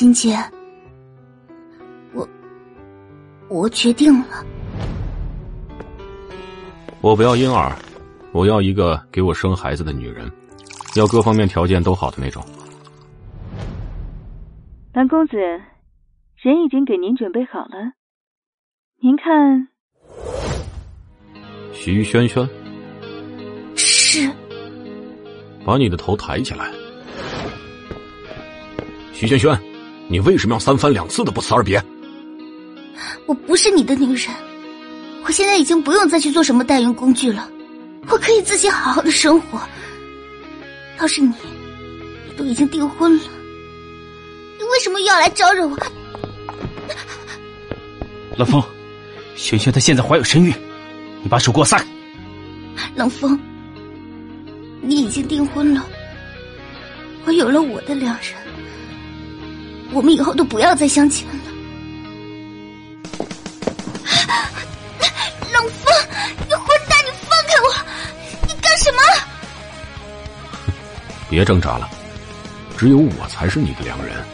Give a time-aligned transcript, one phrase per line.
[0.00, 0.34] 秦姐，
[2.14, 2.26] 我
[3.50, 4.46] 我决定了，
[7.02, 7.76] 我不要婴儿，
[8.32, 10.32] 我要一个给我生孩子的女人，
[10.96, 12.42] 要各方面条件都好的那种。
[14.94, 17.92] 蓝公子，人已经给您准备好了，
[19.02, 19.68] 您看。
[21.74, 22.48] 徐萱萱，
[23.76, 24.32] 是。
[25.62, 26.70] 把你的头抬起来。
[29.12, 29.54] 徐萱萱，
[30.10, 31.80] 你为什么要三番两次的不辞而别？
[33.26, 34.34] 我不是你的女人，
[35.24, 37.48] 我现在已经不用再去做什么代孕工具了，
[38.08, 39.60] 我可以自己好好的生活。
[40.98, 41.32] 要是你，
[42.26, 43.22] 你都已经订婚了，
[44.58, 45.78] 你为什么又要来招惹我？
[48.36, 48.60] 冷风，
[49.36, 50.52] 萱萱她现在怀有身孕，
[51.22, 51.86] 你把手给我撒开。
[52.96, 53.38] 冷风，
[54.82, 55.86] 你已经订婚了，
[57.26, 58.34] 我有了我的良人。
[59.92, 61.34] 我们以后都不要再相亲了，
[65.52, 65.92] 冷风，
[66.46, 67.74] 你混蛋，你放开我！
[68.46, 68.98] 你干什么？
[71.28, 71.90] 别挣扎了，
[72.78, 74.24] 只有我才是你的良人。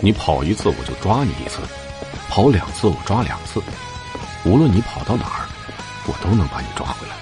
[0.00, 1.60] 你跑一次，我就抓你一次；
[2.30, 3.62] 跑两次，我抓两次。
[4.44, 5.46] 无论你跑到哪儿，
[6.06, 7.14] 我都能把你抓回来。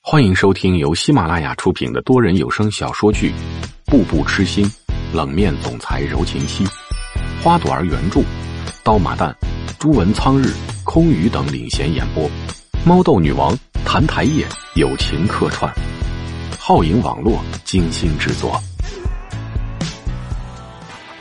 [0.00, 3.32] 欢迎收听由喜马拉雅出品的多人有声小说剧。
[3.92, 4.66] 步步痴心，
[5.12, 6.64] 冷面总裁柔情妻，
[7.44, 8.22] 花朵儿原著，
[8.82, 9.30] 刀马旦、
[9.78, 10.50] 朱文苍日、
[10.82, 12.26] 空余等领衔演播，
[12.86, 15.70] 猫豆女王谭台叶友情客串，
[16.58, 18.58] 皓影网络精心制作。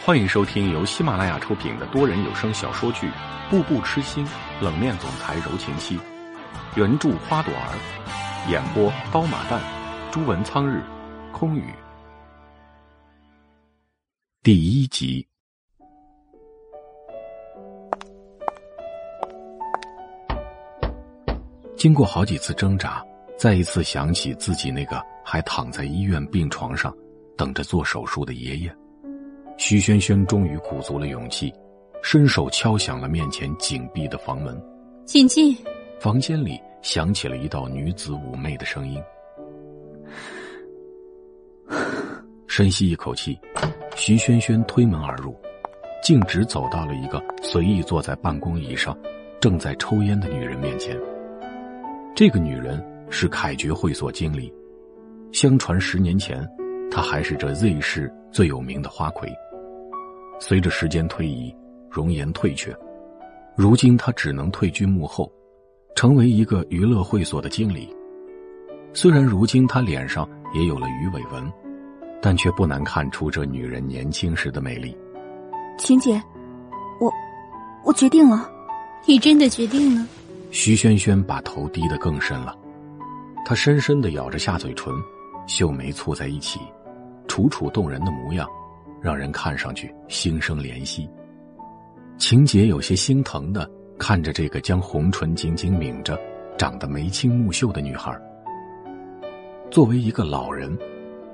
[0.06, 3.06] 欢迎收听由喜马拉雅出品的多人有声小说剧
[3.50, 4.26] 《步步痴心，
[4.62, 5.98] 冷面总裁柔情妻》，
[6.76, 7.76] 原著花朵儿，
[8.50, 9.60] 演播刀马旦、
[10.10, 10.82] 朱文苍日、
[11.34, 11.66] 空余。
[14.44, 15.24] 第一集，
[21.78, 23.06] 经过好几次挣扎，
[23.38, 26.92] 再一次想起自己那个还躺在医院病床上
[27.38, 28.76] 等着做手术的爷爷，
[29.60, 31.54] 徐轩轩终于鼓足了勇气，
[32.02, 34.60] 伸手敲响了面前紧闭的房门。
[35.06, 35.56] 请进。
[36.00, 39.00] 房间里响起了一道女子妩媚的声音。
[42.52, 43.40] 深吸一口气。
[43.96, 45.34] 徐萱萱推门而入，
[46.04, 48.94] 径直走到了一个随意坐在办公椅上、
[49.40, 51.00] 正在抽烟的女人面前。
[52.14, 54.54] 这个女人是凯爵会所经理，
[55.32, 56.46] 相传十年前，
[56.92, 59.32] 她还是这 Z 市最有名的花魁。
[60.38, 61.56] 随着时间推移，
[61.90, 62.76] 容颜褪却，
[63.56, 65.32] 如今她只能退居幕后，
[65.96, 67.88] 成为一个娱乐会所的经理。
[68.92, 71.50] 虽然如今她脸上也有了鱼尾纹。
[72.22, 74.96] 但却不难看出这女人年轻时的美丽。
[75.78, 76.22] 秦姐，
[77.00, 77.12] 我，
[77.84, 78.50] 我决定了。
[79.06, 80.08] 你真的决定了？
[80.52, 82.56] 徐萱萱把头低得更深了，
[83.44, 84.94] 她深深的咬着下嘴唇，
[85.48, 86.60] 秀眉蹙在一起，
[87.28, 88.48] 楚楚动人的模样，
[89.02, 91.10] 让人看上去心生怜惜。
[92.20, 93.68] 秦姐有些心疼的
[93.98, 96.20] 看着这个将红唇紧紧抿着、
[96.56, 98.16] 长得眉清目秀的女孩。
[99.72, 100.78] 作为一个老人。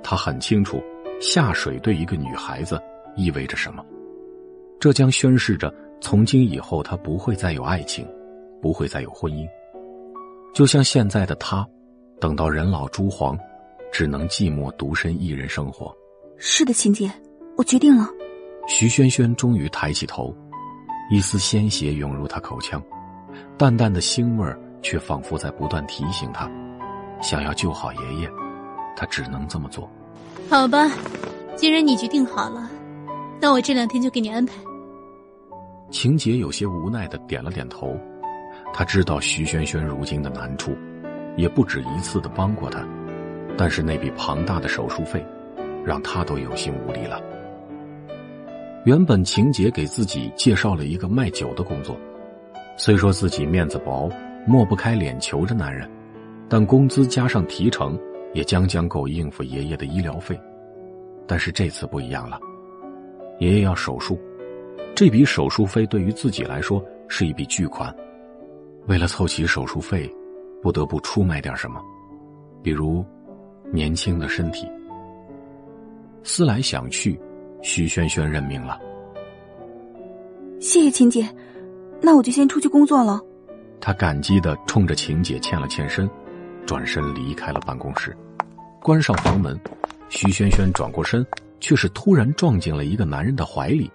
[0.03, 0.81] 他很清楚，
[1.19, 2.81] 下水对一个女孩子
[3.15, 3.85] 意味着什么。
[4.79, 8.07] 这将宣示着，从今以后他不会再有爱情，
[8.61, 9.47] 不会再有婚姻。
[10.53, 11.67] 就像现在的他，
[12.19, 13.37] 等到人老珠黄，
[13.91, 15.95] 只能寂寞独身一人生活。
[16.37, 17.11] 是的，秦姐，
[17.57, 18.07] 我决定了。
[18.67, 20.35] 徐萱萱终于抬起头，
[21.09, 22.81] 一丝鲜血涌入她口腔，
[23.57, 26.51] 淡淡的腥味儿却仿佛在不断提醒她，
[27.21, 28.29] 想要救好爷爷，
[28.97, 29.87] 她只能这么做。
[30.49, 30.91] 好吧，
[31.55, 32.69] 既然你决定好了，
[33.39, 34.55] 那我这两天就给你安排。
[35.91, 37.95] 秦杰有些无奈的点了点头，
[38.73, 40.75] 他知道徐萱萱如今的难处，
[41.37, 42.85] 也不止一次的帮过他，
[43.57, 45.25] 但是那笔庞大的手术费，
[45.85, 47.21] 让他都有心无力了。
[48.83, 51.95] 原本秦杰给自己介绍了一个卖酒的工作，
[52.77, 54.09] 虽说自己面子薄，
[54.45, 55.89] 抹不开脸求着男人，
[56.49, 57.99] 但工资加上提成。
[58.33, 60.39] 也将将够应付爷爷的医疗费，
[61.25, 62.39] 但是这次不一样了，
[63.39, 64.19] 爷爷要手术，
[64.95, 67.93] 这笔手术费对于自己来说是一笔巨款，
[68.87, 70.11] 为了凑齐手术费，
[70.61, 71.81] 不得不出卖点什么，
[72.61, 73.05] 比如
[73.71, 74.67] 年轻的身体。
[76.23, 77.19] 思来想去，
[77.61, 78.79] 徐萱萱认命了。
[80.59, 81.27] 谢谢秦姐，
[82.01, 83.21] 那我就先出去工作了。
[83.79, 86.09] 他感激的冲着秦姐欠了欠身，
[86.67, 88.15] 转身离开了办公室。
[88.81, 89.59] 关上房门，
[90.09, 91.25] 徐萱萱转过身，
[91.61, 93.89] 却是突然撞进了一个男人的怀里。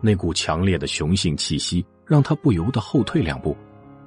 [0.00, 3.56] 那股强烈的雄性气息让他不由得后退两步，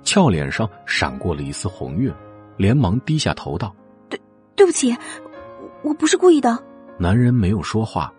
[0.02, 2.12] 俏脸上闪过了一丝红晕，
[2.58, 3.76] 连忙低下头道
[4.10, 4.20] ：“对，
[4.56, 4.96] 对不起，
[5.84, 6.58] 我不是故意的。”
[6.98, 8.12] 男人没有说话，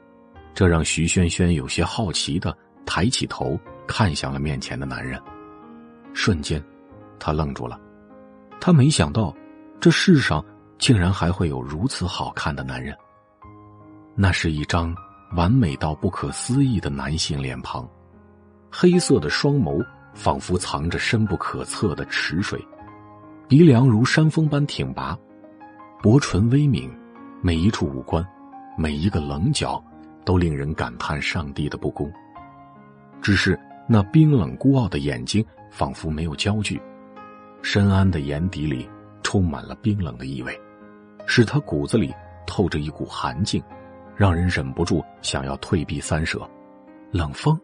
[0.55, 5.19] 这让徐萱萱有些好奇的抬起头看向了面前的男人。
[6.13, 6.63] 瞬间，
[7.19, 7.81] 他愣住了，
[8.61, 9.35] 他没想到，
[9.81, 10.45] 这世上
[10.79, 12.97] 竟然还会有如此好看的男人。
[14.15, 14.95] 那是一张。
[15.35, 17.89] 完美到不可思议的男性脸庞，
[18.71, 22.65] 黑色的双眸仿佛藏着深不可测的池水，
[23.49, 25.19] 鼻梁如山峰般挺拔，
[26.01, 26.89] 薄唇微抿，
[27.43, 28.25] 每一处五官，
[28.79, 29.83] 每一个棱角，
[30.25, 32.09] 都令人感叹上帝的不公。
[33.21, 36.81] 只是那冰冷孤傲的眼睛仿佛没有焦距，
[37.61, 38.89] 深谙的眼底里
[39.25, 40.57] 充满了冰冷的意味，
[41.27, 42.15] 使他骨子里
[42.47, 43.61] 透着一股寒劲。
[44.17, 46.49] 让人忍不住想要退避三舍，
[47.11, 47.61] 冷风。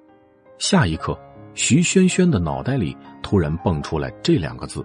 [0.58, 1.16] 下一刻，
[1.54, 4.84] 徐萱萱的脑袋里突然蹦出来这两个字。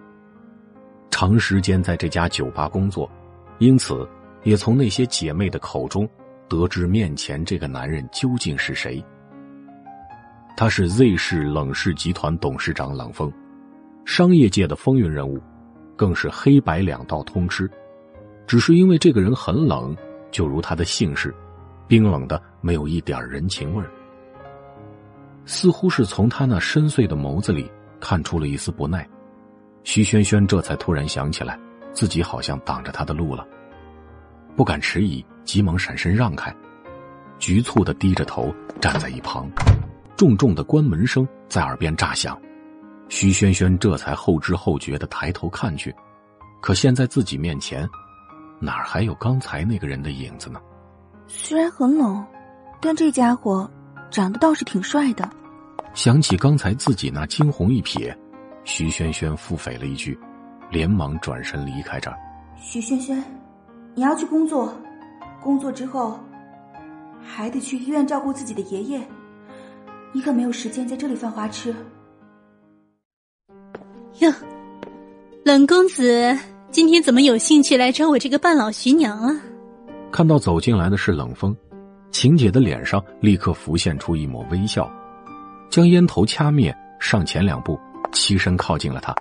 [1.10, 3.10] 长时间在这家酒吧工作，
[3.58, 4.08] 因此
[4.44, 6.08] 也从那些姐妹的口中
[6.48, 9.04] 得知面前这个男人究竟是谁。
[10.56, 13.34] 他是 Z 市冷氏集团董事长冷风，
[14.06, 15.42] 商业界的风云人物，
[15.96, 17.70] 更是黑白两道通吃。
[18.48, 19.96] 只是因为这个人很冷，
[20.32, 21.34] 就如他的姓氏。
[21.88, 23.92] 冰冷的，没有一点人情味儿，
[25.46, 29.08] 似乎是从他那深邃的眸子里看出了一丝不耐。
[29.84, 31.60] 徐萱萱这才突然想起来，
[31.94, 33.46] 自己好像挡着他的路了，
[34.56, 36.52] 不敢迟疑，急忙闪身让开，
[37.38, 38.52] 局促的低着头
[38.82, 39.48] 站在一旁。
[40.18, 42.36] 重重的关门声在耳边炸响，
[43.08, 45.94] 徐萱萱这才后知后觉的抬头看去，
[46.62, 47.88] 可现在自己面前，
[48.60, 50.60] 哪儿还有刚才那个人的影子呢？
[51.28, 52.26] 虽然很冷，
[52.82, 53.70] 但这家伙
[54.10, 55.30] 长得倒是挺帅的。
[55.94, 58.14] 想起刚才自己那惊鸿一瞥，
[58.64, 60.20] 徐萱萱腹诽了一句，
[60.70, 62.18] 连忙转身离开这儿。
[62.58, 63.24] 徐萱萱，
[63.94, 64.74] 你要去工作，
[65.42, 66.20] 工作之后
[67.24, 69.08] 还得去医院照顾自己的爷爷，
[70.12, 71.74] 你可没有时间在这里犯花痴。
[74.20, 74.34] 哟，
[75.44, 76.38] 冷公子
[76.72, 79.42] 今天怎么有兴趣来找我这个半老徐娘啊？
[80.10, 81.56] 看到走进来的是冷风，
[82.12, 84.90] 晴姐的脸上立刻浮现出一抹微笑，
[85.70, 87.78] 将烟头掐灭，上前两步，
[88.14, 89.14] 栖身靠近了他。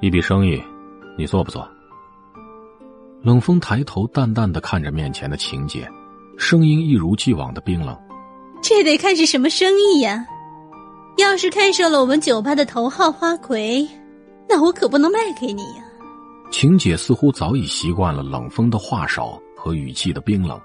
[0.00, 0.58] 一笔生意，
[1.18, 1.68] 你做不做？
[3.22, 5.86] 冷风抬头淡淡的看着面前的晴姐，
[6.38, 7.94] 声音一如既往的冰冷。
[8.62, 10.26] 这得看是什么生意呀？
[11.18, 13.88] 要是看上了我们酒吧的头号花魁，
[14.48, 15.84] 那我可不能卖给你呀。
[16.50, 19.40] 晴姐似乎早已习惯了冷风的话少。
[19.58, 20.60] 和语气的冰冷，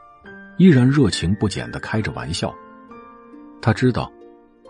[0.58, 2.54] 依然热情不减的开着玩笑。
[3.60, 4.12] 他知道，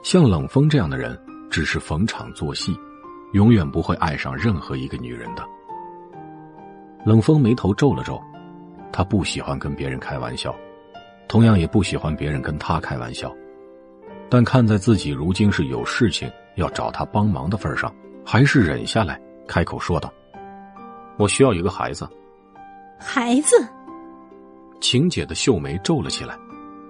[0.04, 1.20] 像冷风这样的人
[1.50, 2.80] 只是逢场作戏，
[3.34, 5.44] 永远不会爱上任何一个女人的。
[7.04, 8.22] 冷风眉头皱了皱，
[8.94, 10.56] 他不喜欢跟别人开玩笑，
[11.28, 13.36] 同样也不喜欢别人跟他开玩笑。
[14.30, 17.94] 但看在自己如今是有事情要找他帮忙的份上，
[18.26, 20.12] 还是忍下来开口说道
[21.18, 22.08] ：“我需要一个孩子。”
[23.00, 23.56] 孩子。
[24.80, 26.38] 晴姐的秀眉皱了起来，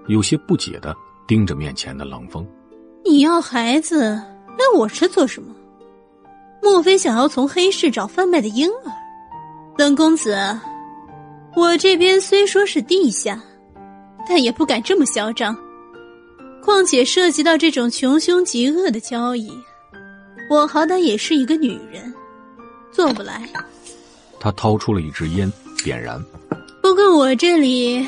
[0.08, 0.94] 有些不解的
[1.26, 2.46] 盯着面前的冷风。
[3.04, 5.54] 你要孩子来我这做什么？
[6.62, 8.92] 莫非想要从黑市找贩卖的婴儿？
[9.76, 10.36] 冷公子，
[11.56, 13.42] 我这边虽说是地下，
[14.28, 15.56] 但也不敢这么嚣张。
[16.62, 19.50] 况且涉及到这种穷凶极恶的交易，
[20.50, 22.12] 我好歹也是一个女人，
[22.90, 23.48] 做不来。
[24.38, 25.50] 他掏出了一支烟，
[25.82, 26.22] 点燃。
[26.82, 28.06] 不过我这里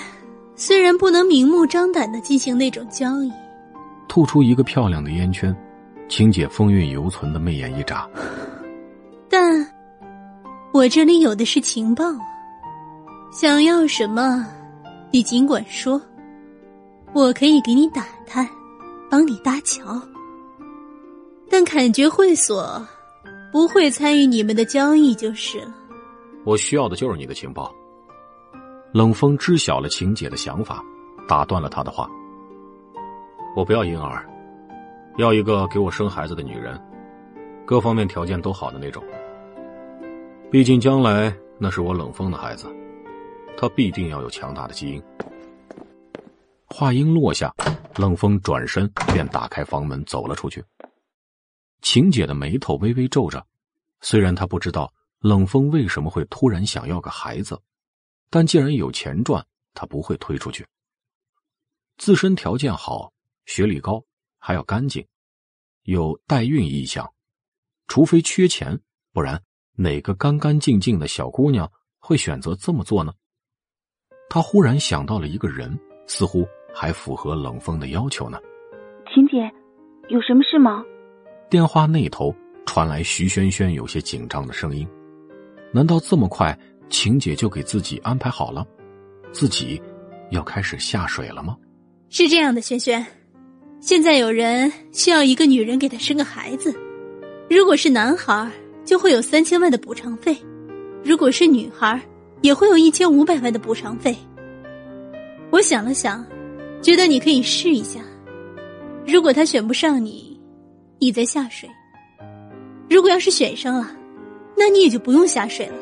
[0.57, 3.33] 虽然不能明目张胆的进行那种交易，
[4.09, 5.55] 吐出一个漂亮的烟圈，
[6.09, 8.09] 晴姐风韵犹存的媚眼一眨，
[9.31, 9.67] 但
[10.73, 12.21] 我这里有的是情报啊，
[13.33, 14.45] 想要什么，
[15.11, 16.01] 你尽管说，
[17.13, 18.47] 我可以给你打探，
[19.09, 20.01] 帮你搭桥，
[21.51, 22.87] 但感觉会所
[23.53, 25.75] 不会参与你们的交易就是了。
[26.45, 27.73] 我需要的就是你的情报。
[28.93, 30.83] 冷风知晓了晴姐的想法，
[31.27, 32.09] 打断了她的话
[33.57, 34.25] ：“我不要婴儿，
[35.17, 36.81] 要一个给我生孩子的女人，
[37.67, 39.03] 各方面条件都好的那种。
[40.51, 42.67] 毕竟将来那是我冷风的孩子，
[43.57, 45.03] 他必定要有强大的基因。”
[46.67, 47.53] 话音落下，
[47.97, 50.63] 冷风转身便打开房门走了出去。
[51.85, 53.47] 晴姐的眉头微微皱着，
[54.01, 57.61] 虽然她不知道冷风为什么会突然想要个孩子。
[58.31, 60.67] 但既然有钱赚，她不会推出去。
[61.99, 63.13] 自身条件好，
[63.45, 64.03] 学历高，
[64.39, 65.07] 还要干净，
[65.83, 67.13] 有代孕意向。
[67.87, 68.81] 除非缺钱，
[69.13, 69.41] 不然
[69.75, 73.13] 哪个干干净净的小姑娘会选择这么做呢？
[74.31, 78.41] 他忽然想到了一个人，似乎还符合冷风的要求呢。
[79.13, 79.37] 晴姐，
[80.09, 80.83] 有什么事吗？
[81.49, 82.35] 电话那头
[82.67, 84.87] 传来徐萱萱有些紧张的声音。
[85.73, 86.57] 难道这么快，
[86.89, 88.67] 晴姐就给自己安排好了，
[89.33, 89.81] 自己
[90.31, 91.57] 要开始下水了吗？
[92.09, 93.05] 是这样的，萱萱，
[93.81, 96.75] 现在有人需要一个女人给他生个孩子。
[97.51, 98.51] 如果是男孩，
[98.85, 100.35] 就会有三千万的补偿费；
[101.05, 102.01] 如果是女孩，
[102.41, 104.17] 也会有一千五百万的补偿费。
[105.51, 106.25] 我想了想，
[106.81, 108.01] 觉得你可以试一下。
[109.07, 110.34] 如果他选不上你，
[110.99, 111.69] 你在下水；
[112.89, 113.91] 如果要是选上了，
[114.57, 115.75] 那你也就不用下水了。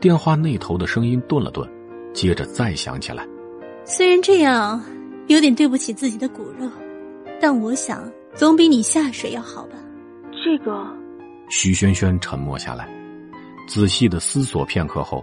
[0.00, 1.68] 电话那头的声音顿了顿，
[2.12, 3.26] 接着再响起来。
[3.84, 4.82] 虽然这样
[5.26, 6.68] 有点对不起自己的骨肉，
[7.40, 9.76] 但我想总比你下水要好吧。
[10.44, 10.86] 这个，
[11.50, 12.88] 徐萱萱沉默下来，
[13.68, 15.22] 仔细的思索片刻后，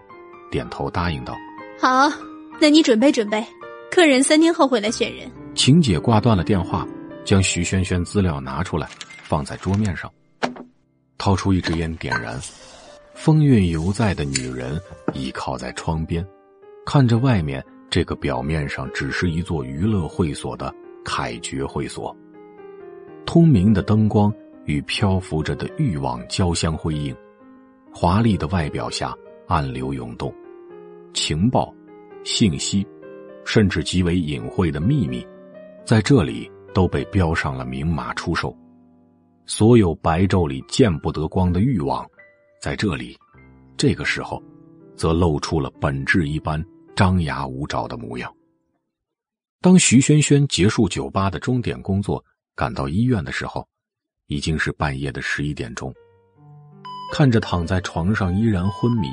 [0.51, 1.35] 点头答应道
[1.79, 2.11] ：“好，
[2.59, 3.43] 那你准备准备，
[3.89, 6.87] 客人三天后会来选人。”晴姐挂断了电话，
[7.25, 8.87] 将徐萱萱资料拿出来，
[9.31, 10.11] 放在桌面上，
[11.17, 12.37] 掏出一支烟点燃。
[13.13, 14.77] 风韵犹在的女人
[15.13, 16.27] 倚靠在窗边，
[16.85, 22.13] 看着外面这个表面上只是一座娱乐会所的凯爵会所，
[23.25, 24.29] 通明的灯光。
[24.65, 27.15] 与漂浮着的欲望交相辉映，
[27.91, 29.15] 华丽的外表下
[29.47, 30.31] 暗流涌动，
[31.13, 31.73] 情报、
[32.23, 32.85] 信息，
[33.43, 35.25] 甚至极为隐晦的秘密，
[35.83, 38.55] 在这里都被标上了明码出售。
[39.45, 42.05] 所有白昼里见不得光的欲望，
[42.61, 43.17] 在这里，
[43.77, 44.41] 这个时候，
[44.95, 46.63] 则露出了本质一般
[46.95, 48.33] 张牙舞爪的模样。
[49.61, 52.23] 当徐萱萱结束酒吧的钟点工作，
[52.55, 53.67] 赶到医院的时候。
[54.27, 55.93] 已经是半夜的十一点钟，
[57.11, 59.09] 看着躺在床上依然昏迷、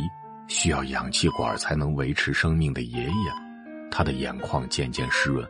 [0.46, 3.32] 需要氧气管才能维持生命的爷爷，
[3.90, 5.44] 他的眼眶渐渐湿润。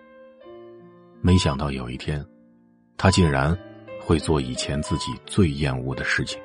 [1.20, 2.24] 没想到有一天，
[2.96, 3.54] 他竟然
[4.08, 6.40] 会做以前自己最厌恶的事情，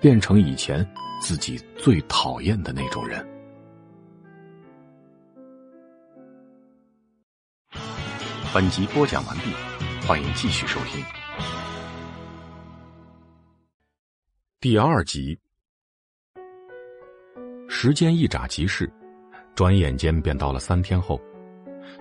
[0.00, 0.82] 变成以前
[1.20, 3.22] 自己最讨厌的那种人。
[8.54, 9.52] 本集播讲完毕，
[10.06, 11.04] 欢迎继续收听。
[14.58, 15.38] 第二集，
[17.68, 18.90] 时间一眨即逝，
[19.54, 21.20] 转眼间便到了三天后。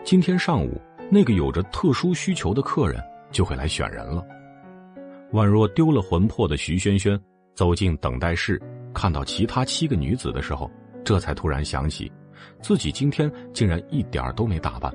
[0.05, 0.81] 今天上午，
[1.11, 4.25] 那个有着特殊需求的客人就会来选人了。
[5.31, 7.19] 宛若丢了魂魄的徐萱萱
[7.53, 8.59] 走进等待室，
[8.93, 10.69] 看到其他七个女子的时候，
[11.03, 12.11] 这才突然想起，
[12.61, 14.93] 自己今天竟然一点都没打扮。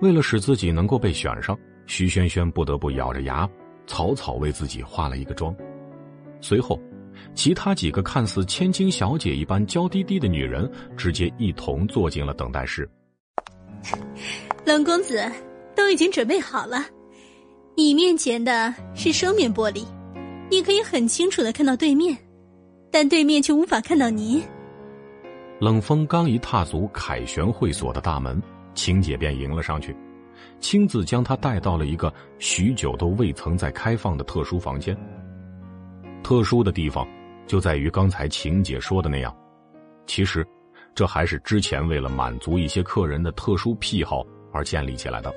[0.00, 3.48] 为了使自己能够被选上，徐萱萱不得不咬着牙，
[3.86, 5.54] 草草为自己化了一个妆。
[6.40, 6.78] 随后，
[7.34, 12.88] 其他几个看似千金小姐一般娇滴滴的女人，直接一同坐进了等待室。
[14.64, 15.22] 冷公子，
[15.74, 16.84] 都已经准备好了。
[17.80, 19.82] 你面前的是双面玻璃，
[20.50, 22.14] 你可以很清楚的看到对面，
[22.92, 24.42] 但对面却无法看到你。
[25.60, 28.38] 冷风刚一踏足凯旋会所的大门，
[28.74, 29.96] 晴姐便迎了上去，
[30.58, 34.94] 亲自将他带到了一个许久都未曾再开放的特殊房间。
[36.22, 37.08] 特殊的地方，
[37.46, 39.34] 就在于刚才晴姐说的那样，
[40.06, 40.46] 其实，
[40.94, 44.22] 这还是之前为了满足一些客人的特殊癖好
[44.52, 45.34] 而建立起来的，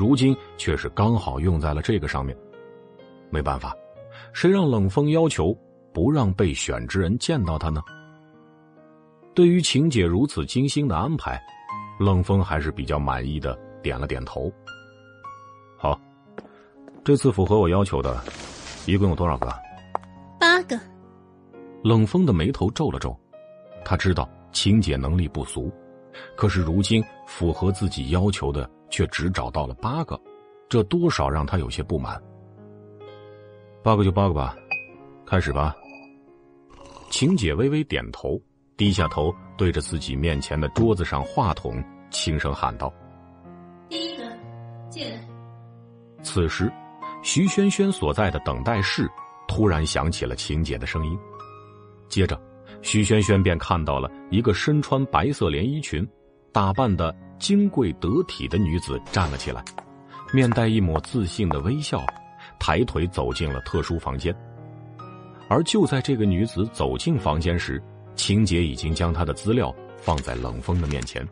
[0.00, 2.34] 如今却是刚好用在了这个上面。
[3.28, 3.76] 没办法，
[4.32, 5.54] 谁让冷风要求
[5.92, 7.82] 不让被选之人见到他呢？
[9.34, 11.38] 对于晴姐如此精心的安排，
[11.98, 14.50] 冷风还是比较满意的，点了点头。
[15.76, 16.00] 好，
[17.04, 18.24] 这次符合我要求的，
[18.86, 19.52] 一共有多少个？
[20.40, 20.80] 八个，
[21.84, 23.14] 冷风的眉头皱了皱，
[23.84, 25.70] 他知道晴姐能力不俗，
[26.38, 30.20] 可是如今符合自己要求的却只找到了八个，
[30.68, 32.20] 这多少让他有些不满。
[33.82, 34.54] 八个就八个吧，
[35.24, 35.74] 开始吧。
[37.10, 38.40] 晴姐微微点头，
[38.76, 42.92] 低下头对着自己面前的桌子上话筒轻声喊道
[43.88, 44.24] ：“第一个，
[44.90, 45.20] 进来。”
[46.22, 46.70] 此时，
[47.22, 49.10] 徐萱萱所在的等待室。
[49.48, 51.18] 突然响起了晴姐的声音，
[52.08, 52.40] 接着，
[52.82, 56.08] 徐萱萱便看到了一个身穿白色连衣裙、
[56.52, 59.64] 打扮的金贵得体的女子站了起来，
[60.32, 62.04] 面带一抹自信的微笑，
[62.58, 64.32] 抬腿走进了特殊房间。
[65.48, 67.82] 而就在这个女子走进房间时，
[68.14, 71.26] 秦姐已经将她的资料放在冷风的面前。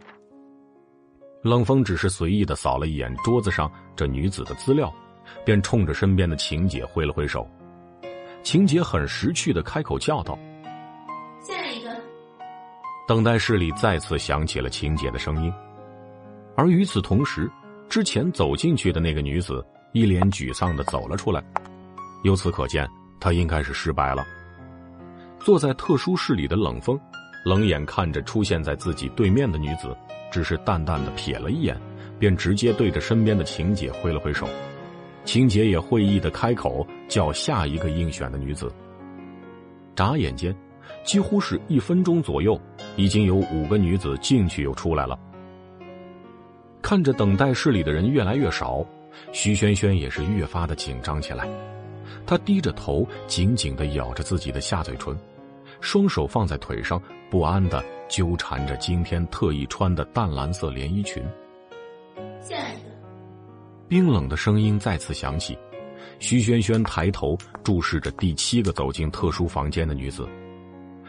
[1.43, 4.93] 冷风只是随意的扫了一眼桌子上这女子的资料，
[5.45, 7.47] 便冲着身边的晴姐挥了挥手。
[8.43, 10.37] 秦姐很识趣的开口叫道
[11.47, 11.91] ：“下一个。”
[13.07, 15.53] 等待室里再次响起了秦姐的声音，
[16.59, 17.49] 而与此同时，
[17.89, 21.41] 之前走进去的那个女子一脸沮丧的走了出来。
[22.25, 22.85] 由此可见，
[23.21, 24.27] 她应该是失败了。
[25.39, 26.99] 坐在特殊室里的冷风，
[27.45, 29.97] 冷眼看着出现在自己对面的女子，
[30.33, 31.81] 只是淡淡的瞥了一眼，
[32.19, 34.49] 便直接对着身边的晴姐挥了挥手。
[35.25, 38.69] 晴姐也会意的开口叫下一个应选的女子。
[39.95, 40.53] 眨眼间，
[41.05, 42.61] 几乎是一分钟左右，
[42.97, 45.17] 已经有五个女子进去又出来了。
[46.81, 48.85] 看着等待室里的人越来越少，
[49.33, 51.49] 徐萱萱也是越发的紧张起来。
[52.27, 55.17] 她低着头，紧紧的咬着自己的下嘴唇，
[55.81, 61.23] 双手放在腿上，不安的纠缠着今天特意穿的淡蓝色连衣裙。
[62.41, 62.89] 下一个。
[63.89, 65.59] 冰冷的声音再次响起，
[66.19, 70.29] 徐萱萱抬头注视着第七个走进特殊房间的女子，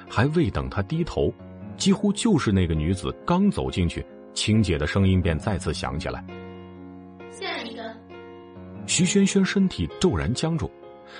[0.09, 1.33] 还未等她低头，
[1.77, 6.23] 几乎就是那个女子刚走进去，晴姐的声音便再次响起来。
[7.31, 7.83] 下一个。
[8.85, 10.69] 徐萱萱身体骤然僵住，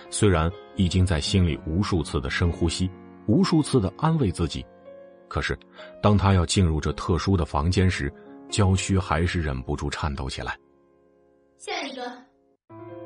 [0.09, 2.89] 虽然已经在心里无数次的深呼吸，
[3.27, 4.65] 无数次的安慰自己，
[5.27, 5.57] 可是
[6.01, 8.11] 当她要进入这特殊的房间时，
[8.49, 10.57] 娇躯还是忍不住颤抖起来。
[11.57, 12.11] 下一个，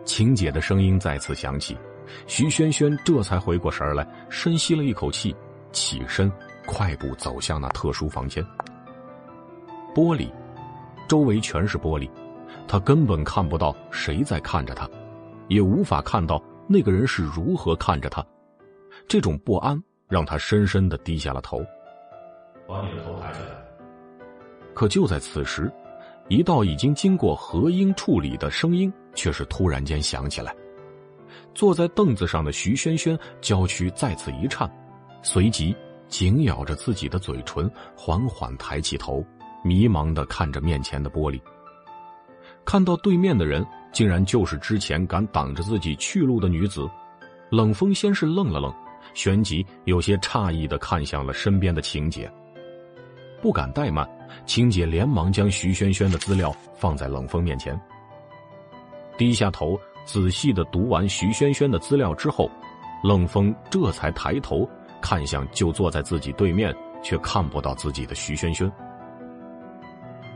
[0.05, 1.77] 晴姐的声音再次响起，
[2.25, 5.35] 徐萱萱这才回过神来，深吸了一口气，
[5.73, 6.31] 起身
[6.65, 8.45] 快步走向那特殊房间。
[9.93, 10.31] 玻璃，
[11.07, 12.09] 周围全是玻璃，
[12.67, 14.89] 他根本看不到谁在看着他，
[15.47, 18.25] 也无法看到那个人是如何看着他。
[19.07, 21.63] 这种不安让他深深的低下了头。
[22.67, 23.47] 把你的头抬起来。
[24.73, 25.71] 可就在此时。
[26.29, 30.55] 一道已经经过合音处理的声音，却是突然间响起来。
[31.53, 34.71] 坐在凳子上的徐萱萱娇躯再次一颤，
[35.21, 35.75] 随即
[36.07, 39.23] 紧咬着自己的嘴唇，缓缓抬起头，
[39.63, 41.41] 迷茫的看着面前的玻璃。
[42.65, 46.89] 看到对面的人，竟然就是之前敢挡着自己去路的女子。
[47.49, 48.73] 冷风先是愣了愣，
[49.13, 52.31] 旋即有些诧异的看向了身边的晴姐。
[53.41, 54.09] 不敢怠慢，
[54.45, 57.79] 青姐连忙将徐萱萱的资料放在冷风面前。
[59.17, 62.49] 低下头，仔细的读完徐萱萱的资料之后，
[63.03, 64.67] 冷风这才抬头
[65.01, 66.73] 看向就坐在自己对面
[67.03, 68.71] 却看不到自己的徐萱萱。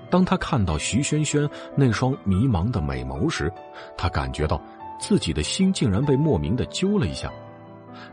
[0.09, 3.51] 当他看到徐萱萱那双迷茫的美眸时，
[3.97, 4.61] 他感觉到
[4.99, 7.31] 自己的心竟然被莫名的揪了一下。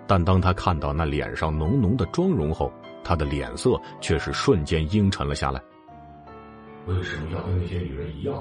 [0.06, 5.60] 但当他看到那脸上浓浓的妆容后，他的脸色却是瞬间阴沉了下来。
[6.86, 8.34] 为什么要跟那些女人一样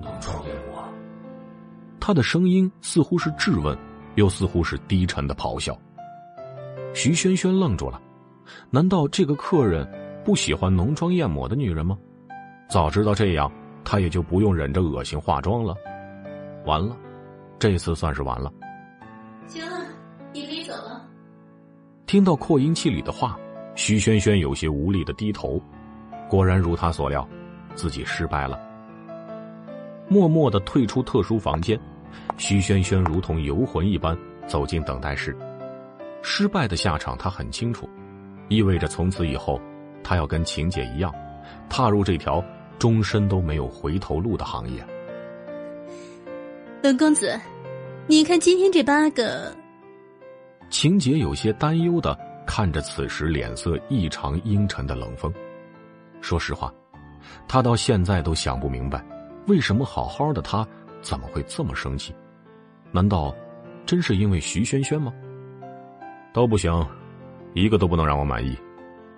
[0.00, 0.82] 浓妆艳抹？
[2.00, 3.76] 他的声音似乎是质问，
[4.14, 5.76] 又似乎是低沉的咆哮。
[6.94, 8.00] 徐萱萱愣住了，
[8.70, 9.86] 难道这个客人
[10.24, 11.98] 不喜欢浓妆艳抹的女人吗？
[12.68, 13.50] 早知道这样，
[13.84, 15.74] 他也就不用忍着恶心化妆了。
[16.64, 16.96] 完了，
[17.58, 18.52] 这次算是完了。
[19.46, 19.78] 行了，
[20.32, 21.02] 你可以走了。
[22.06, 23.38] 听到扩音器里的话。
[23.78, 25.60] 徐萱萱有些无力的低头，
[26.30, 27.28] 果然如他所料，
[27.74, 28.58] 自己失败了。
[30.08, 31.78] 默默的退出特殊房间，
[32.38, 35.36] 徐萱萱如同游魂一般走进等待室。
[36.22, 37.86] 失败的下场他很清楚，
[38.48, 39.60] 意味着从此以后，
[40.02, 41.12] 他要跟晴姐一样，
[41.68, 42.42] 踏入这条
[42.78, 44.84] 终身都没有回头路的行业。
[46.82, 47.38] 冷公子，
[48.06, 49.54] 你看今天这八个，
[50.70, 52.18] 秦姐有些担忧的。
[52.48, 55.34] 看着此时脸色异常阴沉的冷风，
[56.20, 56.72] 说实话，
[57.48, 59.04] 他到现在都想不明白，
[59.48, 60.64] 为什么好好的他
[61.02, 62.14] 怎么会这么生气？
[62.92, 63.34] 难道
[63.84, 65.12] 真是因为徐萱萱吗？
[66.32, 66.72] 都不行，
[67.52, 68.56] 一个都不能让我满意，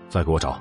[0.09, 0.59] 再给我找。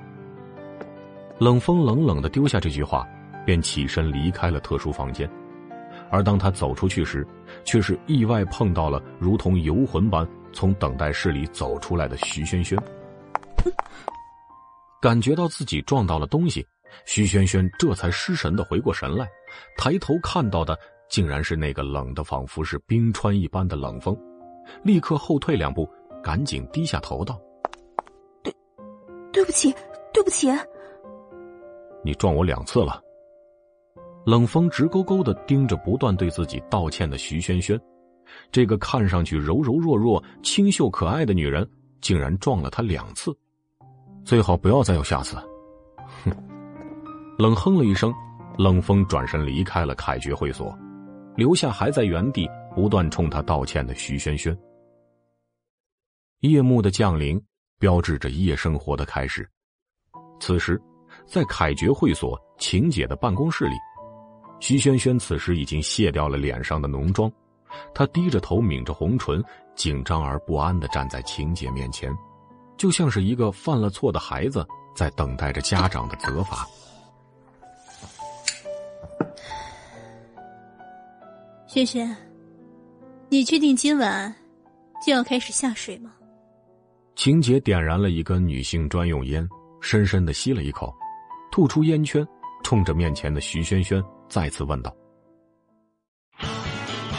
[1.39, 3.08] 冷风冷冷的丢下这句话，
[3.45, 5.30] 便起身离开了特殊房间。
[6.10, 7.28] 而当他走出去时，
[7.63, 10.28] 却是意外碰到了如同游魂般。
[10.54, 12.76] 从等待室里走出来的徐轩轩，
[15.00, 16.65] 感觉到自己撞到了东西，
[17.06, 19.28] 徐轩轩这才失神的回过神来，
[19.78, 20.76] 抬头看到的
[21.10, 24.17] 竟然是那个冷的仿佛是冰川一般的冷风，
[24.82, 25.88] 立刻后退两步，
[26.23, 27.39] 赶紧低下头道
[28.41, 28.52] ：“对，
[29.32, 29.71] 对不起，
[30.12, 30.50] 对不起。”
[32.08, 33.04] 你撞我两次了。
[34.26, 37.78] 冷风直勾勾的盯着不断对自己道歉的徐萱萱。
[38.50, 43.38] 这个看上去柔柔弱弱、清秀可爱的女人，竟然撞了他两次，
[44.24, 45.36] 最好不要再有下次。
[46.24, 46.32] 哼！
[47.38, 48.13] 冷哼了一声，
[48.58, 50.74] 冷风转身离开了凯爵会所，
[51.36, 54.58] 留下还在原地不断冲他道歉的徐萱萱。
[56.39, 57.41] 夜幕的降临，
[57.80, 59.50] 标志着夜生活的开始。
[60.39, 60.80] 此时，
[61.28, 63.76] 在凯爵会所秦姐的办公室里，
[64.60, 67.32] 徐萱萱此时已经卸掉了脸上的浓妆，
[67.94, 69.44] 她低着头，抿着红唇，
[69.76, 72.12] 紧张而不安的站在秦姐面前，
[72.78, 76.66] 就像是一个犯了错的孩子，在等待着家长的责罚。
[81.68, 82.16] 萱萱，
[83.30, 84.34] 你确定今晚
[85.06, 86.13] 就要开始下水吗？
[87.16, 89.48] 秦姐点燃了一根女性专用烟，
[89.82, 90.96] 深深的吸了一口，
[91.52, 92.26] 吐出烟圈，
[92.64, 94.96] 冲着面前的徐萱萱再次问道：“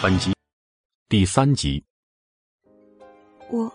[0.03, 0.33] 本集
[1.09, 1.83] 第三集。”
[3.51, 3.73] 我，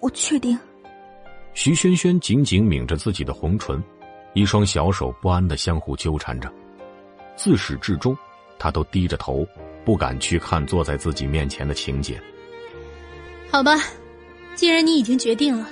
[0.00, 0.58] 我确定。
[1.54, 3.82] 徐萱萱紧紧抿着自己的红唇，
[4.34, 6.52] 一双小手不安的相互纠缠着，
[7.36, 8.16] 自始至终，
[8.58, 9.46] 她都低着头，
[9.84, 12.20] 不敢去看坐在自己面前的情姐。
[13.50, 13.76] 好吧。
[14.54, 15.68] 既然你已经决定了，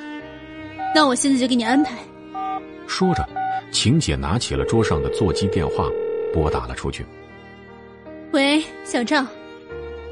[0.95, 1.97] 那我现在就给你安排。
[2.87, 3.29] 说着，
[3.71, 5.89] 秦姐拿起了桌上的座机电话，
[6.33, 7.05] 拨打了出去。
[8.33, 9.25] 喂，小赵，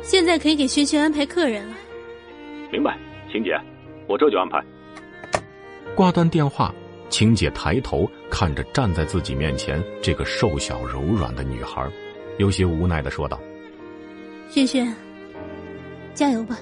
[0.03, 1.75] 现在可以给萱萱安排客人了。
[2.71, 2.97] 明白，
[3.31, 3.57] 秦姐，
[4.09, 4.63] 我这就安排。
[5.95, 6.75] 挂断电话，
[7.09, 11.87] 秦姐抬头看着站在自己面前这个瘦小柔软的女孩，
[12.39, 13.41] 有些无奈的说道
[14.49, 14.95] ：“萱萱，
[16.15, 16.59] 加油吧。”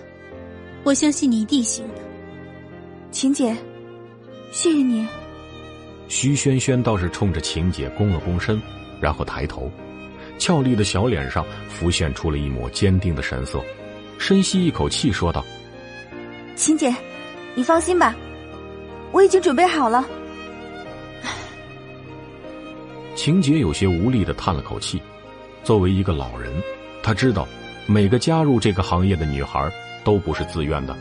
[0.83, 2.01] 我相信你一定行的，
[3.11, 3.55] 秦姐，
[4.51, 5.07] 谢谢你。
[6.11, 8.61] 徐萱萱倒是冲着秦姐躬了躬身，
[9.01, 9.71] 然后抬头，
[10.39, 13.65] 俏丽的小脸上浮现出了一抹坚定的神色，
[14.19, 15.45] 深吸一口气说道
[16.57, 16.93] ：“秦姐，
[17.55, 18.13] 你放心吧，
[19.13, 20.05] 我已经准备好了。”
[23.15, 25.01] 秦姐有些无力的叹了口气，
[25.63, 26.53] 作为一个老人，
[27.05, 27.47] 她知道，
[27.87, 29.73] 每个加入这个行业的女孩。
[30.03, 30.97] 都不是自愿的，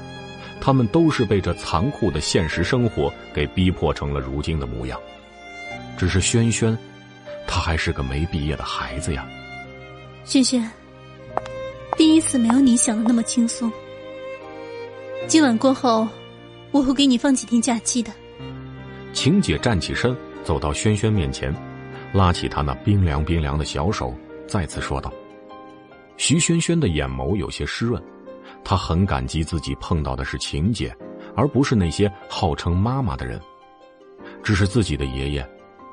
[0.61, 4.99] 他们都是被这残酷的现实生活给逼迫成了如今的模样。
[5.97, 6.77] 只是轩轩，
[7.47, 9.27] 他还是个没毕业的孩子呀。
[10.23, 10.69] 轩轩，
[11.97, 13.71] 第一次没有你想的那么轻松。
[15.27, 16.07] 今晚过后，
[16.71, 18.11] 我会给你放几天假期的。
[19.11, 21.53] 晴姐站起身，走到轩轩面前，
[22.13, 24.13] 拉起他那冰凉冰凉的小手，
[24.47, 25.11] 再次说道
[26.15, 28.01] ：“徐轩轩的眼眸有些湿润。”
[28.69, 30.95] 他很感激自己碰到的是秦姐，
[31.35, 33.41] 而不是那些号称妈妈的人。
[34.43, 35.49] 只是自己的爷爷，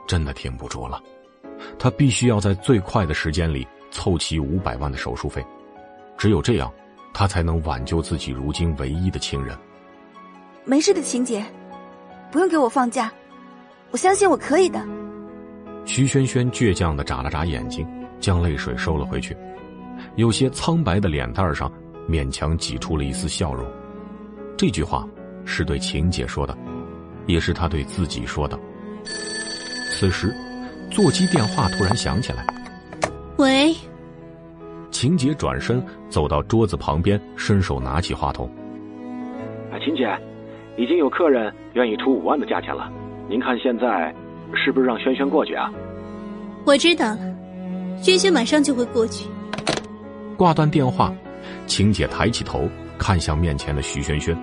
[0.07, 1.03] 真的挺不住了。
[1.79, 5.43] 他必须要在最快的时间里凑齐五百万的手术费，
[6.19, 6.71] 只有这样，
[7.15, 9.57] 他才能挽救自己如今唯一的亲人。
[10.67, 11.43] 没事的，秦姐，
[12.31, 13.11] 不用给我放假，
[13.91, 14.87] 我相信我可以的。
[15.87, 17.89] 徐萱萱倔强的眨了眨眼睛，
[18.21, 19.35] 将泪水收了回去，
[20.17, 21.73] 有些苍白的脸蛋上。
[22.09, 23.66] 勉强挤出了一丝笑容，
[24.57, 25.07] 这句话
[25.45, 26.57] 是对秦姐说的，
[27.27, 28.59] 也是她对自己说的。
[29.90, 30.35] 此时，
[30.90, 32.47] 座机电话突然响起来。
[33.38, 33.75] 喂。
[34.90, 38.49] 秦姐转身走到桌子旁边，伸手拿起话筒。
[39.71, 40.09] 啊，秦姐，
[40.79, 42.90] 已经有客人愿意出五万的价钱了，
[43.29, 44.14] 您看现在
[44.55, 45.71] 是不是让轩轩过去啊？
[46.64, 47.19] 我知道了，
[48.03, 49.29] 轩轩马上就会过去。
[50.37, 51.12] 挂断电话。
[51.67, 54.37] 晴姐抬起头，看向面前的徐萱萱，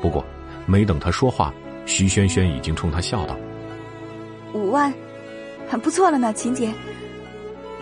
[0.00, 0.24] 不过，
[0.66, 1.52] 没等她说话，
[1.84, 3.36] 徐萱萱已经冲她笑道
[4.54, 4.92] ：“五万，
[5.68, 6.72] 很不错了呢，秦姐。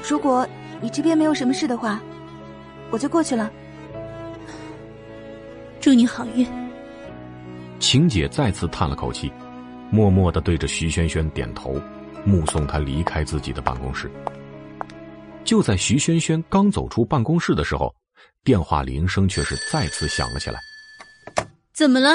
[0.09, 0.47] 如果
[0.81, 2.01] 你这边没有什么事的话，
[2.91, 3.51] 我就过去了。
[5.81, 6.47] 祝你好运。”
[7.79, 9.31] 秦姐再次叹了口气，
[9.91, 11.81] 默默的对着徐萱萱点头，
[12.25, 14.11] 目送她离开自己的办公室。
[15.45, 17.95] 就在徐萱萱刚走出办公室的时候。
[18.45, 20.59] 电话铃声却是再次响了起来。
[21.73, 22.09] 怎么了？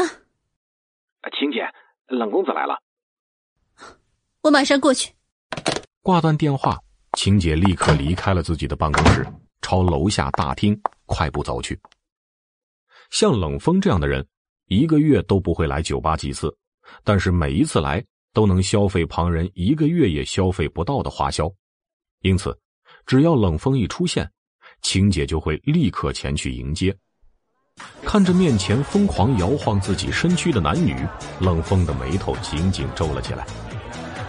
[1.40, 1.62] 晴姐，
[2.08, 2.78] 冷公子来了。
[4.42, 5.14] 我马上过去。
[6.02, 6.78] 挂断电话，
[7.14, 9.26] 晴姐立刻离开了自己的办公室，
[9.62, 11.80] 朝楼下大厅快步走去。
[13.10, 14.26] 像冷风这样的人，
[14.66, 16.54] 一个月都不会来酒吧几次，
[17.06, 21.50] 但是每一次来都能消费旁人一个月也消费不到的花销。
[22.20, 22.58] 因此，
[23.06, 24.30] 只要冷风一出现，
[24.82, 26.96] 青姐就会立刻前去迎接，
[28.04, 30.96] 看着面前疯狂摇晃自己身躯的男女，
[31.40, 33.46] 冷风的眉头紧紧皱了起来。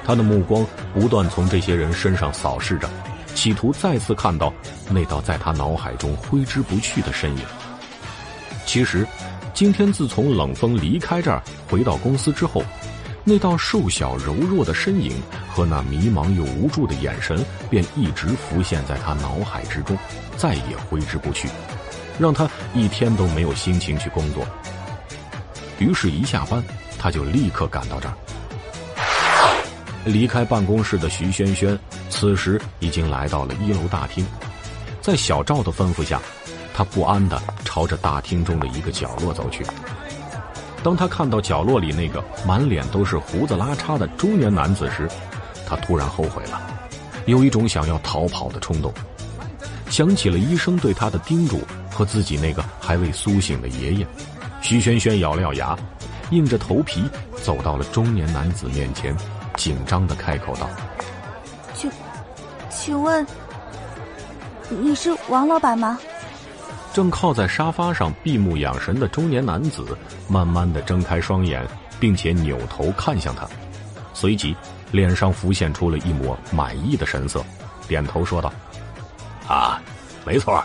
[0.04, 2.88] 他的目光不断从这些人身上扫视着，
[3.34, 4.52] 企图再次看到
[4.90, 7.42] 那道在他脑海中挥之不去的身影。
[8.66, 9.06] 其实，
[9.54, 12.62] 今天自从冷风离开这儿回到公司之后，
[13.28, 15.12] 那道瘦小柔弱的身影
[15.50, 19.94] 和那迷茫又无助的眼神，便一直浮现在他脑海之中，
[20.38, 21.46] 再也挥之不去，
[22.18, 24.46] 让他一天都没有心情去工作。
[25.78, 26.64] 于是，一下班，
[26.98, 28.14] 他就立刻赶到这儿。
[30.06, 34.26] 离开办公室的徐轩轩，此时已经来到了一楼大厅，
[35.02, 36.18] 在小赵的吩咐下，
[36.72, 39.62] 他不安的朝着大厅中的一个角落走去。
[40.82, 45.08] 当他看到角落里那个满脸都是胡子拉碴的中年男子时，
[45.66, 46.60] 他突然后悔了，
[47.26, 48.92] 有一种想要逃跑的冲动。
[49.90, 51.60] 想起了医生对他的叮嘱
[51.90, 54.06] 和自己那个还未苏醒的爷爷，
[54.60, 55.76] 徐轩轩咬了咬牙，
[56.30, 57.04] 硬着头皮
[57.42, 59.16] 走到了中年男子面前，
[59.56, 60.68] 紧张的开口道
[61.74, 61.90] ：“请，
[62.70, 63.26] 请问
[64.68, 65.98] 你是王老板吗？”
[66.92, 69.96] 正靠在沙发上闭目养神的中年男子，
[70.28, 71.64] 慢慢的睁开双眼，
[72.00, 73.48] 并且扭头看向他，
[74.12, 74.56] 随即
[74.90, 77.44] 脸上浮现出了一抹满意的神色，
[77.86, 78.52] 点头说道
[79.46, 79.80] ：“啊，
[80.24, 80.60] 没错。”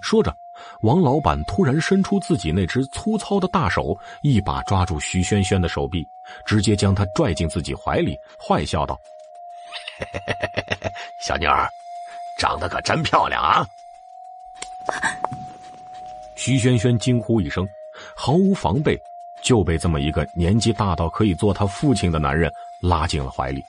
[0.00, 0.34] 说着，
[0.80, 6.06] 王老板突然伸出自己那只粗糙的大手，一把抓住徐萱萱的手臂，
[6.46, 8.98] 直接将她拽进自己怀里，坏笑道
[11.20, 11.68] ：“小妞儿，
[12.38, 13.66] 长得可真漂亮啊！”
[16.34, 17.66] 徐萱萱惊呼一声，
[18.14, 19.00] 毫无防备，
[19.42, 23.64] 就被这么一个年纪大到可以做他父亲的男人拉进了怀里。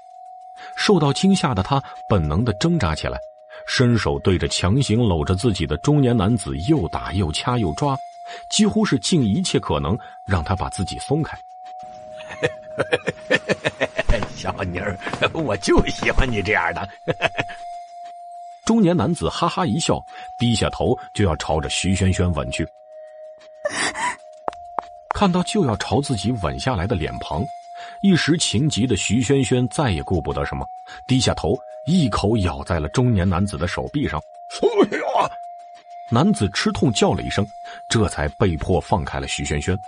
[0.75, 3.19] 受到惊吓的他本能的挣扎起来，
[3.65, 7.97] 伸手对着强行搂着自己的中年男子又打又掐又抓，
[8.49, 11.38] 几乎是尽一切可能让他把自己松开。
[14.36, 14.97] 小妮儿，
[15.34, 16.88] 我就喜欢你这样的。
[18.67, 19.97] 中年男子哈哈一笑，
[20.38, 22.67] 低下头就要朝着徐萱萱吻去。
[25.15, 27.45] 看到就要朝自己吻下来的脸庞，
[28.01, 30.67] 一时情急的徐萱萱再也顾不得什么，
[31.08, 34.21] 低下头一口咬在了中年男子的手臂上。
[34.62, 35.32] 哎呀！
[36.12, 37.47] 男子吃痛叫了一声，
[37.88, 39.80] 这才被迫放开了徐萱萱。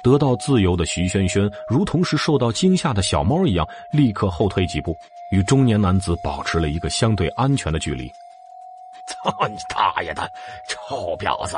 [0.00, 4.96] 得到自由的徐萱萱，如同是受到惊吓的小猫一样，立刻后退几步。
[5.34, 8.12] 与中年男子保持了一个相对安全的距离。
[9.04, 10.30] 操你大爷的，
[10.68, 11.56] 臭婊子！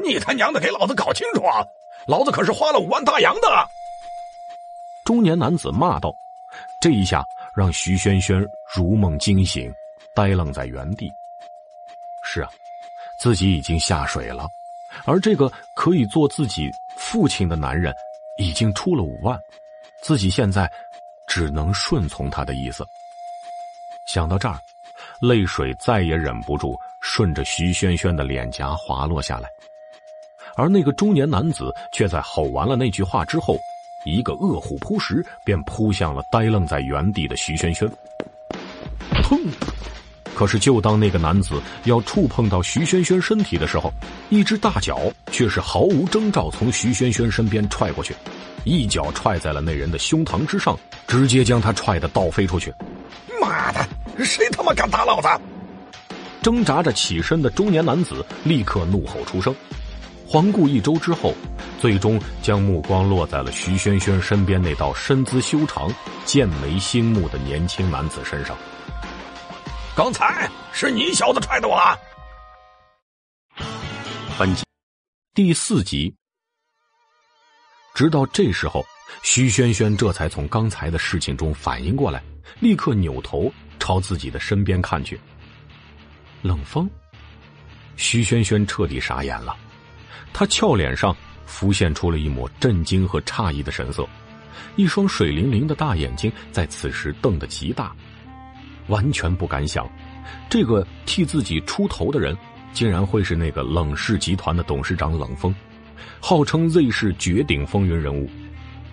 [0.00, 1.66] 你他娘的给老子搞清楚啊！
[2.06, 3.68] 老子可是花了五万大洋的！
[5.04, 6.14] 中年男子骂道。
[6.80, 9.70] 这一下让徐轩轩如梦惊醒，
[10.14, 11.12] 呆愣在原地。
[12.22, 12.50] 是啊，
[13.18, 14.48] 自己已经下水了，
[15.04, 17.94] 而这个可以做自己父亲的男人
[18.38, 19.38] 已经出了五万，
[20.00, 20.70] 自己现在
[21.26, 22.86] 只能顺从他的意思。
[24.08, 24.58] 想到这儿，
[25.20, 29.46] 泪水再也忍不住顺着徐萱萱的脸颊滑落下来，
[30.56, 33.58] 而那个中年男子却在吼完了那句话之后，
[34.06, 37.86] 一个饿虎扑食，便扑向了呆愣在原地的徐萱萱。
[39.22, 39.38] 砰！
[40.34, 43.92] 可是就当那个男子要触碰到徐萱萱身体的时候，
[44.30, 48.14] 一只大脚却是毫无征兆从徐萱萱身边踹过去，
[48.64, 50.74] 一脚踹在了那人的胸膛之上，
[51.06, 52.72] 直接将他踹得倒飞出去。
[53.40, 53.86] 妈的！
[54.24, 55.28] 谁他妈敢打老子？
[56.42, 59.54] 挣扎着起身的中年男子立刻怒吼出声，
[60.26, 61.34] 环顾一周之后，
[61.80, 65.92] 最终将目光落在了徐轩轩身边那道身姿修长、
[66.24, 68.56] 剑眉星目的年轻男子身上。
[69.94, 71.76] 刚才是你小子踹的我。
[74.38, 74.64] 本集
[75.34, 76.14] 第四集。
[77.94, 78.84] 直到这时候，
[79.22, 82.22] 徐轩轩这才从刚才的事情中反应过来，
[82.60, 83.52] 立刻扭头。
[83.78, 85.18] 朝自己的身边看去，
[86.42, 86.88] 冷风。
[87.96, 89.56] 徐萱萱彻底傻眼了，
[90.32, 94.08] 她俏脸上浮现出了一抹震惊和诧异的神色，
[94.76, 97.92] 一双水灵灵的大眼睛在此时瞪得极大，
[98.86, 99.90] 完全不敢想，
[100.48, 102.36] 这个替自己出头的人，
[102.72, 105.52] 竟然会是那个冷氏集团的董事长冷风，
[106.20, 108.30] 号称 Z 市绝顶风云人物，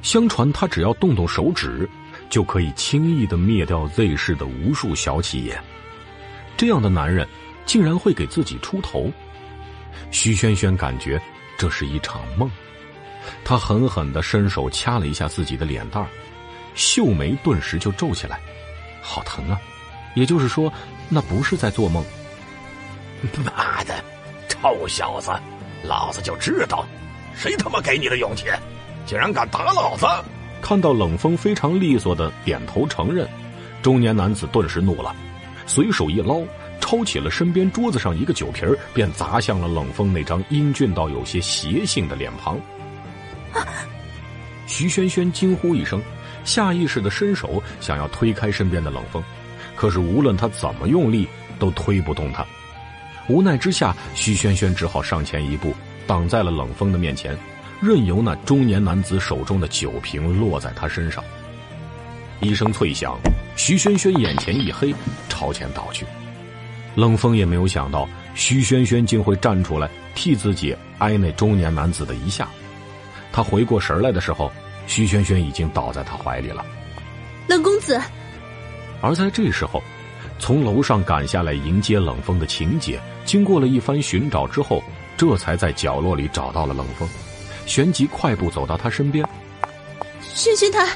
[0.01, 1.87] 相传他只要动动手指。
[2.29, 5.59] 就可以轻易的灭掉 Z 市的无数小企业，
[6.57, 7.27] 这样的男人
[7.65, 9.11] 竟然会给自己出头。
[10.11, 11.21] 徐萱萱感觉
[11.57, 12.49] 这是一场梦，
[13.43, 16.09] 她狠狠的伸手掐了一下自己的脸蛋儿，
[16.75, 18.39] 秀眉顿时就皱起来，
[19.01, 19.59] 好疼啊！
[20.13, 20.71] 也就是说，
[21.09, 22.03] 那不是在做梦。
[23.43, 24.03] 妈的，
[24.47, 25.31] 臭小子，
[25.83, 26.85] 老子就知道，
[27.35, 28.45] 谁他妈给你的勇气，
[29.05, 30.05] 竟然敢打老子！
[30.67, 33.29] 看到冷风非常利索的点头承认，
[33.83, 35.15] 中年男子顿时怒了，
[35.67, 36.41] 随手一捞，
[36.81, 42.59] 抄起了身边桌子上一个酒瓶便砸向了冷风那张英俊到有些邪性的脸庞。
[44.65, 46.01] 徐轩轩惊呼一声，
[46.43, 49.23] 下意识的伸手想要推开身边的冷风，
[49.75, 51.27] 可是无论他怎么用力，
[51.59, 52.43] 都推不动他。
[53.27, 55.75] 无奈之下，徐轩轩只好上前一步，
[56.07, 57.37] 挡在了冷风的面前，
[57.81, 61.23] 任由那中年男子手中的酒瓶落在他身上。
[62.41, 63.17] 一声脆响，
[63.55, 64.93] 徐轩轩眼前一黑，
[65.29, 66.05] 朝前倒去。
[66.95, 72.47] 冷风也没有想到，徐轩轩竟会站出来替自己挨那中年男子的一下。
[73.31, 74.51] 他回过神来的时候，
[74.87, 76.65] 徐萱萱已经倒在他怀里了。
[77.47, 77.99] 冷公子。
[79.01, 79.83] 而在这时候，
[80.39, 84.83] 从楼上赶下来迎接冷风的情姐，经过了一番寻找之后，
[85.17, 87.07] 这才在角落里找到了冷风，
[87.65, 89.27] 旋即快步走到他身边。
[90.21, 90.87] 萱萱他，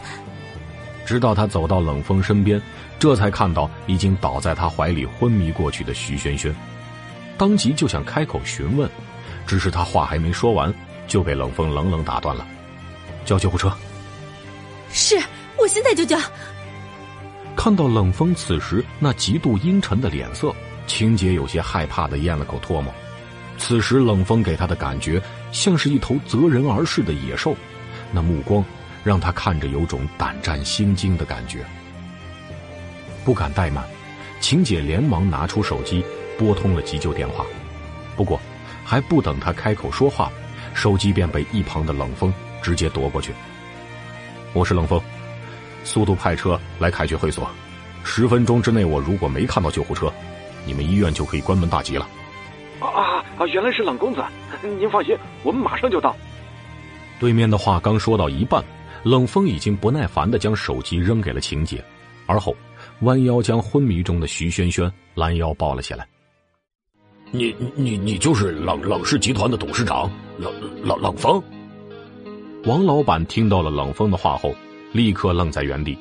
[1.05, 2.61] 直到他走到冷风身边，
[2.97, 6.55] 这才看到已经倒在他怀里昏迷过去的徐轩轩，
[7.37, 8.89] 当即就想开口询问，
[9.47, 10.73] 只是他话还没说完。
[11.07, 12.45] 就被冷风冷冷打断了，
[13.25, 13.73] 叫救护车。
[14.91, 15.19] 是
[15.57, 16.19] 我现在就叫。
[17.55, 20.53] 看到冷风此时那极度阴沉的脸色，
[20.85, 22.93] 晴姐有些害怕的咽了口唾沫。
[23.59, 27.55] 此时冷风给他的感觉像是一头择人而噬的野兽，
[28.11, 28.65] 那目光
[29.03, 31.59] 让他看着有种胆战心惊的感觉。
[33.23, 33.83] 不敢怠慢，
[34.39, 36.03] 晴姐连忙拿出手机
[36.37, 37.45] 拨通了急救电话。
[38.15, 38.39] 不过，
[38.83, 40.31] 还不等他开口说话。
[40.73, 43.33] 手机便被一旁的冷风直接夺过去。
[44.53, 45.01] 我是冷风，
[45.83, 47.49] 速度派车来凯爵会所，
[48.03, 50.11] 十分钟之内我如果没看到救护车，
[50.65, 52.07] 你们医院就可以关门大吉了。
[52.79, 53.47] 啊啊啊！
[53.47, 54.23] 原来是冷公子，
[54.79, 56.15] 您放心，我们马上就到。
[57.19, 58.63] 对面的话刚说到一半，
[59.03, 61.83] 冷风已经不耐烦的将手机扔给了晴姐，
[62.25, 62.55] 而后
[63.01, 66.07] 弯腰将昏迷中的徐轩轩拦腰抱了起来。
[67.31, 71.41] 你你你就是冷冷氏集团的董事长冷冷冷风。
[72.65, 74.55] 王老板听到了冷风的话后，
[74.93, 75.97] 立刻愣在原地，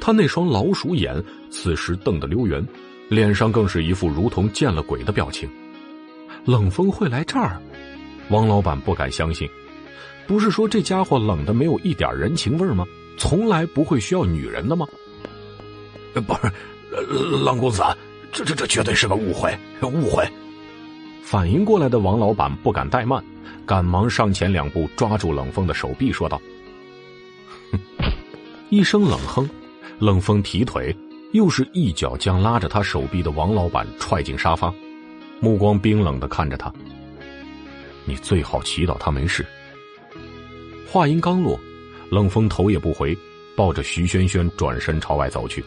[0.00, 2.64] 他那双老鼠眼此时瞪得溜圆，
[3.08, 5.50] 脸上更是一副如同见了鬼的表情。
[6.44, 7.60] 冷风会来这儿？
[8.28, 9.48] 王老板不敢相信，
[10.26, 12.84] 不是说这家伙冷的没有一点人情味吗？
[13.18, 14.86] 从来不会需要女人的吗？
[16.14, 16.52] 不是，
[17.44, 17.82] 冷公子，
[18.32, 20.26] 这这这绝对是个误会，误会。
[21.22, 23.22] 反应过来的王老板不敢怠慢，
[23.64, 26.40] 赶忙上前两步抓住冷风的手臂，说道：“！”
[28.70, 29.48] 一声冷哼，
[29.98, 30.94] 冷风提腿，
[31.32, 34.72] 又是一脚将拉着他手臂的王老板踹进沙发，
[35.42, 36.72] 目光冰冷的看着他
[38.06, 39.44] ：“你最好祈祷他没事。”
[40.88, 41.58] 话音刚落，
[42.10, 43.18] 冷风头也不回，
[43.56, 45.64] 抱着徐萱萱转身朝外走去。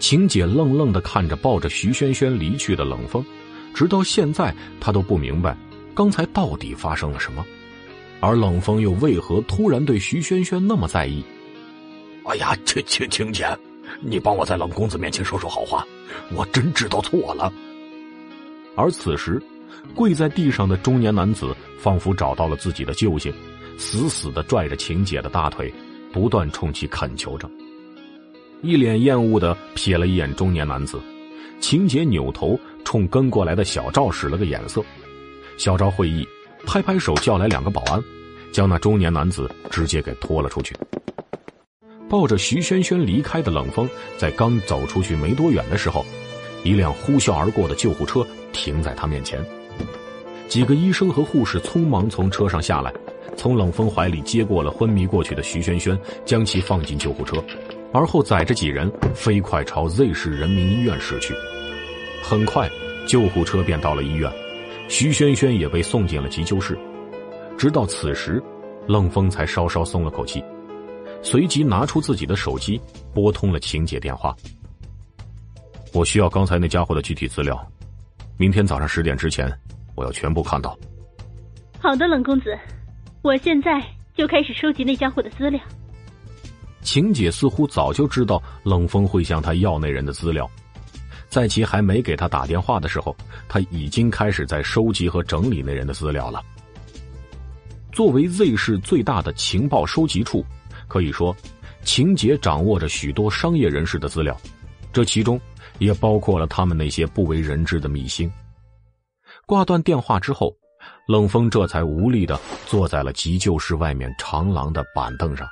[0.00, 3.24] 晴姐愣愣的看着抱着徐萱萱离去的冷风。
[3.72, 5.56] 直到现在，她都不明白
[5.94, 7.46] 刚才到底发生了什么，
[8.18, 11.22] 而冷风又为何突然对徐萱萱那么在意？
[12.24, 13.46] 哎呀，晴晴晴姐，
[14.00, 15.86] 你帮我在冷公子面前说说好话，
[16.34, 17.52] 我真知道错了。
[18.76, 19.42] 而此时，
[19.94, 23.32] 跪在地上的中年男子仿佛找到了自己的救星，
[23.78, 25.72] 死死的拽着秦姐的大腿，
[26.12, 27.50] 不断冲其恳求着，
[28.62, 31.00] 一脸厌恶的瞥了一眼中年男子。
[31.58, 34.84] 秦姐扭头冲跟过来的小赵使了个眼色，
[35.56, 36.26] 小赵会意，
[36.66, 37.98] 拍拍手叫来两个保安，
[38.52, 40.76] 将那中年男子直接给拖了出去。
[42.10, 46.04] 抱着徐萱萱离开的冷风，在刚走出去没多远的时候，
[46.66, 49.38] 一辆呼啸而过的救护车停在他面前。
[50.48, 52.92] 几个医生和护士匆忙从车上下来，
[53.36, 57.42] 从冷风怀里接过了昏迷过去的徐萱萱，将其放进救护车。
[57.92, 61.34] 而后载着几人飞快朝 Z 市人民医院驶去。
[62.22, 62.68] 很快，
[63.06, 64.30] 救护车便到了医院，
[64.88, 66.76] 徐萱萱也被送进了急救室。
[67.56, 68.42] 直到此时，
[68.86, 70.44] 冷风才稍稍松了口气，
[71.22, 72.80] 随即拿出自己的手机
[73.14, 74.36] 拨通了晴姐电话。
[75.96, 77.58] 我需要刚才那家伙的具体资料，
[78.36, 79.50] 明天早上十点之前，
[79.94, 80.78] 我要全部看到。
[81.78, 82.54] 好的，冷公子，
[83.22, 83.82] 我现在
[84.14, 85.58] 就开始收集那家伙的资料。
[86.82, 90.46] 晴姐似乎早就知道冷风会向她要那人的资料，
[91.30, 93.16] 在其还没给他打电话的时候，
[93.48, 96.44] 他已经开始在收集和整理那人的资料了。
[97.90, 100.44] 作为 Z 市最大的情报收集处，
[100.88, 101.34] 可以说，
[101.84, 104.38] 晴姐掌握着许多商业人士的资料，
[104.92, 105.40] 这其中
[105.78, 108.30] 也包括了他们那些不为人知的秘辛。
[109.46, 110.54] 挂断电话之后，
[111.06, 115.46] 冷风这才无力的坐在了急救室外面长廊的板凳上。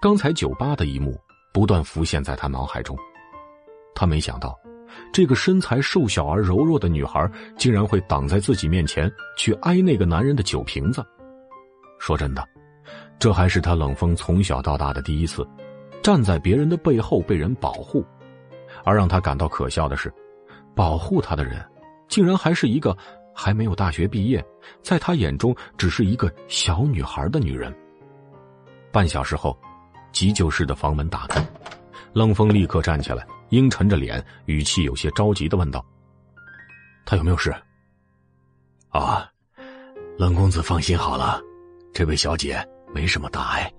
[0.00, 1.18] 刚才酒吧的一幕
[1.52, 2.96] 不断浮现在他脑海中，
[3.94, 4.54] 他没想到，
[5.12, 11.04] 这个身材瘦小而柔弱的女孩竟然会挡在自己面前去挨那个男人的酒瓶子。
[11.98, 12.46] 说真的，
[13.18, 15.46] 这还是他冷风从小到大的第一次，
[16.02, 18.04] 站在别人的背后被人保护，
[18.86, 20.10] 而让他感到可笑的是，
[20.74, 21.62] 保护他的人，
[22.08, 22.96] 竟然还是一个
[23.34, 24.42] 还没有大学毕业，
[24.80, 27.74] 在他眼中只是一个小女孩的女人。
[28.92, 29.58] 半小时后，
[30.12, 31.44] 急救室的房门打开，
[32.14, 35.84] 冷风立刻站起来，阴沉着脸，语气有些着急的问道
[37.04, 37.54] ：“他有没有事？”
[38.88, 39.28] 啊，
[40.16, 41.42] 冷公子放心好了，
[41.92, 42.66] 这位小姐。
[42.94, 43.70] 没什么大碍，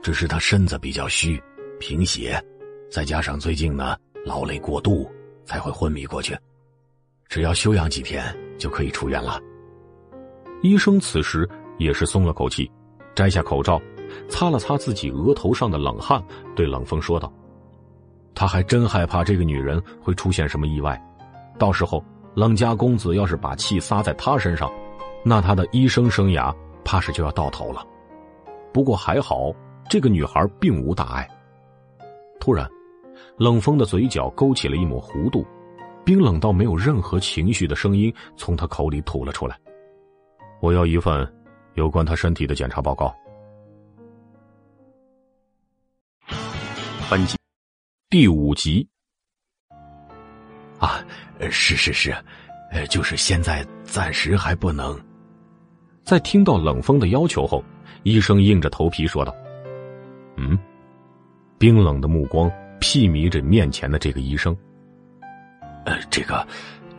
[0.00, 1.42] 只是她身子比较虚，
[1.78, 2.42] 贫血，
[2.90, 3.94] 再加上最近呢
[4.24, 5.10] 劳累过度，
[5.44, 6.36] 才会昏迷过去。
[7.28, 8.24] 只要休养几天
[8.58, 9.40] 就可以出院了。
[10.62, 11.48] 医生此时
[11.78, 12.70] 也是松了口气，
[13.14, 13.80] 摘下口罩，
[14.28, 16.22] 擦了擦自己额头上的冷汗，
[16.54, 17.32] 对冷风说道
[18.34, 21.00] ：“他还真害怕这个女人会出现什么意外，
[21.58, 22.02] 到时候
[22.34, 24.72] 冷家公子要是把气撒在他身上，
[25.22, 26.54] 那他的医生生涯
[26.84, 27.84] 怕是就要到头了。”
[28.72, 29.52] 不过还好，
[29.88, 31.28] 这个女孩并无大碍。
[32.40, 32.68] 突然，
[33.36, 35.44] 冷风的嘴角勾起了一抹弧度，
[36.04, 39.58] 冰冷到没有任何情绪的声音从他口里吐了出来
[40.62, 41.34] ：“我要一份
[41.74, 43.12] 有关他身体的检查报告。”
[47.10, 47.36] 本集
[48.08, 48.88] 第五集。
[50.78, 51.04] 啊，
[51.50, 52.14] 是是是，
[52.70, 54.96] 呃，就是现在暂时还不能。
[56.04, 57.64] 在听到冷风的要求后。
[58.02, 59.34] 医生硬着头皮说道
[60.36, 60.58] ：“嗯。”
[61.56, 62.52] 冰冷的目光
[62.84, 64.54] 睥睨着面前的这个医生。
[65.86, 66.46] 呃，这个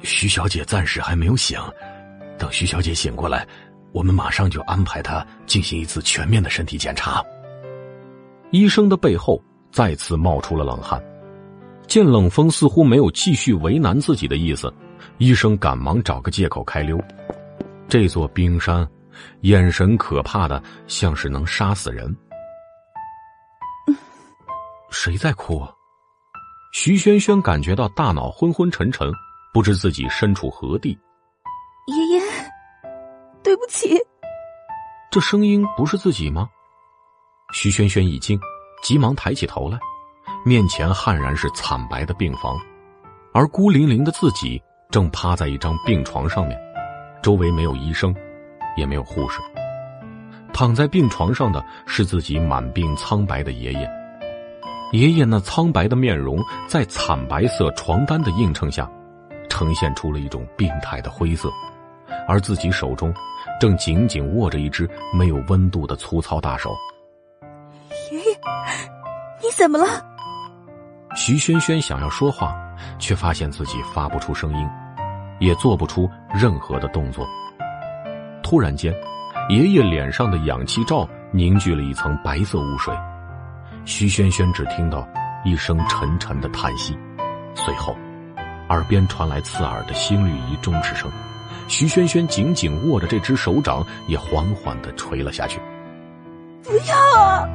[0.02, 1.60] 徐小姐暂时还没有醒，
[2.40, 3.46] 等徐小姐醒过来，
[3.92, 7.24] 我们马上就安排她进行一次全面的身体检查。
[8.50, 9.40] 医生的背后
[9.72, 11.00] 再次冒出了冷汗，
[11.88, 14.74] 见冷风似乎没有继续为难自己的意思，
[15.20, 17.00] 医生赶忙找个借口开溜。
[17.88, 18.88] 这座冰山。
[19.44, 22.14] 眼神可怕的，像是能杀死人。
[25.06, 25.64] 谁在哭？
[26.74, 29.08] 徐萱萱感觉到大脑昏昏沉沉，
[29.53, 30.97] 不知自己身处何地。
[31.86, 32.22] 爷爷，
[33.43, 34.01] 对不起。
[35.12, 36.49] 这声音不是自己吗？
[37.53, 38.39] 徐萱萱一惊，
[38.82, 39.78] 急忙抬起头来，
[40.43, 42.60] 面前悍然是惨白的病房，
[43.32, 46.60] 而孤零零的自己正趴在一张病床上面，
[47.22, 48.12] 周围没有医生。
[48.76, 49.39] 也没有护士，
[50.51, 53.88] 躺在病床上的是自己满病苍白的爷爷。
[54.92, 58.90] 爷爷那苍白的面容，在惨白色床单的映衬下，
[59.50, 61.52] 呈现出了一种病态的灰色，
[62.28, 63.14] 而自己手中
[63.60, 66.74] 正紧紧握着一只没有温度的粗糙大手。
[68.12, 68.26] 爷爷，
[69.42, 69.86] 你怎么了？
[71.16, 72.56] 徐萱萱想要说话，
[73.00, 74.70] 却发现自己发不出声音，
[75.40, 77.28] 也做不出任何的动作。
[78.44, 78.94] 突然间，
[79.50, 82.96] 爷爷脸上的氧气罩凝聚了一层白色雾水。
[83.86, 85.08] 徐萱萱只听到
[85.46, 86.98] 一声沉沉的叹息，
[87.54, 87.96] 随后，
[88.70, 91.10] 耳边传来刺耳的心率仪终止声。
[91.68, 95.60] 徐萱萱紧紧握着这只手掌，也缓缓的垂了下去。
[96.64, 97.48] 不要啊！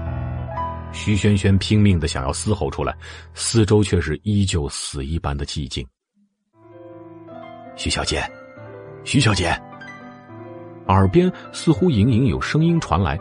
[0.93, 2.97] 徐萱萱拼命的想要嘶吼出来，
[3.35, 5.87] 四周却是依旧死一般的寂静。
[7.77, 8.23] 徐小姐，
[9.05, 9.57] 徐小姐。
[10.87, 13.19] 耳边似乎隐隐有声音传来，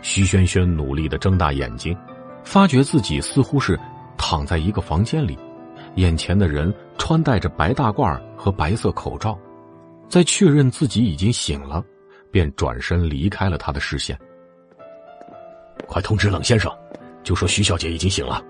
[0.00, 1.96] 徐萱萱努力的睁大眼睛，
[2.44, 3.78] 发觉自己似乎是
[4.16, 5.38] 躺在一个房间里，
[5.96, 9.38] 眼前的人穿戴着白大褂和白色口罩，
[10.08, 11.82] 在确认自己已经醒了，
[12.30, 14.18] 便转身离开了他的视线。
[15.86, 16.70] 快通知冷先生，
[17.22, 18.42] 就说徐小姐已经醒了。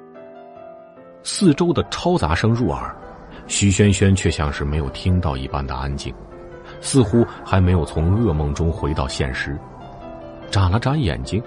[1.22, 2.95] 四周的嘈杂声入耳，
[3.47, 6.12] 徐萱萱却像是没有听到一般的安静。
[6.80, 9.59] 似乎还没有从噩梦中回到现实，
[10.51, 11.43] 眨了眨眼睛，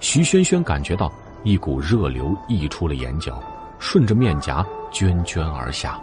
[0.00, 1.12] 徐萱萱感觉到
[1.44, 3.42] 一股热流溢出了眼角，
[3.78, 6.00] 顺着面颊涓涓而下。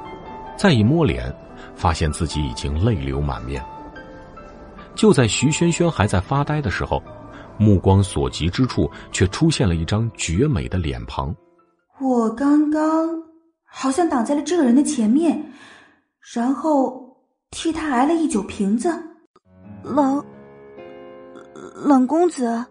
[0.58, 1.34] 再一摸脸，
[1.76, 3.64] 发现自己已经泪流满面。
[4.96, 7.02] 就在徐萱萱还在发呆的时候，
[7.58, 11.36] 目光所及之处却出现了一张绝美的脸庞。
[12.00, 13.10] 我刚刚
[13.64, 15.52] 好像挡在了这个人的前面，
[16.34, 17.04] 然后。
[17.52, 18.94] 替他挨了一酒瓶子，
[19.82, 20.22] 冷
[21.74, 22.66] 冷公子。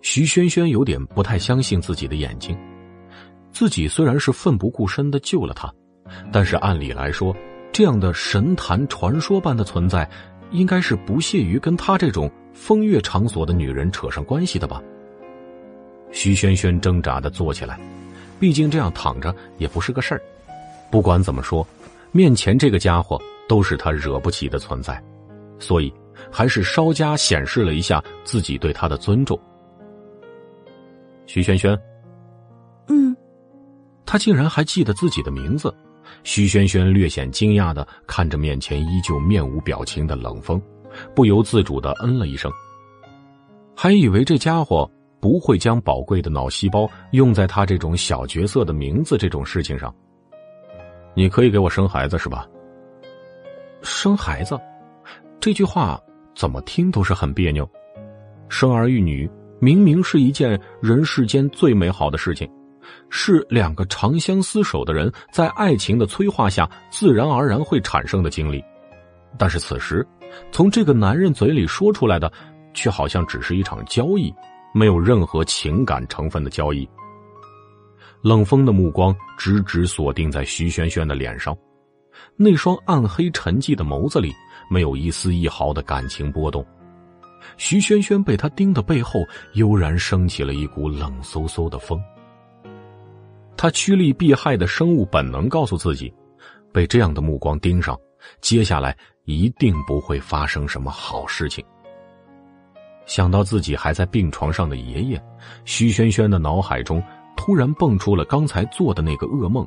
[0.00, 2.56] 徐萱萱有点不太相信自己的眼睛，
[3.52, 5.72] 自己虽然是奋不顾身的救了他，
[6.32, 7.36] 但是按理来说，
[7.72, 10.08] 这样的神坛传说般的存在，
[10.50, 14.82] 应该是不屑于跟他这种风月场所的女人扯上关系的吧？
[16.12, 17.78] 徐萱萱挣扎的坐起来，
[18.38, 20.22] 毕竟这样躺着也不是个事儿。
[20.90, 21.66] 不管怎么说，
[22.12, 23.20] 面前这个家伙。
[23.48, 25.02] 都是他惹不起的存在，
[25.58, 25.90] 所以
[26.30, 29.40] 还是稍加显示了一下自己对他的尊重。
[31.28, 31.78] 徐萱萱。
[32.88, 33.14] 嗯，
[34.04, 35.72] 他竟然还记得自己的名字。
[36.24, 40.60] 徐萱萱略显惊讶的看着面前依旧面无表情的冷风，
[41.14, 42.50] 不由自主的嗯了一声。
[43.76, 49.94] 还以为这家伙不会将宝贵的脑细胞用在他这种小角色的名字这种事情上。
[51.14, 52.48] 你可以给我生孩子是吧？
[53.82, 54.58] 生孩子，
[55.38, 56.00] 这句话
[56.34, 57.68] 怎么听都是很别扭。
[58.48, 62.48] 生儿育女明明是一件人世间最美好的事情。
[63.10, 68.64] 是两个长相厮守的人在爱情的催化下自然而然会产生的经历，
[69.36, 70.06] 但是此时，
[70.50, 72.32] 从这个男人嘴里说出来的，
[72.72, 74.32] 却好像只是一场交易，
[74.72, 76.88] 没有任何情感成分的交易。
[78.22, 81.54] 冷风的目光直直锁定在徐萱萱的脸上，
[82.36, 84.32] 那双暗黑沉寂的眸子里
[84.70, 86.64] 没有一丝一毫的感情波动。
[87.58, 92.00] 徐萱萱被他盯的背后，悠然升起了一股冷飕飕的风。
[93.56, 96.14] 他趋利避害的生物本能告诉自己，
[96.72, 97.98] 被这样的目光盯上，
[98.40, 101.64] 接下来一定不会发生什么好事情。
[103.04, 105.20] 想到自己还在病床上的爷爷，
[105.64, 107.02] 徐萱萱的脑海中
[107.36, 109.66] 突然蹦出了刚才做的那个噩梦。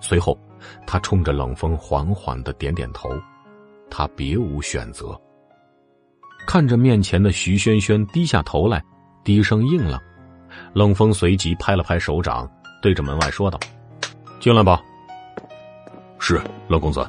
[0.00, 0.38] 随后，
[0.86, 3.10] 他冲着冷风缓缓的点点头，
[3.90, 5.20] 他别无选择。
[6.46, 8.82] 看着面前的徐萱萱低下头来，
[9.24, 10.00] 低声应了。
[10.72, 12.48] 冷风随即拍了拍手掌。
[12.82, 13.58] 对着门外说道
[14.38, 14.78] ：“进来吧。”
[16.20, 16.38] 是
[16.68, 17.02] 冷公子。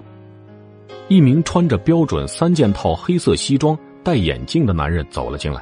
[1.10, 5.62] 一名穿着标准三件套黑色西装、戴眼镜的男人走了进来。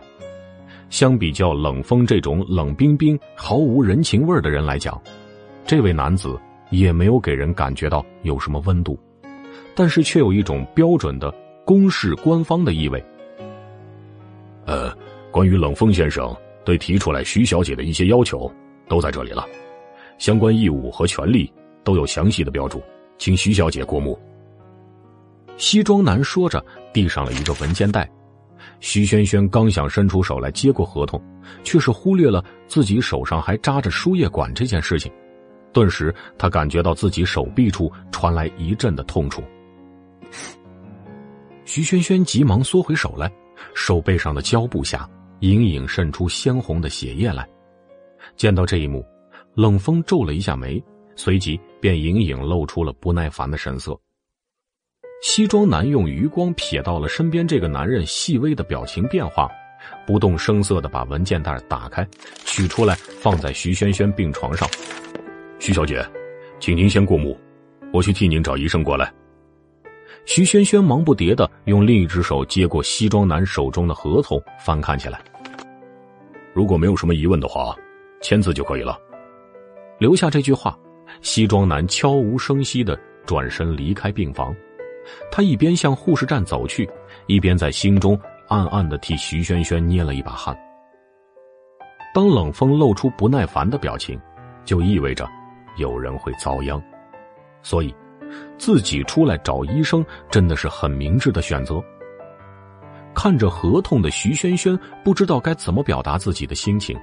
[0.92, 5.02] 相比较冷风这种冷冰冰、毫无人情味的人来讲，
[5.66, 8.96] 这位男子也没有给人感觉到有什么温度，
[9.74, 11.34] 但是却有一种标准的
[11.66, 13.04] 公事官方的意味。
[14.66, 14.96] 呃，
[15.32, 18.52] 关于冷风先生对提出来徐小姐的一些要求，
[18.88, 19.46] 都在这里了。
[20.18, 21.52] 相关义务和权利
[21.84, 22.82] 都有详细的标注，
[23.18, 24.18] 请徐小姐过目。
[25.58, 28.10] 西装男说着，递上了一个文件袋。
[28.80, 31.22] 徐萱萱刚想伸出手来接过合同，
[31.64, 35.12] 却是忽略了自己手上还扎着输液管这件事情。
[35.74, 39.44] 顿时，他感觉到自己手臂处传来一阵的痛楚。
[41.66, 43.32] 徐萱萱急忙缩回手来，
[43.74, 45.10] 手背上的胶布下
[45.40, 47.48] 隐隐渗出鲜红的血液来。
[48.36, 49.06] 见到这一幕。
[49.56, 50.84] 冷风皱了一下眉，
[51.16, 53.96] 随即便隐隐露出了不耐烦的神色。
[55.22, 59.48] 西装男用余光瞥到了身边这个男人细微的表情变化，
[60.08, 62.04] 不动声色的把文件袋打开，
[62.46, 64.68] 取出来放在徐萱萱病床上。
[65.60, 66.04] 徐小姐，
[66.60, 67.40] 请您先过目，
[67.94, 69.14] 我去替您找医生过来。
[70.26, 75.22] 徐萱萱忙不迭的用另一只手接过西装男手中的合同，翻看起来。
[76.54, 77.76] 如果没有什么疑问的话，
[78.22, 78.98] 签字就可以了。
[80.00, 80.78] 留下这句话，
[81.22, 84.56] 西装男悄无声息的转身离开病房。
[85.30, 86.90] 他一边向护士站走去，
[87.28, 88.18] 一边在心中
[88.48, 90.58] 暗暗的替徐萱萱捏了一把汗。
[92.14, 94.18] 当冷风露出不耐烦的表情，
[94.64, 95.28] 就意味着
[95.78, 96.82] 有人会遭殃。
[97.62, 97.94] 所以，
[98.58, 101.84] 自己出来找医生真的是很明智的选择。
[103.14, 106.98] 看着合同的徐萱萱不知道该怎么表达自己的心情。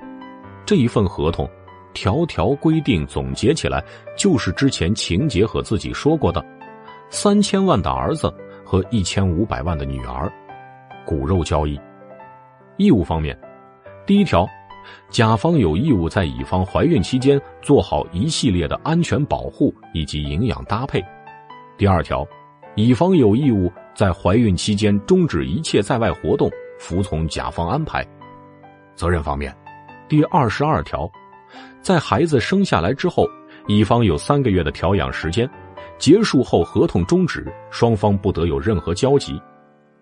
[0.66, 1.49] 这一份合同。
[1.93, 3.85] 条条规定总结起来，
[4.16, 6.41] 就是之前情节和自己说过的：
[7.09, 8.33] 三千万的儿子
[8.64, 10.33] 和一千五百万的女儿，
[11.05, 11.76] 骨肉交易。
[12.76, 13.37] 义务方面，
[14.07, 14.47] 第一条，
[15.09, 21.01] 甲方有义务在乙方怀孕期间做好一系列的安全保护以及营养搭配；
[21.81, 22.28] 第二条，
[22.76, 28.07] 乙方有义务在怀孕期间终止一切在外活动，服从甲方安排。
[28.95, 29.57] 责任方面，
[30.07, 31.11] 第二十二条。
[31.81, 33.26] 在孩子生下来之后，
[33.66, 35.49] 乙方有三个月的调养时间，
[35.97, 39.41] 结束后合同终止，双方不得有任何交集，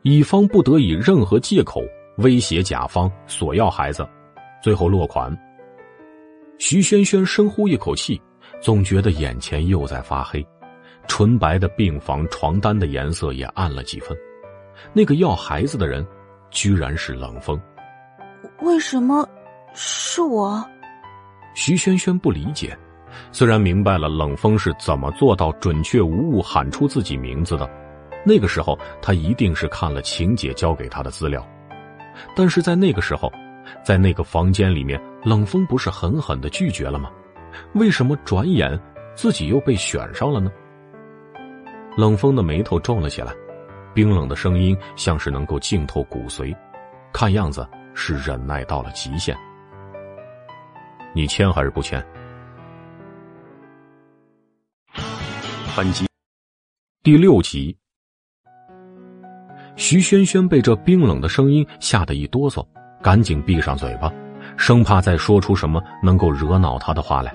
[0.02, 1.80] 乙方不得以任何借口
[2.16, 4.04] 威胁甲方索要孩子，
[4.60, 5.32] 最后落款。
[6.58, 8.20] 徐萱萱深呼一口气，
[8.60, 10.44] 总觉得眼前又在发黑，
[11.08, 14.16] 纯白的病房床单的颜色也暗了几分，
[14.92, 16.06] 那个要孩子的人，
[16.50, 17.60] 居然是冷风，
[18.60, 19.28] 为什么
[19.74, 20.64] 是我？
[21.54, 22.78] 徐萱萱不理解，
[23.32, 27.68] 虽然明白了冷风是怎么做到准确无误喊出自己名字的，
[28.24, 31.44] 那个时候他一定是看了晴姐交给他的资料，
[32.36, 33.32] 但是在那个时候，
[33.82, 37.10] 在那个房间里面，冷风不是狠狠的拒绝了吗？
[37.72, 38.78] 为什么转眼
[39.16, 40.48] 自己又被选上了呢？
[41.98, 43.34] 冷风的眉头皱了起来，
[43.92, 46.56] 冰冷的声音像是能够浸透骨髓，
[47.12, 49.36] 看样子是忍耐到了极限。
[51.12, 52.00] 你签还是不签？
[55.76, 56.06] 本集
[57.02, 57.76] 第六集，
[59.74, 62.64] 徐轩轩被这冰冷的声音吓得一哆嗦，
[63.02, 64.08] 赶紧闭上嘴巴，
[64.56, 67.34] 生怕再说出什么能够惹恼他的话来。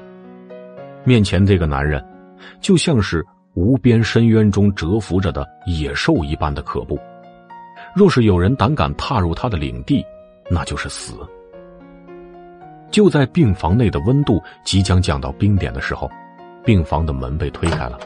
[1.04, 2.02] 面前这个男人，
[2.62, 3.26] 就像是
[3.56, 7.00] 无边深渊中蛰伏着的野兽一般的可怖。
[7.96, 10.04] 若是有人胆敢踏入他的领地，
[10.50, 11.14] 那就是死。
[12.90, 16.10] 就在病房内的温度即将降到冰点的时候，
[16.64, 18.00] 病房的门被推开了。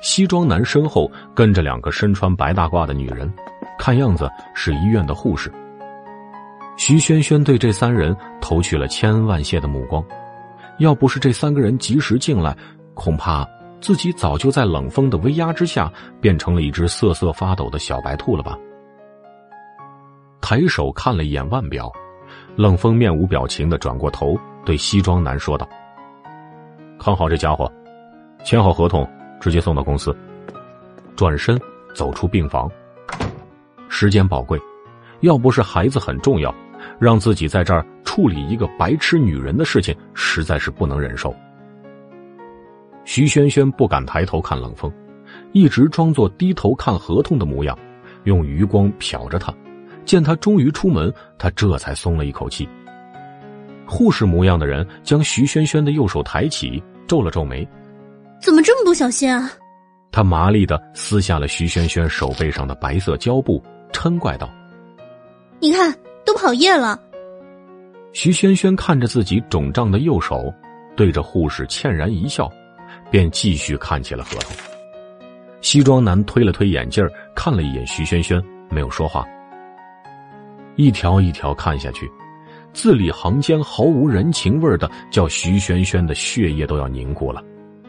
[0.00, 3.32] 西装男身后跟着两个身穿白大褂的女人，
[3.78, 5.52] 看样子是医院的护士。
[6.76, 10.04] 徐轩轩对这三人投去了千恩万谢的目光，
[10.78, 12.56] 要不是这三个人及时进来，
[12.94, 13.46] 恐怕
[13.80, 18.58] 自己早就在冷风的威压之下变成了一只瑟瑟发抖的小白兔了吧。
[20.40, 21.92] 抬手看了一眼腕表，
[22.56, 25.68] 冷风面无表情的转过头对西装男说道
[26.98, 27.70] ：“看好这家伙，
[28.44, 29.08] 签好合同。”
[29.40, 30.12] 直接送到公司，
[31.14, 31.56] 转身
[31.94, 32.68] 走出病房。
[33.88, 34.60] 时间宝贵，
[35.20, 36.52] 要不是孩子很重要，
[36.98, 41.32] 让自己在这儿处理一个白痴女人的事情，实在是不能忍受。
[43.08, 44.92] 徐轩轩不敢抬头看冷风，
[45.52, 47.76] 一直装作低头看合同的模样，
[48.24, 49.50] 用余光瞟着他。
[50.04, 52.68] 见他终于出门，他这才松了一口气。
[53.86, 57.66] 护士模样的人将徐轩轩的右手抬起，皱了皱眉。
[58.42, 59.50] 怎么这么不小心啊！
[60.12, 64.50] 他麻利的撕下了徐轩轩手背上的白色胶布，嗔怪道
[65.60, 65.90] ：“你看，
[66.26, 67.00] 都跑夜了。”
[68.12, 70.52] 徐轩轩看着自己肿胀的右手，
[70.94, 72.52] 对着护士歉然一笑，
[73.10, 74.54] 便继续看起了合同。
[75.60, 77.04] 西装男推了推眼镜
[77.34, 79.26] 看了一眼徐轩轩，没有说话。
[80.76, 82.08] 一条一条看下去，
[82.72, 87.42] 字里行间毫无人情味的，叫徐轩轩的血液都要凝固了。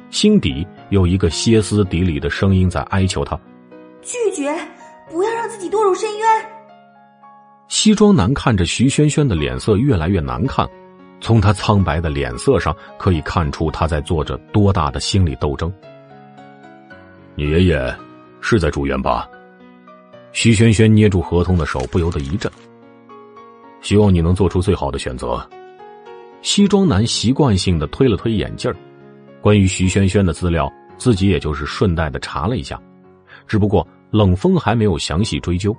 [0.10, 3.40] 心底有一个歇斯底里的声音在哀求他
[4.02, 4.52] ：“拒绝，
[5.08, 6.28] 不要让自己堕入深渊。”
[7.70, 10.68] 西装男看着徐萱萱的脸色越来越难看，
[11.22, 15.72] 从他苍白的脸色上可以看出他在做着多大的心理斗争。
[17.36, 17.96] 你爷爷
[18.42, 19.30] 是在住院吧？
[20.32, 22.52] 徐萱萱捏住合同的手不由得一震。
[23.82, 25.48] 希望你能做出最好的选择。
[26.42, 28.74] 西装男习惯性的推了推眼镜。
[29.42, 32.80] 关于徐萱萱的资料，自己也就是顺带的查了一下，
[33.48, 35.76] 只不过冷风还没有详细追究。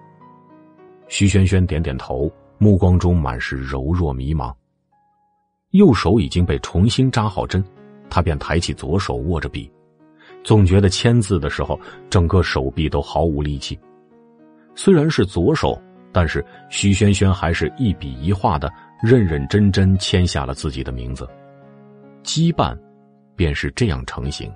[1.09, 4.53] 徐萱萱点点头，目光中满是柔弱迷茫。
[5.71, 7.65] 右手已经被重新扎好针，
[8.09, 9.71] 他便抬起左手握着笔，
[10.45, 13.79] 总觉得签字的时候整个手臂都毫无力气。
[14.75, 15.81] 虽然是左手，
[16.13, 21.29] 但是徐轩轩还是一笔一画的认认真真签下了自己的名字，
[22.23, 22.77] 羁绊。
[23.37, 24.53] 便是这样成型。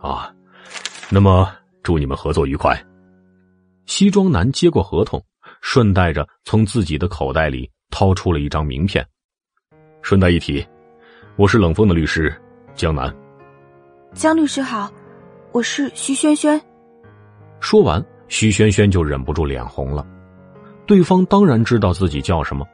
[0.00, 0.34] 啊，
[1.10, 1.52] 那么
[1.82, 2.74] 祝你们合作愉快。
[3.84, 5.22] 西装男接过合同，
[5.60, 9.06] 顺带着从自己的口袋里掏出了一张名片。
[10.08, 10.66] 顺带一提，
[11.36, 12.34] 我是冷风的律师
[12.74, 13.14] 江南。
[14.14, 14.90] 江律师好，
[15.52, 16.58] 我是徐萱萱。
[17.60, 20.06] 说完，徐萱萱就忍不住脸红了。
[20.86, 22.66] 对方当然知道自己叫什么，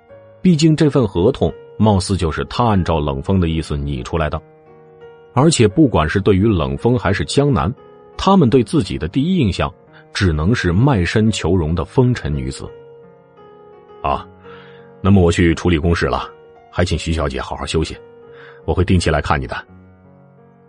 [0.42, 1.52] 毕竟这份合同。
[1.76, 4.40] 貌似就是他按照冷风的意思拟出来的，
[5.32, 7.74] 而且不管是对于冷风还是江南，
[8.16, 9.68] 他们对自己的第一印象
[10.12, 12.64] 只能是卖身求荣的风尘女子。
[14.04, 14.24] 啊，
[15.00, 16.30] 那么我去处理公事了，
[16.76, 17.96] 还请徐小姐好好休息，
[18.64, 19.56] 我会定期来看你的。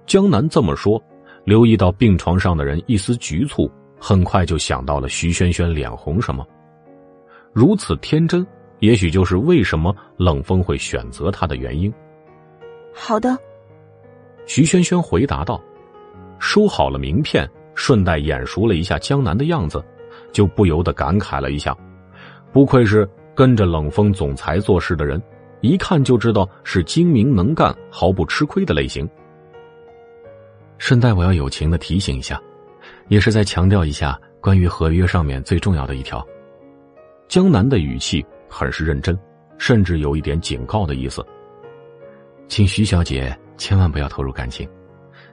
[0.06, 1.04] 江南这么说，
[1.46, 3.68] 留意到病床上的人一丝局促，
[4.00, 6.46] 很快就想到了徐萱萱脸红什么，
[7.54, 8.46] 如此天真。
[8.82, 11.92] 也许就是为什么冷风会选择他的原因。
[12.94, 13.36] 好的，
[14.46, 15.60] 徐萱萱回答道，
[16.38, 19.84] 收好了名片，顺带眼熟了一下江南的样子，
[20.32, 21.76] 就不由得感慨了一下：
[22.52, 25.20] 不愧是跟着冷风总裁做事的人，
[25.66, 29.10] 一看就知道是精明能干、毫不吃亏的类型。
[30.78, 32.42] 顺带我要友情的提醒一下，
[33.08, 36.26] 也是在强调一下关于合约上面最重要的一条。
[37.28, 38.26] 江南的语气。
[38.48, 39.18] 很是认真，
[39.58, 41.26] 甚至有一点警告的意思。
[42.48, 44.70] 请徐小姐千万不要投入感情，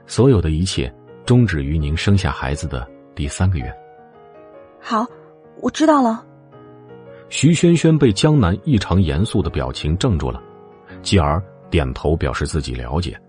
[0.05, 3.73] 所有的一切终止于您生下孩子的第三个月。
[4.81, 5.05] 好，
[5.61, 6.25] 我知道了。
[7.35, 10.39] 徐萱萱被江南异常严肃的表情怔住了，
[11.01, 13.19] 继而点头表示自己了解。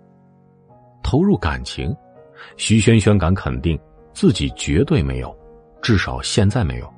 [1.02, 1.96] 投入感情，
[2.59, 3.80] 徐萱萱敢肯定
[4.12, 5.34] 自己绝对没有，
[5.80, 6.94] 至少现在没有。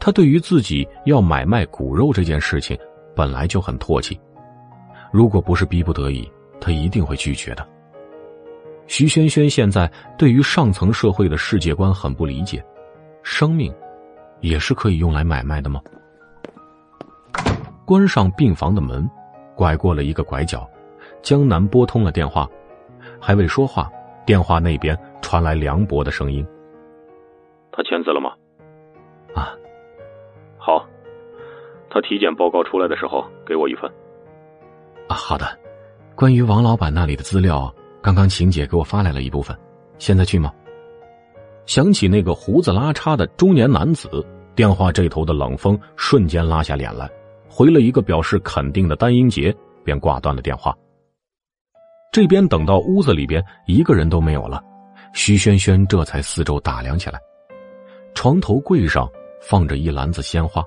[0.00, 2.78] 他对于自己要买卖骨肉这件事情，
[3.14, 4.18] 本来就很唾弃，
[5.12, 6.26] 如果不是逼不得已，
[6.58, 7.68] 他一定会拒绝的。
[8.86, 9.86] 徐萱萱现在
[10.16, 12.64] 对于上层社会的世界观很不理解，
[13.22, 13.70] 生命
[14.40, 15.78] 也是可以用来买卖的吗？
[17.86, 19.08] 关上病房的门，
[19.54, 20.68] 拐过了一个拐角，
[21.22, 22.50] 江南拨通了电话，
[23.20, 23.88] 还未说话，
[24.26, 26.44] 电话那边传来梁博的声音
[27.70, 28.32] ：“他签字了吗
[29.36, 29.54] ？”“啊，
[30.58, 30.84] 好，
[31.88, 33.88] 他体检报告出来的时候给我一份。
[35.06, 35.46] ”“啊，好的。
[36.16, 37.72] 关于王老板那里的资料，
[38.02, 39.56] 刚刚秦姐给我发来了一部分，
[39.98, 40.52] 现在去吗？”
[41.66, 44.26] 想起那个胡子拉碴的中年男子，
[44.56, 47.08] 电话这头的冷风瞬间拉下脸来。
[47.56, 49.50] 回了一个表示肯定的单音节，
[49.82, 50.76] 便挂断了电话。
[52.12, 54.62] 这边等到屋子里边一个人都没有了，
[55.14, 57.18] 徐萱萱这才四周打量起来。
[58.14, 60.62] 床头柜上放着一篮子鲜花，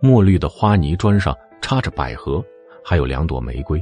[0.00, 2.42] 墨绿的花泥砖上插着百合，
[2.82, 3.78] 还有两朵玫瑰，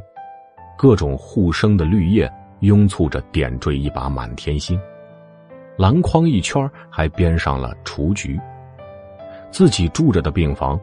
[0.77, 2.29] 各种互生的绿叶
[2.63, 4.77] 拥簇着点缀一把满天星。
[5.79, 8.37] 篮筐一圈还编上了雏菊。
[9.53, 10.77] 自己住着的病房。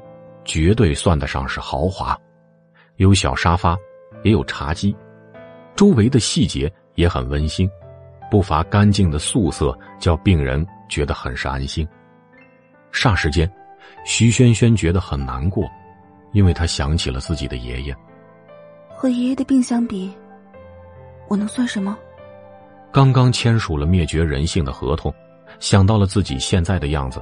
[0.49, 2.19] 绝对算得上是豪华，
[2.95, 3.77] 有小沙发，
[4.23, 4.97] 也有茶几，
[5.75, 7.69] 周围的细节也很温馨，
[8.31, 11.87] 不乏干净的素色，叫病人觉得很是安心。
[12.91, 13.47] 霎时间，
[14.03, 15.69] 徐萱萱觉得很难过，
[16.31, 17.95] 因为她想起了自己的爷爷。
[18.89, 20.11] 和爷爷的病相比，
[21.27, 21.95] 我能算什么？
[22.91, 25.13] 刚刚签署了灭绝人性的合同，
[25.59, 27.21] 想到了自己现在的样子。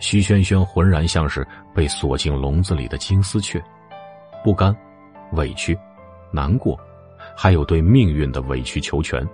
[0.00, 1.44] 徐萱萱浑然像是
[1.78, 3.62] 被锁进笼子里的金丝雀，
[4.42, 4.76] 不甘、
[5.34, 5.78] 委屈、
[6.32, 6.76] 难过，
[7.36, 9.24] 还有对命运的委曲求全。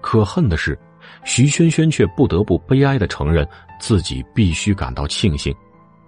[0.00, 0.78] 可恨的是，
[1.24, 3.46] 徐萱萱却不得不悲哀的承认，
[3.78, 5.54] 自己必须感到庆幸，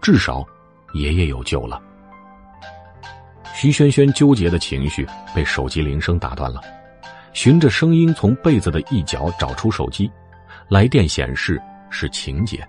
[0.01, 0.43] 至少
[0.95, 1.79] 爷爷有救了。
[3.53, 6.63] 徐萱萱纠结的情绪被手机铃声打断了，
[7.35, 10.11] 循着声音从被子的一角找出手机，
[10.71, 11.61] 来电显示
[11.91, 12.67] 是晴姐。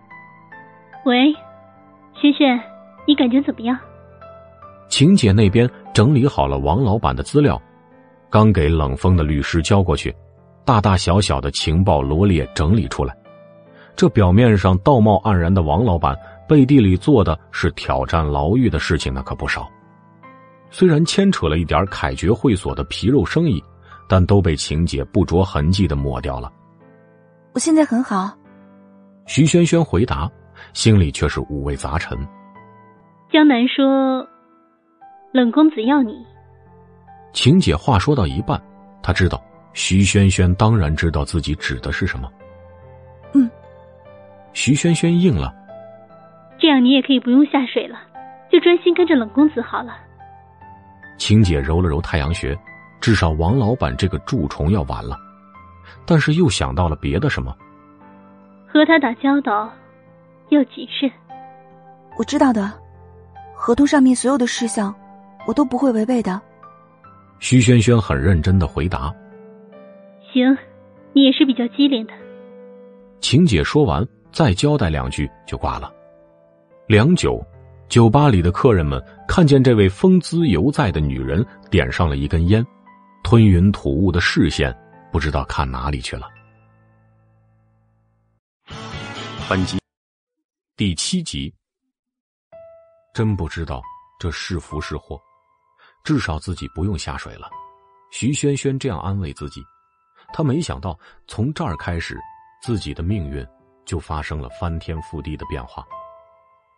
[1.05, 1.33] 喂，
[2.21, 2.61] 萱萱，
[3.07, 3.75] 你感觉怎么样？
[4.89, 7.59] 晴姐那边整理好了王老板的资料，
[8.29, 10.15] 刚给冷风的律师交过去，
[10.63, 13.17] 大大小小的情报罗列整理出来。
[13.95, 16.15] 这表面上道貌岸然的王老板，
[16.47, 19.67] 背地里做的是挑战牢狱的事情，那可不少。
[20.69, 23.61] 虽然牵扯了一点凯爵会所的皮肉生意，
[24.07, 26.51] 但都被晴姐不着痕迹的抹掉了。
[27.53, 28.31] 我现在很好。
[29.25, 30.31] 徐萱萱回答。
[30.73, 32.17] 心里却是五味杂陈。
[33.31, 34.27] 江南说
[35.31, 36.25] ：“冷公子要你。”
[37.33, 38.61] 晴姐话说到一半，
[39.01, 39.41] 她知道
[39.73, 42.29] 徐萱萱当然知道自己指的是什么。
[43.33, 43.49] 嗯，
[44.53, 45.53] 徐萱萱应了。
[46.59, 47.97] 这样你也可以不用下水了，
[48.51, 49.97] 就专心跟着冷公子好了。
[51.17, 52.57] 晴姐揉了揉太阳穴，
[52.99, 55.17] 至少王老板这个蛀虫要完了。
[56.05, 57.55] 但是又想到了别的什么，
[58.67, 59.71] 和他打交道。
[60.51, 61.09] 要谨慎，
[62.17, 62.71] 我知道的。
[63.55, 64.93] 合同上面所有的事项，
[65.47, 66.41] 我都不会违背的。
[67.39, 69.13] 徐萱萱很认真的回答。
[70.33, 70.57] 行，
[71.13, 72.13] 你也是比较机灵的。
[73.21, 75.89] 晴姐说完，再交代两句就挂了。
[76.85, 77.41] 良久，
[77.87, 82.65] 酒吧里的客人们看见这位风姿犹在的女人点上了一根烟，
[83.23, 84.75] 吞云吐雾的视线
[85.13, 86.27] 不知道看哪里去了。
[89.49, 89.80] 本集。
[90.81, 91.53] 第七集，
[93.13, 93.83] 真不知道
[94.19, 95.15] 这是福是祸，
[96.03, 97.47] 至少自己不用下水了。
[98.11, 99.61] 徐萱萱这样安慰自己，
[100.33, 102.19] 她没想到从这儿开始，
[102.63, 103.45] 自己的命运
[103.85, 105.85] 就发生了翻天覆地的变化。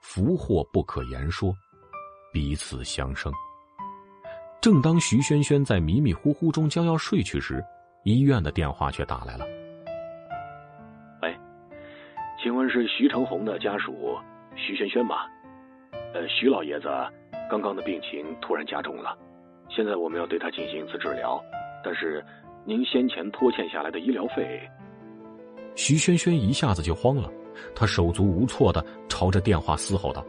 [0.02, 1.56] 福祸不可言说，
[2.34, 3.32] 彼此相生。
[4.62, 7.64] 正当徐萱萱在迷迷糊糊中将要睡去时，
[8.04, 9.46] 医院的电话却打来了。
[12.44, 14.18] 请问是徐成红的家属
[14.54, 15.16] 徐轩轩吗？
[16.14, 16.90] 呃，徐老爷子
[17.50, 19.18] 刚刚的病情突然加重了，
[19.70, 21.42] 现在我们要对他进行一次治疗，
[21.86, 22.22] 但是
[22.66, 24.60] 您先前拖欠下来的医疗费……
[25.74, 27.32] 徐轩轩一下子就慌了，
[27.74, 30.22] 他手足无措的朝着电话嘶吼道：“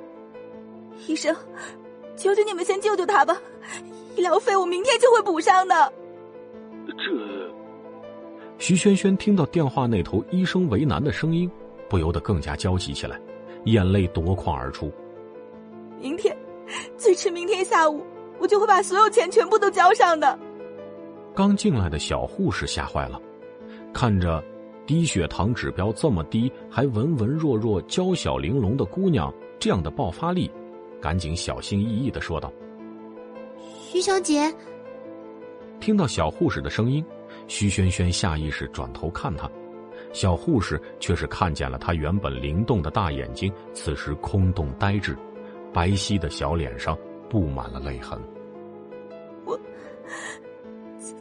[1.09, 1.35] 医生，
[2.15, 3.37] 求求你们先救救他吧，
[4.17, 5.93] 医疗费我明天就会补上的。”
[6.97, 7.51] 这……
[8.57, 11.51] 徐轩轩听到电话那头医生为难的声音。
[11.89, 13.21] 不由得更加焦急起来，
[13.65, 14.93] 眼泪夺眶而出。
[16.01, 16.37] 明天，
[16.97, 18.05] 最迟明天下午，
[18.39, 20.39] 我就会把所有钱全部都交上的。
[21.35, 23.21] 刚进来的小护士吓坏了，
[23.93, 24.43] 看着
[24.87, 30.51] 低血糖指标这么低，还文文弱弱、娇小玲珑的姑娘这样的爆发力，
[31.01, 32.53] 赶紧小心翼翼的说道
[33.91, 34.53] ：“徐小姐，
[35.81, 37.05] 听到小护士的声音，
[37.49, 39.51] 徐萱萱下意识转头看他，
[40.15, 45.15] 小护士却是看见了他原本灵动的大眼睛，此时空洞呆滞，
[45.73, 46.97] 白皙的小脸上
[47.29, 48.17] 布满了泪痕。
[49.45, 49.59] 我，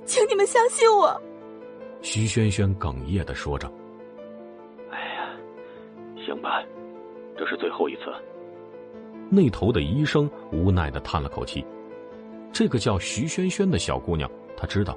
[0.05, 1.19] 请你们相信我。
[2.03, 3.67] 徐萱萱哽咽的说着
[4.91, 5.27] ：“哎呀，
[6.23, 6.63] 行吧，
[7.35, 8.01] 这是最后一次。”
[9.27, 11.65] 那头的医生无奈的叹了口气。
[12.51, 14.95] 这个叫徐萱萱的小姑娘，她知道，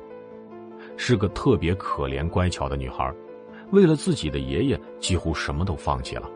[0.98, 3.10] 是个特别可怜乖巧的女孩，
[3.70, 6.30] 为了自己的爷爷，几乎什么都放弃了。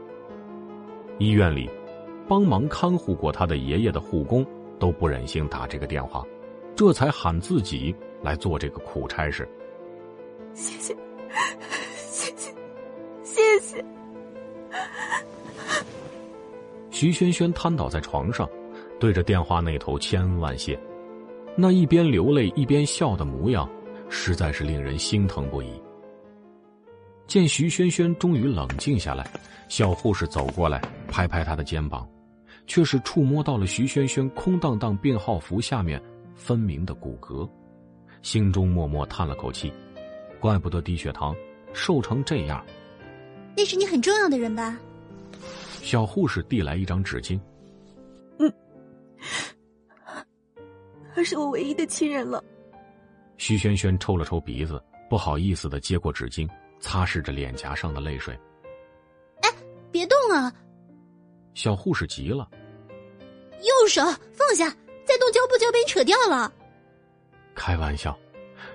[1.18, 1.68] 医院里，
[2.26, 4.44] 帮忙看护过他的爷爷的护工
[4.78, 6.24] 都不忍心打这个电话，
[6.74, 9.48] 这才喊自己来做这个苦差事。
[10.54, 10.96] 谢谢，
[11.94, 12.52] 谢谢，
[13.22, 13.84] 谢谢。
[16.90, 18.48] 徐轩轩瘫倒在床上，
[18.98, 20.78] 对着电话那头千恩万谢，
[21.56, 23.68] 那一边流泪一边笑的模样，
[24.08, 25.80] 实在是令人心疼不已。
[27.30, 29.24] 见徐萱萱终于冷静下来，
[29.68, 32.04] 小护士走过来拍拍她的肩膀，
[32.66, 36.02] 却是触摸到了徐萱萱空荡荡病号服下面
[36.34, 37.48] 分明的骨骼，
[38.20, 39.72] 心中默默叹了口气。
[40.40, 41.32] 怪不得低血糖，
[41.72, 42.66] 瘦成这样。
[43.56, 44.76] 那是你很重要的人吧？
[45.82, 47.38] 小护士递来一张纸巾。
[48.40, 48.52] 嗯，
[51.14, 52.42] 他是我唯一的亲人了。
[53.36, 56.48] 徐萱萱抽了抽鼻子，不好意思的接过纸巾，
[56.80, 58.38] 擦拭着脸颊上的泪水。
[59.42, 59.50] 哎，
[59.92, 60.52] 别动啊！
[61.54, 62.48] 小护士急了。
[63.60, 64.02] 右手
[64.32, 64.68] 放下，
[65.04, 66.52] 再动胶布就要被你扯掉了。
[67.54, 68.18] 开玩笑。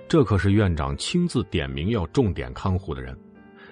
[0.08, 3.18] 这可是院长亲自点名要重点看护的人，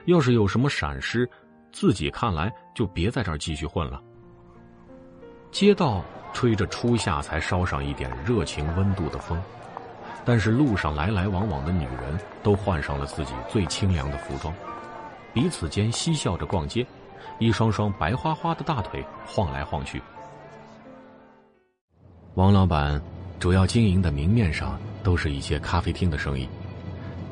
[0.06, 1.30] 要是有什么闪失，
[1.72, 4.02] 自己看来就别在这儿继续混了。
[5.52, 6.04] 街道
[6.34, 9.40] 吹着初夏才稍上一点热情温度的风，
[10.26, 14.54] 但是路上来来往往的女人都换上了自己最清凉的服装，
[15.34, 16.86] 彼此间嬉笑着逛街，
[17.40, 20.02] 一双双白花花的大腿晃来晃去。
[22.36, 23.02] 王老板
[23.40, 24.80] 主要经营的明面上。
[25.04, 26.48] 都是一些咖啡厅的生意，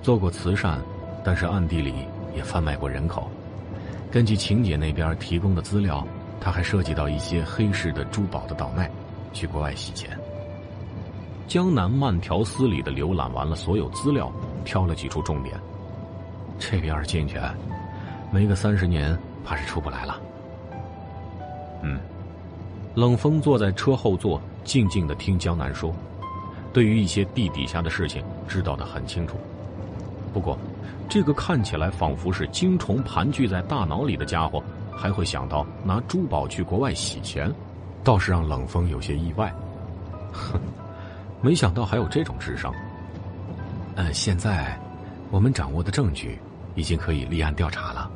[0.01, 0.77] 做过慈善，
[1.23, 3.31] 但是暗地里也贩卖过人口。
[4.11, 6.05] 根据晴姐那边提供的资料，
[6.41, 8.91] 他还涉及到一些黑市的珠宝的倒卖，
[9.31, 10.19] 去国外洗钱。
[11.51, 14.31] 江南慢条斯理的浏览完了所有资料，
[14.63, 15.59] 挑了几处重点。
[16.57, 17.37] 这边要是进去，
[18.31, 20.17] 没个三十年，怕是出不来了。
[21.81, 21.99] 嗯，
[22.95, 25.93] 冷风坐在车后座，静静的听江南说。
[26.71, 29.35] 对于一些地底下的事情，知道的很清楚。
[30.31, 30.57] 不过，
[31.09, 37.53] 这个看起来仿佛是精虫盘踞在大脑里的家伙，还会想到拿珠宝去国外洗钱，
[38.05, 39.53] 倒是让冷风有些意外。
[40.31, 40.57] 哼，
[41.41, 42.73] 没想到还有这种智商。
[43.95, 44.77] 呃，现在
[45.29, 46.39] 我们掌握的证据
[46.75, 48.09] 已经可以立案调查了。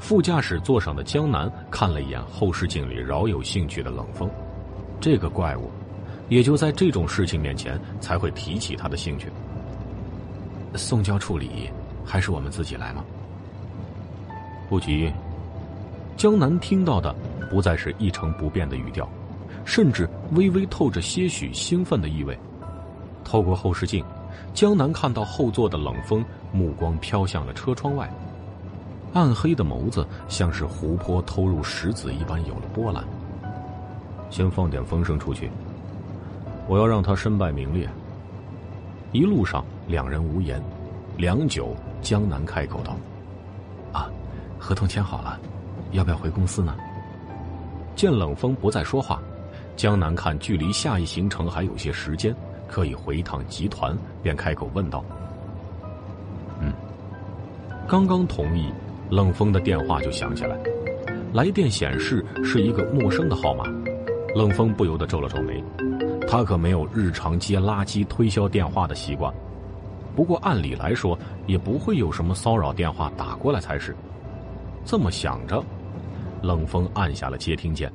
[0.00, 4.28] 副驾驶座上的江南看了一眼后视镜里饶有兴趣的冷风，
[5.00, 5.70] 这个怪物。
[6.28, 9.28] 也就在这种事情面前，才会提起他的兴趣。
[10.74, 11.70] 送交处理，
[12.04, 13.04] 还是我们自己来吗？
[14.68, 15.12] 不急。
[16.16, 17.14] 江南听到的
[17.50, 19.06] 不再是一成不变的语调，
[19.64, 22.38] 甚至微微透着些许兴奋的意味。
[23.24, 24.04] 透过后视镜，
[24.52, 28.10] 江南看到后座的冷风目光飘向了车窗外，
[29.12, 33.04] 暗黑的眸子像是湖泊偷入石子一般有了波澜。
[34.30, 35.50] 先放点风声出去。
[36.68, 37.88] 我要让他身败名裂。
[39.12, 40.62] 一路上，两人无言，
[41.16, 42.96] 良久，江南开口道
[43.92, 44.10] ：“啊，
[44.58, 45.38] 合同签好了，
[45.90, 46.74] 要不要回公司呢？”
[47.94, 49.20] 见冷风不再说话，
[49.76, 52.34] 江南看距离下一行程还有些时间，
[52.68, 55.04] 可以回一趟集团，便开口问道
[56.60, 56.72] ：“嗯。”
[57.88, 58.72] 刚刚同意，
[59.10, 60.56] 冷风的电话就响起来，
[61.34, 63.64] 来电显示是一个陌生的号码，
[64.34, 65.62] 冷风不由得皱了皱眉。
[66.28, 69.34] 他可没有日常接垃圾推销电话的习惯，
[70.14, 73.94] 不过按理来说也不会有什么骚扰电话打过来才是。
[74.84, 75.62] 这么想着，
[76.42, 77.92] 冷风按下了接听键。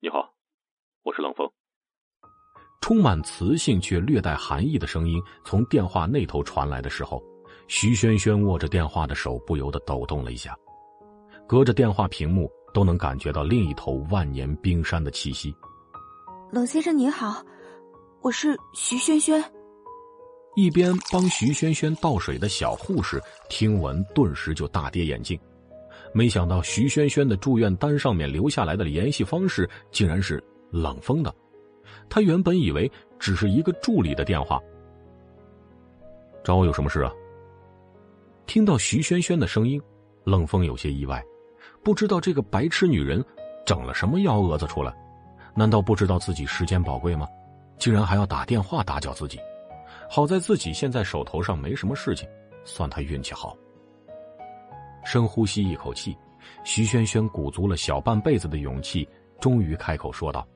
[0.00, 0.32] 你好，
[1.04, 1.48] 我是冷风。
[2.88, 7.22] 充满磁性却略带寒意的声音从电话那头传来的时候，
[7.66, 10.56] 徐萱萱握着电话的手不由得抖动了一下，
[11.46, 15.54] 隔着电话屏幕都能感觉到另一头万年冰山的气息。
[16.50, 17.44] 冷先生您好，
[18.22, 19.44] 我是徐萱萱。
[20.56, 23.20] 一边帮徐萱萱倒水的小护士
[23.50, 25.38] 听闻，顿时就大跌眼镜。
[26.14, 31.30] 没想到徐萱萱的住院单上面留下来的联系方式，竟然是冷风的。
[32.08, 34.60] 他原本以为只是一个助理的电话，
[36.42, 37.12] 找我有什么事啊？
[38.46, 39.80] 听到徐萱萱的声音，
[40.24, 41.22] 冷风有些意外，
[41.82, 43.24] 不知道这个白痴女人
[43.66, 44.94] 整了什么幺蛾子出来，
[45.54, 47.28] 难道不知道自己时间宝贵吗？
[47.78, 49.38] 竟然还要打电话打搅自己。
[50.10, 52.26] 好在自己现在手头上没什么事情，
[52.64, 53.54] 算他运气好。
[55.04, 56.16] 深呼吸一口气，
[56.64, 59.06] 徐萱萱鼓足了小半辈子的勇气，
[59.38, 60.46] 终于开口说道：“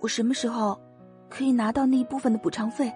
[0.00, 0.80] 我什么时候
[1.28, 2.92] 可以拿到那一部分的补偿费？”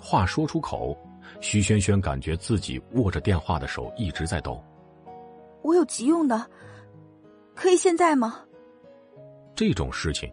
[0.00, 0.96] 话说出口，
[1.40, 4.62] 徐萱萱感觉自己握着电话的手一直在抖。
[5.62, 6.50] 我有急用的，
[7.54, 8.40] 可以现在吗？
[9.54, 10.32] 这种事情，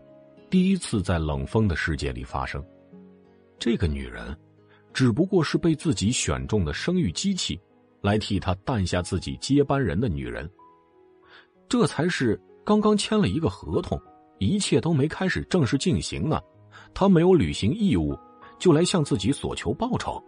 [0.49, 2.63] 第一次在冷风的世界里发生。
[3.59, 4.33] 这个女人，
[4.93, 7.59] 只不过是被自己选中的生育机器，
[8.01, 10.49] 来替他诞下自己接班人的女人。
[11.67, 14.01] 这才是刚刚签了一个合同，
[14.39, 16.41] 一切都没开始正式进行呢，
[16.93, 18.17] 他没有履行义务，
[18.59, 20.21] 就来向自己索求报酬。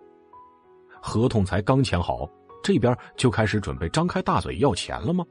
[1.01, 2.29] 合同才刚签好，
[2.63, 5.25] 这边就开始准备张开大嘴要钱了吗？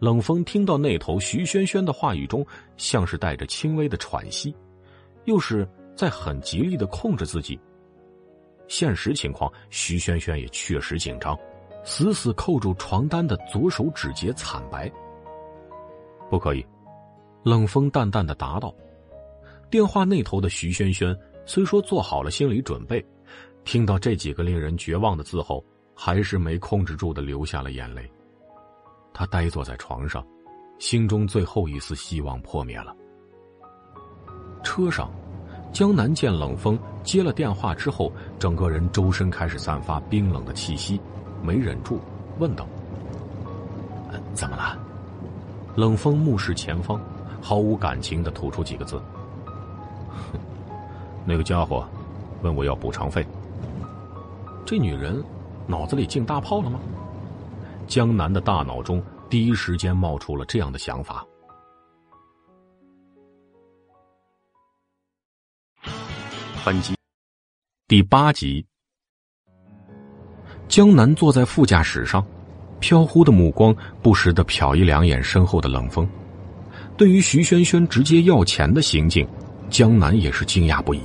[0.00, 4.54] 冷风听到那头徐萱萱的话语中，像是带着轻微的喘息，
[5.24, 5.68] 又是。
[5.98, 7.58] 在很极力的控制自己。
[8.68, 11.36] 现实情况，徐萱萱也确实紧张，
[11.82, 14.88] 死死扣住床单的左手指节惨白。
[16.30, 16.64] 不可以，
[17.42, 18.74] 冷风淡淡的答道。
[19.70, 23.04] 电话那头的徐萱萱虽说做好了心理准备，
[23.64, 25.64] 听到这几个令人绝望的字后，
[25.94, 28.10] 还是没控制住的流下了眼泪。
[29.12, 30.24] 他呆坐在床上，
[30.78, 32.94] 心中最后一丝希望破灭了。
[34.62, 35.10] 车上。
[35.70, 40.98] 江南见冷风接了电话之后，整个人周身开始散发冰冷的气息，
[41.42, 42.00] 没忍住
[42.38, 42.66] 问道
[44.32, 44.78] ：“怎么了？”
[45.76, 46.98] 冷风目视前方，
[47.40, 49.00] 毫无感情的吐出几个字
[51.24, 51.86] ：“那个家伙
[52.42, 53.26] 问我要补偿费。”
[54.66, 55.22] 这女人
[55.66, 56.78] 脑子里进大炮了吗？
[57.86, 61.24] 江南的大脑中第一时间冒出了这样的想法。
[66.66, 66.94] 本集
[67.86, 68.66] 第八集，
[70.68, 72.22] 江南坐在副驾驶上，
[72.78, 76.06] 飘忽的目光不时的瞟一两眼身后的冷风。
[76.98, 79.24] 对于徐萱萱直接要钱的行径，
[79.70, 81.00] 江南也是惊讶不已。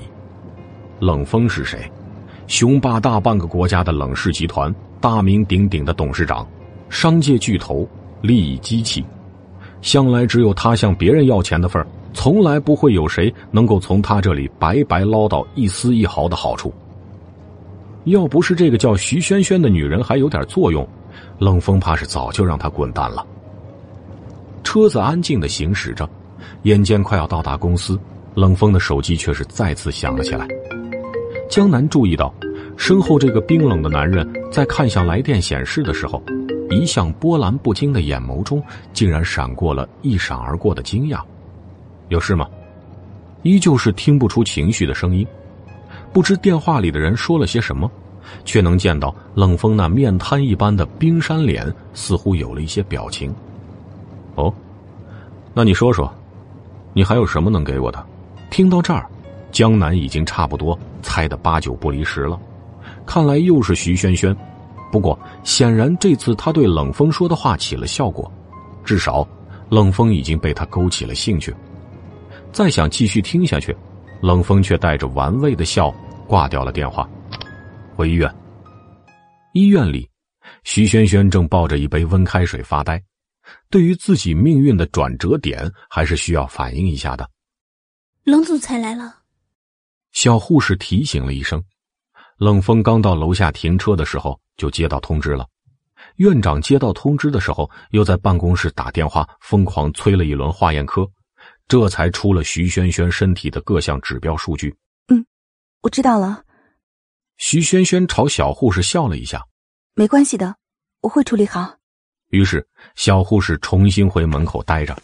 [0.99, 1.79] 冷风是谁？
[2.47, 6.47] 雄霸大半个国家的冷氏集团，大名鼎鼎的董事长，
[6.89, 7.87] 商界巨头，
[8.21, 9.05] 利益机器，
[9.83, 11.87] 向来只有他向别人要钱的份儿。
[12.11, 16.73] 从来不会有谁能够从他这里白白捞到一丝一毫的好处。
[18.05, 20.87] 要不是这个叫徐萱萱的女人还有点作用，
[21.37, 23.23] 冷风怕是早就让她滚蛋了。
[24.63, 26.09] 车子安静的行驶着，
[26.63, 27.99] 眼见快要到达公司，
[28.33, 30.47] 冷风的手机却是再次响了起来。
[31.49, 32.33] 江南注意到，
[32.77, 36.23] 身后这个冰冷的男人在看向来电显示的时候，
[36.69, 41.19] 一向波澜不惊的眼眸中竟然闪过了一闪而过的惊讶。
[42.09, 42.47] 有事吗？
[43.43, 45.27] 依旧是听不出情绪的声音，
[46.11, 47.91] 不知电话里的人说了些什么，
[48.45, 53.33] 却能见到冷风那面瘫一般的冰山脸似乎有了一些表情。
[54.35, 54.53] 哦，
[55.53, 56.11] 那你说说，
[56.93, 58.05] 你还有什么能给我的？
[58.49, 59.07] 听到这儿，
[59.51, 62.39] 江南已经差不多猜得八九不离十了，
[63.05, 64.35] 看来又是徐萱萱。
[64.91, 68.31] 不过显然这次他对冷风说的话起了效果，
[68.83, 69.27] 至少
[69.69, 71.53] 冷风已经被他勾起了兴趣。
[72.51, 73.75] 再想继续听下去，
[74.21, 75.91] 冷风却带着玩味的笑
[76.27, 77.09] 挂掉了电话。
[77.95, 78.31] 回医院，
[79.53, 80.07] 医院里，
[80.63, 83.01] 徐萱萱正抱着一杯温开水发呆。
[83.69, 87.29] 对于自己命运的转折点，还是需要反应一下的。
[88.23, 89.17] 冷总裁来了，
[90.11, 91.63] 小护士提醒了一声。
[92.37, 95.47] 冷风刚到楼下停车的时候，就接到通知了。
[96.17, 101.09] 院长接到通知的时候，又在办公室打电话，疯狂催了一轮化验科。
[101.67, 104.75] 这才出了徐萱萱身体的各项指标数据。
[105.07, 105.25] 嗯，
[105.81, 106.43] 我知道了。
[107.37, 109.41] 徐萱萱朝小护士笑了一下，
[109.95, 110.55] 没关系的，
[111.01, 111.77] 我会处理好。
[112.33, 112.65] 于是
[112.95, 114.97] 小护士重新回门口待着。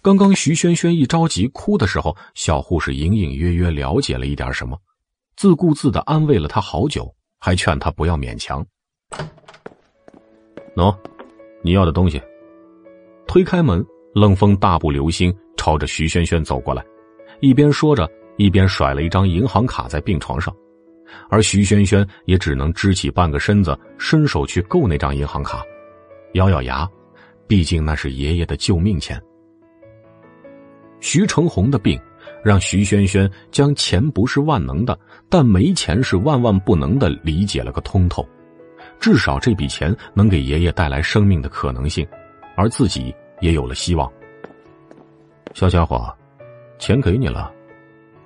[0.00, 4.80] 刚刚徐萱萱一着急哭的时候，小护士隐隐约约了解了一点什么，
[5.36, 8.64] 自顾自的安慰了她好久，还劝她不要勉强。
[10.74, 10.96] 喏，
[11.62, 12.20] 你要的东西。
[13.26, 13.84] 推开门。
[14.14, 16.82] 冷风大步流星朝着徐萱萱走过来，
[17.40, 20.56] 一边说着，一边甩了一张银行卡在病床上，
[21.28, 25.62] 而徐萱萱也只能支起半个身子，伸手去够那张银行卡，
[26.36, 26.88] 咬咬牙，
[27.46, 29.20] 毕竟那是爷爷的救命钱。
[31.00, 32.00] 徐成红的病
[32.44, 38.26] 让徐萱萱将钱不是万能的，但没钱是万万不能的理解了个通透。
[38.98, 42.06] 至少这笔钱能给爷爷带来生命的可能性，
[42.54, 44.10] 而自己也有了希望。
[45.54, 46.14] 小家伙，
[46.78, 47.52] 钱给你了，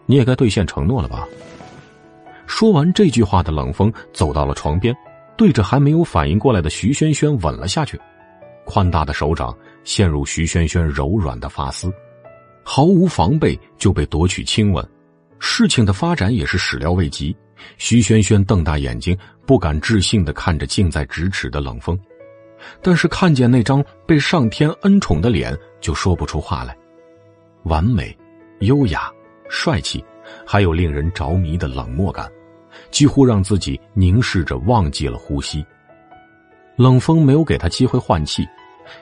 [0.07, 1.27] 你也该兑现承诺了吧？
[2.47, 4.97] 说完这句话的冷风走到了床边，
[5.41, 7.99] 对着还没有反应过来的徐萱萱吻了下去，
[8.67, 11.91] 宽大的手掌陷入徐萱萱柔软的发丝，
[12.63, 14.87] 毫无防备就被夺取亲吻。
[15.39, 17.35] 事情的发展也是始料未及，
[17.79, 19.17] 徐萱萱瞪大眼睛。
[19.47, 21.99] 不敢置信的看着近在咫尺的冷风，
[22.83, 26.77] 但是看见那张被上天恩宠的脸，就说不出话来。
[27.63, 28.15] 完美、
[28.59, 29.11] 优雅、
[29.49, 30.05] 帅气，
[30.47, 32.31] 还有令人着迷的冷漠感，
[32.91, 35.65] 几乎让自己凝视着忘记了呼吸。
[36.77, 38.47] 冷风没有给他机会换气，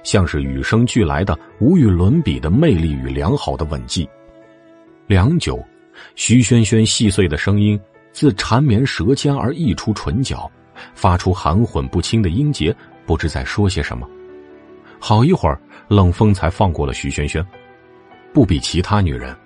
[0.03, 4.09] 像是与生俱来的无与伦比的魅力与良好的吻技。
[5.07, 5.65] 良久，
[6.15, 7.81] 徐萱萱细碎的声音。
[8.11, 10.51] 自缠绵舌尖而溢出唇角，
[10.93, 12.75] 发出含混不清的音节，
[13.07, 14.09] 不知在说些什么。
[14.99, 17.47] 好一会儿，冷风才放过了徐萱萱。
[18.33, 19.37] 不比其他女人，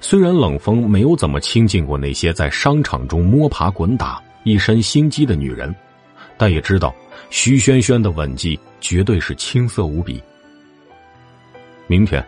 [0.00, 5.74] 虽然冷风没有怎么亲近过那些在商场中摸爬滚打、一身心机的女人，
[6.36, 6.94] 但也知道
[7.28, 10.22] 徐萱萱的吻技绝对是青涩无比。
[11.86, 12.26] 明天，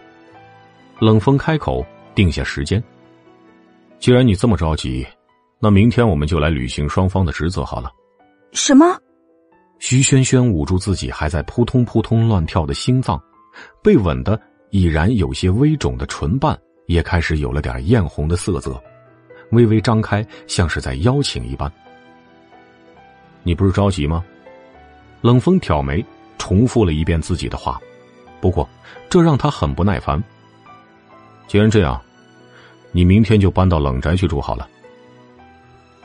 [1.01, 2.83] 冷风开口定下时间。
[3.99, 5.07] 既然你这么着急。
[5.65, 7.89] 那明天我们就来履行双方的职责好了。
[8.51, 8.99] 什么？
[9.79, 13.23] 徐萱萱捂住自己还在扑通扑通乱跳的心脏，
[13.81, 14.37] 被吻的
[14.71, 18.83] 已然有些微肿的唇瓣也开始有了点艳红的色泽，
[19.51, 21.71] 微微张开，像是在邀请一般。
[23.43, 24.25] 你不是着急吗？
[25.21, 26.05] 冷风挑眉，
[26.39, 27.81] 重复了一遍自己的话，
[28.41, 28.69] 不过
[29.09, 30.23] 这让他很不耐烦。
[31.47, 32.01] 既然这样，
[32.91, 34.69] 你明天就搬到冷宅去住好了。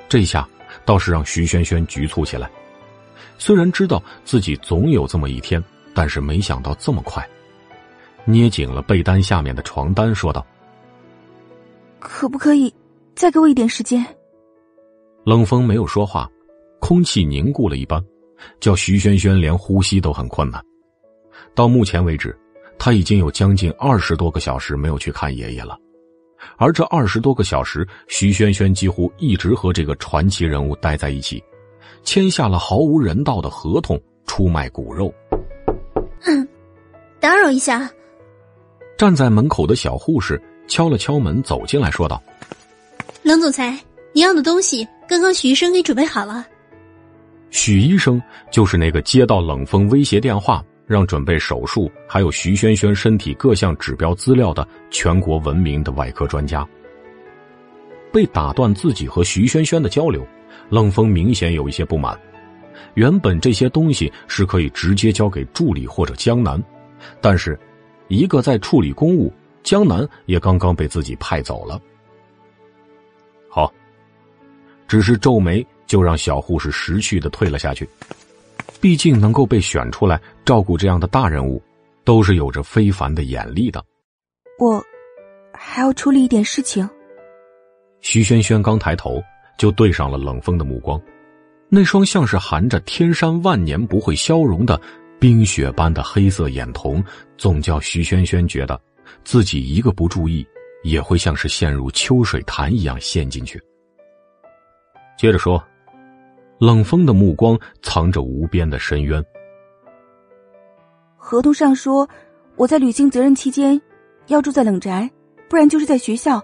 [0.10, 0.48] 这下
[0.86, 2.50] 倒是让徐萱萱局促起来。
[3.38, 5.64] 虽然知道自己总有这么一天，
[5.94, 7.28] 但是没想到这么快。
[8.26, 10.46] 捏紧了被单下面的床单，说道
[12.00, 12.74] ：“可不可以
[13.16, 14.06] 再给我一点时间？”
[15.26, 16.30] 冷风没有说话，
[16.80, 18.04] 空气凝固了一般，
[18.60, 20.64] 叫徐萱萱连呼吸都很困难。
[21.54, 22.38] 到目前为止，
[22.80, 25.78] 他已经有将近二十多个小时没有去看爷爷了。
[26.58, 31.44] 而这二十多个小时，徐萱萱几乎一直和这个传奇人物待在一起，
[32.04, 35.14] 签下了毫无人道的合同，出卖骨肉。
[36.26, 36.48] 嗯，
[37.20, 37.90] 打扰一下。
[38.98, 42.22] 站在门口的小护士敲了敲门，走进来说道
[43.24, 43.78] ：“冷总裁，
[44.14, 46.46] 你要的东西刚刚许医生给准备好了。”
[47.52, 50.64] 许医生就是那个接到冷风威胁电话。
[50.88, 56.66] 让准备手术，还有徐萱萱身体各项指标资料的全国闻名的外科专家，
[58.10, 60.26] 被打断自己和徐萱萱的交流，
[60.70, 62.18] 冷风明显有一些不满。
[62.94, 66.58] 原本这些东西是可以直接交给助理或者江南，
[67.20, 67.60] 但是
[68.08, 69.30] 一个在处理公务，
[69.68, 71.78] 江南也刚刚被自己派走了。
[73.50, 73.70] 好，
[74.88, 77.86] 只是皱眉就让小护士识趣的退了下去。
[78.80, 81.62] 毕竟能够被选出来照顾这样的大人物，
[82.06, 83.84] 都是有着非凡的眼力的。
[84.58, 84.82] 我
[85.54, 86.90] 还要处理一点事情。
[88.00, 89.22] 徐萱萱刚抬头，
[89.58, 91.02] 就对上了冷风的目光，
[91.68, 94.80] 那双像是含着天山万年不会消融的
[95.20, 97.04] 冰雪般的黑色眼瞳，
[97.38, 98.80] 总叫徐萱萱觉得
[99.28, 100.48] 自己一个不注意，
[100.84, 103.62] 也会像是陷入秋水潭一样陷进去。
[105.18, 105.62] 接着说。
[106.60, 109.24] 冷风的目光藏着无边的深渊。
[111.16, 112.10] 合同上说，
[112.56, 113.80] 我在履行责任期间
[114.26, 115.08] 要住在冷宅，
[115.50, 116.42] 不然就是在学校。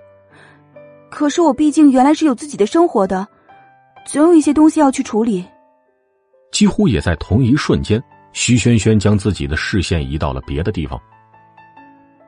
[1.10, 3.26] 可是我毕竟原来是有自己的生活的，
[4.06, 5.44] 总有一些东西要去处理。
[6.52, 8.00] 几乎也在同一瞬间，
[8.34, 11.02] 徐萱萱将自己的视线移到了别的地方。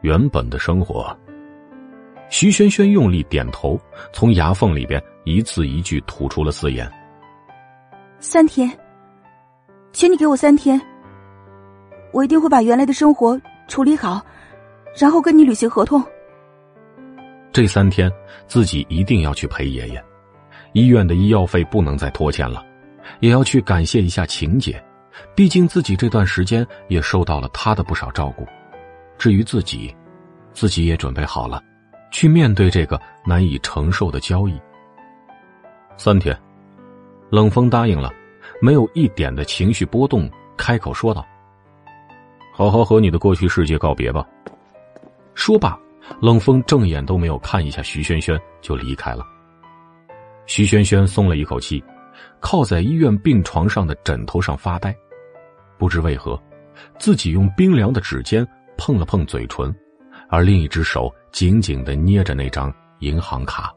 [0.01, 1.15] 原本的生活。
[2.29, 3.79] 徐萱萱用力点头，
[4.11, 6.91] 从牙缝里边一字一句吐出了四言。
[8.19, 8.71] 三天，
[9.91, 10.81] 请你给我三天，
[12.11, 14.25] 我一定会把原来的生活处理好，
[14.97, 16.03] 然后跟你履行合同。
[17.53, 18.11] 这三天
[18.47, 20.03] 自己一定要去陪爷爷，
[20.73, 22.65] 医院的医药费不能再拖欠了，
[23.19, 24.83] 也要去感谢一下晴姐，
[25.35, 28.45] 毕竟自己这段时间也受到了她的不少照顾。
[29.17, 29.95] 至于自己，
[30.53, 31.61] 自己也准备好了，
[32.11, 34.59] 去面对这个难以承受的交易。
[35.97, 36.37] 三天。
[37.31, 38.13] 冷风答应了，
[38.61, 41.25] 没有一点的情绪波动，开口说道
[42.53, 44.23] ：“好好和你的过去世界告别吧。”
[45.33, 45.77] 说罢，
[46.21, 49.25] 冷风正眼都没有看一下徐萱萱就离开了。
[50.45, 51.83] 徐萱萱松了一口气，
[52.39, 54.95] 靠在医院病床上的枕头上发呆。
[55.77, 56.41] 不知为何，
[56.99, 58.47] 自己用冰凉的指尖
[58.77, 59.73] 碰了碰嘴唇，
[60.29, 63.73] 而另一只手紧紧的捏着那张银行卡。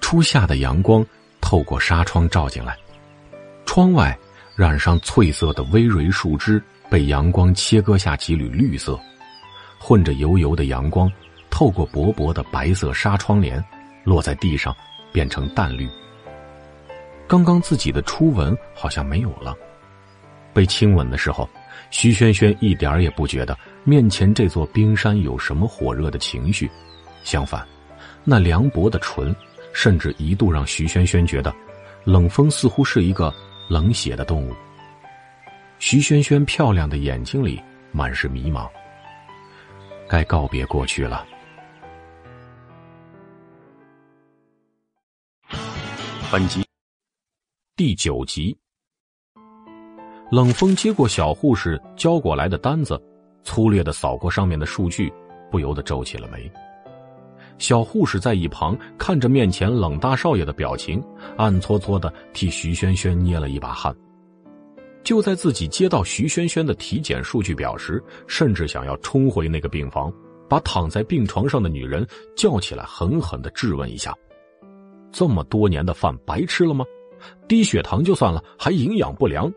[0.00, 1.04] 初夏的阳光
[1.40, 2.76] 透过纱窗照进来，
[3.64, 4.18] 窗外
[4.56, 8.98] 染上翠色的葳蕤树枝被阳光切割下几缕绿色，
[9.78, 11.10] 混着油油的阳光，
[11.48, 13.62] 透过薄薄的白色纱窗帘，
[14.02, 14.74] 落在地上，
[15.12, 15.88] 变成淡绿。
[17.28, 19.54] 刚刚自己的初吻好像没有了，
[20.52, 21.48] 被亲吻的时候，
[21.90, 26.70] 徐萱萱一点也不觉得面前这座冰山有什么火热的情绪，
[27.24, 27.66] 相反，
[28.24, 29.34] 那凉薄的唇。
[29.72, 31.54] 甚至一度让徐萱萱觉得，
[32.02, 33.32] 冷风似乎是一个
[33.68, 34.52] 冷血的动物。
[35.78, 37.62] 徐萱萱漂亮的眼睛里
[37.92, 38.68] 满是迷茫。
[40.08, 41.24] 该告别过去了。
[46.32, 46.66] 本集
[47.76, 48.58] 第九集，
[50.30, 53.00] 冷风接过小护士交过来的单子，
[53.42, 55.12] 粗略的扫过上面的数据，
[55.50, 56.48] 不由得皱起了眉。
[57.58, 61.02] 小护士在一旁看着面前冷大少爷的表情，
[61.36, 63.92] 暗搓搓的替徐萱萱捏了一把汗。
[65.02, 70.12] 就在自己接到徐萱萱的体检数据表时，甚至想要冲回那个病房，
[70.48, 74.14] 把躺在病床上的女人叫起来，狠狠的质问一下：
[75.10, 76.84] 这么多年的饭白吃了吗？
[77.48, 79.52] 低血糖就算了，还营养不良。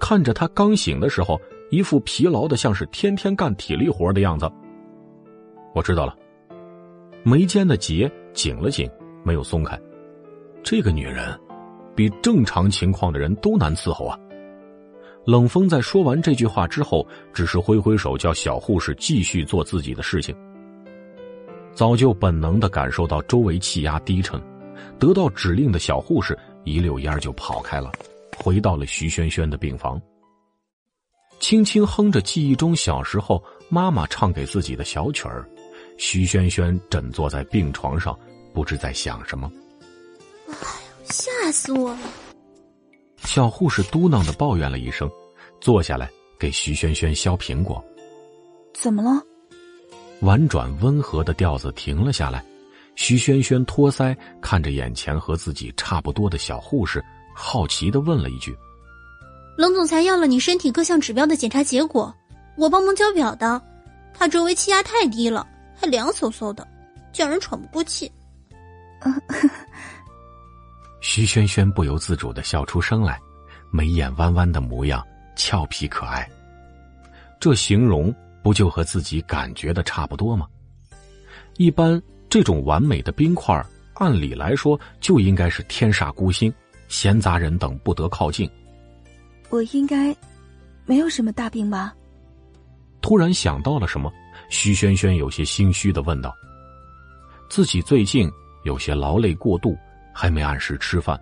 [0.00, 1.40] 看着他刚醒的时候，
[1.70, 4.50] 一副疲劳的像是天天干体力活的样子。
[5.74, 6.16] 我知道了。
[7.22, 8.90] 眉间的结紧了紧，
[9.22, 9.78] 没有松开。
[10.62, 11.38] 这个女人，
[11.94, 14.18] 比正常情况的人都难伺候啊！
[15.26, 20.34] 冷风在说完这句话之后，只是挥挥手，叫小护士继续做自己的事情。
[21.72, 24.40] 早就本能的感受到周围气压低沉，
[24.98, 27.92] 得到指令的小护士一溜烟就跑开了，
[28.42, 30.00] 回到了徐萱萱的病房，
[31.38, 35.48] 轻轻哼着记忆中小时候妈妈唱给自己的小曲儿。
[35.98, 38.18] 徐萱萱枕坐在病床上，
[38.54, 39.52] 不知在想什么。
[40.48, 41.98] 哎呦，吓死我了！
[43.18, 45.10] 小护士嘟囔的抱怨了一声，
[45.60, 47.84] 坐下来给徐萱萱削苹果。
[48.72, 49.22] 怎么了？
[50.22, 52.42] 婉转温和的调子停了下来。
[52.96, 57.02] 徐萱萱托腮看着眼前和自己差不多的小护士，
[57.40, 58.56] 好奇的问了一句
[59.56, 62.14] ：“冷总裁要了你身体各项指标的检查结果，
[62.56, 63.60] 我帮忙交表的。
[64.12, 65.46] 他周围气压太低了。”
[65.80, 66.68] 还凉飕飕的，
[67.10, 68.12] 叫人喘不过气。
[71.00, 73.18] 徐萱萱不由自主的笑出声来，
[73.70, 75.02] 眉眼弯弯的模样
[75.36, 76.28] 俏皮可爱。
[77.40, 80.46] 这形容不就和自己感觉的差不多吗？
[81.56, 83.64] 一般这种完美的冰块，
[83.94, 86.52] 按理来说就应该是天煞孤星，
[86.90, 88.50] 闲杂人等不得靠近。
[89.48, 90.14] 我应该
[90.84, 91.94] 没有什么大病吧？
[93.00, 94.12] 突然想到了什么。
[94.48, 96.34] 徐萱萱有些心虚的问道
[97.48, 98.28] ：“自己最近
[98.64, 99.78] 有些劳累过度，
[100.12, 101.18] 还没按时吃饭，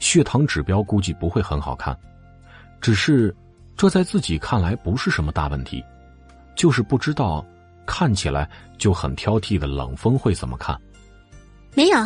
[0.00, 1.96] 血糖指标估计不会很好看。
[2.80, 3.32] 只是，
[3.76, 5.84] 这在自己看来不是什么大问题，
[6.56, 7.46] 就是不知道
[7.86, 10.76] 看起来就很挑剔的冷风会怎么看。”
[11.76, 11.98] 没有，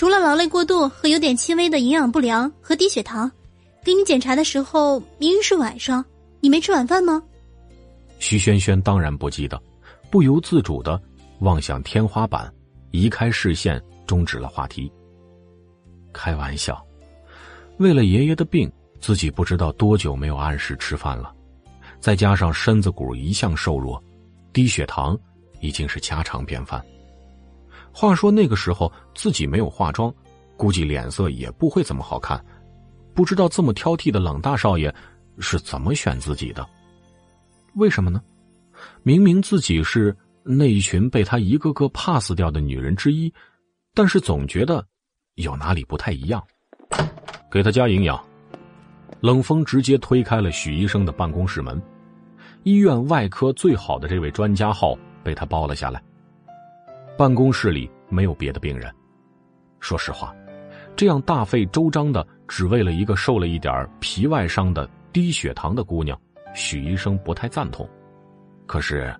[0.00, 3.30] 除了劳累过度和有点轻微的营养不良和低血糖。
[3.84, 6.02] 给你检查的时候明明是晚上，
[6.40, 7.22] 你没吃晚饭吗？
[8.18, 9.60] 徐萱萱当然不记得。
[10.10, 10.98] 不由自主的
[11.40, 12.50] 望向天花板，
[12.92, 14.90] 移开视线，终止了话题。
[16.14, 16.82] 开玩笑，
[17.76, 18.72] 为了爷爷的病，
[19.02, 21.30] 自己不知道多久没有按时吃饭了，
[22.00, 24.02] 再加上身子骨一向瘦弱，
[24.50, 25.14] 低血糖
[25.60, 26.82] 已经是家常便饭。
[27.92, 30.12] 话说那个时候自己没有化妆，
[30.56, 32.42] 估计脸色也不会怎么好看。
[33.14, 34.94] 不知道这么挑剔的冷大少爷
[35.38, 36.66] 是怎么选自己的？
[37.74, 38.22] 为什么呢？
[39.02, 43.32] 明明自己是那一群被他一个个 pass 掉的女人之一，
[43.94, 44.86] 但是总觉得
[45.34, 46.42] 有哪里不太一样。
[47.50, 48.18] 给他加营养。
[49.20, 51.80] 冷风直接推开了许医生的办公室门，
[52.62, 56.02] 医院外科最好的这位专家号被他包了下来。
[57.16, 58.92] 办公室里没有别的病人。
[59.78, 60.34] 说实话，
[60.96, 66.18] 这样大费周章的只为了一个受了一点皮外伤的低血糖的姑娘，
[66.54, 67.88] 许医生不太赞同。
[68.66, 69.14] 可是，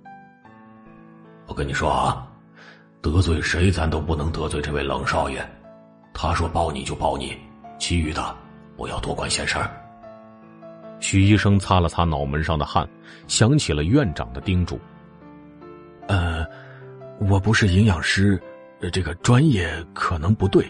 [1.47, 2.27] 我跟你说啊，
[3.01, 5.45] 得罪谁咱都不能得罪这位冷少爷。
[6.12, 7.37] 他说包你就包你，
[7.79, 8.37] 其余的
[8.77, 9.71] 不要多管闲事儿。
[11.01, 12.87] 许医生擦了擦脑门上的汗，
[13.27, 14.79] 想起了院长的叮嘱。
[16.07, 16.45] 呃，
[17.20, 18.40] 我不是营养师，
[18.92, 20.64] 这个专业可能不对。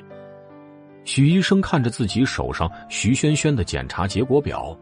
[1.05, 4.77] 许医生看着自己手上徐萱萱的检查结果表，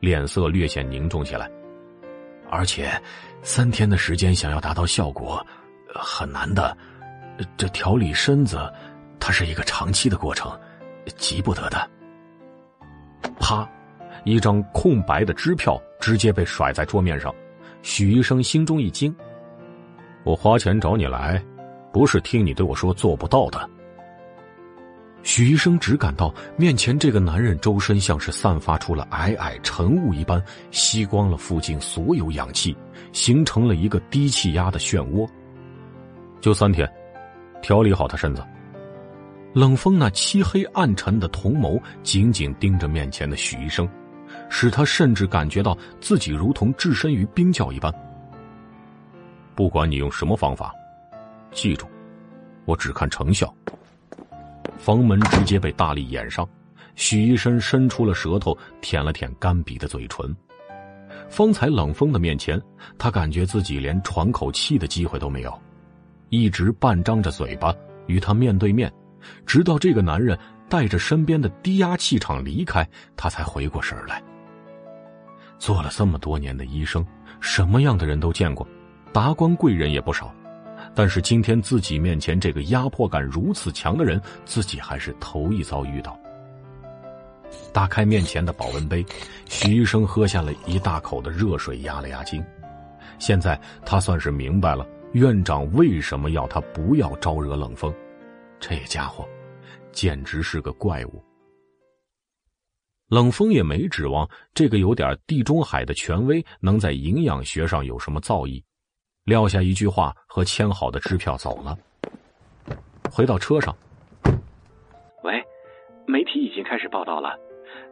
[0.00, 1.50] 脸色略显凝重起来。
[2.50, 2.90] 而且，
[3.42, 5.44] 三天的时间想要达到效果，
[5.94, 6.76] 很难的。
[7.56, 8.70] 这调理身子，
[9.18, 10.56] 它是一个长期的过程，
[11.16, 11.90] 急不得的。
[13.40, 13.68] 啪，
[14.24, 17.34] 一张空白的支票直接被甩在桌面上。
[17.82, 19.14] 许医生心中一惊
[20.24, 21.40] ：“我花钱找你来，
[21.92, 23.70] 不是听你对我说做不到的。”
[25.22, 32.76] 许医生只感到面前这个男人周身像是散发出了皑皑晨雾一般，吸光了附近所有氧气，
[33.12, 35.26] 形成了一个低气压的漩涡。
[36.40, 36.86] 就三天，
[37.62, 38.44] 调理好他身子。
[39.54, 43.88] 冷风那漆黑暗沉的瞳眸紧紧盯着面前的许医生。
[44.50, 47.92] 使他甚至感觉到自己如同置身于冰窖一般。
[49.54, 50.74] 不管你用什么方法，
[51.52, 51.86] 记住，
[52.64, 53.52] 我只看成效。
[54.78, 56.48] 房门直接被大力掩上，
[56.94, 60.34] 许医生伸出了舌头舔了舔干瘪的嘴唇。
[61.28, 62.60] 方才冷风的面前，
[62.98, 65.62] 他感觉自己连喘口气的机会都没有，
[66.28, 67.74] 一直半张着嘴巴
[68.06, 68.92] 与他面对面，
[69.46, 72.86] 直到这个男人带着身边的低压气场离开，
[73.16, 74.22] 他才回过神来。
[75.58, 77.06] 做了这么多年的医生，
[77.40, 78.66] 什么样的人都见过，
[79.14, 80.34] 达官贵人也不少，
[80.92, 86.18] 但是今天自己面前这个压迫感如此强的人，自己还是头一遭遇到。
[87.72, 89.06] 打开面前的保温杯，
[89.48, 92.44] 徐医生喝下了一大口的热水，压了压惊。
[93.20, 97.94] 现在他算是明白了院长为什么要他不要招惹冷风，
[98.58, 99.24] 这家伙
[99.92, 101.22] 简直是个怪物。
[103.10, 108.60] 冷风也没指望这个有点地中海的权威能在营养学上有什么造诣，
[109.24, 111.76] 撂下一句话和签好的支票走了。
[113.10, 113.74] 回到车上，
[115.22, 115.42] 喂，
[116.06, 117.36] 媒体已经开始报道了，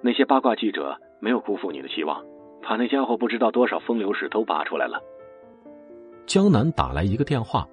[0.03, 2.23] 那些八卦记者没有辜负你的期望，
[2.63, 5.01] 把那家伙不知道多少风流事都扒出来了。
[6.27, 7.67] 江南打来一个电话，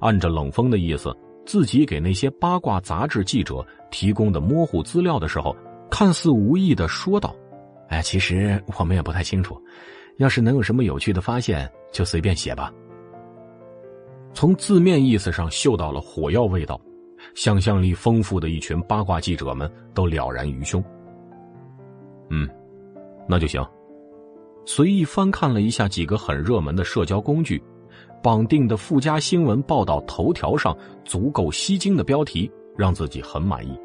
[0.00, 1.16] 按着冷风的意思，
[1.46, 5.56] 自己给那些八卦杂志记者提供的模糊资料的时候。
[5.90, 7.32] 看似无意的说道
[7.86, 9.62] ：“哎，其实我们也不太清楚。
[10.18, 12.72] 要是能有什么有趣的发现，就随便写吧。”
[14.34, 16.78] 从字面意思上嗅到了火药味道，
[17.34, 20.82] 想象力丰富的一群八卦记者们都了然于胸。
[22.28, 22.48] 嗯，
[23.28, 23.64] 那就行。
[24.66, 27.62] 随意翻看了一下几个很热门的社交工具，
[28.22, 33.78] 绑定的附加新闻报道头条上足够吸睛的标题，让自己很满意。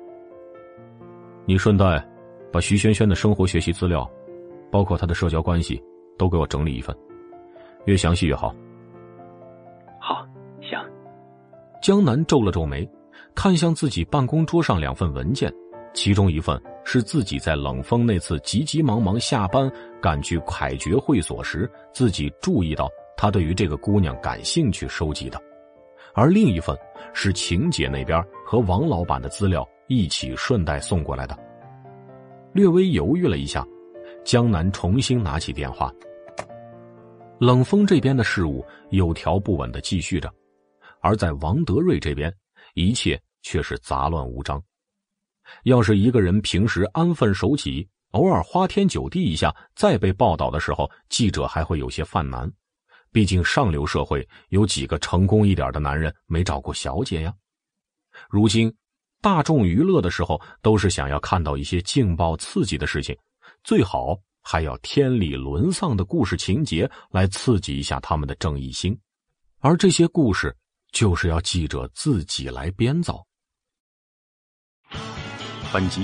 [1.46, 2.04] 你顺带
[2.52, 4.10] 把徐萱萱的生活学习资料，
[4.72, 5.82] 包括她的社交关系，
[6.18, 6.96] 都给我整理一份，
[7.86, 8.56] 越详细越好。
[11.82, 12.88] 江南皱了皱眉，
[13.34, 15.54] 看向自己办公桌上两份文件，
[15.94, 25.42] 其中一份是自己在冷风那次急急忙忙下班赶去凯爵会所时，自己注意到他对于这个姑娘感兴趣收集的，
[26.14, 26.78] 而另一份
[27.14, 29.68] 是晴姐那边和王老板的资料。
[29.92, 31.36] 一起顺带送过来的。
[32.54, 33.66] 略微犹豫了一下，
[34.24, 35.92] 江南重新拿起电话。
[37.40, 40.32] 冷风这边的事务有条不紊的继续着，
[41.02, 42.34] 而在王德瑞这边，
[42.74, 44.62] 一切却是杂乱无章。
[45.64, 52.52] 要是一个人平时安分守己，偶尔花天酒地一下，再被报道的时候，记者还会有些犯难。
[53.12, 57.34] 毕竟上流社会有几个成功一点的男人没找过小姐呀？
[58.30, 58.74] 如今。
[59.22, 63.14] 大众娱乐的时候，都是想要看到一些劲爆刺激的事情，
[63.66, 68.98] 最好还要天理沦丧的故事情节来刺激一下他们的正义心，
[69.60, 70.56] 而这些故事
[70.92, 73.24] 就是要记者自己来编造。
[75.72, 76.04] 本集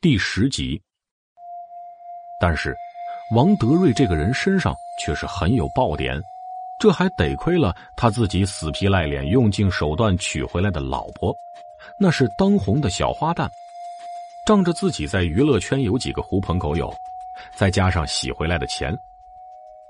[0.00, 0.80] 第十集，
[2.40, 2.74] 但是
[3.34, 6.20] 王德瑞这个人身上却是很有爆点，
[6.78, 11.34] 这还得亏了他自己死皮赖脸、用尽手段娶回来的老婆。
[11.98, 13.50] 那是当红的小花旦，
[14.46, 16.94] 仗着自己在娱乐圈有几个狐朋狗友，
[17.54, 18.96] 再加上洗回来的钱，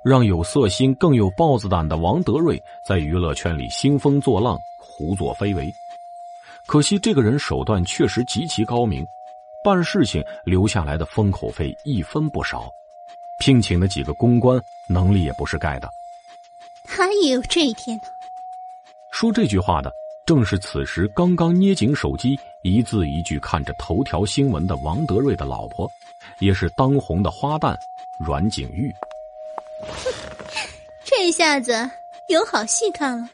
[0.02, 5.72] 让有色心更有豹子胆的王德瑞在娱乐圈里兴风作浪、胡作非为。
[6.66, 9.06] 可惜这个人手段确实极其高明，
[9.64, 12.70] 办事情留下来的封口费一分不少，
[13.40, 15.90] 聘请的几个公关能力也不是盖的。
[16.84, 18.04] 他也有这一天呢。
[19.10, 19.92] 说这句话的。
[20.26, 25.90] 正是此时，刚刚捏紧手机，一字一句看着头条新闻的王德瑞的老婆，
[26.38, 27.76] 也是当红的花旦
[28.16, 28.94] 阮景玉。
[31.04, 31.90] 这下子
[32.28, 33.28] 有好戏看了。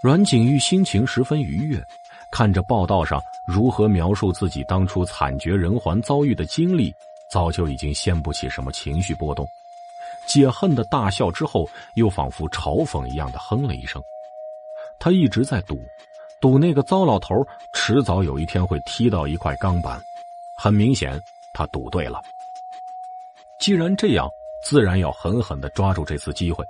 [0.00, 1.82] 阮景玉心情十分愉悦，
[2.30, 6.94] 看着报道上如何描述自己当初惨绝人寰遭遇的经历，
[7.30, 9.46] 早就已经掀不起什么情绪波动。
[10.26, 14.02] 解恨的大笑之后，又仿佛嘲讽一样的哼了一声。
[14.98, 15.78] 他一直在赌，
[16.40, 17.34] 赌那个糟老头
[17.72, 20.00] 迟早有一天会踢到一块钢板。
[20.56, 21.20] 很明显，
[21.52, 22.20] 他赌对了。
[23.58, 24.28] 既然这样，
[24.68, 26.64] 自然要狠狠的抓住这次机会。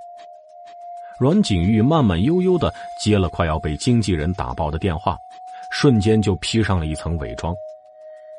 [1.17, 2.71] 阮景玉慢慢悠悠的
[3.01, 5.17] 接了快要被经纪人打爆的电话，
[5.71, 7.55] 瞬间就披上了一层伪装，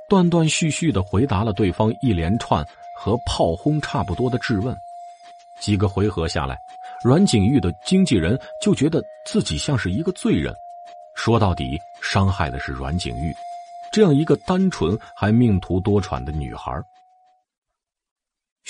[0.08, 2.64] 断断续续的回答了对方一连串
[2.96, 4.76] 和炮轰差不多的质问。
[5.58, 6.56] 几个回合下来，
[7.02, 10.54] 阮景玉的经纪人就觉得自己像是一个罪人。
[11.16, 13.34] 说到底，伤害的是阮景玉，
[13.90, 16.72] 这样一个单纯还命途多舛的女孩。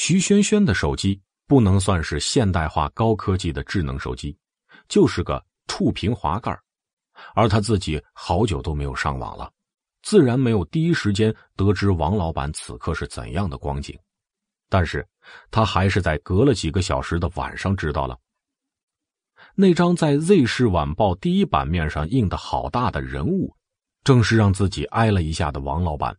[0.01, 1.21] 徐萱萱的手机。
[1.49, 4.37] 不能算是现代化高科技的智能手机，
[4.87, 6.55] 就是个触屏滑盖
[7.35, 9.51] 而他自己好久都没有上网了，
[10.03, 13.99] 自然没有第一时间得知王老板此刻是怎样的光景。
[14.69, 15.09] 但是
[15.51, 18.15] 他还是在隔了几个小时的晚上知道了，
[19.55, 23.57] 那张在《Z 市晚报》第一版面上印的好大的人物，
[24.05, 26.15] 正是让自己挨了一下的王老板。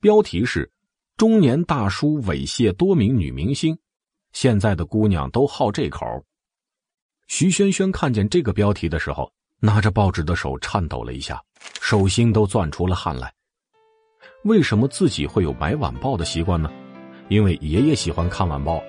[0.00, 0.70] 标题是
[1.20, 3.76] “中年大叔猥亵多名女明星”。
[4.32, 6.06] 现在的姑娘都好这口。
[7.26, 11.38] 徐萱萱看见这个标题的时候，拿着报纸的手颤抖了一下，
[11.78, 13.30] 手心都攥出了汗来。
[14.44, 16.72] 为什么自己会有买晚报的习惯呢？
[17.28, 18.82] 因为爷爷喜欢看晚报，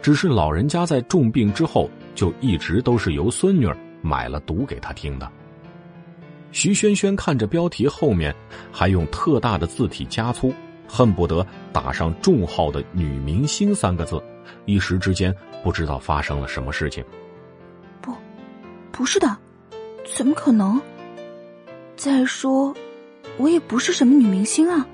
[0.00, 3.68] 只是老人家在重病之后，就一直都是由孙女
[4.00, 5.30] 买了读给他听的。
[6.50, 8.34] 徐萱萱看着标题后面
[8.72, 10.50] 还用特大的字体加粗，
[10.88, 14.20] 恨不得打上重号的“女明星”三个字。
[14.64, 17.04] 一时之间不知道发生了什么事情。
[18.00, 18.12] 不，
[18.90, 19.36] 不是的，
[20.16, 20.80] 怎么可能？
[21.96, 22.74] 再说，
[23.36, 24.86] 我也不是什么女明星啊。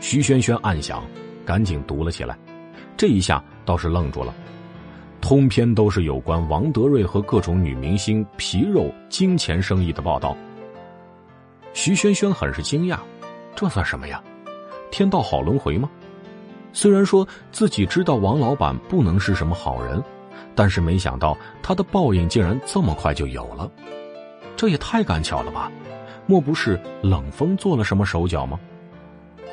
[0.00, 1.02] 徐萱萱暗想，
[1.46, 2.38] 赶紧读了起来。
[2.96, 4.34] 这一下倒是愣住了，
[5.20, 10.36] 通篇都是有关王德瑞和各种女明星皮肉、金钱生意的报道。
[11.72, 12.98] 徐萱萱很是惊讶，
[13.54, 14.22] 这算什么呀？
[14.92, 15.90] 天道好轮回吗？
[16.72, 20.00] 虽然说自己知道王老板不能是什么好人，
[20.54, 23.68] 但是没想到他的报应竟然这么快就有了，
[24.54, 25.72] 这也太赶巧了吧？
[26.26, 28.60] 莫不是冷风做了什么手脚吗？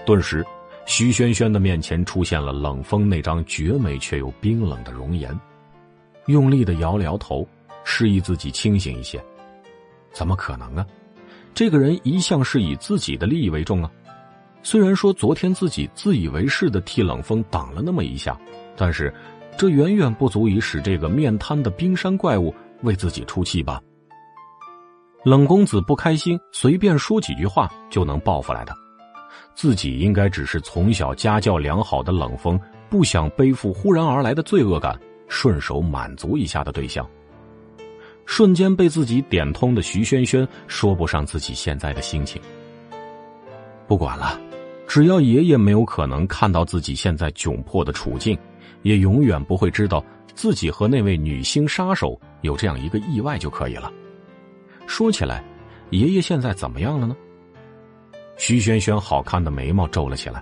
[0.06, 0.46] 顿时，
[0.86, 5.38] 徐萱萱的面前出现了冷风那张绝美却又冰冷的容颜，
[6.28, 7.48] 用力的摇了摇头，
[7.84, 9.24] 示意自己清醒一些。
[10.12, 10.86] 怎么可能啊？
[11.54, 13.92] 这个人一向是以自己的利益为重啊！
[14.62, 18.38] 虽然说昨天自己自以为是的替冷风挡了那么一下，
[18.76, 19.14] 但是
[19.58, 22.54] 这远远不足以使这个面瘫的冰山怪物
[22.84, 23.82] 为自己出气吧。
[25.24, 28.74] 冷公子不开心，随便说几句话就能报复来的，
[29.56, 32.60] 自己应该只是从小家教良好的冷风，
[32.90, 37.06] 不想背负忽然而来的罪恶感，顺手满足一下的对象。
[38.26, 42.42] 瞬间被自己点通的徐萱萱说不上自己现在的心情。
[43.88, 44.40] 不管了。
[44.90, 48.36] 只要爷爷没有可能看到自己现在窘迫的处境，
[48.82, 50.04] 也永远不会知道
[50.34, 53.94] 自己和那位女星杀手有这样一个意外就可以了。
[54.88, 55.44] 说起来，
[55.92, 57.16] 爷爷现在怎么样了呢？
[58.36, 60.42] 徐萱萱好看的眉毛皱了起来，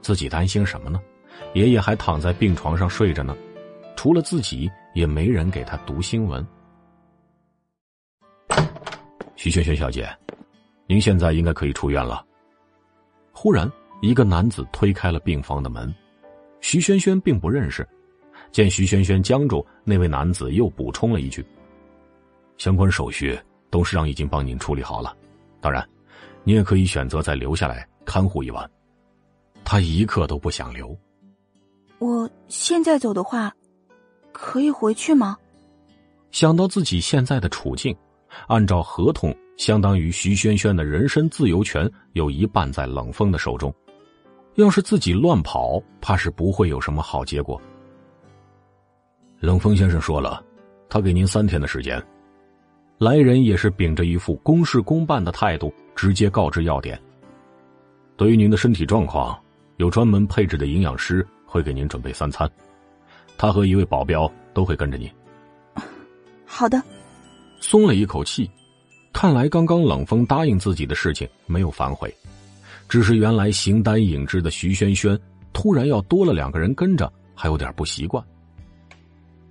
[0.00, 1.00] 自己担心什么呢？
[1.54, 3.36] 爷爷还躺在病床上睡着呢，
[3.96, 6.46] 除了自己，也没人给他读新闻。
[9.34, 10.08] 徐萱萱小姐，
[10.86, 12.24] 您现在应该可以出院了。
[13.32, 15.92] 忽然，一个男子推开了病房的门，
[16.60, 17.86] 徐萱萱并不认识。
[18.50, 21.44] 见徐萱萱僵住，那位男子又补充了一句
[22.58, 23.38] ：“相关手续
[23.70, 25.16] 董事长已经帮您处理好了，
[25.60, 25.88] 当然，
[26.44, 28.70] 你也可以选择再留下来看护一晚。”
[29.64, 30.96] 他一刻都不想留。
[31.98, 33.54] 我现在走的话，
[34.32, 35.38] 可以回去吗？
[36.30, 37.96] 想到自己现在的处境，
[38.46, 39.34] 按照合同。
[39.58, 43.72] 相当于徐萱萱的人身自由权有一半在冷风的手中，
[44.54, 47.60] 要是自己乱跑，怕是不会有什么好结果。
[49.38, 50.42] 冷风先生说了，
[50.88, 52.02] 他给您三天的时间。
[52.98, 57.00] 来人也是秉着一副公事公办的态度，直接告知要点。
[58.16, 59.38] 对于您的身体状况，
[59.76, 62.50] 有专门配置的营养师会给您准备三餐，
[63.36, 65.08] 他和一位保镖都会跟着您。
[66.44, 66.82] 好的，
[67.62, 68.50] 松了一口气。
[69.14, 72.14] 看来刚刚冷风答应自己的事情没有反悔，
[72.88, 75.18] 只是原来形单影只的徐萱萱
[75.52, 78.24] 突然要多了两个人跟着，还有点不习惯。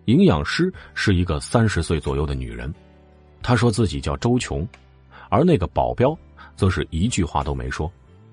[0.05, 2.73] 营养师是一个三十岁左右的女人，
[3.43, 4.67] 她说自己叫周琼，
[5.29, 6.17] 而那个保镖
[6.55, 7.89] 则是一句话都没说，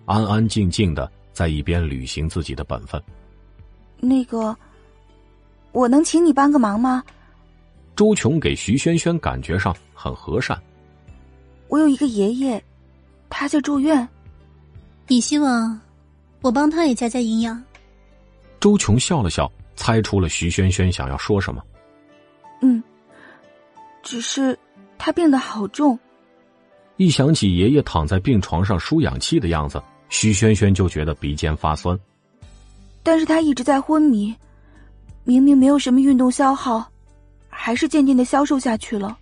[0.06, 3.00] 安安静静的在一边履行自己的本分。
[4.00, 4.56] 那个，
[5.72, 7.04] 我能请你帮个忙吗？
[7.98, 10.56] 周琼给徐萱萱感觉上很和善。
[11.66, 12.62] 我有一个爷爷，
[13.28, 14.08] 他在住院。
[15.08, 15.76] 你希望
[16.40, 17.60] 我帮他也加加营养？
[18.60, 21.60] 周琼笑了笑，猜出了徐萱萱想要说什么。
[22.62, 22.80] 嗯，
[24.00, 24.56] 只是
[24.96, 25.98] 他病得好重。
[26.98, 31.98] 一想起爷爷躺在病床上输氧气的样子，徐萱萱就觉得鼻尖发酸。
[33.02, 34.32] 但是他一直在昏迷，
[35.24, 36.88] 明明没有什么运动消耗，
[37.60, 39.18] 还是渐渐的消瘦下去了。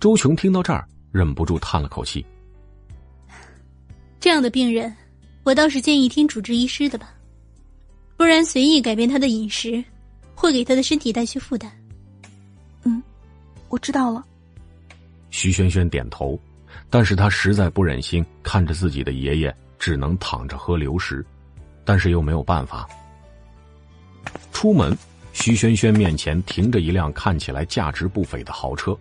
[0.00, 2.26] 周琼听到这儿，忍不住叹了口气。
[4.18, 4.94] 这样的病人，
[5.44, 7.14] 我倒是建议听主治医师的吧，
[8.16, 9.82] 不然随意改变他的饮食，
[10.34, 11.70] 会给他的身体带去负担。
[12.82, 13.00] 嗯，
[13.68, 14.24] 我知道了。
[15.30, 16.38] 徐萱萱点头，
[16.90, 21.24] 但是她实在不忍心看着自己的爷爷只能躺着喝流食，
[21.84, 22.86] 但是又没有办法。
[24.52, 24.96] 出门，
[25.32, 28.96] 徐萱萱面前停着一辆看起来价值不菲的豪车，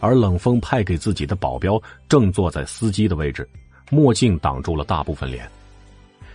[0.00, 3.48] 而冷风派给自己的保镖正坐在司机的位置，
[3.90, 5.48] 墨镜挡住了大部分脸。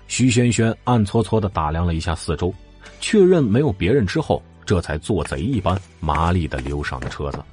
[0.07, 2.53] 徐萱萱暗搓搓的打量了一下四周，
[2.99, 4.41] 确认没有别人之后。
[4.65, 7.43] 这才做贼一般麻利的溜上了车子。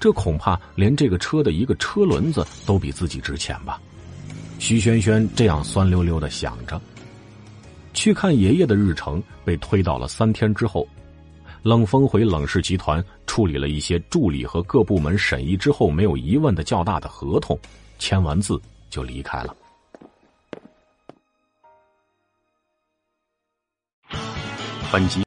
[0.00, 3.78] 这恐怕连这个车的一个车轮子都比自己值钱吧？
[4.58, 6.80] 徐萱萱这样酸溜溜的想着。
[7.92, 10.86] 去看爷爷的日程被推到了三天之后。
[11.62, 17.56] 冷风回冷氏集团处理了一些助理和各部门审议之后没有疑问的较大的合同，
[18.00, 18.60] 签完字
[18.90, 19.56] 就离开了。
[24.92, 25.22] 本集。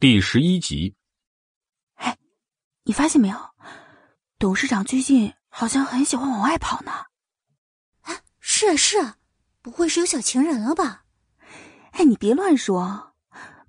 [0.00, 0.94] 第十一集。
[1.96, 2.16] 哎，
[2.84, 3.36] 你发现没有？
[4.38, 6.90] 董事长最近好像很喜欢往外跑呢。
[8.00, 9.18] 啊，是啊是啊，
[9.60, 11.03] 不会是有小情人了吧？
[11.96, 13.14] 哎，你别乱说，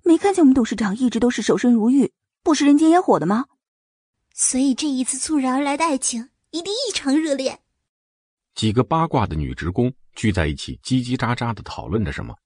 [0.02, 2.12] 没看见我们董事长一直都是守身如玉、
[2.42, 3.46] 不食人间烟火的吗？
[4.34, 7.60] 所以这一次猝然而来的爱情一定异常热烈。
[8.56, 12.36] 几个八卦的女职工聚在一起，叽叽喳喳的讨论着什么。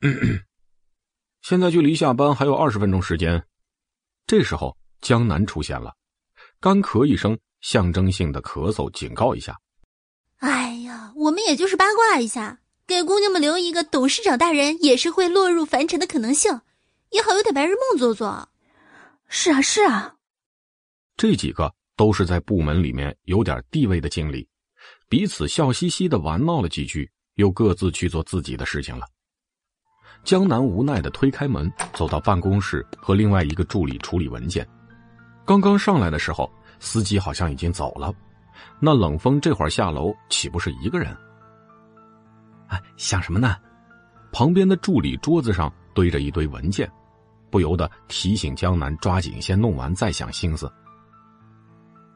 [1.42, 3.44] 现在距离下班还有二十分钟时间，
[4.26, 5.94] 这时候江南出现了，
[6.60, 9.60] 干咳一声，象征性的咳嗽，警告一下。
[10.38, 12.61] 哎呀，我们也就是八卦一下，
[12.92, 16.60] 给姑娘们留一个董事长大人也是会落入凡尘的可能性，
[17.10, 18.48] 也好有点白日梦做做。
[19.28, 20.14] 是啊，是啊。
[21.16, 24.46] 这几个都是在部门里面有点地位的经理，
[25.08, 29.06] 彼此笑嘻嘻的玩闹了几句，又各自去做自己的事情了。
[30.22, 34.68] 江南无奈的推开门，走到办公室和另外一个助理处理文件。
[35.46, 38.12] 刚刚上来的时候，司机好像已经走了。
[38.78, 41.16] 那冷风这会儿下楼，岂不是一个人？
[42.72, 43.54] 哎，想什么呢？
[44.32, 46.90] 旁边的助理桌子上堆着一堆文件，
[47.50, 50.72] 不由得提醒江南抓紧先弄完再想心思。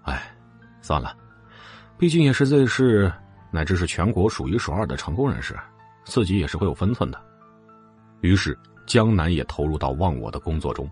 [0.04, 0.34] 哎，
[0.80, 1.14] 算了，
[1.98, 3.12] 毕竟也是 Z 市
[3.50, 5.54] 乃至是全国数一数二的成功人士，
[6.06, 7.20] 自己也是会有分寸的。
[8.22, 10.90] 于是，江南也投入到忘我的工作中。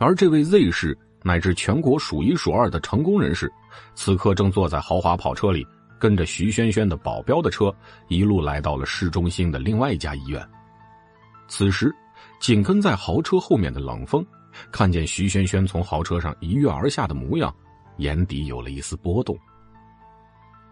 [0.00, 3.52] 而这位 Z 市乃至全国数一数二的成功人士，
[3.94, 5.64] 此刻正坐在豪华跑车里，
[6.04, 7.74] 跟着徐萱萱的保镖的车，
[8.08, 10.46] 一路来到了市中心的另外一家医院。
[11.48, 11.90] 此时，
[12.38, 14.22] 紧跟在豪车后面的冷风，
[14.70, 17.50] 看见徐萱萱从豪车上一跃而下的模样，
[17.96, 19.34] 眼底有了一丝波动。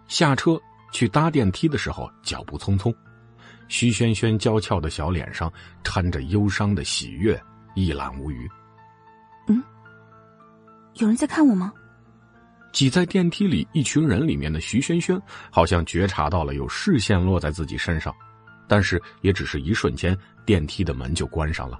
[0.06, 0.60] 下车
[0.92, 2.94] 去搭电梯的时候，脚步匆匆。
[3.68, 5.50] 徐萱萱娇俏的小脸上
[5.82, 7.42] 掺着忧伤的喜悦，
[7.74, 8.46] 一览无余。
[9.46, 9.64] 嗯，
[10.96, 11.72] 有人在看我吗？
[12.72, 15.20] 挤在电梯里一群人里面的徐萱萱，
[15.50, 18.14] 好像觉察到了有视线落在自己身上，
[18.66, 20.16] 但是也只是一瞬间，
[20.46, 21.78] 电梯的门就关上了。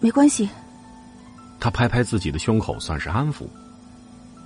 [0.00, 0.48] 没关系。
[1.58, 3.48] 他拍拍自己的胸口，算是安抚。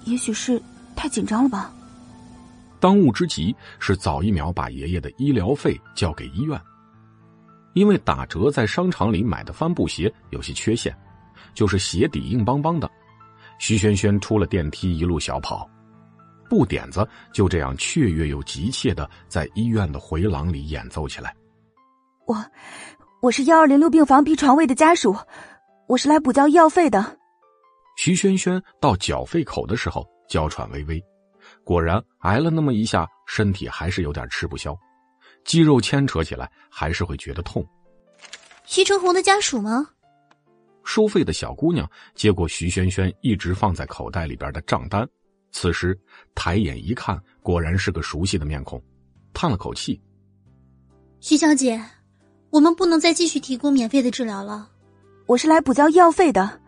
[0.05, 0.63] 也许是
[0.97, 1.71] 太紧张了吧。
[2.81, 6.59] 当务之急是早一秒把爷爷的医疗费交给医院，
[7.75, 10.97] 因为打折在商场里买的帆布鞋有些缺陷，
[11.53, 12.91] 就是鞋底硬邦邦的。
[13.63, 15.71] 徐萱萱出了电梯，一路小跑，
[16.51, 21.33] 布点子就这样雀跃又急切的在医院的回廊里演奏起来。
[22.27, 22.45] 我，
[23.21, 25.17] 我是幺二零六病房 B 床位的家属，
[25.87, 27.17] 我是来补交医药费的。
[27.97, 31.01] 徐萱萱到缴费口的时候，娇喘微微。
[31.63, 34.77] 果然挨了那么一下，身体还是有点吃不消，
[35.45, 37.65] 肌肉牵扯起来还是会觉得痛。
[38.65, 39.91] 徐成红的家属吗？
[40.85, 45.09] 收费的小姑娘接过徐萱萱一直放在口袋里边的账单，
[45.51, 45.99] 此时
[46.35, 48.83] 抬眼一看，果然是个熟悉的面孔，
[49.33, 50.01] 叹了口气
[51.21, 51.83] ：“徐小姐，
[52.51, 54.69] 我们不能再继续提供免费的治疗了。
[55.27, 56.61] 我是来补交医药费的。”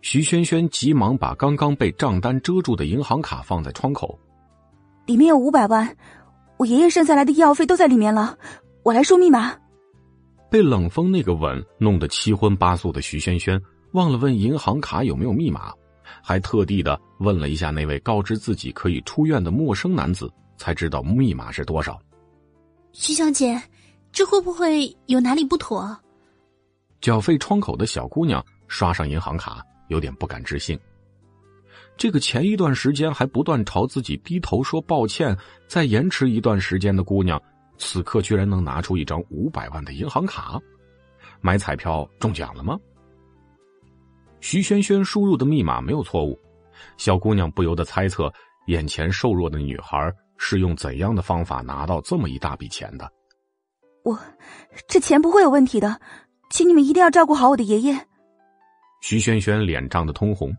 [0.00, 4.18] 徐萱萱急忙把刚刚被账单遮住的银行卡放在窗口，
[5.06, 5.96] 里面有五百万，
[6.58, 8.38] 我爷爷剩下来的医药费都在里面了。
[8.82, 9.56] 我来输密码。
[10.50, 13.60] 被冷风那个吻弄得七荤八素的徐萱萱
[13.92, 15.72] 忘了问银行卡有没有密码，
[16.22, 22.00] 还特地的问了一下那位告知自己可以出院的陌生男子，才知道密码是多少。
[22.92, 23.60] 徐小姐，
[24.12, 25.96] 这会不会有哪里不妥？
[27.00, 30.78] 缴费窗口的小姑娘刷上银行卡，有点不敢置信。
[31.96, 35.36] 这个前一段时间还不断朝自己低头说抱歉，
[35.68, 37.40] 再延迟一段时间的姑娘。
[37.76, 40.60] 此刻居然能拿出一张五百万的银行卡，
[41.40, 42.78] 买彩票中奖了吗？
[44.40, 46.38] 徐萱萱输入的密码没有错误，
[46.96, 48.32] 小姑娘不由得猜测，
[48.66, 53.10] 眼前瘦弱的女孩是用怎样的方法拿到这么一大笔钱的？
[54.04, 54.18] 我，
[54.86, 55.98] 这钱不会有问题的，
[56.50, 58.06] 请你们一定要照顾好我的爷爷。
[59.00, 60.54] 徐萱萱脸涨得通红，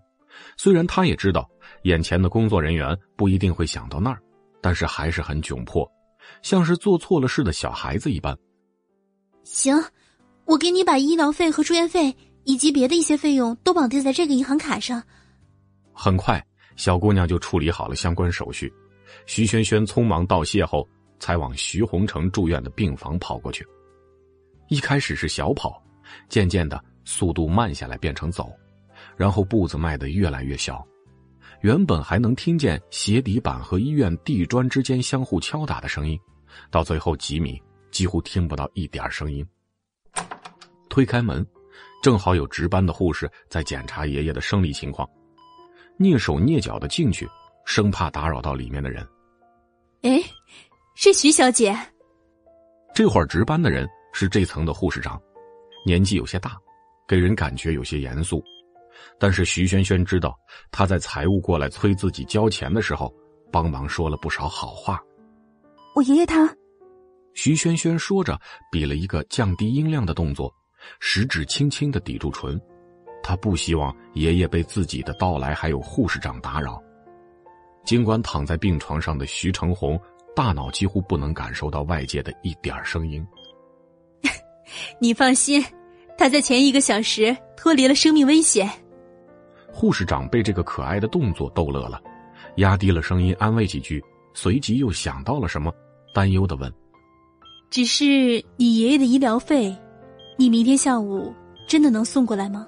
[0.57, 1.47] 虽然她也知道
[1.83, 4.19] 眼前的工作人员不一定会想到那儿，
[4.61, 5.87] 但是还是很窘迫。
[6.45, 8.37] 像是做错了事的小孩子一般。
[9.43, 9.75] 行，
[10.45, 15.01] 我给你把医疗费和住院费以及别的一些费用都绑定在这个银行卡上。
[15.91, 16.45] 很快，
[16.75, 18.71] 小姑娘就处理好了相关手续。
[19.25, 20.87] 徐萱萱匆忙道谢后，
[21.19, 23.65] 才往徐洪成住院的病房跑过去。
[24.69, 25.81] 一开始是小跑，
[26.29, 28.51] 渐渐的速度慢下来，变成走，
[29.17, 30.85] 然后步子迈得越来越小。
[31.61, 36.19] 原本还能听见鞋底板和医院地砖之间相互敲打的声音，
[36.69, 37.61] 到最后几米
[37.91, 39.45] 几乎听不到一点声音。
[40.89, 41.45] 推开门，
[42.01, 45.09] 正好有值班的护士在检查爷爷的生理情况，
[45.99, 47.27] 蹑手蹑脚的进去，
[47.65, 49.05] 生怕打扰到里面的人。
[50.03, 50.21] 哎，
[50.95, 51.77] 是徐小姐。
[52.93, 55.21] 这会儿值班的人是这层的护士长，
[55.85, 56.57] 年纪有些大，
[57.05, 58.41] 给人感觉有些严肃。
[59.19, 60.33] 但是徐萱萱知道，
[60.71, 63.13] 他在财务过来催自己交钱的时候，
[63.51, 65.01] 帮忙说了不少好话。
[65.95, 66.53] 我爷爷他，
[67.33, 68.37] 徐萱萱说着，
[68.69, 70.53] 比了一个降低音量的动作，
[70.99, 72.59] 食指轻轻的抵住唇。
[73.23, 76.83] 他不希望爷爷被自己的到来还有护士长打扰。
[77.85, 79.97] 尽管躺在病床上的徐成红，
[80.35, 83.25] 大脑几乎不能感受到外界的一点声音。
[84.99, 85.63] 你放心，
[86.17, 88.69] 他在前一个小时脱离了生命危险。
[89.71, 92.01] 护士长被这个可爱的动作逗乐了，
[92.57, 94.03] 压低了声音安慰几句，
[94.33, 95.73] 随即又想到了什么，
[96.15, 96.73] 担忧的问
[97.69, 99.75] ：“只是你爷爷的医疗费，
[100.37, 101.35] 你明天下午
[101.67, 102.65] 真的能送过来吗？”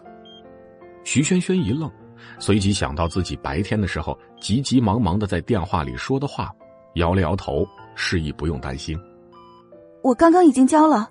[1.05, 1.89] 徐萱萱一愣，
[2.39, 6.53] 随即想到自己白天的时候急急忙忙的在电话里说的话，
[6.95, 7.65] 摇了摇头，
[7.95, 8.99] 示意不用担心。
[10.03, 11.09] 我刚刚已经交了。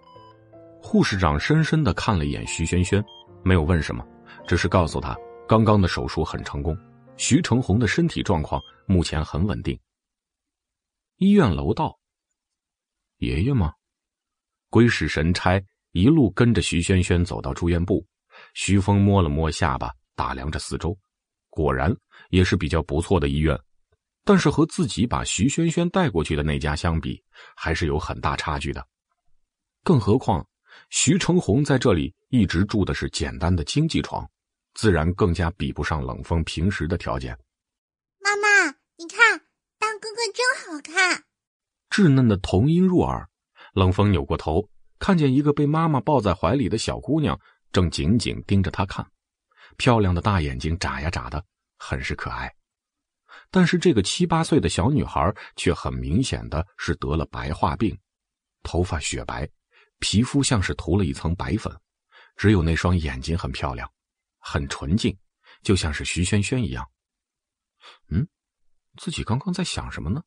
[0.83, 3.03] 护士长深深的看了一眼徐萱萱，
[3.43, 4.07] 没有问什么，
[4.47, 5.17] 只是告诉他。
[5.49, 6.77] 刚刚的手术很成功，
[7.17, 9.79] 徐成红的身体状况目前很稳定。
[11.17, 11.97] 医院楼道，
[13.19, 13.73] 爷爷吗？
[14.69, 15.63] 鬼使神差，
[15.93, 18.07] 一路跟着徐萱萱走到住院部。
[18.53, 20.97] 徐峰摸了摸下巴，打量着四周，
[21.49, 21.95] 果然
[22.29, 23.59] 也是比较不错的医院，
[24.25, 27.23] 但是和自己把徐萱萱带过去的那家相比，
[27.55, 28.87] 还是有很大差距的。
[29.83, 30.47] 更何况，
[30.91, 34.29] 徐成红在这里一直住的是简单的经济床。
[34.75, 37.35] 自然更加比不上冷风平时的条件。
[38.19, 38.67] 妈妈，
[38.99, 39.41] 你看，
[39.79, 41.25] 当哥哥真好看。
[41.91, 43.29] 稚嫩的童音入耳，
[43.73, 44.69] 冷风扭过头，
[44.99, 47.39] 看见一个被妈妈抱在怀里的小姑娘
[47.73, 49.07] 正紧紧盯着他看，
[49.77, 51.45] 漂亮的大眼睛眨呀眨的，
[51.79, 52.55] 很是可爱。
[53.51, 57.99] 但是这个七八岁的小女孩却很明显的是得了白化病，
[58.63, 59.49] 头发雪白，
[59.99, 61.75] 皮肤像是涂了一层白粉，
[62.37, 63.91] 只有那双眼睛很漂亮。
[64.39, 65.17] 很纯净，
[65.63, 66.89] 就像是徐萱萱一样。
[68.11, 68.29] 嗯，
[68.97, 70.23] 自己刚刚在想什么呢？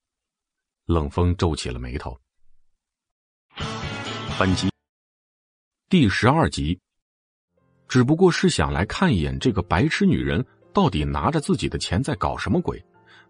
[0.89, 2.17] 冷风皱起了眉头。
[4.39, 4.67] 本集
[5.87, 6.79] 第十二集，
[7.87, 10.43] 只不过是想来看一眼这个白痴女人
[10.73, 12.83] 到底拿着自己的钱在搞什么鬼，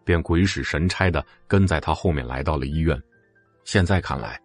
[0.05, 2.97] 便鬼使神差的跟在她后面来到了医院。
[3.65, 4.41] 现在看来，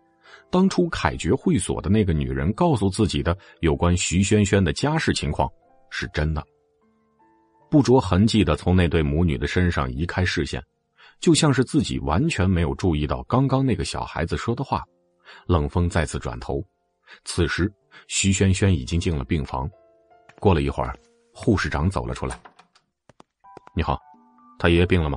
[0.50, 5.48] 当初凯爵会所的那个女人告诉自己的有关徐萱萱的家世情况。
[5.88, 6.44] 是真的，
[7.70, 10.60] 不着痕迹的从那对母女的身上移开视线，
[11.24, 14.84] 就像是自己完全没有注意到刚刚那个小孩子说的话。
[15.46, 16.62] 冷风再次转头，
[17.24, 17.72] 此时
[18.08, 19.66] 徐萱萱已经进了病房，
[20.38, 20.94] 过了一会儿，
[21.32, 22.38] 护士长走了出来。
[23.74, 23.98] 你好，
[24.58, 25.16] 他爷爷病了吗？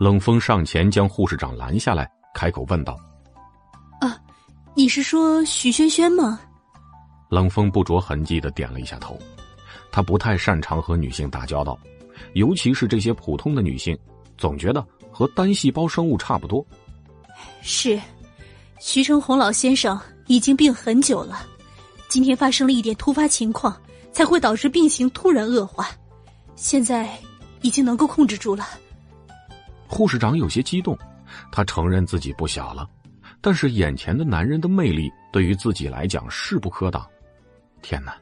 [0.00, 2.98] 冷风上前将护士长拦下来，开口问道
[4.02, 4.18] ：“啊，
[4.74, 6.40] 你是说徐萱萱吗？”
[7.30, 9.16] 冷风不着痕迹的点了一下头。
[9.92, 11.78] 他不太擅长和女性打交道，
[12.32, 13.96] 尤其是这些普通的女性，
[14.36, 14.84] 总觉得
[15.14, 16.66] 和单细胞生物差不多。
[17.62, 18.00] 是，
[18.80, 21.46] 徐成红老先生已经病很久了，
[22.08, 23.80] 今天发生了一点突发情况，
[24.12, 25.88] 才会导致病情突然恶化，
[26.56, 27.16] 现在
[27.62, 28.66] 已经能够控制住了。
[29.86, 30.98] 护士长有些激动，
[31.52, 32.88] 他承认自己不小了，
[33.40, 37.06] 但是眼前的男人的魅力对于自己来讲势不可挡。
[37.82, 38.16] 天哪，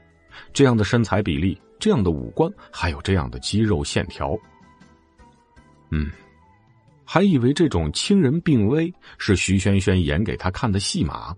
[0.53, 4.37] 这样的身材比例，这样的五官，还有这样的肌肉线条，
[5.91, 6.11] 嗯，
[7.05, 11.35] 还以为这种亲人病危是徐萱萱演给他看的戏码，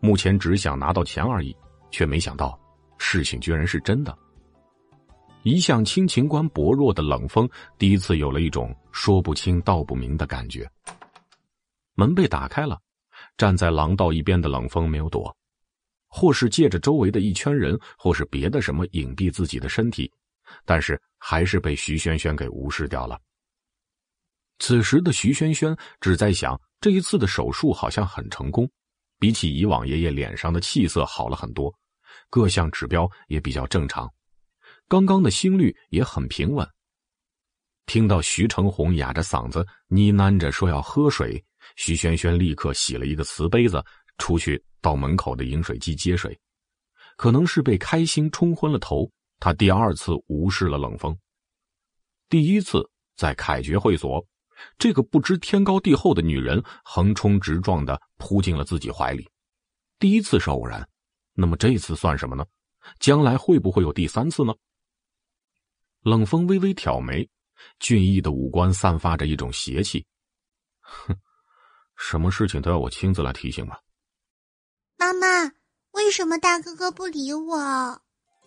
[0.00, 1.54] 目前只想拿到钱而已，
[1.90, 2.58] 却没想到
[2.98, 4.16] 事情居然是真的。
[5.42, 7.48] 一向亲情观薄弱的冷风，
[7.78, 10.70] 第一次有了一种说不清道不明的感觉。
[11.94, 12.78] 门被打开了，
[13.38, 15.34] 站在廊道一边的冷风没有躲，
[16.08, 20.12] 或是借着周围的一圈人，或是别的什么隐蔽自己的身体，
[20.66, 23.18] 但是还是被徐萱萱给无视掉了。
[24.60, 28.70] 此时的徐萱萱只在想，这一次的手术好像很成功，
[29.18, 31.74] 比起以往爷爷脸上的气色好了很多，
[32.28, 34.08] 各项指标也比较正常。
[34.86, 36.68] 刚刚的心率也很平稳。
[37.86, 41.42] 听到徐成红哑着嗓子呢喃着说要喝水，
[41.76, 43.82] 徐萱萱立刻洗了一个瓷杯子，
[44.18, 46.38] 出去到门口的饮水机接水。
[47.16, 51.16] 可能是被开心冲昏了头，他第二次无视了冷风。
[52.28, 54.24] 第一次在凯爵会所，
[54.78, 59.28] 这个不知天高地厚的女人横冲直撞的扑进了自己怀里。
[59.98, 60.88] 第一次是偶然，
[61.34, 62.44] 那么这次算什么呢？
[62.98, 64.54] 将来会不会有第三次呢？
[66.02, 67.28] 冷风微微挑眉，
[67.78, 70.04] 俊逸的五官散发着一种邪气。
[70.80, 71.14] 哼，
[71.96, 73.76] 什么事情都要我亲自来提醒吗？
[74.96, 75.52] 妈妈，
[75.92, 78.02] 为什么大哥哥不理我？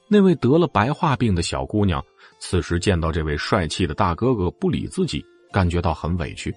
[0.07, 2.03] 那位得了白化病的小姑娘，
[2.39, 5.23] 此时见到这位帅气的大哥哥不理自己，
[5.53, 6.53] 感觉到很委屈。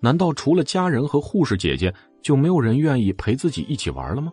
[0.00, 1.92] 难道除了家人和护士姐姐，
[2.22, 4.32] 就没有人愿意陪自己一起玩了吗？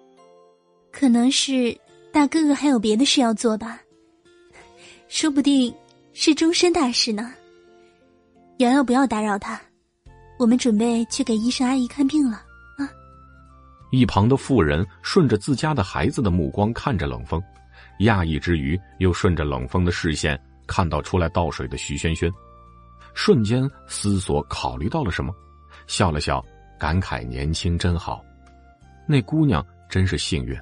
[0.92, 1.76] 可能是
[2.12, 3.82] 大哥哥还有别的事要做吧。
[5.08, 5.74] 说不定
[6.14, 7.34] 是终身大事呢。
[8.58, 9.60] 瑶瑶，不要打扰他，
[10.38, 12.38] 我们准备去给医生阿姨看病了
[12.78, 12.88] 啊。
[13.92, 17.42] 一旁的妇人顺着自家的孩子的目光看着冷风，
[18.02, 22.32] 讶异之余，又顺着冷风的视线看到出来倒水的徐萱萱，
[23.14, 25.34] 瞬间思索考虑到了什么，
[25.88, 26.44] 笑了笑，
[26.80, 28.24] 感慨年轻真好，
[29.08, 30.60] 那姑娘真是幸运，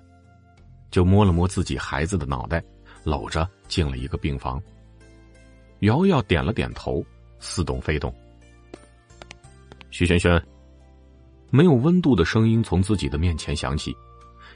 [0.90, 2.64] 就摸了摸自己孩子的脑袋。
[3.04, 4.62] 搂着进了一个病房，
[5.80, 7.04] 瑶瑶点了点头，
[7.40, 8.14] 似懂非懂。
[9.90, 10.40] 徐萱萱，
[11.50, 13.92] 没有温度的声音从自己的面前响起。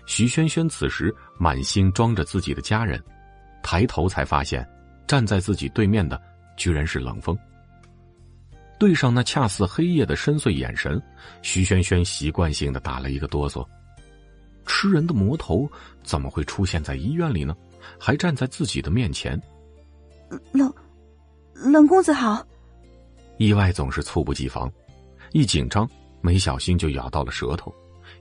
[0.06, 3.04] 徐萱萱此时满心装着自己的家人，
[3.64, 4.64] 抬头才发现，
[5.08, 6.22] 站在自己对面的
[6.56, 7.36] 居然是冷风。
[8.78, 11.02] 对上那恰似黑夜的深邃眼神，
[11.42, 13.66] 徐轩轩习惯性的打了一个哆嗦。
[14.66, 15.70] 吃人的魔头
[16.04, 17.56] 怎么会出现在医院里呢？
[18.00, 19.40] 还站在自己的面前，
[20.52, 20.74] 冷
[21.54, 22.46] 冷公子好。
[23.38, 24.72] 意外总是猝不及防，
[25.34, 25.88] 一紧张
[26.20, 27.74] 没小心就咬到了舌头。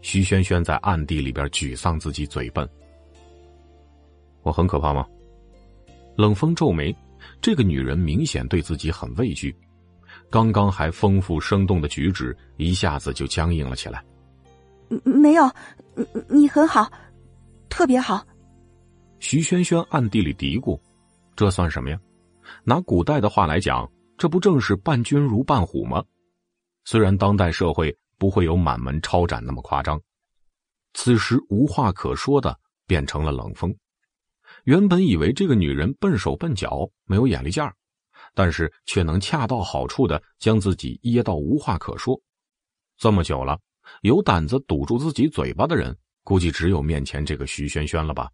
[0.02, 2.68] 徐轩轩在暗地里边沮丧自己嘴笨。
[4.42, 5.06] 我很可怕吗？
[6.14, 6.94] 冷风皱眉，
[7.40, 9.56] 这个女人明显对自己很畏惧，
[10.34, 14.04] 刚刚还丰富生动的举止一下子就僵硬了起来。
[15.04, 15.48] 没有，
[15.94, 16.90] 你你很好，
[17.68, 18.26] 特别好。
[19.20, 20.76] 徐萱萱暗地里嘀咕
[21.36, 22.00] ：“这算什么呀？
[22.64, 23.88] 拿古代的话来讲，
[24.18, 26.02] 这不正是伴君如伴虎吗？
[26.84, 30.00] 虽然当代社会不会有满门抄斩那么夸张。”
[30.94, 32.58] 此时无话可说的
[32.88, 33.72] 变成了冷风。
[34.64, 37.72] 原本以为这个女人笨手笨脚，没有眼力劲儿，
[38.34, 42.20] 但是却能恰到好处的将自己噎到无话可说。
[42.98, 43.58] 这么久了，
[44.02, 48.28] 有胆子堵住自己嘴巴的人，估计只有面前这个徐萱萱了吧。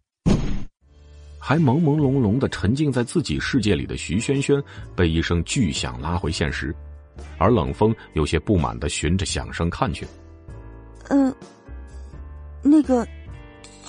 [1.39, 4.63] 还朦朦胧胧的沉浸在自己世界里的徐萱萱，
[4.95, 6.75] 被一声巨响拉回现实，
[7.39, 10.05] 而冷风有些不满的循着响声看去。
[11.09, 11.33] 嗯，
[12.61, 13.07] 那个，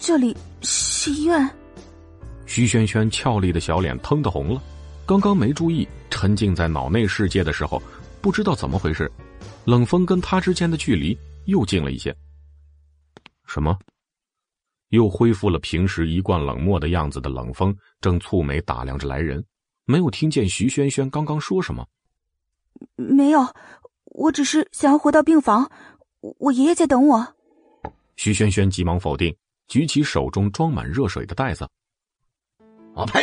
[0.00, 1.48] 这里是医院。
[2.46, 4.62] 徐萱萱俏丽的小脸腾的红了，
[5.04, 7.82] 刚刚没注意，沉浸在脑内世界的时候，
[8.20, 9.10] 不知道怎么回事，
[9.64, 12.14] 冷风跟他之间的距离又近了一些。
[13.46, 13.76] 什么？
[14.90, 19.44] 又恢复了平时一贯冷漠的样子的冷风，正蹙眉打量着来人，
[19.84, 21.86] 没有听见徐萱萱刚刚说什么。
[22.96, 23.46] 没有，
[24.04, 25.70] 我只是想要回到病房，
[26.20, 27.34] 我爷爷在等我。
[28.16, 29.34] 徐萱萱急忙否定，
[29.66, 31.68] 举起手中装满热水的袋子。
[32.94, 33.20] 我呸！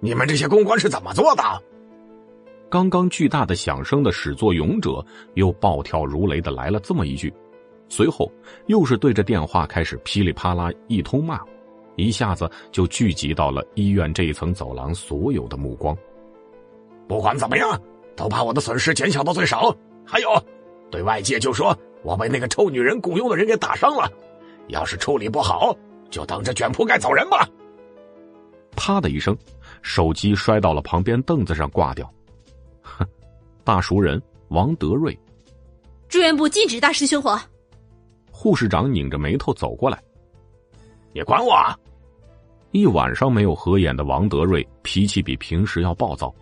[0.00, 1.42] 你们这些公关是怎么做的？
[2.70, 5.04] 刚刚巨大的响声的始作俑者
[5.34, 7.32] 又暴跳如雷的来了这么一句，
[7.88, 8.30] 随后
[8.66, 11.40] 又是对着电话开始噼里啪啦一通骂，
[11.94, 15.96] 一下子就聚集到了医院这一层走廊所有的目光。
[17.06, 17.80] 不管怎么样，
[18.16, 19.74] 都把我的损失减小到最少。
[20.04, 20.28] 还有，
[20.90, 24.10] 对外界就说我被那个臭女人雇佣的人给打伤了，
[24.66, 25.76] 要是处理不好，
[26.10, 27.48] 就等着卷铺盖走人吧。
[28.74, 29.36] 啪的一声，
[29.84, 32.10] 手机摔到了旁边凳子上，挂掉。
[32.80, 33.06] 哼，
[33.62, 35.16] 大熟人王德瑞，
[36.08, 37.38] 住院部禁止大师兄火。
[38.30, 40.02] 护士长拧着眉头走过来，
[41.12, 41.54] 你管我？
[42.70, 46.34] 一晚上没有合眼的王德瑞脾气比平时要暴躁，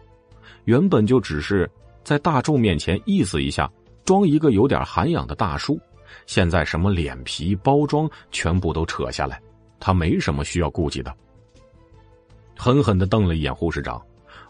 [0.64, 1.68] 原本就只是
[2.04, 3.70] 在大众面前意思一下，
[4.04, 5.78] 装一个有点涵养的大叔，
[6.26, 9.42] 现在什么脸皮包装全部都扯下来，
[9.80, 11.12] 他没什么需要顾忌的。
[12.62, 14.00] 狠狠的瞪了一眼护士长，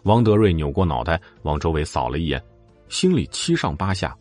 [0.03, 2.39] 王德瑞扭过脑袋往周围扫了一眼，
[2.87, 4.15] 心里七上八下。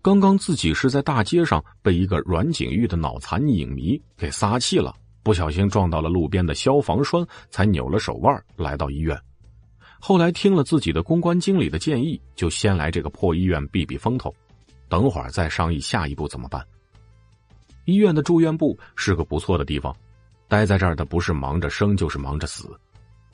[0.00, 4.94] 刚刚自己是在大街上被一个阮景玉的脑残影迷给撒气了，
[5.24, 9.20] 不小心撞到了路边的消防栓，才扭了手腕来到医院。
[9.98, 14.32] 后来听了自己的公关经理的建议，就先来这个破医院避避风头，
[14.88, 16.64] 等会儿再商议下一步怎么办。
[17.86, 19.92] 医院的住院部是个不错的地方，
[20.46, 22.70] 待在这儿的不是忙着生就是忙着死。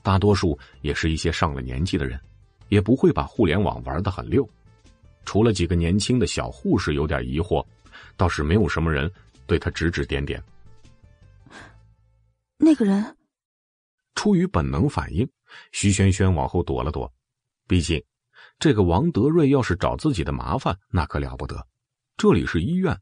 [0.03, 2.21] 大多数也是一些上了年纪的人，
[2.69, 4.49] 也不会把互联网玩得很溜。
[5.25, 7.65] 除了几个年轻的小护士有点疑惑，
[8.17, 9.11] 倒是没有什么人
[9.47, 10.43] 对他指指点点。
[12.57, 13.17] 那个人
[14.15, 15.29] 出于本能反应，
[15.71, 17.13] 徐萱萱往后躲了躲。
[17.69, 18.03] 毕竟，
[18.59, 21.65] 这个王德瑞要是找自己的麻烦，那可了不得。
[22.17, 22.97] 这里是医院，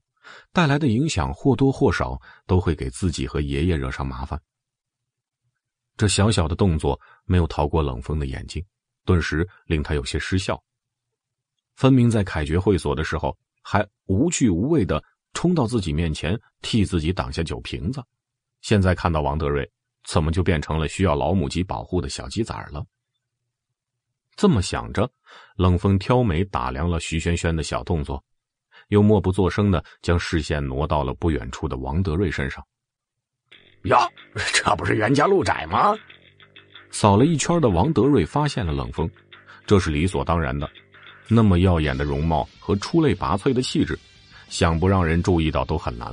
[0.52, 4.40] 带来的影响或多或少都会给自己和爷爷惹上麻烦。
[6.00, 8.64] 这小小的动作没有逃过冷风的眼睛，
[9.04, 10.58] 顿时令他有些失笑。
[11.74, 15.04] 分明在凯爵会所的时候，还无惧无畏的
[15.34, 18.02] 冲到自己面前替自己挡下酒瓶子，
[18.62, 19.70] 现在看到王德瑞，
[20.08, 22.82] 怎么就变成了需要老母鸡保护的小鸡崽了？
[24.36, 25.06] 这么想着，
[25.56, 28.24] 冷风挑眉打量了徐萱萱的小动作，
[28.88, 32.66] 又默不作声的将视线挪到了不远处的王德瑞身上。
[33.84, 34.08] 呀，
[34.52, 35.94] 这不是袁家路窄吗？
[36.90, 39.08] 扫了一圈的王德瑞发现了冷风，
[39.66, 40.68] 这是理所当然的。
[41.28, 43.98] 那么耀眼的容貌和出类拔萃的气质，
[44.48, 46.12] 想不让人注意到都很难。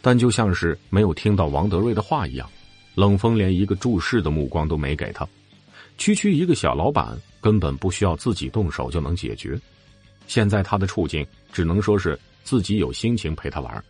[0.00, 2.48] 但就像是没有听到王德瑞的话一样，
[2.94, 5.26] 冷风连一个注视的目光都没给他。
[5.96, 9.58] 区区一个小老板，根本不需要自己动手就能解决。
[10.26, 13.84] 现在他的处境，只能说是自己有心情陪他玩。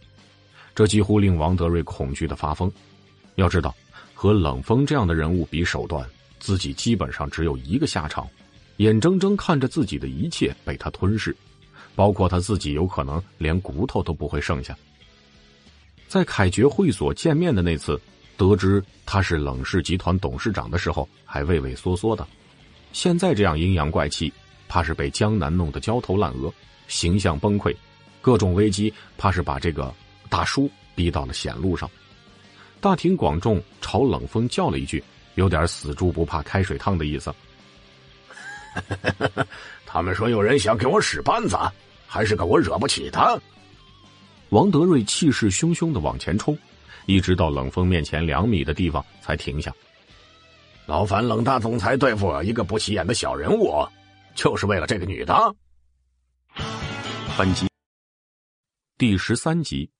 [0.74, 2.70] 这几乎令王德瑞恐惧的发疯。
[3.36, 3.74] 要知道，
[4.14, 6.06] 和冷风这样的人物比手段，
[6.38, 8.28] 自己基本上只有一个下场：
[8.76, 11.34] 眼睁睁看着自己的一切被他吞噬，
[11.94, 14.76] 包括他自己有可能连骨头都不会剩下。
[16.08, 17.98] 在凯爵会所见面的那次，
[18.36, 22.22] 得知他是冷氏集团董事长的时候，还畏畏缩缩的；
[22.92, 24.30] 现在这样阴阳怪气，
[24.68, 26.52] 怕是被江南弄得焦头烂额，
[26.86, 27.74] 形象崩溃，
[28.20, 29.92] 各种危机，怕是把这个。
[30.32, 31.90] 大叔逼到了险路上，
[32.80, 35.04] 大庭广众朝冷风叫了一句，
[35.34, 37.30] 有点死猪不怕开水烫的意思。
[39.84, 41.54] 他们说有人想给我使绊子，
[42.06, 43.42] 还是个我惹不起的。
[44.48, 46.58] 王德瑞气势汹汹的往前冲，
[47.04, 49.70] 一直到冷风面前两米的地方才停下。
[50.86, 53.86] 劳烦冷大总裁对付一个不起眼的小人物，
[54.34, 55.54] 就是为了这个女的。
[57.36, 57.68] 本集
[58.96, 59.90] 第十三集。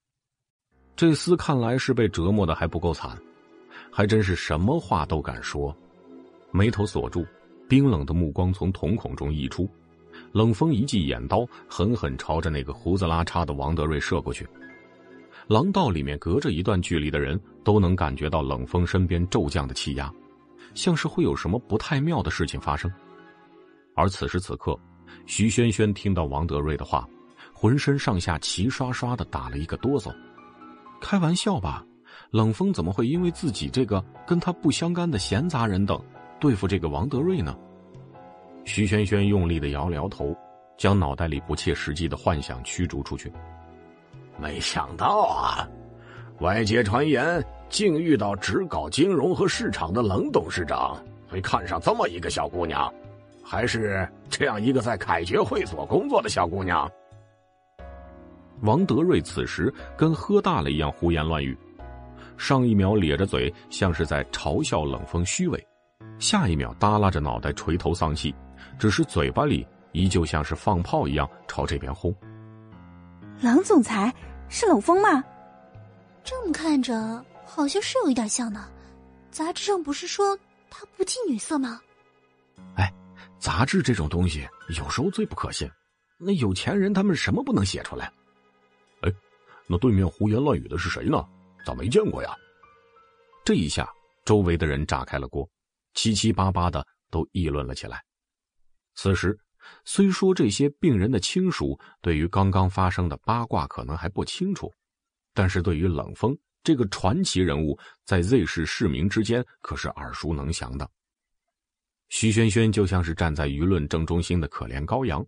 [0.94, 3.16] 这厮看来是被折磨的还不够惨，
[3.90, 5.74] 还真是什么话都敢说。
[6.50, 7.26] 眉头锁住，
[7.68, 9.68] 冰冷的目光从瞳孔中溢出，
[10.32, 14.46] 冷风一记眼刀，狠狠朝着那个胡子拉碴的王德瑞射过去。
[15.48, 20.12] 廊道里面隔着一段距离的人都能感觉到冷风身边骤降的气压，
[20.74, 22.90] 像是会有什么不太妙的事情发生。
[23.94, 24.78] 而此时此刻，
[25.26, 27.08] 徐轩轩听到王德瑞的话，
[27.52, 30.14] 浑身上下齐刷刷的打了一个哆嗦。
[31.02, 31.84] 开玩笑吧，
[32.30, 36.00] 冷风怎么会因为自己这个跟他不相干的闲杂人等
[36.40, 37.54] 对付这个王德瑞呢？
[38.64, 40.34] 徐萱萱用力的摇了摇头，
[40.78, 43.30] 将脑袋里不切实际的幻想驱逐出去。
[44.38, 45.68] 没想到啊，
[46.38, 50.96] 外界传言竟遇到只搞金融和市场的冷董事长
[51.28, 52.90] 会看上这么一个小姑娘，
[53.42, 56.88] 还是这样一个在凯爵会所工作的小姑娘？
[58.62, 61.56] 王德瑞此时跟喝大了一样胡言乱语，
[62.36, 65.58] 上一秒咧着嘴，像是在嘲笑冷风虚伪；
[66.18, 68.32] 下一秒耷拉着脑袋，垂头丧气，
[68.78, 72.14] 只是嘴巴里依旧像是放炮一样朝这边轰。
[73.40, 74.14] 冷总裁
[74.48, 75.22] 是冷风吗？
[76.22, 78.68] 这么看着，好像是有一点像呢。
[79.32, 80.38] 杂志上不是说
[80.70, 81.80] 他不近女色吗？
[82.76, 82.92] 哎，
[83.40, 84.46] 杂志这种东西
[84.78, 85.68] 有时候最不可信。
[86.16, 88.12] 那有钱人他们什么不能写出来？
[89.72, 91.26] 那对面胡言乱语的是谁呢？
[91.64, 92.36] 咋没见过呀？
[93.42, 93.88] 这一下，
[94.22, 95.48] 周围的人炸开了锅，
[95.94, 98.04] 七七八八的都议论了起来。
[98.96, 99.34] 此时，
[99.86, 104.70] 虽说这些病人的亲属对于刚刚发生的八卦可能还不清楚。
[105.32, 110.86] 但是对于冷风这个传奇人物，在 Z 市市民之间可是耳熟能详的。
[112.10, 115.26] 徐轩轩就像是站在舆论正中心的可怜羔羊，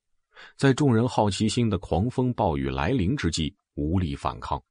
[0.59, 4.63] 在众人好奇心的狂风暴雨来临之际无力反抗。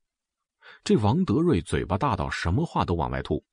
[0.84, 3.43] 这王德瑞嘴巴大到什么话都往外吐，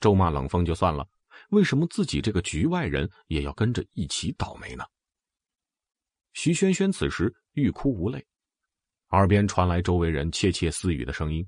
[0.00, 1.06] 咒骂冷风就算了，
[1.50, 4.84] 为什么自己这个局外人也要跟着一起倒霉呢？
[6.34, 8.24] 徐轩轩此时欲哭无泪。
[9.08, 11.44] 耳边传来周围人窃窃私语的声音，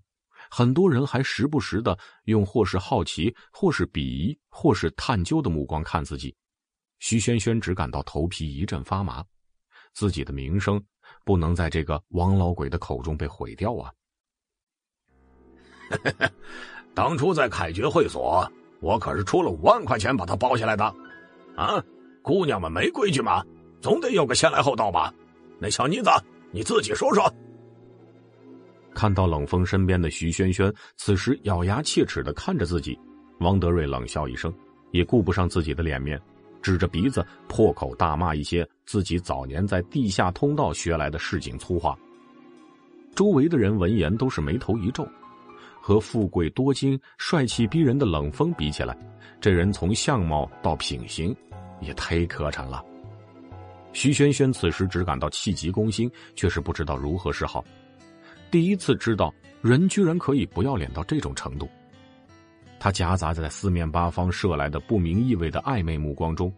[0.50, 6.34] 很多人还时不时的用或是好奇、或是鄙夷、或是探究的目光看自己。
[6.98, 9.22] 徐轩轩只感到头皮一阵发麻，
[9.92, 10.82] 自己的名声
[11.30, 13.92] 不能在这个王老鬼的口中被毁掉啊！
[16.92, 18.44] 当初在凯爵会所，
[18.80, 20.84] 我可是出了五万块钱把他包下来的。
[21.54, 21.80] 啊，
[22.20, 23.44] 姑娘们没规矩吗？
[23.80, 25.14] 总得有个先来后到吧？
[25.60, 26.10] 那小妮子，
[26.50, 27.32] 你自己说说。
[28.92, 32.98] 看到冷风身边的徐萱萱，此时咬牙切齿的看着自己，
[33.38, 34.52] 王德瑞冷笑一声，
[34.90, 36.20] 也顾不上自己的脸面，
[36.62, 41.96] 指着鼻子破口大骂一些自己早年在地下通道学来的市井粗话。
[43.14, 45.06] 周围的人闻言都是眉头一皱，
[45.80, 48.96] 和富贵多金、帅气逼人的冷风比起来，
[49.40, 51.34] 这人从相貌到品行，
[51.80, 52.84] 也忒磕碜了。
[53.92, 57.64] 徐萱萱此时只感到气急攻心，却是不知道如何是好。
[58.50, 61.68] 第一次知道人居然可以不要脸到这种程度，
[62.80, 66.52] 他夹杂在四面八方射来的不明意味的暧昧目光中，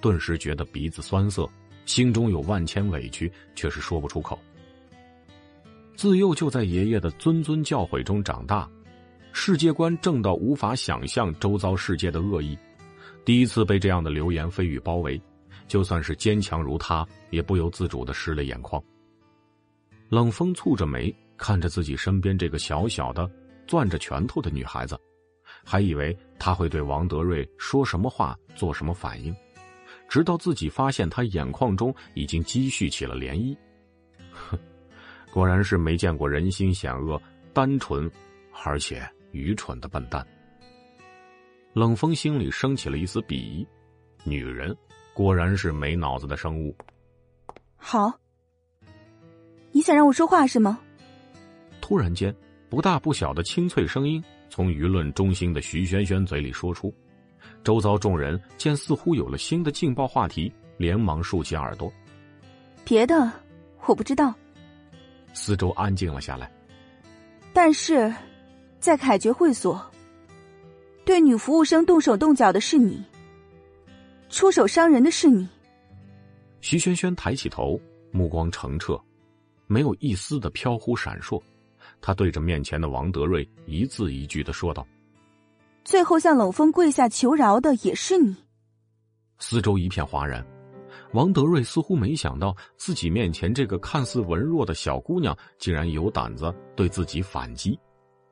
[0.00, 1.48] 顿时觉得鼻子酸涩，
[1.86, 4.38] 心中有万千委屈，却是说不出口。
[5.96, 8.68] 自幼就在爷爷的谆谆教诲中长大，
[9.32, 12.58] 世界观正到无法想象周遭世界的恶意，
[13.24, 15.18] 第一次被这样的流言蜚语包围，
[15.66, 18.82] 就算是坚强如他，也不由自主的湿了眼眶。
[20.08, 21.14] 冷风蹙着眉。
[21.40, 23.30] 看着自己身边这个小小的、
[23.64, 24.98] 攥着拳头的女孩子，
[25.70, 29.36] 还以为他会对王德瑞说什么话、做什么反应，
[30.08, 33.54] 直到自己发现他眼眶中已经积蓄起了涟漪。
[34.32, 34.58] 哼，
[35.30, 37.20] 果然是没见过人心险恶、
[37.52, 38.10] 单纯
[38.64, 40.26] 而且愚蠢的笨蛋。
[41.74, 43.68] 冷风心里升起了一丝鄙夷，
[44.24, 44.74] 女人
[45.12, 46.74] 果然是没脑子的生物。
[47.76, 48.10] 好，
[49.70, 50.80] 你想让我说话是吗？
[51.82, 52.34] 突然间，
[52.70, 54.24] 不大不小的清脆声音
[54.58, 56.92] 从舆论中心的徐萱萱嘴里说出，
[57.62, 61.88] 周遭众人见似乎有了新的劲爆话题，连忙竖起耳朵。
[62.84, 63.30] 别的
[63.86, 64.34] 我不知道。
[65.32, 66.50] 四周安静了下来。
[67.52, 68.12] 但是，
[68.80, 69.80] 在凯爵会所，
[71.04, 73.00] 对女服务生动手动脚的是你，
[74.28, 75.48] 出手伤人的是你。
[76.60, 77.80] 徐萱萱抬起头，
[78.10, 79.00] 目光澄澈，
[79.68, 81.40] 没有一丝的飘忽闪烁。
[82.00, 84.86] 他对着面前的王德瑞一字一句的说道
[85.84, 88.36] ：“最后向冷风跪下求饶的也是你。”
[89.38, 90.44] 四周一片哗然，
[91.12, 97.78] 王德瑞似乎没想到自己面前这个看似文弱的小姑娘竟然有胆子对自己反击，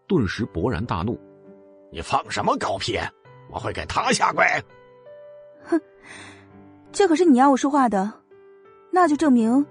[0.07, 1.19] 顿时勃然大怒
[1.93, 2.99] ：“你放什么狗屁！
[3.51, 4.45] 我会给他下跪！”
[5.65, 5.81] 哼，
[6.93, 8.13] 这可是你要我说话的，
[8.91, 9.65] 那就证明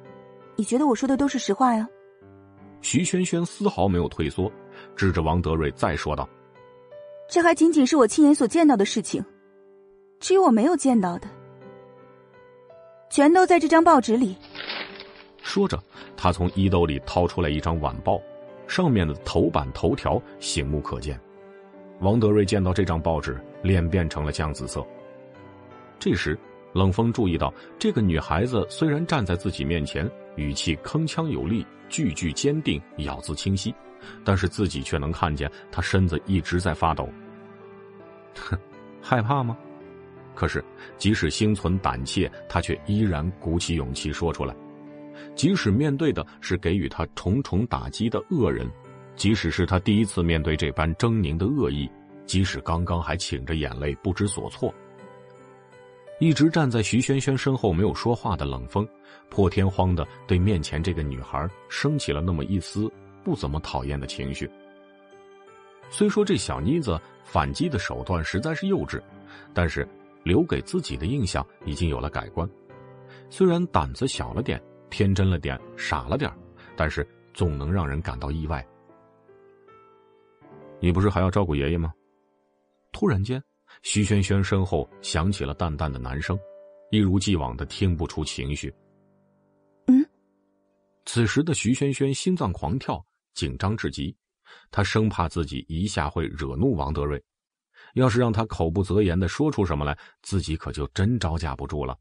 [0.55, 1.87] 你觉得我说的都是实话呀。
[2.85, 4.49] 徐萱萱丝毫没有退缩，
[4.95, 6.29] 指着王德瑞再说道
[7.27, 9.25] ：“这还仅仅是我亲眼所见到的事情，
[10.19, 11.27] 至于我没有见到的，
[13.09, 14.37] 全都在这张报纸里。”
[15.41, 15.81] 说着，
[16.15, 18.21] 他从衣兜里掏出来一张晚报，
[18.67, 21.19] 上面的头版头条醒目可见。
[22.01, 24.85] 王德瑞见到这张报纸，脸变成了酱紫色。
[25.97, 26.37] 这时，
[26.71, 31.65] 冷风注意到，这个女孩子虽然站在自己面前，语气铿锵有力。
[31.87, 33.73] 句句坚定，咬字清晰，
[34.23, 37.07] 但是自己却能看见他身子一直在发抖。
[38.33, 38.57] 哼，
[38.99, 39.55] 害怕吗？
[40.33, 40.65] 可是
[40.97, 44.53] 即使心存胆怯，他却依然鼓起勇气说出来。
[45.35, 48.67] 即使面对的是给予他重重打击的恶人，
[49.15, 51.87] 即使是他第一次面对这般狰狞的恶意，
[52.25, 54.73] 即使刚刚还噙着眼泪不知所措。
[56.19, 58.87] 一直站在徐萱萱身后没有说话的冷风，
[59.29, 62.91] 破天荒的对面前这个女孩升起了那么一丝
[63.23, 64.49] 不怎么讨厌的情绪。
[65.89, 69.01] 虽说这小妮子反击的手段实在是幼稚，
[69.53, 69.87] 但是
[70.23, 72.49] 留给自己的印象已经有了改观。
[73.29, 76.31] 虽然胆子小了点，天真了点，傻了点，
[76.77, 78.65] 但是总能让人感到意外。
[80.79, 81.93] 你不是还要照顾爷爷吗？
[82.91, 83.41] 突然间。
[83.85, 86.35] 徐萱萱身后响起了淡淡的男声，
[86.89, 88.73] 一如既往的听不出情绪。
[89.85, 90.03] 嗯。
[91.05, 93.05] 此时的徐萱萱心脏狂跳，
[93.35, 94.13] 紧张至极，
[94.71, 97.23] 她生怕自己一下会惹怒王德瑞，
[97.93, 101.95] 要是让他口不择言的说出什么来，自己可就真招架不住了。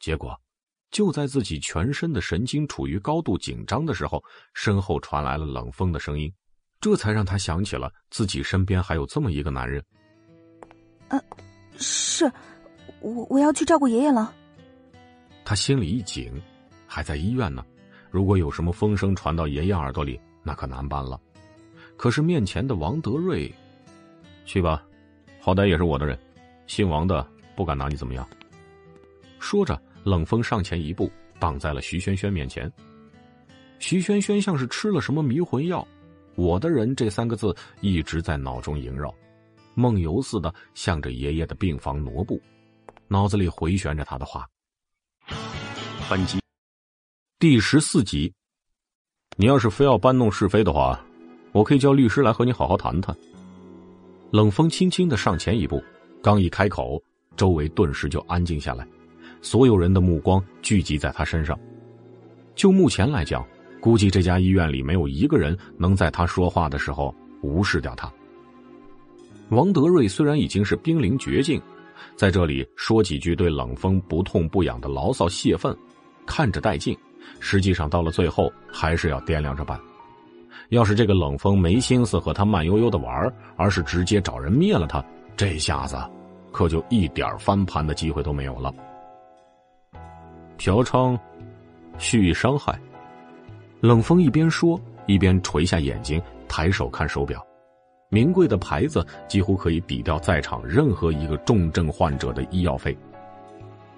[0.00, 0.36] 结果，
[0.90, 4.20] 就在自己全身的神经处于高度紧张的时候，
[4.52, 6.30] 身后传来了冷风的声音，
[6.80, 9.80] 这才让他想起了自己身边还有这么一个男人。
[11.08, 11.22] 呃，
[11.76, 12.30] 是，
[13.00, 14.34] 我我要去照顾爷爷了。
[15.44, 16.30] 他心里一紧，
[16.86, 17.64] 还在医院呢，
[18.10, 21.18] 如果有什么风声传到爷爷耳朵里，那可难办了。
[21.96, 23.52] 可是面前的王德瑞，
[24.44, 24.84] 去吧，
[25.40, 26.18] 好歹也是我的人，
[26.66, 27.26] 姓王的
[27.56, 28.28] 不敢拿你怎么样。
[29.38, 32.70] 说着，冷风上前一步，挡在了徐萱萱面前。
[33.78, 35.86] 徐萱萱像是吃了什么迷魂药
[36.34, 39.14] ，“我的人”这三个字一直在脑中萦绕。
[39.78, 42.42] 梦游似的向着爷爷的病房挪步，
[43.06, 44.44] 脑子里回旋着他的话。
[46.10, 46.40] 本集
[47.38, 48.34] 第十四集，
[49.36, 51.00] 你要是非要搬弄是非的话，
[51.52, 53.16] 我可以叫律师来和你好好谈谈。
[54.32, 55.80] 冷风轻轻的上前一步，
[56.20, 57.00] 刚一开口，
[57.36, 58.84] 周围顿时就安静下来，
[59.40, 61.56] 所有人的目光聚集在他身上。
[62.56, 63.46] 就目前来讲，
[63.80, 68.12] 估计这家医院里没有一个人能在他说话的时候无视掉他。
[69.50, 71.60] 王德瑞虽然已经是濒临绝境，
[72.16, 75.74] 在这里说几句对冷风不痛不痒的牢骚泄愤，
[76.26, 76.96] 看着带劲，
[77.40, 79.80] 实际上到了最后还是要掂量着办。
[80.68, 85.02] 要是这个冷风没心思和他慢悠悠的玩，而是直接找人灭了他，
[85.34, 85.96] 这下子
[86.52, 88.70] 可就一点翻盘的机会都没有了。
[90.58, 91.18] 嫖娼，
[91.96, 92.78] 蓄意伤害。
[93.80, 97.42] 冷风一边说，一边垂下眼睛，抬手看手表。
[98.10, 102.96] 名贵的牌子几乎可以抵掉在场任何一个重症患者的医药费。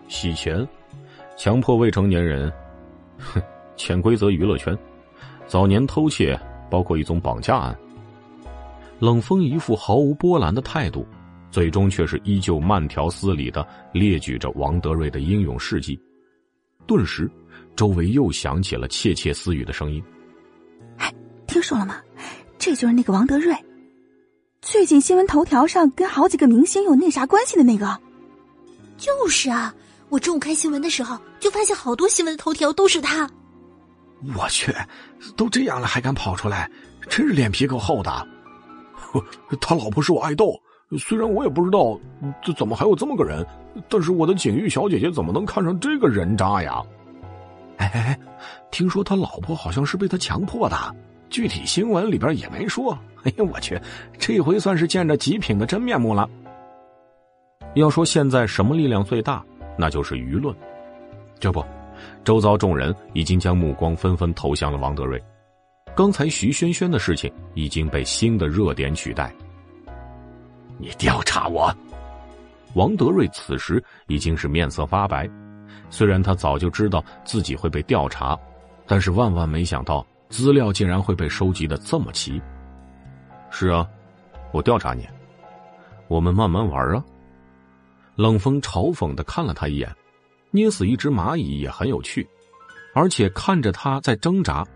[0.09, 0.66] 洗钱，
[1.37, 2.53] 强迫未成年人，
[3.19, 3.41] 哼，
[3.77, 4.77] 潜规则娱乐圈，
[5.47, 6.39] 早年偷窃，
[6.69, 7.77] 包括一宗绑架案。
[8.99, 11.07] 冷风一副毫无波澜的态度，
[11.51, 15.99] 最终却是依旧慢条斯理的列举着王德瑞的英勇事迹。
[16.85, 17.31] 顿时，
[17.77, 20.03] 周围又响起了窃窃私语的声音
[20.99, 21.15] ：“哎，
[21.47, 22.03] 听说了吗？
[22.59, 23.55] 这就是那个王德瑞。”
[24.62, 27.99] 最近新闻头条上跟好几个明星有那啥关系的那个，
[28.99, 29.74] 就是啊！
[30.11, 33.28] 我中午看新闻的时候，就发现好多新闻的头条都是他。
[34.37, 34.73] 我去，
[35.35, 36.70] 都这样了还敢跑出来，
[37.09, 38.28] 真是脸皮够厚的。
[39.62, 40.61] 他老婆是我爱豆，
[40.99, 41.99] 虽然我也不知道
[42.43, 43.45] 这怎么还有这么个人，
[43.89, 46.82] 但是我的景玉小姐姐怎么能看上这个人渣呀？
[47.78, 48.20] 哎哎哎，
[48.70, 50.77] 听说他老婆好像是被他强迫的，
[51.31, 52.93] 具体新闻里边也没说。
[53.23, 53.78] 哎呀，我去！
[54.19, 56.28] 这回算是见着极品的真面目了。
[57.74, 59.44] 要说现在什么力量最大，
[59.78, 60.55] 那就是舆论。
[61.39, 61.65] 这不，
[62.24, 65.23] 周遭众人已经将目光纷纷投向了王德瑞。
[65.94, 69.32] 刚才徐萱萱的事情已经被新的热点取代。
[70.78, 71.73] 你调查我？
[72.74, 75.28] 王德瑞此时已经是面色发白。
[75.90, 78.39] 虽然他早就知道自己会被调查，
[78.86, 82.40] 但是万万没想到资料竟然会被收集的这么齐。
[83.51, 83.86] 是啊，
[84.52, 85.07] 我调查你，
[86.09, 87.05] 我们慢慢玩啊。
[88.15, 89.94] 冷风嘲讽的看了他一眼，
[90.51, 92.27] 捏死一只蚂蚁也很有趣，
[92.94, 94.66] 而且看着他在挣扎，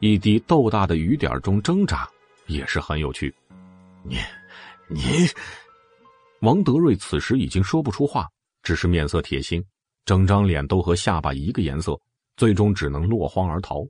[0.00, 2.08] 一滴豆大的雨点中挣扎
[2.46, 3.34] 也是很有趣。
[4.02, 4.16] 你，
[4.88, 5.00] 你，
[6.40, 8.28] 王德瑞此时已经说不出话，
[8.62, 9.64] 只是面色铁青，
[10.04, 11.98] 整张脸都和下巴一个颜色，
[12.36, 13.82] 最终只能落荒而逃。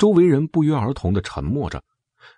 [0.00, 1.84] 周围人不约而同的沉默着。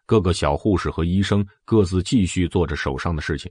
[0.04, 3.48] 各个小护士和医生各自继续做着手上的事情。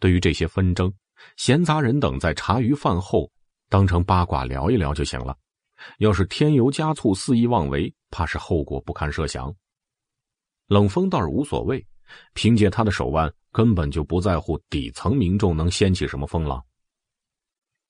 [0.00, 0.90] 对于这些纷争，
[1.36, 3.30] 闲杂人等在茶余饭后
[3.68, 5.36] 当成八卦聊一聊就行了。
[5.98, 9.54] 要是添油加醋、肆意妄为，怕是后果不堪设想。
[10.68, 11.86] 冷风倒是无所谓，
[12.32, 16.64] 凭借他的手腕，根本就不在乎底层民众能掀起什么风浪。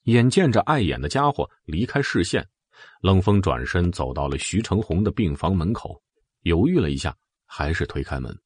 [0.02, 2.44] 眼见着碍眼的家伙离开视线，
[3.06, 5.96] 冷风转身走到了徐成红的病房门口，
[6.42, 7.16] 犹豫了一下，
[7.46, 8.36] 还是推开门。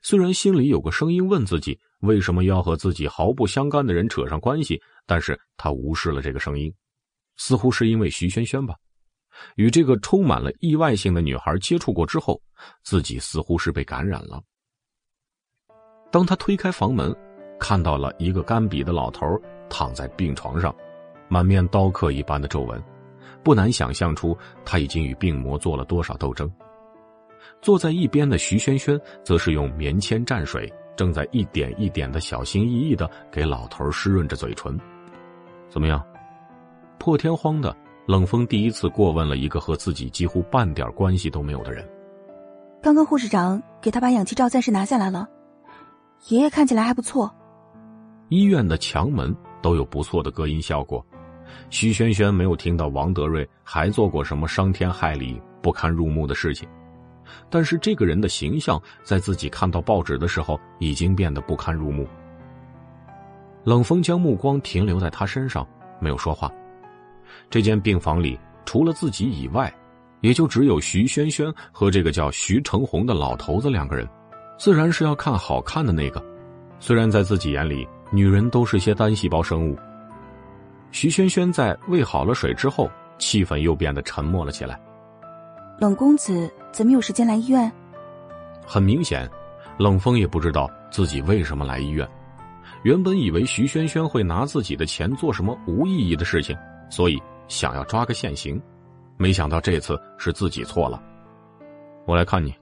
[0.00, 6.74] 虽然心里有个声音问自己为什么要和自己毫不相干的人扯上关系，但是他无视了这个声音，
[7.36, 8.74] 似乎是因为徐萱萱吧。
[9.56, 12.40] 与这个充满了意外性的女孩接触过之后，
[12.82, 14.42] 自己似乎是被感染了。
[16.10, 17.14] 当他推开房门，
[17.60, 19.26] 看到了一个干瘪的老头
[19.68, 20.74] 躺在病床上，
[21.28, 22.82] 满面刀刻一般的皱纹，
[23.48, 26.52] 不难想象出他已经与病魔做了多少斗争。
[27.62, 34.78] 坐在一边的徐轩轩则是用棉签蘸水，正在一点一点的小心翼翼的给老头湿润着嘴唇。
[35.70, 36.04] 怎么样？
[36.98, 37.74] 破天荒的。
[38.06, 41.82] 冷风第一次过问了一个和自己几乎半点关系都没有的人。
[42.82, 45.26] 刚刚护士长给他把氧气罩暂时拿下来了，
[46.28, 47.34] 爷爷看起来还不错。
[48.28, 51.02] 医院的墙门都有不错的隔音效果。
[51.70, 56.68] 徐萱萱没有听到王德瑞还做过什么伤天害理、不堪入目的事情，
[57.50, 62.06] 但是这个人的形象在自己看到报纸的时候已经变得不堪入目。
[63.64, 65.66] 冷风将目光停留在他身上，
[66.00, 66.50] 没有说话。
[67.50, 69.72] 这间病房里，除了自己以外，
[70.20, 74.08] 也就只有徐萱萱和这个叫徐成红的老头子两个人，
[74.58, 76.24] 自然是要看好看的那个。
[76.80, 79.76] 虽然在自己眼里，女人都是些单细胞生物。
[80.90, 84.80] 徐萱萱在喂好了水之后，气氛又变得沉默了起来。
[85.78, 87.70] 冷公子怎么有时间来医院？
[88.66, 89.28] 很明显，
[89.78, 92.08] 冷风也不知道自己为什么来医院。
[92.82, 96.56] 原本以为徐萱萱会拿自己的钱做什么无意义的事情。
[96.90, 98.60] 所以想要抓个现行，
[99.16, 101.02] 没想到这次是自己错了。
[102.06, 102.54] 我来看你。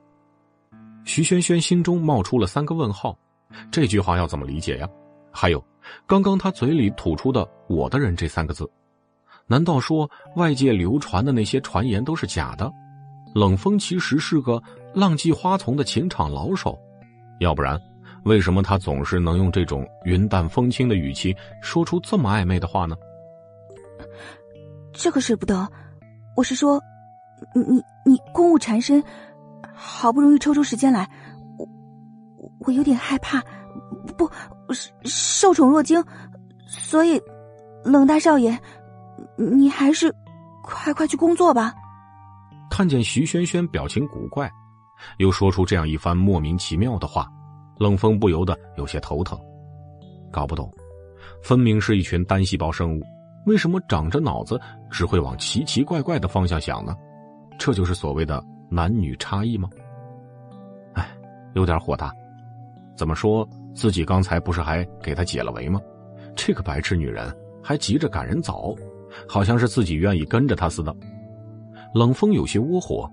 [1.04, 3.16] 徐萱萱心中冒出了三个问号，
[3.70, 4.88] 这句话要怎么理解呀？
[5.30, 5.64] 还有，
[6.06, 8.68] 刚刚他嘴里吐出的“我的人”这三个字，
[9.46, 12.70] 难道说外界流传的那些传言都是假的？
[13.34, 14.62] 冷风其实是个
[14.94, 16.78] 浪迹花丛的情场老手，
[17.40, 17.78] 要不然，
[18.24, 22.96] 为什么他总是能用这种云淡风轻的语气说出这么暧昧的话呢？
[24.94, 25.68] 这个舍不得，
[26.34, 26.80] 我是说，
[27.54, 29.04] 你你你公务缠身，
[29.74, 31.06] 好不容易抽出时间来，
[31.58, 31.68] 我
[32.60, 33.42] 我有点害怕，
[34.16, 34.26] 不，
[35.04, 36.02] 受宠若惊，
[36.66, 37.20] 所以，
[37.84, 38.58] 冷大少爷，
[39.36, 40.14] 你还是
[40.62, 41.74] 快快去工作吧。
[42.70, 44.50] 看见徐萱萱表情古怪，
[45.18, 47.30] 又说出这样一番莫名其妙的话，
[47.78, 49.38] 冷风不由得有些头疼，
[50.32, 50.72] 搞不懂，
[51.42, 53.02] 分明是一群单细胞生物。
[53.46, 54.60] 为什么长着脑子
[54.90, 56.96] 只会往奇奇怪怪的方向想呢？
[57.58, 59.70] 这就是所谓的男女差异吗？
[60.94, 61.08] 哎，
[61.54, 62.12] 有点火大。
[62.96, 65.78] 怎么说自己刚才不是还给他解了围吗？
[66.34, 67.32] 这个白痴女人
[67.62, 68.74] 还急着赶人走，
[69.28, 70.96] 好像是自己愿意跟着他似的。
[71.94, 73.08] 冷风有些窝火，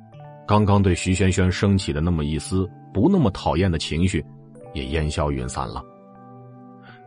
[0.48, 4.26] 刚刚对徐萱萱升起的那么一丝不那么讨厌的情绪，
[4.74, 5.84] 也烟消云散了。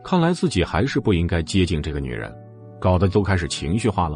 [0.03, 2.33] 看来自己还是不应该接近这个女人。
[2.79, 4.15] 搞得都开始情绪化了。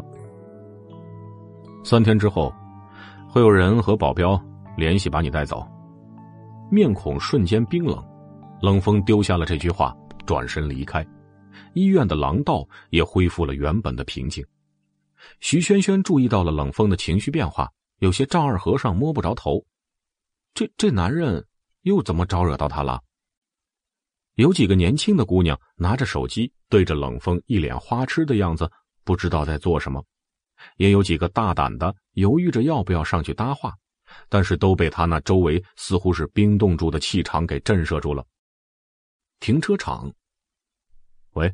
[1.82, 2.54] 三天之后，
[3.28, 4.40] 会有人和保镖
[4.76, 5.66] 联系把你带走。
[6.70, 8.00] 面孔瞬间冰冷，
[8.62, 9.92] 冷风丢下了这句话，
[10.24, 11.04] 转身离开。
[11.74, 14.46] 医院的廊道也恢复了原本的平静。
[15.40, 17.68] 徐萱萱注意到了冷风的情绪变化，
[17.98, 19.60] 有些丈二和尚摸不着头。
[20.54, 21.44] 这这男人
[21.82, 23.02] 又怎么招惹到他了？
[24.36, 28.70] 有几个年轻的姑娘拿着手机对着冷风，一脸花痴的样子，
[29.02, 30.00] 不知道在做什么；
[30.76, 33.74] 也有几个大胆的犹豫着要不要上去搭话，
[34.28, 38.24] 但是都被他那周围似乎是冰冻住的气场给震慑住了。
[39.42, 40.14] 停车场，
[41.32, 41.52] 喂，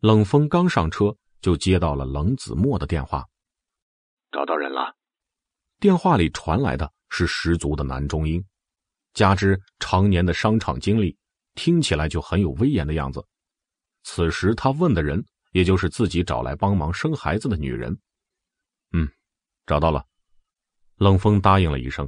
[0.00, 3.26] 冷风刚上车就接到了冷子墨的电话，
[4.30, 4.94] 找到人了。
[5.80, 8.44] 电话里传来的是十足的男中音，
[9.14, 11.16] 加之常年的商场经历。
[11.54, 13.26] 听起来就很有威严的样子。
[14.02, 17.98] 此时他问的人，也就是自己找来帮忙生孩子的女人。
[18.92, 19.08] 嗯，
[19.64, 20.04] 找到了。
[20.96, 22.06] 冷风答应了一声。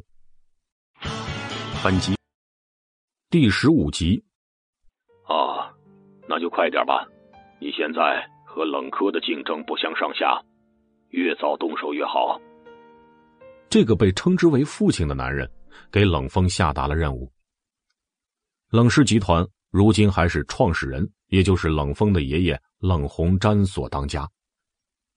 [1.83, 2.15] 本集
[3.31, 4.23] 第十五集。
[5.27, 5.73] 啊，
[6.29, 7.07] 那就快点吧。
[7.61, 10.41] 你现在和冷科的竞争不相上下，
[11.11, 12.41] 越早动手越好。
[13.69, 15.51] 这个被称之为父亲的男人，
[15.91, 17.31] 给冷风下达了任务。
[18.71, 24.29] 冷氏集团如今还是创始人，也就是冷风的爷爷冷鸿瞻所当家，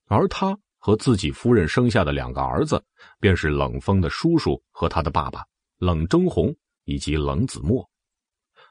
[0.08, 2.84] 而他和自己夫人生下的两个儿子，
[3.20, 5.44] 便是冷风的叔叔和他的爸爸，
[5.78, 6.56] 冷征红
[6.86, 7.88] 以及冷子墨。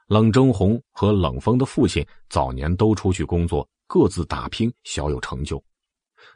[0.09, 5.63] 冷征红和冷风的父亲早年都出去工作，各自打拼，小有成就。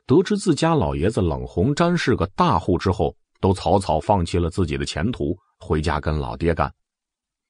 [0.06, 6.72] 得知自家老爷子冷红瞻是个大户之后，都草草放弃了自己的前途，回家跟老爹干。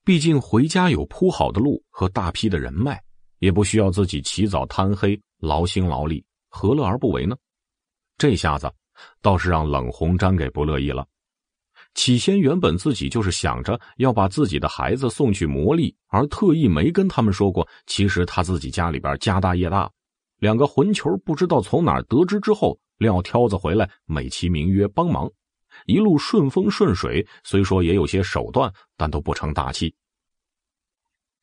[0.06, 3.04] 毕竟回家有铺好的路和大批的人脉，
[3.40, 7.36] 也不需要自己起早贪黑劳心劳力，何乐而不为呢？
[8.18, 8.72] 这下子
[9.22, 11.06] 倒是让冷红瞻给不乐意了。
[11.94, 17.68] 起先原本自己就是想着要把自己的孩子送去磨砺，而特意没跟他们说过。
[17.86, 19.90] 其实他自己家里边家大业大，
[20.40, 25.30] 两个混球不知道从哪得知之后，撂挑子回来，美其名曰帮忙，
[25.86, 27.26] 一路顺风顺水。
[27.44, 29.94] 虽说也有些手段，但都不成大器。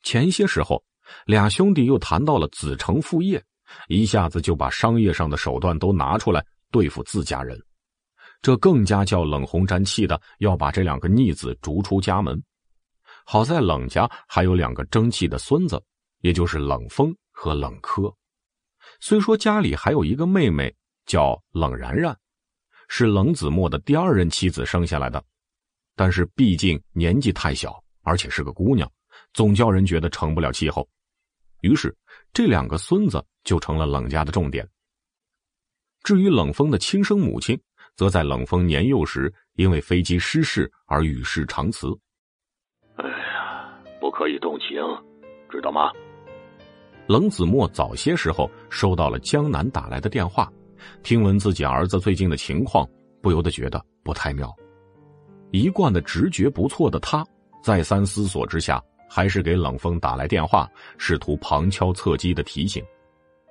[0.03, 0.83] 前些时候，
[1.27, 3.43] 俩兄弟又谈到了子承父业，
[3.87, 7.57] 一下子就把商业上的手段都拿出来对付自家人。
[8.43, 12.43] 这更加叫冷红瞻气的，要把这两个逆子逐出家门。
[13.27, 15.81] 好在冷家还有两个争气的孙子，
[16.21, 18.13] 也就是冷风和冷柯。
[18.99, 22.17] 虽说家里还有一个妹妹叫冷然然，
[22.89, 25.23] 是冷子墨的第二任妻子生下来的，
[25.95, 28.91] 但是毕竟年纪太小，而且是个姑娘，
[29.35, 30.89] 总叫人觉得成不了气候。
[31.61, 31.95] 于是
[32.33, 34.67] 这两个孙子就成了冷家的重点。
[36.03, 37.61] 至于冷风的亲生母亲。
[38.01, 41.87] 则在冷风年幼时，因为飞机失事而与世长辞。
[42.97, 44.81] 哎呀，不可以动情，
[45.51, 45.93] 知道吗？
[47.07, 50.51] 冷子墨早些时候收到了江南打来的电话，
[51.03, 52.89] 听闻自己儿子最近的情况，
[53.21, 54.51] 不由得觉得不太妙。
[55.51, 57.23] 一贯的直觉不错的他，
[57.63, 60.67] 再三思索之下，还是给冷风打来电话，
[60.97, 62.83] 试图旁敲侧击的提醒。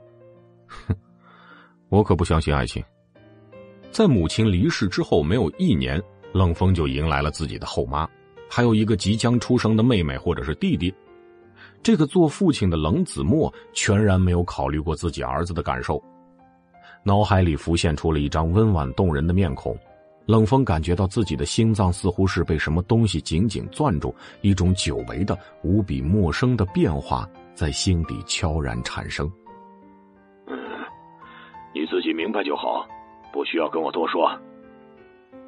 [0.66, 0.96] 哼，
[1.90, 2.84] 我可不相信爱情。
[3.92, 6.02] 在母亲离世之后没有一年，
[6.32, 8.08] 冷风就迎来了自己的后妈，
[8.50, 10.94] 还有一个即将出生的妹妹或者是弟弟。
[11.82, 16.02] 这个做父亲的冷子墨全然没有考虑过自己儿子的感受，
[17.04, 19.78] 脑海里浮现出了一张温婉动人的面孔。
[20.26, 29.26] 冷风感觉到自己的心脏似乎是被什么东西紧紧攥住，一种久违的、无比陌生的变化在心底悄然产生。
[30.46, 30.56] 嗯，
[31.74, 32.88] 你自己明白就好。
[33.32, 34.30] 不需要跟我多说。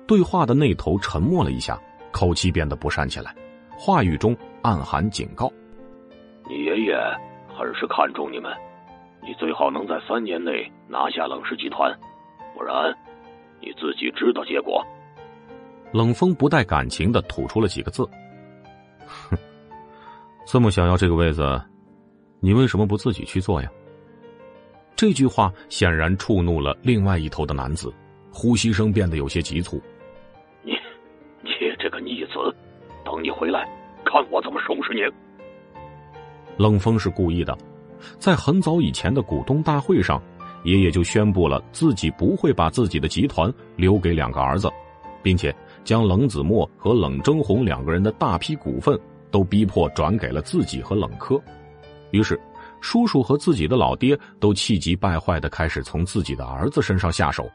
[0.08, 1.80] 对话的那头沉默了一下，
[2.12, 3.34] 口气变得不善起来，
[3.78, 5.52] 话语中暗含警告
[6.50, 6.96] ：“你爷爷
[7.56, 8.52] 很是看重你们，
[9.22, 11.98] 你最好能在三年内拿下冷氏集团，
[12.54, 12.94] 不然
[13.62, 14.86] 你自己知道结果。”
[15.94, 18.08] 冷风不带感情的吐出了几个字
[19.08, 19.38] ：“哼，
[20.46, 21.62] 这么想要这个位子，
[22.42, 23.70] 你为什么不自己去做呀？”
[24.96, 27.92] 这句话显然触怒了另外一头的男子，
[28.32, 29.82] 呼吸声变得有些急促。
[30.64, 30.74] 你，
[31.42, 31.50] 你
[31.80, 32.34] 这个逆子，
[33.04, 33.68] 等你回来，
[34.06, 35.02] 看我怎么收拾你！
[36.58, 37.58] 冷风是故意的，
[38.20, 40.22] 在很早以前的股东大会上，
[40.64, 44.70] 爷爷就宣布了自己不会把自己的集团留给两个儿子，
[45.24, 49.00] 并且将冷子墨和冷征红两个人的大批股份
[49.32, 51.42] 都逼迫转给了自己和冷科，
[52.12, 52.40] 于是。
[52.82, 57.50] 叔叔和自己的老爹都气急败坏的开始从自己的儿子身上下手。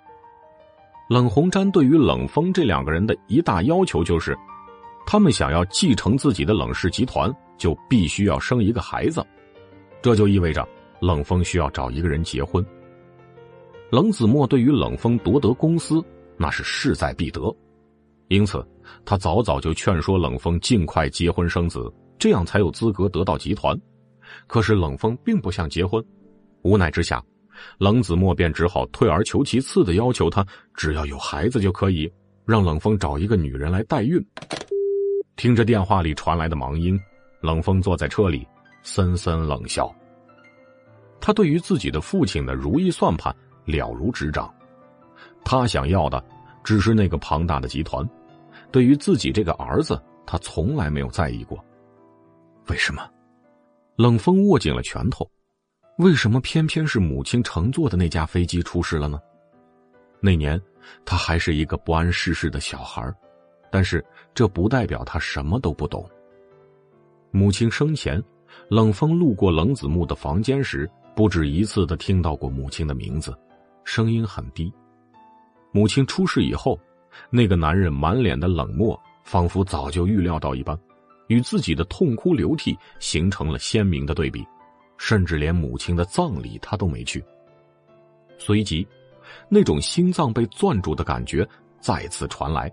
[1.08, 4.36] 冷红毡对于冷风这两个人的一大要求就是，
[5.06, 9.24] 他们想要继承自己的冷氏集团，就必须要生一个孩子，
[10.02, 10.66] 这就意味着
[11.00, 12.64] 冷风需要找一个人结婚。
[13.90, 16.02] 冷子墨对于冷风夺得公司
[16.36, 17.54] 那是势在必得，
[18.26, 18.66] 因此
[19.04, 23.80] 他早早就劝说冷风尽快结婚生子，这样才有资格得到集团。
[24.46, 26.04] 可是冷风并不想结婚，
[26.62, 27.22] 无奈之下，
[27.78, 32.10] 冷子墨便只好退而求其次的要求他只要有孩子就可以
[32.44, 34.24] 让冷风找一个女人来代孕。
[35.36, 36.98] 听着电话里传来的忙音，
[37.40, 38.46] 冷风坐在车里
[38.82, 39.94] 森森冷笑。
[41.20, 43.34] 他对于自己的父亲的如意算盘
[43.64, 44.52] 了如指掌，
[45.44, 46.22] 他想要的
[46.62, 48.08] 只是那个庞大的集团，
[48.70, 51.58] 对于自己这个儿子，他从来没有在意过。
[52.68, 53.02] 为什么？
[53.96, 55.26] 冷风握紧了拳头，
[55.96, 59.18] 为什么偏偏是母亲乘坐的那架飞机出事了呢？
[60.20, 60.60] 那年
[61.06, 63.10] 他还是一个不谙世事的小孩，
[63.70, 64.04] 但是
[64.34, 66.06] 这不代表他什么都不懂。
[67.30, 68.22] 母亲生前，
[68.68, 73.34] 冷风路过冷子木的房间时，不止一次的听到过母亲的名字，
[73.82, 74.70] 声音很低。
[75.72, 76.78] 母亲出事以后，
[77.30, 80.78] 那个男人满脸的冷漠，仿佛早就预料到一般。
[81.28, 84.46] 与自己的痛哭流涕形成了鲜明的对比，
[84.98, 87.24] 甚至连母亲的葬礼他都没去。
[88.38, 88.86] 随即，
[89.48, 91.46] 那种心脏被攥住的感觉
[91.80, 92.72] 再次传来。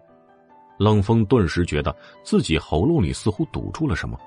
[0.77, 4.19] 冷风顿时觉得自己喉咙里似乎堵住了什么，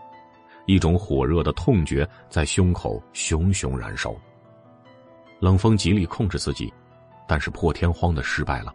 [0.66, 4.15] 一种火热的痛觉在胸口熊熊燃烧。
[5.40, 6.73] 冷风极力控制自己，
[7.28, 8.73] 但是破天荒的失败了。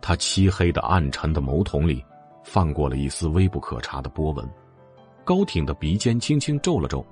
[0.00, 2.04] 他漆黑的、暗沉的眸瞳里，
[2.44, 4.48] 泛过了一丝微不可察的波纹，
[5.24, 7.04] 高挺的鼻尖轻轻皱了皱，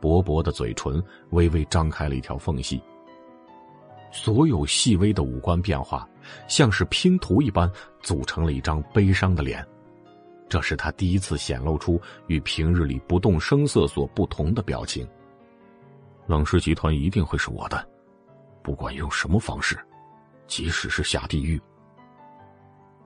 [0.00, 2.80] 薄薄的嘴唇微微张开了一条缝隙。
[4.12, 6.08] 所有细微的五官变化，
[6.48, 7.70] 像是拼图一般
[8.00, 9.66] 组成了一张悲伤的脸。
[10.48, 15.06] 这是他第一次显露出与平日里不动声色所不同的表情。
[16.26, 17.86] 冷氏集团一定会是我的，
[18.62, 19.76] 不管用什么方式，
[20.46, 21.60] 即使是下地狱。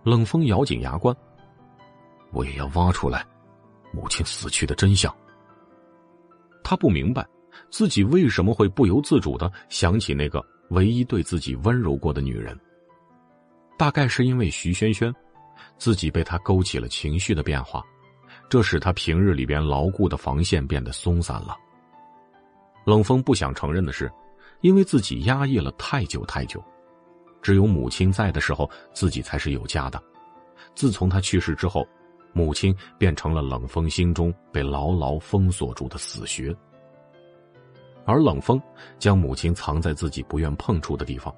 [0.05, 1.17] 冷风咬紧牙关，
[2.33, 3.27] 我也要挖出来
[3.93, 5.15] 母亲死去的真相。
[6.63, 7.27] 他不明白
[7.71, 10.45] 自己为什么会不由自主的想起那个。
[10.71, 12.57] 唯一对自己温柔过的女人，
[13.77, 15.13] 大概是因为徐萱萱，
[15.79, 17.83] 自己被她勾起了情绪的变化，
[18.49, 21.57] 这使他平日里边牢固的防线变得松散了。
[22.85, 24.09] 冷风不想承认的是，
[24.61, 26.63] 因为自己压抑了太久太久，
[27.43, 30.01] 只有母亲在的时候，自己才是有家的。
[30.77, 31.85] 自从他去世之后，
[32.33, 36.55] 母亲变成了冷风心中被牢牢封锁住的死穴。
[38.07, 38.61] 而冷风
[38.99, 41.35] 将母亲藏在自己不愿碰触的地方，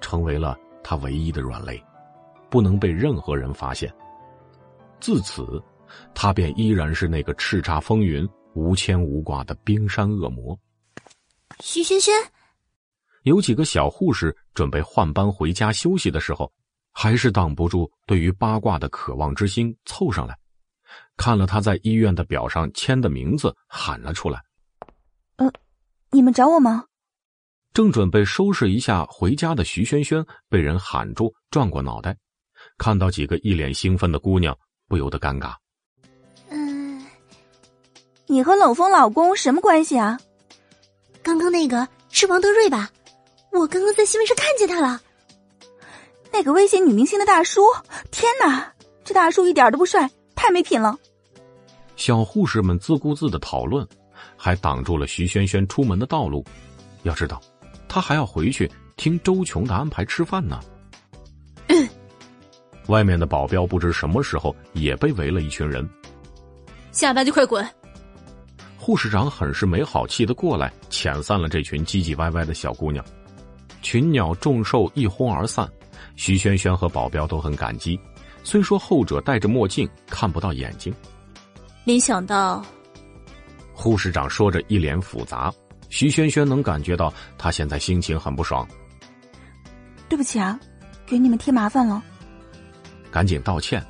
[0.00, 1.80] 成为了他唯一的软肋，
[2.50, 3.92] 不能被任何人发现。
[5.00, 5.62] 自此，
[6.14, 10.58] 他便依然是那个叱咤风云、无牵无挂的冰山恶魔。
[11.60, 12.12] 徐轩轩，
[13.22, 16.50] 有几个小护士准备换班回家休息的时候，
[17.00, 20.36] 还是挡不住对于八卦的渴望之心，凑上来，
[21.16, 24.42] 看了他在医院的表上签的名字，喊了出来
[25.38, 25.48] ：“呃。”
[26.10, 26.86] 你们找我吗？
[27.72, 32.16] 正准备收拾一下回家的徐萱萱被人喊住，转过脑袋，
[32.78, 34.58] 看到几个一脸兴奋的姑娘，
[34.88, 35.54] 不由得尴尬。
[36.50, 37.06] 嗯，
[38.26, 40.18] 你和冷风老公什么关系啊？
[41.22, 42.90] 刚刚那个是王德瑞吧？
[43.52, 45.00] 我刚刚在新闻上看见他了。
[46.32, 47.62] 那个威胁女明星的大叔，
[48.10, 48.72] 天哪，
[49.04, 50.96] 这大叔一点都不帅，太没品了。
[51.96, 53.86] 小护士们自顾自的讨论。
[54.40, 56.44] 还挡住了徐萱萱出门的道路。
[57.02, 57.40] 要知道，
[57.88, 60.60] 她还要回去听周琼的安排吃饭呢。
[62.86, 65.88] 外面的保镖不知什么时候也被围了一群人。
[66.92, 67.68] 下班就快滚！
[68.76, 73.04] 护士长很是没好气的过来遣散了这群唧唧歪歪的小姑娘。
[73.82, 75.68] 群鸟众兽一哄而散，
[76.16, 77.98] 徐萱萱和保镖都很感激。
[78.44, 80.94] 虽说后者戴着墨镜看不到眼睛，
[81.84, 82.64] 没想到。
[83.72, 85.52] 护士长说着，一脸复杂。
[85.90, 88.66] 徐萱萱能感觉到他现在心情很不爽。
[90.08, 90.58] 对不起啊，
[91.06, 92.02] 给你们添麻烦了。
[93.10, 93.84] 赶紧道歉。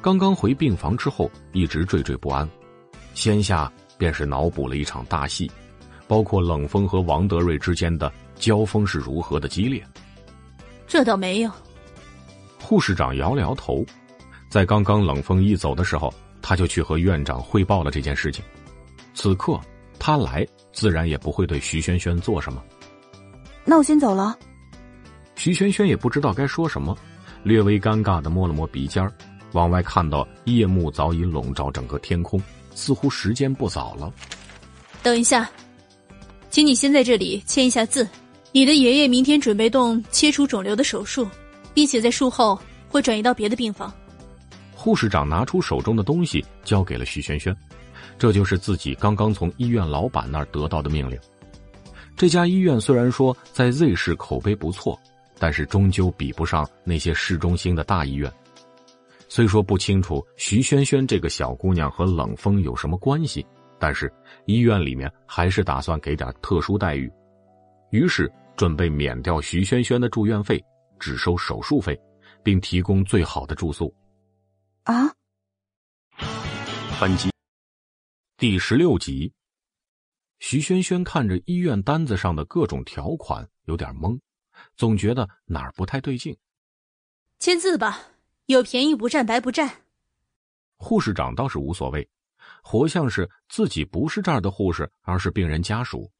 [0.00, 2.48] 刚刚回病房之后，一直惴惴不安，
[3.14, 5.50] 先下便是脑补了一场大戏，
[6.08, 9.84] 包括冷风和王德瑞之间的交锋是如何的激烈。
[10.90, 11.50] 这倒没有。
[12.60, 13.86] 护士长摇了摇头，
[14.48, 16.12] 在刚刚冷风一走的时候，
[16.42, 18.44] 他就去和院长汇报了这件事情。
[19.14, 19.58] 此刻
[20.00, 22.60] 他来，自然也不会对徐萱萱做什么。
[23.64, 24.36] 那我先走了。
[25.36, 26.98] 徐萱萱也不知道该说什么，
[27.44, 29.12] 略微尴尬的摸了摸鼻尖儿
[29.52, 32.42] 往外看到夜幕早已笼罩整个天空，
[32.74, 34.12] 似乎时间不早了。
[35.04, 35.48] 等一下，
[36.50, 38.08] 请你先在这里签一下字。
[38.52, 41.28] 你的爷爷明天准备动切除肿瘤的手术，
[41.72, 43.92] 并且在术后会转移到别的病房。
[44.74, 47.54] 护士长拿出手中的东西，交给了徐萱萱。
[48.18, 51.18] 这就是自己刚刚从医院老板那儿得到的命令。
[52.16, 54.98] 这家医院虽然说在 Z 市口碑不错，
[55.38, 58.30] 但是终究比不上那些市中心的大医院。
[59.28, 63.46] 虽说不清楚徐萱萱这个小姑娘和冷风有什么关系，
[63.78, 64.12] 但是
[64.44, 67.10] 医院里面还是打算给点特殊待遇，
[67.90, 68.30] 于是
[68.60, 70.62] 准备免掉徐萱萱的住院费，
[70.98, 71.98] 只收手术费，
[72.44, 73.90] 并提供最好的住宿。
[74.82, 75.10] 啊！
[77.00, 77.30] 本集。
[78.36, 79.32] 第十六集，
[80.40, 84.20] 徐萱萱看着医院单子上的各种条款，有点懵，
[84.76, 86.36] 总觉得哪儿不太对劲。
[87.38, 87.98] 签字吧，
[88.44, 89.74] 有便宜不占白不占。
[90.76, 92.06] 护士长倒是无所谓，
[92.62, 96.12] 活像是自己不是这儿的护士，而是病人家属。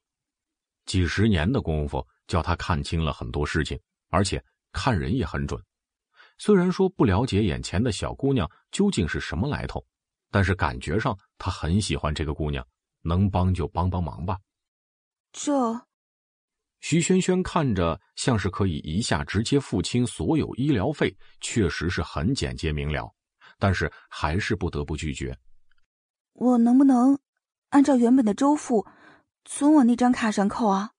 [0.86, 3.76] 几十年的功夫，叫他看清了很多事情，
[4.10, 4.40] 而且
[4.70, 5.60] 看人也很准。
[6.38, 9.84] 虽然说不了解眼前的小姑娘究竟是什么来头。
[10.32, 12.64] 但是感觉上，他很喜欢这个姑娘，
[13.02, 14.38] 能帮就帮帮忙吧。
[15.32, 15.52] 这，
[16.78, 23.12] 徐轩轩看着像是可以一下直接付清所有医疗费，确实是很简洁明了。
[23.58, 25.36] 但是还是不得不拒绝。
[26.34, 27.18] 我能不能
[27.70, 28.86] 按照原本的周付
[29.44, 30.92] 从我那张卡上扣啊？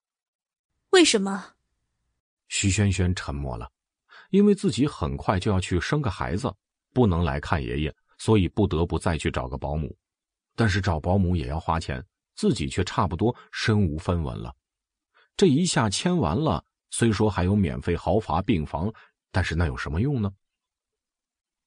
[0.92, 1.54] 为什么？
[2.50, 3.72] 徐萱萱沉默了，
[4.30, 6.54] 因为自己很快就要去生个孩子，
[6.94, 9.96] 不能来看爷爷，所以不得不再去找个保姆。
[10.54, 12.06] 但是找保姆也要花钱，
[12.36, 14.54] 自己却差不多身无分文了。
[15.38, 18.94] 这一下签完了，虽说还有免费豪华病房，
[19.32, 20.30] 但是那有什么用呢？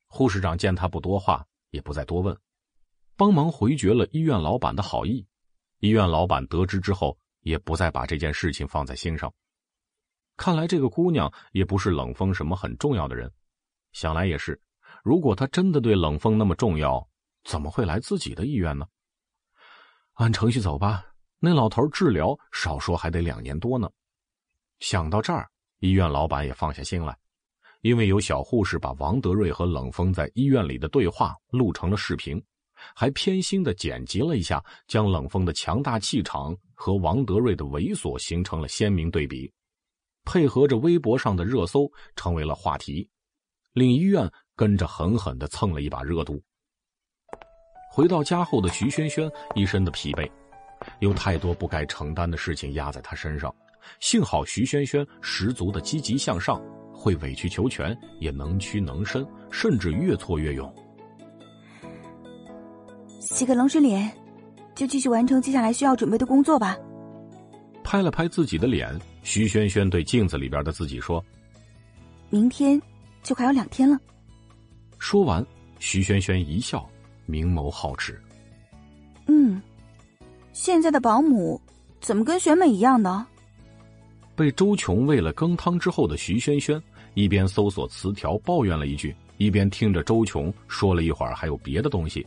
[0.07, 2.39] 护士长见他不多话，也不再多问，
[3.17, 5.27] 帮忙回绝了医院老板的好意。
[5.79, 9.33] 医院老板得知之后，也不再把这件事情放在心上。
[10.37, 13.31] 看来这个姑娘也不是冷风什么很重要的人。
[13.93, 14.61] 想来也是，
[15.05, 17.09] 如果她真的对冷风那么重要，
[17.45, 18.85] 怎么会来自己的医院呢？
[20.15, 21.07] 按程序走吧。
[21.39, 23.89] 那老头治疗少说还得两年多呢。
[24.81, 25.49] 想到这儿，
[25.79, 27.17] 医院老板也放下心来，
[27.83, 32.43] 因为有小护士把王德瑞和冷风在医院里的对话录成了视频，
[32.95, 39.53] 还偏心的剪辑了一下，将冷风的强大气场和王德瑞的猥琐形成了鲜明对比，
[40.25, 43.09] 配合着微博上的热搜，成为了话题，
[43.73, 46.43] 令医院跟着狠狠的蹭了一把热度。
[47.91, 50.31] 回到家后的徐萱萱一身的疲惫。
[51.01, 53.55] 有太多不该承担的事情压在他身上，
[54.01, 56.61] 幸好徐萱萱十足的积极向上，
[56.93, 60.71] 会委曲求全，也能屈能伸，甚至越挫越勇。
[63.25, 64.11] 洗个冷水脸，
[64.75, 66.77] 就继续完成接下来需要准备的工作吧。
[67.83, 71.25] 拍了拍自己的脸，徐萱萱对镜子里边的自己说
[72.29, 72.81] ：“明天
[73.23, 73.99] 就还有两天了。”
[74.99, 75.45] 说完，
[75.79, 76.89] 徐萱萱一笑，
[77.27, 78.21] 明眸皓齿。
[79.27, 79.61] 嗯。
[80.53, 81.61] 现在的保姆
[82.01, 83.27] 怎么跟选美一样的？
[84.37, 86.81] 被周琼喂了羹汤之后的徐萱萱，
[87.15, 92.25] 一边搜索词条抱怨了一句，一边听着周琼说了一会儿还有别的东西，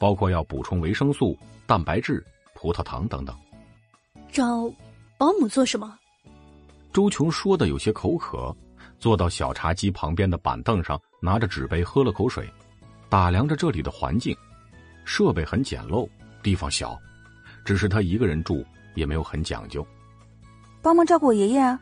[0.00, 2.24] 包括要补充维生素、蛋白质、
[2.54, 3.36] 葡萄糖等等。
[4.32, 4.72] 找
[5.18, 5.96] 保姆做什么？
[6.90, 8.56] 周琼说的有些口渴，
[8.98, 12.50] 坐到小茶几旁边的板凳上，拿着纸杯喝了口水，
[13.10, 14.34] 打量着这里的环境，
[15.04, 16.08] 设备很简陋，
[16.42, 16.98] 地方小。
[17.62, 18.64] 只是他一个人住，
[18.94, 19.86] 也没有很讲究。
[20.80, 21.78] 帮忙照顾我爷爷啊！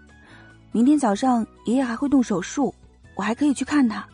[0.72, 2.74] 明天早上爷爷还会动手术，
[3.14, 4.04] 我还可以去看他。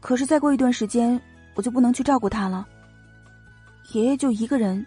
[0.00, 1.18] 可是再过一段时间，
[1.54, 2.66] 我就不能去照顾他了。
[3.92, 4.84] 爷爷就一个人，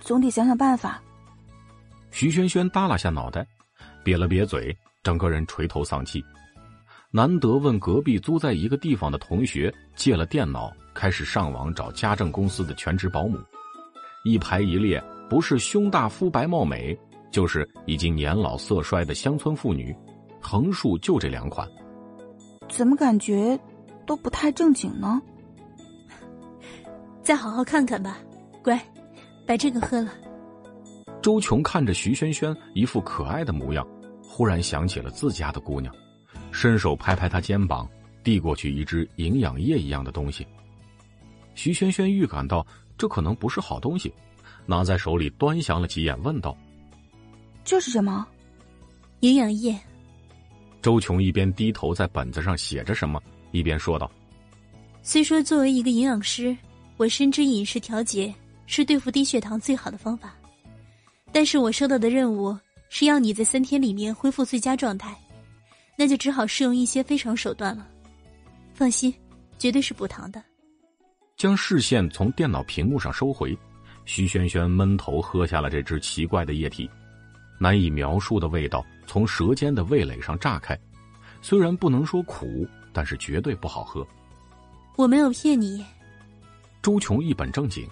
[0.00, 1.02] 总得想想办法。
[2.10, 3.46] 徐萱萱耷拉下脑袋，
[4.04, 6.24] 瘪了瘪嘴，整个人垂头丧气。
[7.10, 13.38] 难得问隔壁租在一个地方的同学借了电脑，开始上网找家政公司的全职保姆。
[14.24, 16.96] 一排一列，不是胸大肤白貌美，
[17.30, 19.94] 就是已经年老色衰的乡村妇女，
[20.40, 21.68] 横竖就这两款。
[22.68, 23.58] 怎么感觉
[24.06, 25.20] 都不太正经呢？
[27.22, 28.18] 再好好看看吧，
[28.64, 28.80] 乖，
[29.46, 30.10] 把这个喝了。
[31.22, 33.86] 周琼看着徐萱萱一副可爱的模样，
[34.26, 35.94] 忽然想起了自家的姑娘，
[36.50, 37.88] 伸手拍拍她肩膀，
[38.24, 40.46] 递过去一支营养液一样的东西。
[41.54, 42.66] 徐萱萱预感到。
[42.96, 44.14] 这可能不是好东西，
[44.66, 46.56] 拿在手里端详了几眼，问道
[47.64, 48.24] ：“这是什么？
[49.18, 49.76] 营养液。”
[50.80, 53.20] 周琼一边低头在本子上写着什么，
[53.50, 54.08] 一边说道
[55.02, 56.56] ：“虽说作为一个营养师，
[56.96, 58.32] 我深知饮食调节
[58.66, 60.34] 是对付低血糖最好的方法，
[61.32, 62.56] 但是我收到的任务
[62.88, 65.16] 是要你在三天里面恢复最佳状态，
[65.96, 67.86] 那就只好试用一些非常手段了。
[68.72, 69.12] 放心，
[69.58, 70.42] 绝对是补糖的。”
[71.36, 73.56] 将视线从电脑屏幕上收回，
[74.04, 76.88] 徐萱萱闷头喝下了这支奇怪的液体，
[77.58, 80.78] 难以描述的味道从舌尖的味蕾上炸开，
[81.42, 84.06] 虽然不能说苦，但是绝对不好喝。
[84.96, 85.84] 我没有骗你。
[86.80, 87.84] 周琼一本正经，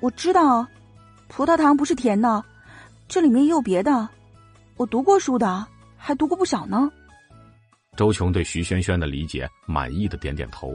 [0.00, 0.66] 我知道，
[1.28, 2.42] 葡萄糖不是甜的，
[3.06, 4.08] 这里面也有别的，
[4.76, 5.66] 我读过书的，
[5.96, 6.90] 还读过不少呢。
[7.96, 10.74] 周琼对徐萱萱的理解满意的点点头。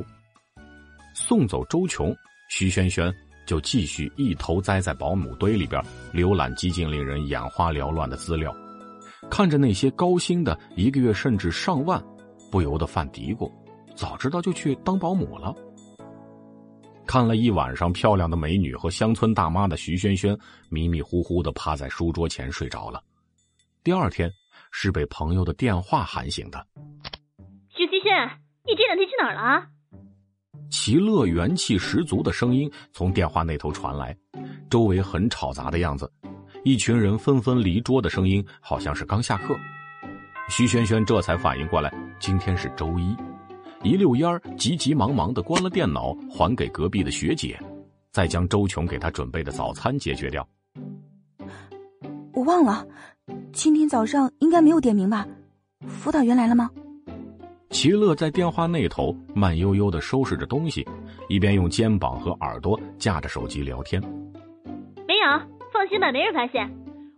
[1.16, 2.16] 送走周琼，
[2.50, 3.12] 徐萱萱
[3.48, 5.84] 就继续一头栽在保姆堆里边，
[6.14, 8.56] 浏览几近令人眼花缭乱的资料，
[9.28, 12.00] 看着那些高薪的，一个月甚至上万，
[12.52, 13.52] 不由得犯嘀咕：
[13.96, 15.56] 早知道就去当保姆了。
[17.08, 20.38] 看了一晚上漂亮的美女和乡村大妈的徐萱萱，
[20.70, 23.02] 迷迷糊糊的趴在书桌前睡着了。
[23.84, 24.32] 第二天
[24.72, 26.66] 是被朋友的电话喊醒的。
[27.70, 28.12] 徐萱萱，
[28.66, 29.68] 你这两天去哪儿了？
[30.72, 34.18] 齐乐元气十足的声音从电话那头传来，
[34.70, 36.12] 周围很吵杂的样子，
[36.64, 39.56] 一群人纷纷离桌的声音好像是刚下课。
[40.50, 43.16] 徐萱萱这才反应过来，今天是周一，
[43.86, 47.56] 一溜烟儿，急急忙忙的关了电脑，还给隔壁的学姐，
[48.12, 50.46] 再将周琼给他准备的早餐解决掉。
[52.34, 52.84] 我忘了，
[53.54, 55.28] 今天早上应该没有点名吧？
[55.88, 56.68] 辅导员来了吗？
[57.70, 60.84] 齐乐在电话那头慢悠悠的收拾着东西，
[61.30, 64.02] 一边用肩膀和耳朵架着手机聊天。
[65.08, 65.40] 没有，
[65.72, 66.68] 放心吧，没人发现。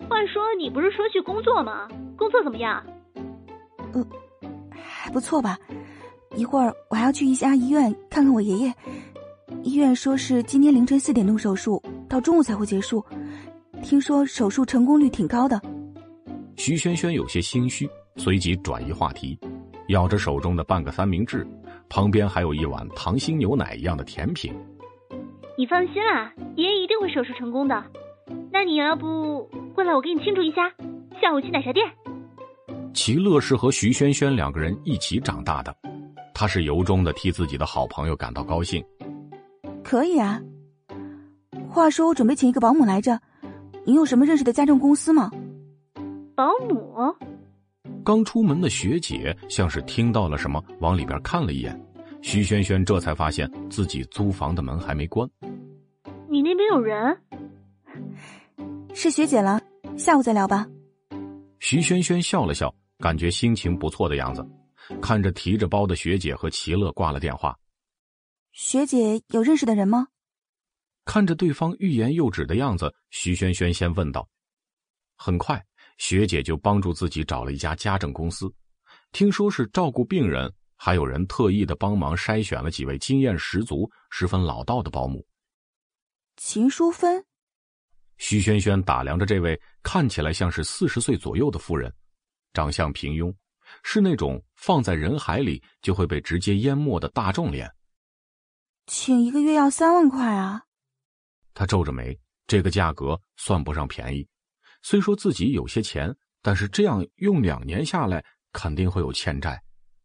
[0.09, 1.87] 话说，你不是说去工作吗？
[2.17, 2.85] 工作怎么样？
[3.93, 4.05] 嗯，
[4.81, 5.57] 还不错吧。
[6.35, 8.73] 一会儿我还要去一家医院看看我爷爷。
[9.63, 13.03] 医院说是今天凌晨四点动手术，到中午才会结束。
[13.81, 15.61] 听说手术成功率挺高的。
[16.57, 19.37] 徐萱萱有些心虚，随即转移话题，
[19.89, 21.47] 咬着手中的半个三明治，
[21.87, 24.53] 旁边还有一碗糖心牛奶一样的甜品。
[25.57, 27.83] 你放心啦，爷爷一定会手术成功的。
[28.51, 30.69] 那你要不过来，我给你庆祝一下，
[31.21, 31.85] 下午去奶茶店。
[32.93, 35.75] 齐乐是和徐萱萱两个人一起长大的，
[36.39, 38.83] 他是由衷的替自己的好朋友感到高兴。
[39.83, 40.39] 可以啊。
[41.67, 43.19] 话说我准备请一个保姆来着，
[43.85, 45.31] 你有什么认识的家政公司吗？
[46.35, 46.95] 保姆。
[48.05, 51.75] 刚出门的学姐像是听到了什么，往里边看了一眼。
[52.21, 55.27] 徐萱萱这才发现自己租房的门还没关。
[56.29, 57.17] 你那边有人？
[58.93, 59.59] 是学姐了，
[59.97, 60.67] 下午再聊吧。
[61.59, 64.45] 徐萱萱笑了笑，感觉心情不错的样子，
[65.01, 67.57] 看着提着包的学姐和齐乐挂了电话。
[68.51, 70.07] 学姐有认识的人吗？
[71.05, 74.27] 看着对方欲言又止的样子，徐萱萱先问道。
[75.15, 75.63] 很快，
[75.97, 78.53] 学姐就帮助自己找了一家家政公司，
[79.11, 85.25] 听说是照顾病人，还有人特意的帮忙筛选了几位经验十足、十分老道的保姆。
[86.35, 87.23] 秦淑芬。
[88.17, 91.93] 徐萱萱打量着这位看起来像是四十岁左右的妇人，
[92.53, 93.33] 长相平庸，
[93.83, 97.71] 是那种放在人海里就会被直接淹没的大众脸。
[98.85, 100.63] 请一个月要三万块啊！
[101.53, 104.27] 他皱着眉，这个价格算不上便宜。
[104.81, 108.23] 虽说自己有些钱，但是这样用两年下来
[108.53, 109.61] 肯定会有欠债。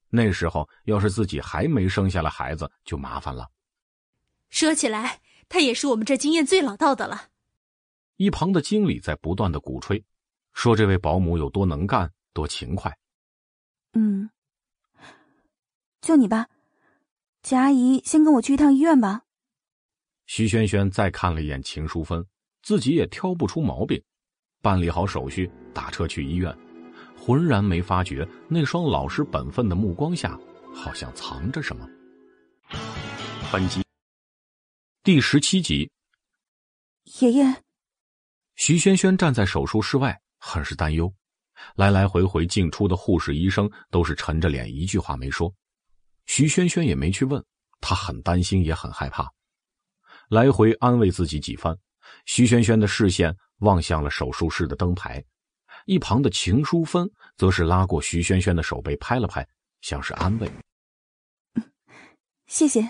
[0.09, 3.49] 那时候要是自己还没生下来孩子，就麻烦了。
[4.51, 7.29] 说起来，他也是我们这经验最老道的了。
[8.17, 10.05] 一旁的经理在不断的鼓吹，
[10.53, 12.95] 说这位保姆有多能干、多勤快。
[13.93, 14.31] 嗯，
[16.01, 16.49] 就你吧，
[17.43, 19.23] 贾阿姨先跟我去一趟医院吧。
[20.27, 22.27] 徐萱萱再看了一眼秦淑芬，
[22.63, 24.03] 自己也挑不出毛病，
[24.63, 26.57] 办理好手续，打车去医院，
[27.19, 30.41] 浑然没发觉那双老实本分的目光下，
[30.75, 31.87] 好像藏着什么。
[33.53, 33.83] 本集
[35.03, 35.91] 第十七集，
[37.21, 37.63] 爷爷。
[38.55, 41.13] 徐萱萱站在手术室外，很是担忧。
[41.75, 45.53] 来来回回进出的护士、医生都是沉着脸，一句话没说。
[46.27, 47.45] 徐萱萱也没去问，
[47.81, 49.31] 她很担心，也很害怕。
[50.29, 51.77] 来回安慰自己几番，
[52.27, 55.23] 徐萱萱的视线望向了手术室的灯牌。
[55.87, 59.47] 一旁的秦淑芬则是拉过徐萱萱的手背，拍了拍，
[59.81, 60.51] 像是安慰
[62.47, 62.87] ：“谢谢。”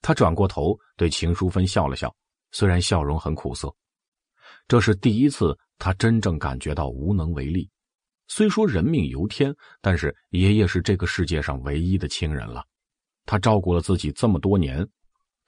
[0.00, 2.12] 他转过头对秦淑芬笑了笑，
[2.50, 3.72] 虽然笑容很苦涩。
[4.66, 7.68] 这是第一次，他真正感觉到无能为力。
[8.28, 12.64] 虽说人命由天，但是爷爷是这个世界上唯一的亲人了。
[13.26, 14.86] 他照顾了自己这么多年，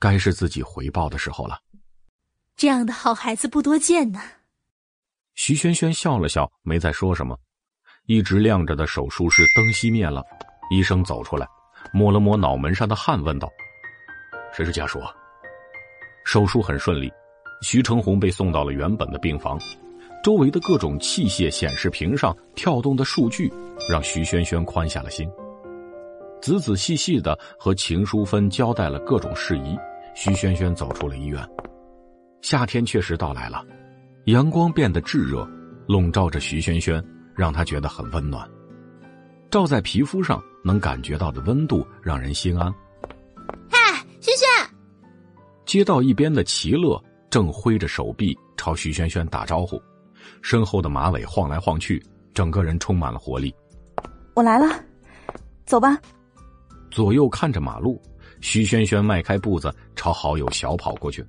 [0.01, 1.57] 该是自己回报的时候了。
[2.57, 4.21] 这样的好孩子不多见呢。
[5.37, 7.39] 徐萱萱笑了笑，没再说什么。
[8.07, 10.21] 一直亮着的手术室灯熄灭了，
[10.69, 11.47] 医生走出来，
[11.93, 13.49] 抹了抹脑门上的汗，问道
[14.53, 15.01] ：“谁是家属？”
[16.27, 17.09] 手术很顺利。
[17.63, 19.57] 徐成红被送到了原本的病房，
[20.25, 23.53] 周围的各种器械显示屏上跳动的数据，
[23.91, 25.31] 让徐萱萱宽下了心。
[26.41, 29.77] 仔仔细细的和秦淑芬交代了各种事宜，
[30.15, 31.47] 徐萱萱走出了医院。
[32.41, 33.62] 夏天确实到来了，
[34.25, 35.47] 阳光变得炙热，
[35.86, 37.05] 笼罩着徐萱萱，
[37.36, 38.51] 让她觉得很温暖。
[39.51, 42.73] 照在皮肤上能感觉到的温度，让人心安。
[43.69, 44.49] 嗨，萱萱！
[45.67, 46.99] 街道一边的齐乐。
[47.31, 49.83] 正挥着手臂朝徐萱萱打招呼，
[50.43, 53.55] 身后的马尾晃来晃去，整个人充满了活力。
[54.35, 54.67] 我来了，
[55.65, 55.99] 走吧。
[56.91, 58.01] 左右看着马路，
[58.41, 61.25] 徐萱萱迈开步子朝好友小跑过去。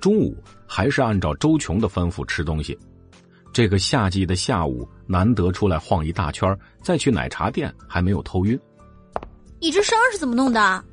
[0.00, 2.78] 中午还是按照周琼的吩咐吃东西。
[3.52, 8.58] 这个夏季的下午，难得出来晃一大圈，再去奶茶店还没有头晕。
[9.60, 10.84] 你这伤是怎么弄的？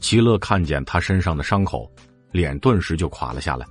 [0.00, 1.90] 齐乐看见他身上的伤口。
[2.30, 3.66] 脸顿时就垮了下来，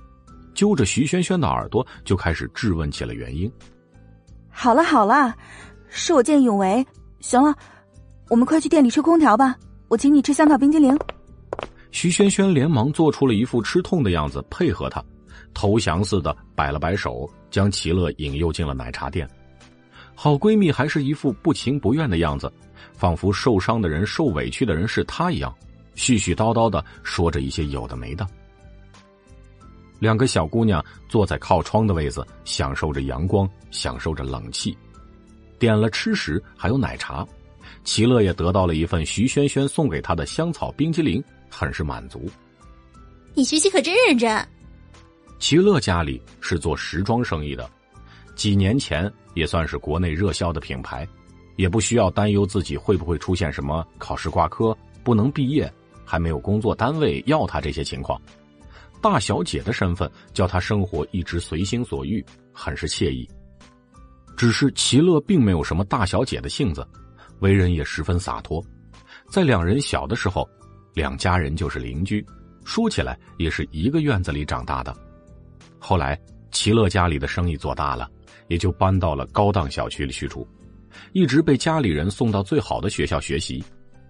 [0.58, 3.48] 揪着徐萱萱的耳朵就开始质问起了原因。
[4.50, 5.32] 好了好了，
[5.88, 6.84] 是我见义勇为。
[7.20, 7.54] 行了，
[8.28, 9.54] 我们快去店里吹空调吧，
[9.86, 10.98] 我请你吃香草冰激凌。
[11.92, 15.00] 徐萱萱连忙做出了一副吃痛的样子，配合他，
[15.54, 19.30] 投降似的摆了摆手，将齐乐引诱进了奶茶店。
[20.12, 22.52] 好闺蜜还是一副不情不愿的样子，
[22.92, 25.54] 仿佛受伤的人、受委屈的人是她一样，
[25.94, 28.26] 絮絮叨叨的说着一些有的没的。
[29.98, 34.76] 两个小姑娘坐在靠窗的位子，享受着阳光，享受着冷气，
[35.58, 37.26] 点了吃食，还有奶茶。
[37.84, 42.28] 齐乐也得到了一份徐萱萱送给他的香草冰激凌，很是满足。
[43.34, 44.46] 你学习可真认真。
[45.38, 47.68] 齐乐家里是做时装生意的，
[48.34, 51.06] 几年前也算是国内热销的品牌，
[51.56, 55.72] 也不需要担忧自己会不会出现什么考试挂科、不能毕业、
[56.04, 58.20] 还没有工作单位要他这些情况。
[59.00, 63.28] 大小姐的身份叫她生活一直随心所欲，很是惬意。
[64.36, 66.86] 只是齐乐并没有什么大小姐的性子。
[67.40, 68.60] 为人也十分洒脱，
[69.30, 70.48] 在两人小的时候，
[70.92, 72.24] 两家人就是邻居，
[72.64, 74.92] 说起来也是一个院子里长大的。
[75.78, 76.20] 后来
[76.50, 78.10] 齐乐家里的生意做大了，
[78.48, 80.44] 也就搬到了高档小区里去住，
[81.12, 83.62] 一直被家里人送到最好的学校学习。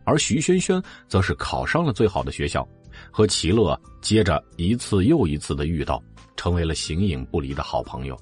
[0.05, 2.67] 而徐萱萱则是考上了最好的学校，
[3.10, 6.02] 和齐乐接着一次又一次的遇到，
[6.36, 8.18] 成为了形影不离的好朋友。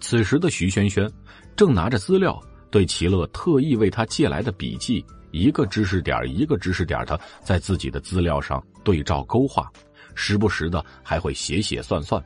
[0.00, 1.10] 此时的徐轩轩
[1.56, 2.40] 正拿着资料。
[2.70, 9.70] 对齐乐特意为他借来的笔记，一个知识点一个知识点的在自己的资料上对照勾画，
[10.14, 12.24] 时不时的还会写写算算。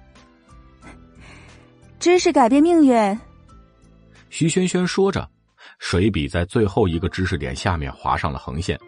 [1.98, 3.18] 知识改变命运。
[4.30, 5.28] 徐轩轩说着，
[5.80, 8.78] 水笔在最后一个知识点下面划上了横线，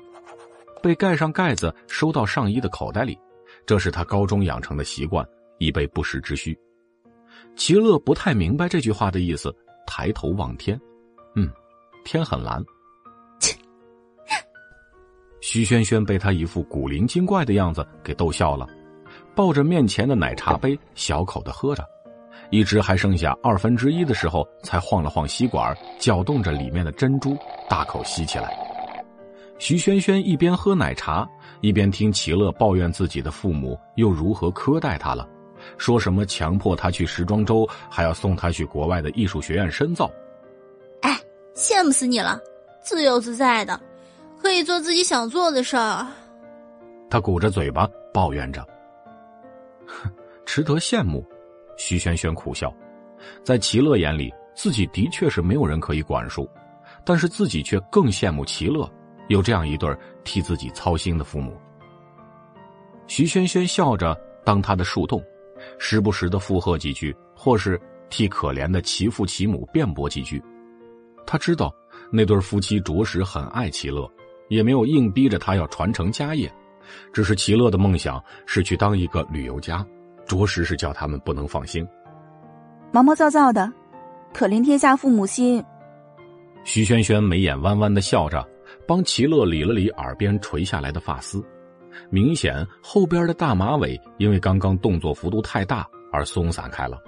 [0.83, 3.19] 被盖上盖子，收到上衣的口袋里。
[3.67, 5.27] 这是他高中养成的习惯，
[5.59, 6.59] 以备不时之需。
[7.55, 9.55] 齐乐不太明白这句话的意思，
[9.87, 10.81] 抬头望天。
[11.35, 11.51] 嗯，
[12.05, 12.65] 天很蓝。
[13.39, 13.57] 切，
[15.41, 18.67] 徐萱萱被他一副古灵精怪的样子给逗笑了，
[19.35, 21.85] 抱着面前的奶茶杯小口的喝着，
[22.51, 27.37] 一直还剩下二分之一的时候，才晃了晃吸管，搅动着里面的珍珠，
[27.69, 28.68] 大口吸起来。
[29.59, 31.29] 徐萱萱一边喝奶茶，
[31.61, 35.29] 一边听齐乐抱怨自己的父母又如何苛待他了，
[35.77, 40.11] 说什么强迫他去时装周，还要送他去国外的艺术学院深造。
[41.03, 41.21] 哎
[41.55, 42.41] 羡慕死你了，
[42.81, 43.79] 自由自在的，
[44.41, 46.07] 可以做自己想做的事儿。
[47.11, 48.65] 他鼓着嘴巴抱怨着
[49.87, 50.09] ：“哼，
[50.47, 51.27] 值得羡慕。”
[51.77, 52.73] 徐萱萱苦笑，
[53.45, 56.49] 在齐乐眼里，自己的确是没有人可以管束，
[57.05, 58.89] 但是自己却更羡慕齐乐
[59.29, 61.57] 有这样一对替自己操心的父母。
[63.07, 65.23] 徐萱萱笑着当他的树洞，
[65.79, 70.43] 时不时的附和几句，或是替可怜的其父其母辩驳几句。
[71.27, 71.75] 他知道
[72.11, 74.11] 那对夫妻着实很爱齐乐，
[74.49, 76.53] 也没有硬逼着他要传承家业，
[77.13, 79.85] 只是齐乐的梦想是去当一个旅游家，
[80.27, 81.87] 着实是叫他们不能放心。
[82.93, 83.71] 毛毛躁躁的，
[84.33, 85.63] 可怜天下父母心。
[86.65, 88.47] 徐萱萱眉眼弯弯的笑着，
[88.87, 91.43] 帮齐乐理了理耳边垂下来的发丝，
[92.11, 96.99] 明显后边的大马尾因为刚刚动作幅度太大而松散开了。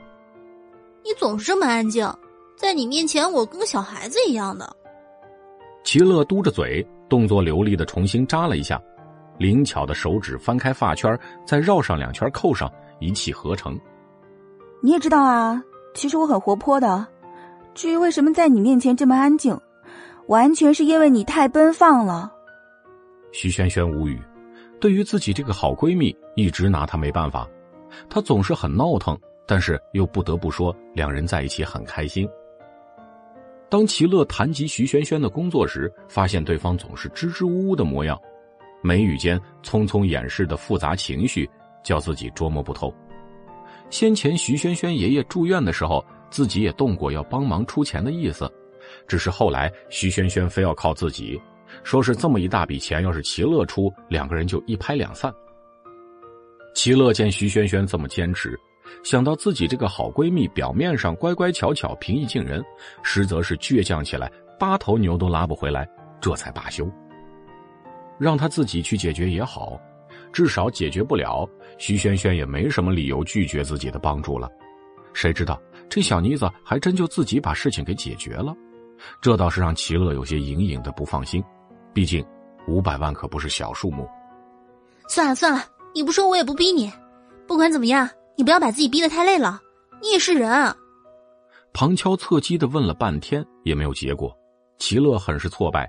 [1.03, 2.09] 你总是这么安静。
[2.57, 4.71] 在你面前，我跟小孩子一样的。
[5.83, 8.79] 齐乐嘟着嘴，动作流利的重新扎了一下，
[9.39, 13.81] 灵巧的手指翻开发圈，再绕上两圈扣上，一气呵成。
[14.83, 15.63] 你也知道啊，
[15.95, 17.07] 其实我很活泼的。
[17.75, 19.59] 至于为什么在你面前这么安静，
[20.31, 22.31] 完全是因为你太奔放了。
[23.33, 24.17] 徐萱萱无语，
[24.81, 27.49] 对于自己这个好闺蜜，一直拿她没办法。
[28.09, 32.29] 她总是很闹腾，但是又不得不说，两人在一起很开心。
[33.69, 38.17] 当齐乐谈及徐萱萱的工作时，发现对方总是支支吾吾的模样，
[38.83, 41.51] 眉宇间匆匆掩饰的复杂情绪，
[41.83, 42.95] 叫自己捉摸不透。
[43.91, 48.49] 先前徐萱萱爷爷住院的时候，自己也动过要帮忙出钱的意思，
[49.11, 51.37] 只是后来徐萱萱非要靠自己，
[51.83, 55.35] 说是这么一大笔钱，要是齐乐出，两个人就一拍两散。
[56.77, 58.57] 齐乐见徐萱萱这么坚持。
[59.03, 62.65] 想到自己这个好闺蜜表面上乖乖巧巧、平易近人，
[63.03, 64.31] 实则是倔强起来，
[64.61, 65.89] 八头牛都拉不回来，
[66.21, 66.89] 这才罢休。
[68.17, 69.77] 让她自己去解决也好，
[70.33, 71.45] 至少解决不了，
[71.79, 74.49] 徐萱萱也没什么理由拒绝自己的帮助了。
[75.13, 78.55] 谁知道这小妮子还真就自己把事情给解决了，
[79.21, 81.43] 这倒是让齐乐有些隐隐的不放心。
[81.93, 82.25] 毕竟
[82.67, 84.09] 五百万可不是小数目。
[85.09, 85.65] 算了算了，
[85.95, 86.93] 你不说我也不逼你。
[87.47, 88.09] 不管怎么样。
[88.37, 89.61] 你不要把自己逼得太累了，
[90.01, 90.51] 你也是人。
[90.51, 90.75] 啊
[91.75, 94.35] 旁敲侧击的问了半天也没有结果，
[94.79, 95.87] 齐乐很是挫败，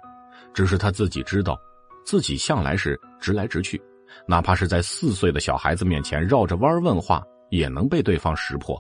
[0.54, 1.58] 只是他自己知道，
[2.04, 3.82] 自己向来是直来直去，
[4.28, 8.78] 哪怕是在四岁的小孩子面前绕着弯问话，也能被对方识破。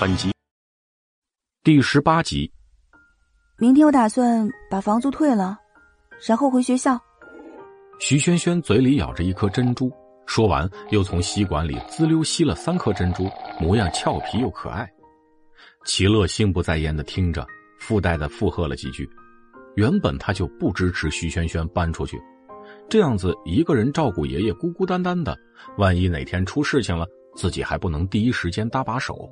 [0.00, 0.32] 本集
[1.62, 2.50] 第十八集。
[3.58, 5.58] 明天我打算把房租退了，
[6.26, 6.98] 然后回学校。
[7.98, 9.92] 徐萱萱嘴里咬着一颗珍珠，
[10.24, 13.28] 说完又从吸管里滋溜吸了三颗珍珠，
[13.60, 14.90] 模样俏皮又可爱。
[15.84, 17.46] 齐乐心不在焉的听着，
[17.78, 19.06] 附带的附和了几句。
[19.76, 22.18] 原本他就不支持徐萱萱搬出去，
[22.88, 25.36] 这样子一个人照顾爷爷孤孤单单的，
[25.76, 27.06] 万一哪天出事情了，
[27.36, 29.30] 自己还不能第一时间搭把手。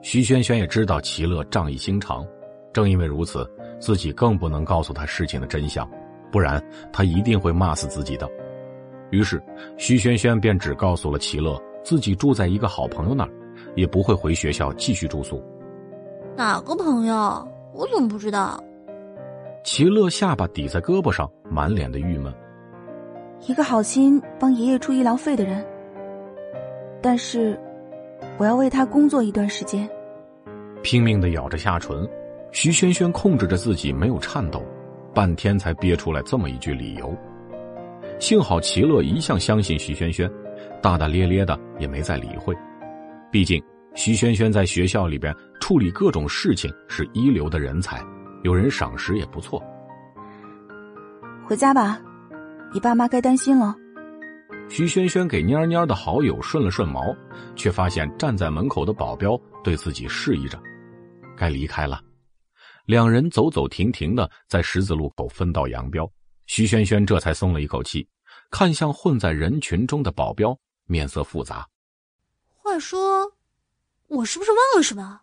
[0.00, 2.26] 徐萱萱也知道齐乐仗义心肠。
[2.72, 3.50] 正因为如此，
[3.80, 5.88] 自己更不能告诉他事情的真相，
[6.30, 8.28] 不然他一定会骂死自己的。
[9.10, 9.42] 于是，
[9.78, 13.30] 徐萱萱便只告诉了齐乐自己住在一个好朋友那儿，
[13.74, 15.42] 也不会回学校继续住宿。
[16.36, 17.48] 哪个朋友？
[17.72, 18.62] 我怎么不知道？
[19.64, 22.32] 齐乐下巴抵在胳膊上，满脸的郁闷。
[23.46, 25.64] 一个好心帮爷爷出医疗费的人，
[27.00, 27.58] 但是
[28.38, 29.88] 我要为他工作一段时间。
[30.82, 32.08] 拼命的咬着下唇。
[32.52, 34.64] 徐萱萱控制着自己没有颤抖，
[35.12, 37.14] 半天才憋出来这么一句理由。
[38.18, 40.30] 幸好齐乐一向相信徐萱萱，
[40.80, 42.56] 大大咧咧的也没再理会。
[43.30, 43.62] 毕竟
[43.94, 48.02] 徐萱萱在学校里边处理各种事情是一流的人才，
[48.42, 49.62] 有人赏识也不错。
[51.44, 52.00] 回家吧，
[52.72, 53.76] 你爸妈该担心了。
[54.68, 57.16] 徐萱萱给蔫蔫的好友顺了顺毛，
[57.54, 60.60] 却发现站在门口的保镖对自己示意着，
[61.36, 62.02] 该离开了。
[62.84, 66.10] 两人走走停停的在十字路口分道扬镳，
[66.46, 68.06] 徐萱萱这才松了一口气，
[68.50, 71.66] 看向混在人群中的保镖，面色复杂。
[72.48, 73.32] 话说，
[74.08, 75.20] 我是不是忘了什么？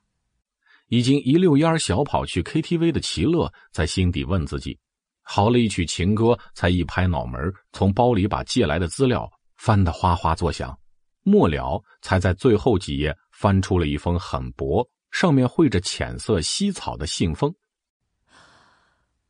[0.88, 4.78] 已经一溜烟小跑去 KTV 的齐乐在心底问自己，
[5.24, 10.78] 好了一曲情歌，才一拍脑门，从包里把借来的资料翻得哗哗作响，
[11.24, 14.88] 末了才在最后几页翻出了一封很薄。
[15.12, 17.54] 上面绘着浅色犀草的信封，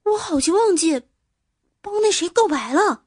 [0.06, 0.98] 我好像忘记
[1.82, 3.04] 帮那谁告白了。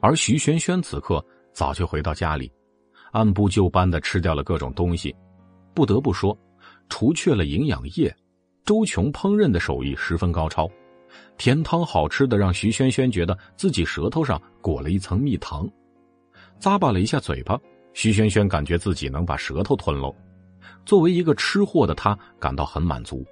[0.00, 2.52] 而徐萱萱此刻早就回到家里，
[3.12, 5.16] 按部就班的吃掉了各种东西。
[5.74, 6.38] 不得不说，
[6.90, 8.14] 除去了营养液，
[8.66, 10.70] 周琼烹饪的手艺十分高超，
[11.36, 15.68] 甜汤好吃的让徐萱萱觉得自己舌头上裹了一层蜜糖。
[16.60, 17.58] 咂巴了一下嘴巴，
[17.92, 20.14] 徐萱萱感觉自己能把舌头吞喽。
[20.84, 23.24] 作为一个吃货的他感到很满足。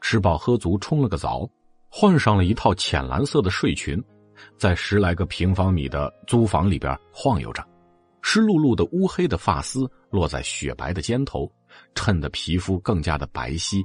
[0.00, 1.48] 吃饱喝足，冲了个澡，
[1.88, 4.02] 换上了一套浅蓝色的睡裙，
[4.56, 7.64] 在十来个平方米的租房里边晃悠着，
[8.20, 11.50] 湿漉漉的乌黑的发丝落在雪白的肩头，
[11.94, 13.82] 衬得皮肤更加的白皙。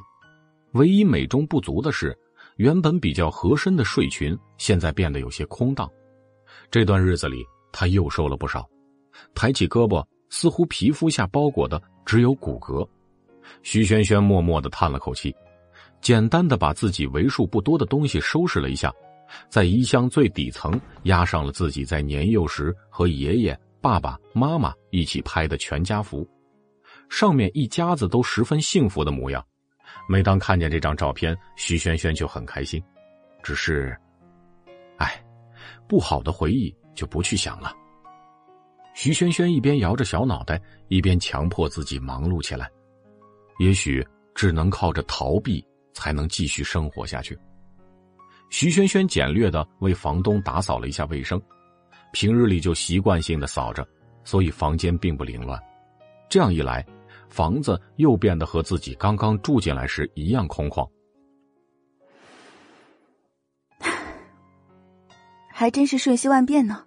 [0.74, 2.18] 唯一美中不足的是，
[2.58, 5.90] 原本比较合身的睡裙现在变得有些空荡。
[6.70, 8.68] 这段日子里，他又瘦了不少，
[9.34, 11.82] 抬起胳膊，似乎皮肤下包裹的。
[12.06, 12.88] 只有骨骼，
[13.64, 15.36] 徐轩轩默默的叹了口气，
[16.00, 18.94] 简单的把自己为数不多的东西收拾了一下，
[19.50, 26.26] 在衣箱最底层压上了自己在年幼时和爷爷、爸爸妈妈一起拍的全家福，
[27.10, 29.46] 上面一家子都十分幸福的模样。
[30.08, 32.82] 每当看见这张照片，徐萱萱就很开心。
[33.44, 33.96] 只是，
[34.98, 35.24] 哎，
[35.88, 37.72] 不好的回忆就不去想了。
[38.94, 42.70] 徐萱萱一边摇着小脑袋，一边强迫自己忙碌起来。
[43.60, 45.64] 也许只能靠着逃避
[45.94, 47.38] 才能继续生活下去。
[48.50, 51.42] 徐萱萱简略的为房东打扫了一下卫生，
[52.12, 53.88] 平日里就习惯性的扫着，
[54.24, 55.62] 所以房间并不凌乱。
[56.30, 56.86] 这样一来，
[57.30, 60.90] 房子又变得和自己刚刚住进来时一样空旷。
[65.50, 66.84] 还真是瞬息万变呢。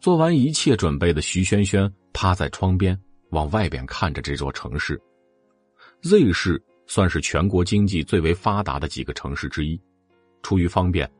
[0.00, 2.98] 做完一切准备的徐萱萱趴在窗边，
[3.30, 5.00] 往外边看着这座城市。
[6.02, 9.78] Z 市算是全国经济最为发达的几个城市之一。
[10.42, 11.10] 出于方便，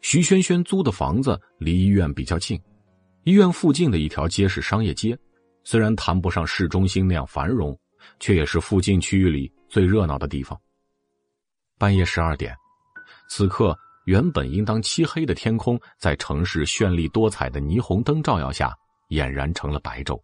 [0.00, 2.58] 徐萱萱租的房子离医院比较近。
[3.24, 5.14] 医院附近的一条街是商业街，
[5.62, 7.78] 虽然谈不上市中心那样繁荣，
[8.18, 10.58] 却也是附近区域里最热闹的地方。
[11.78, 12.54] 半夜十二点，
[13.28, 13.78] 此刻。
[14.06, 18.74] 原本应当漆黑的天空，在城市绚丽多彩的霓虹灯照耀下，
[19.10, 20.20] 俨然成了白昼。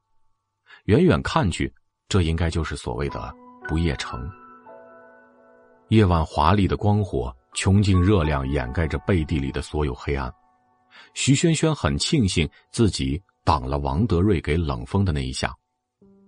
[0.87, 1.73] 远远看去，
[2.09, 3.33] 这应该就是所谓的
[3.69, 4.29] 不夜城。
[5.89, 10.33] 夜晚华丽的光火，穷尽热量，掩盖着背地里的所有黑暗。
[11.15, 15.55] 徐萱萱很庆幸自己挡了王德瑞给冷风的那一下，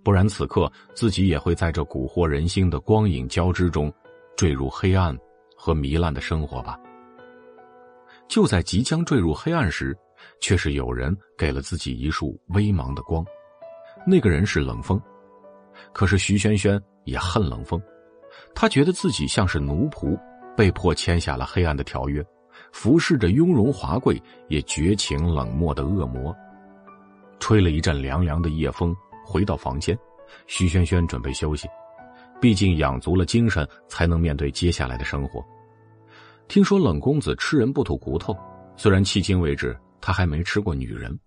[0.05, 3.93] 不然此刻自己也会在这蛊惑人心的光影交织中，
[4.37, 5.13] 坠入黑暗，
[5.57, 6.79] 和糜烂的生活吧。
[8.29, 9.93] 就在即将坠入黑暗时，
[10.39, 13.21] 却是有人给了自己一束微茫的光。
[14.07, 14.97] 那个人是冷风，
[15.91, 17.81] 可是徐萱萱也恨冷风，
[18.55, 20.17] 他觉得自己像是奴仆，
[20.55, 22.25] 被迫签下了黑暗的条约，
[22.71, 26.33] 服侍着雍容华贵也绝情冷漠的恶魔。
[27.39, 28.95] 吹了一阵凉凉的夜风，
[29.25, 29.97] 回到房间，
[30.47, 31.67] 徐萱萱准备休息，
[32.39, 35.43] 毕竟养足了精神，才能面对接下来的生活。
[36.47, 38.35] 听说冷公子吃人不吐骨头，
[38.75, 41.17] 虽然迄今为止他还没吃过女人。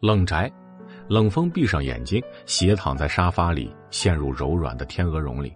[0.00, 0.50] 冷宅，
[1.08, 5.54] 冷风闭上眼睛，斜躺在沙发里，陷入柔软的天鹅绒里。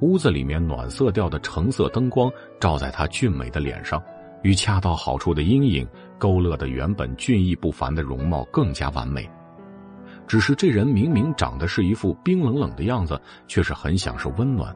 [0.00, 4.02] 屋子里面暖色调的橙色灯光照在他俊美的脸上，
[4.42, 5.86] 与恰到好处的阴影
[6.20, 9.28] 勾勒的原本俊逸不凡的容貌更加完美。
[10.28, 14.72] 只是这人明明长得是一副冰冷冷的样子，却是很享受温暖，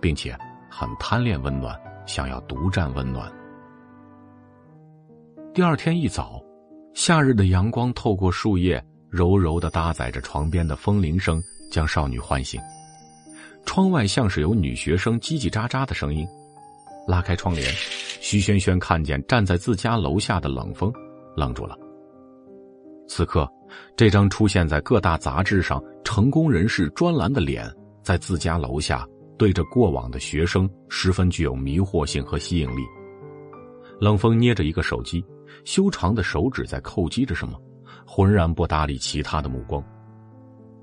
[0.00, 0.36] 并且。
[0.68, 1.74] 很贪恋温暖，
[2.06, 3.32] 想要独占温暖。
[5.54, 6.42] 第二天一早，
[6.92, 12.60] 夏日的阳光透过树叶，柔柔的搭载着床边的风铃声，将少女唤醒。
[13.64, 16.26] 窗外像是有女学生叽叽喳喳的声音。
[17.06, 17.66] 拉开窗帘，
[18.20, 20.92] 徐萱萱看见站在自家楼下的冷风，
[21.36, 21.76] 愣住了。
[23.08, 23.48] 此刻，
[23.96, 29.06] 这张出现在各大杂志上成功人士专栏的脸，在自家楼下。
[29.38, 32.80] 对着过往的学生，十分具有迷惑性和吸引力。
[34.00, 35.22] 冷风捏着一个手机，
[35.66, 37.60] 修长的手指在叩击着什么，
[38.06, 39.84] 浑然不搭理其他的目光。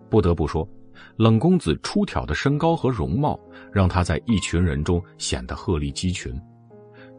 [0.07, 0.69] 不得不说，
[1.17, 3.39] 冷公子出挑的身高和容貌，
[3.71, 6.33] 让他在一群人中显得鹤立鸡群。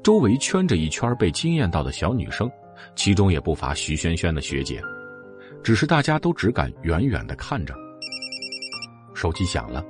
[0.03, 2.51] 周围圈着一圈被惊艳到的小女生，
[2.95, 4.83] 其中也不乏徐萱萱的学姐，
[5.63, 7.75] 只是大家都只敢远远的看着。
[9.15, 9.85] 手机响了。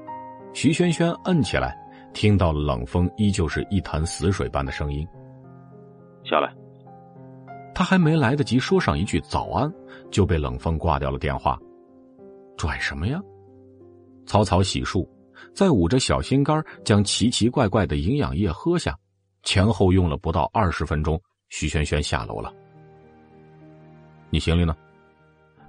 [0.52, 1.76] 徐萱萱摁起来，
[2.12, 5.04] 听到冷风依旧是一潭死水般的声音。
[6.22, 6.54] 下来。
[7.74, 9.72] 他还没来得及说上一句早安，
[10.12, 11.58] 就被冷风挂掉了电话。
[12.56, 13.20] 拽什么呀？
[14.26, 15.06] 草草洗漱，
[15.52, 18.96] 再捂着小心肝将奇奇怪怪的营养液喝下，
[19.42, 22.52] 前后用了不到二十分钟，徐萱萱下楼了。
[24.30, 24.76] 你行李呢？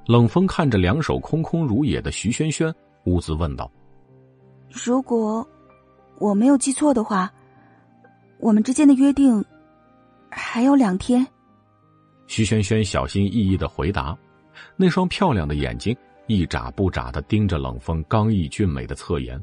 [0.08, 2.74] 冷风看着两手空空如也的徐萱萱，
[3.06, 3.72] 兀自问道。
[4.70, 5.48] 如果
[6.20, 7.32] 我没有记错的话，
[8.40, 9.44] 我们之间的约定
[10.30, 11.26] 还有两天。
[12.28, 14.18] 徐萱萱小心翼翼的回答，
[14.76, 15.96] 那双漂亮的眼睛
[16.28, 19.42] 一眨不眨的盯着冷风刚毅俊美的侧颜。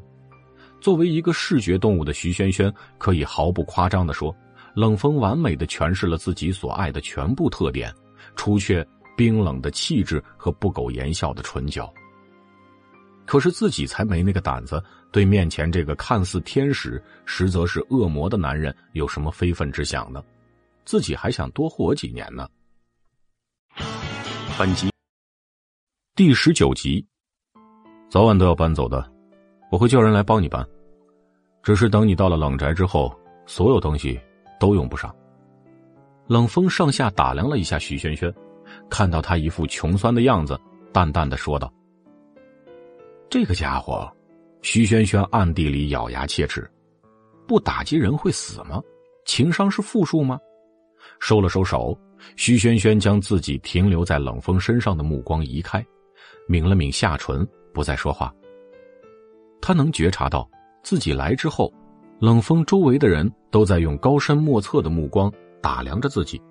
[0.81, 4.35] 作为一个视觉动物的徐萱萱，可以毫不夸张的说，
[4.75, 7.93] 冷风完美的诠释了自己所爱的全部特点，
[8.35, 11.91] 除却冰冷的气质和不苟言笑的唇角。
[13.25, 20.21] 可是自己才没那个胆子，对面前这个看似天使，实则是恶魔的男人有什么非分之想呢？
[20.83, 22.45] 自己还想多活几年呢。
[24.59, 24.89] 本集
[26.15, 27.03] 第十九集，
[28.07, 29.03] 早晚都要搬走的，
[29.71, 30.63] 我会叫人来帮你搬。
[31.63, 33.11] 只是等你到了冷宅之后，
[33.47, 34.21] 所有东西
[34.59, 35.11] 都用不上。
[36.27, 38.31] 冷风上下打量了一下徐萱萱，
[38.91, 40.55] 看到她一副穷酸的样子，
[40.91, 41.73] 淡淡的说道。
[43.27, 44.07] 这个家伙，
[44.61, 46.69] 徐萱萱暗地里咬牙切齿，
[47.47, 48.79] 不打击人会死吗？
[49.25, 50.39] 情商是负数吗？
[51.19, 51.99] 收了收手，
[52.35, 55.83] 徐萱萱将自己停留在冷风身上的目光移开，
[56.47, 58.33] 抿了抿下唇，不再说话。
[59.61, 60.49] 他能觉察到，
[60.83, 61.73] 自己来之后，
[62.19, 65.31] 冷风周围的人都在用高深莫测的目光
[65.61, 66.41] 打量着自己，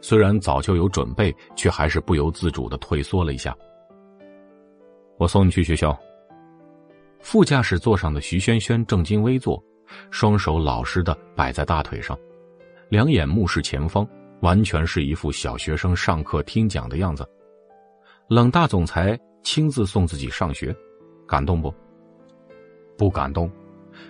[0.00, 3.56] 虽然早就有准备，却还是不由自主的退缩了一下。
[5.16, 5.96] 我送你去学校。
[7.20, 9.62] 副驾驶座上的徐萱萱正襟危坐，
[10.10, 12.18] 双手老实的摆在大腿上，
[12.88, 14.08] 两眼目视前方，
[14.40, 17.24] 完全是一副小学生上课听讲的样子。
[18.30, 20.72] 冷大总裁亲自送自己上学，
[21.26, 21.74] 感动不？
[22.96, 23.50] 不感动。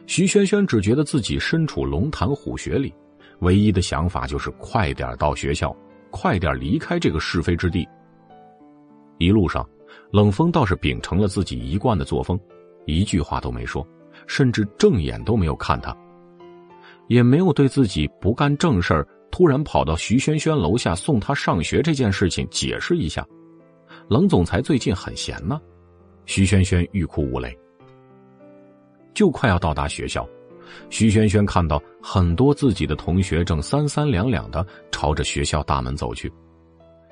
[0.07, 2.95] 徐萱萱只觉得自己身处龙潭虎穴里，
[3.39, 5.75] 唯一的想法就是快点到学校，
[6.11, 7.89] 快点离开这个是非之地。
[9.17, 9.67] 一路上，
[10.13, 12.39] 冷风倒是秉承了自己一贯的作风。
[12.85, 13.83] 一句话都没说，
[14.27, 15.97] 甚至正眼都没有看他，
[17.09, 23.27] 也没有对自己不干正事儿，突然跑到徐萱萱楼下送她上学这件事情解释一下。
[24.11, 25.61] 冷总裁最近很闲呢，
[26.27, 27.57] 徐萱萱欲哭无泪。
[29.15, 30.29] 就快要到达学校，
[30.89, 36.29] 徐萱萱看到很多自己的同学正三三两两的朝着学校大门走去，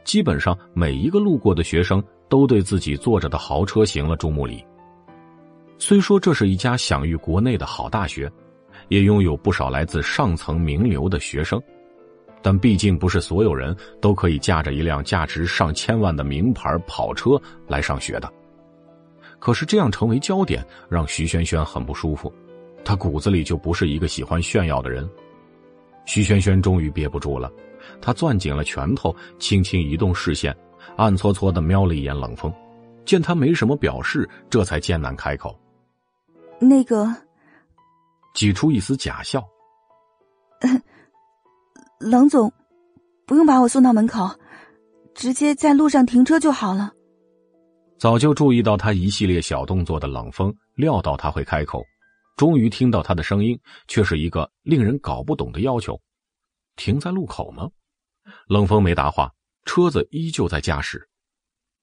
[0.03, 4.61] 基本上每一个路过的学生都对自己坐着的豪车行了注目礼。
[5.79, 8.29] 虽说这是一家享誉国内的好大学，
[8.89, 11.63] 也拥有不少来自上层名流的学生，
[12.43, 18.33] 但毕竟不是所有人都可以驾着一辆价值上千万的名牌跑车来上学的。
[19.39, 22.33] 可是这样成为焦点，让徐萱萱很不舒服。
[22.85, 25.09] 他骨子里就不是一个喜欢炫耀的人。
[26.07, 27.53] 徐萱萱终于憋不住了，
[28.01, 30.57] 她攥紧了拳头，轻轻移动视线，
[30.97, 32.53] 暗搓搓的瞄了一眼冷风。
[33.05, 35.59] 见他没什么表示，这才艰难开口
[36.61, 37.07] ：“那个。”
[38.35, 39.47] 挤出一丝假笑。
[42.01, 42.53] 冷总，
[43.27, 44.31] 不用把我送到门口，
[45.15, 46.93] 直接在路上停车就好了。
[47.99, 51.83] 早就注意到他一系列小动作的冷风，料到他会开口，
[52.37, 56.01] 终于听到他的声音，却是一个令人搞不懂的要求：
[56.77, 57.69] 停在路口吗？
[58.47, 59.33] 冷风没答话，
[59.65, 61.09] 车子依旧在驾驶。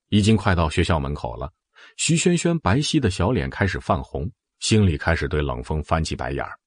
[0.10, 1.52] 已经快到学校门口了，
[1.98, 4.32] 徐萱萱白皙的小脸开始泛红。
[4.60, 6.58] 心里开始对冷风翻起白眼儿。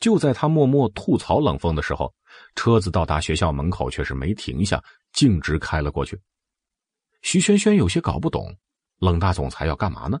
[0.00, 2.12] 就在他默默吐槽冷风的时候，
[2.54, 6.20] 车子到达学校门口，却是没停下，径直开了过去。
[7.22, 8.54] 徐轩轩有些搞不懂，
[8.98, 10.18] 冷大总裁要干嘛呢？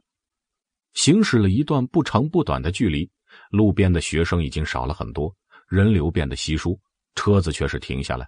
[0.94, 3.08] 行驶了一段不长不短的距离，
[3.50, 5.32] 路边的学生已经少了很多，
[5.68, 6.78] 人流变得稀疏，
[7.14, 8.26] 车子却是停下来。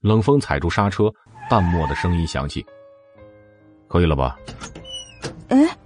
[0.00, 1.12] 冷风踩住刹车，
[1.50, 2.64] 淡漠的声音响起
[3.86, 4.38] ：“可以了吧？”
[5.48, 5.76] 哎。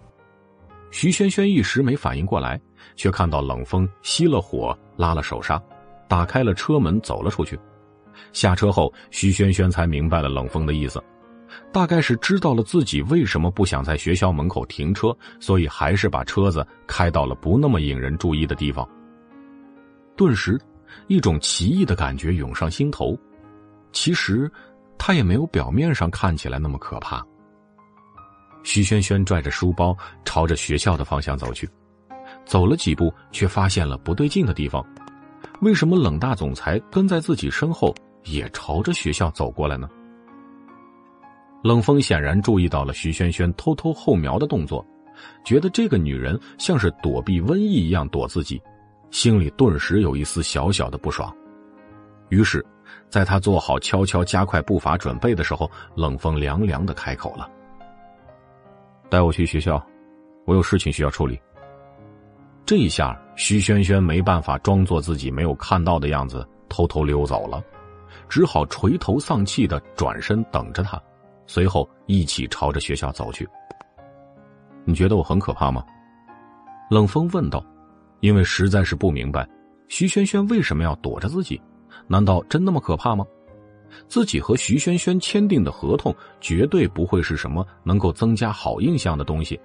[0.93, 2.61] 徐轩轩一时没反应过来，
[2.97, 5.61] 却看到冷风熄了火，拉了手刹，
[6.09, 7.59] 打开了车门，走了出去。
[8.33, 11.03] 下车后，徐萱萱才明白了冷风的意思，
[11.73, 18.89] 大概是知道了自己为什么不想在学校门口停车，所以还是把车子开到了不那么引人注意的地方。
[20.17, 20.61] 顿时，
[21.09, 23.19] 一种奇异的感觉涌上心头。
[23.93, 24.51] 其实，
[24.97, 27.25] 他也没有表面上看起来那么可怕。
[28.63, 31.69] 徐萱萱拽着书包朝着学校的方向走去，
[32.45, 34.85] 走了几步，却发现了不对劲的地方。
[35.61, 39.89] 为什么冷大总裁跟在自己身后，也朝着学校走过来呢？
[41.63, 44.85] 冷风显然注意到了徐萱萱偷偷后瞄的动作，
[45.45, 48.61] 觉得这个女人像是躲避瘟疫一样躲自己，
[49.11, 51.35] 心里顿时有一丝小小的不爽。
[52.29, 52.65] 于是，
[53.09, 57.49] 在他做好悄悄加快步伐准备的时候，冷风凉凉的开口了。
[59.09, 59.83] 带我去学校，
[60.45, 61.41] 我有事情需要处理。
[62.67, 67.63] 这一下，徐萱萱没办法装作自己没有看到的样子，偷偷溜走了，
[68.27, 71.01] 只好垂头丧气的转身等着他，
[71.47, 73.47] 随后一起朝着学校走去。
[74.87, 75.85] 你觉得我很可怕吗？
[76.91, 77.63] 冷风问道，
[78.21, 79.47] 因为实在是不明白，
[79.89, 81.61] 徐萱萱为什么要躲着自己？
[82.07, 83.27] 难道真那么可怕吗？
[84.09, 89.61] 自己和徐萱萱签订的合同绝对不会是什么能够增加好印象的东西，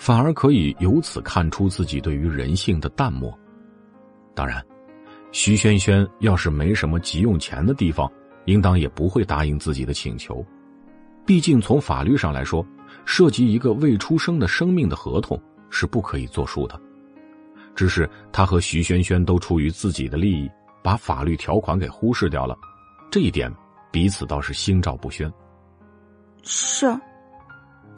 [0.00, 3.38] 反而可以由此看出自己对于人性的淡漠。
[4.34, 4.64] 当然，
[5.30, 8.10] 徐萱萱要是没什么急用钱的地方，
[8.46, 10.42] 应当也不会答应自己的请求。
[11.26, 12.66] 毕竟从法律上来说，
[13.04, 15.38] 涉及一个未出生的生命的合同
[15.68, 16.80] 是不可以作数的。
[17.76, 20.50] 只是他和徐萱萱都出于自己的利益，
[20.82, 22.56] 把法律条款给忽视掉了。
[23.10, 23.54] 这一点，
[23.90, 25.30] 彼此倒是心照不宣。
[26.42, 26.98] 是，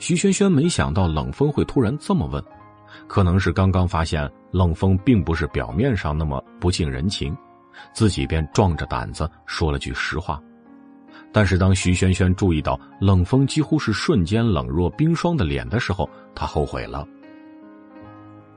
[0.02, 2.44] 徐萱萱没想到冷风会突然这么问，
[3.06, 7.36] 可能是刚刚发现冷风并不是表面上那么不近人情，
[7.94, 10.42] 自己便壮着胆子说了句实话。
[11.30, 17.06] 但是当徐萱萱注意到冷风几乎是瞬间冷若冰霜的脸的时候，她后悔了。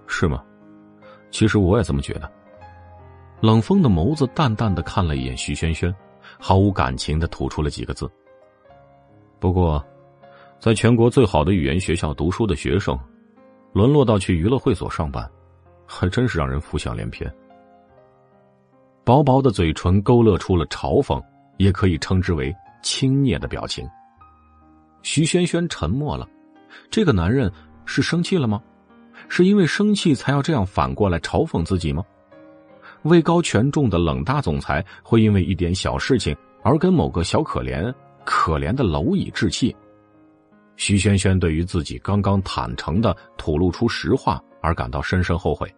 [0.07, 0.43] 是吗？
[1.29, 2.27] 其实我也这么觉得。
[3.39, 5.93] 冷风的眸子淡淡的看了一眼徐萱萱。
[6.39, 8.09] 毫无感情的吐出了几个字。
[9.39, 9.85] 不过，
[10.65, 12.97] 在全国最好的语言学校读书的学生，
[13.71, 15.29] 沦落到去娱乐会所上班，
[15.85, 17.31] 还真是让人浮想联翩。
[19.03, 21.23] 薄薄的嘴唇勾勒出了嘲讽，
[21.57, 23.87] 也可以称之为轻蔑的表情。
[25.03, 26.27] 徐轩轩沉默了。
[26.89, 27.51] 这个男人
[27.85, 28.59] 是生气了吗？
[29.29, 32.03] 是因为生气才要这样反过来嘲讽自己吗？
[33.03, 39.75] 位高权重的冷大总裁会因为一点小事情而跟某个小可怜、可怜的蝼蚁置气？
[40.77, 45.73] 徐萱萱对于自己刚刚坦诚的吐露出实话而感到深深后悔，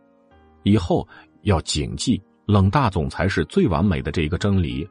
[0.63, 1.07] 以后
[1.43, 4.87] 要谨记冷大总裁是最完美的这一个真理，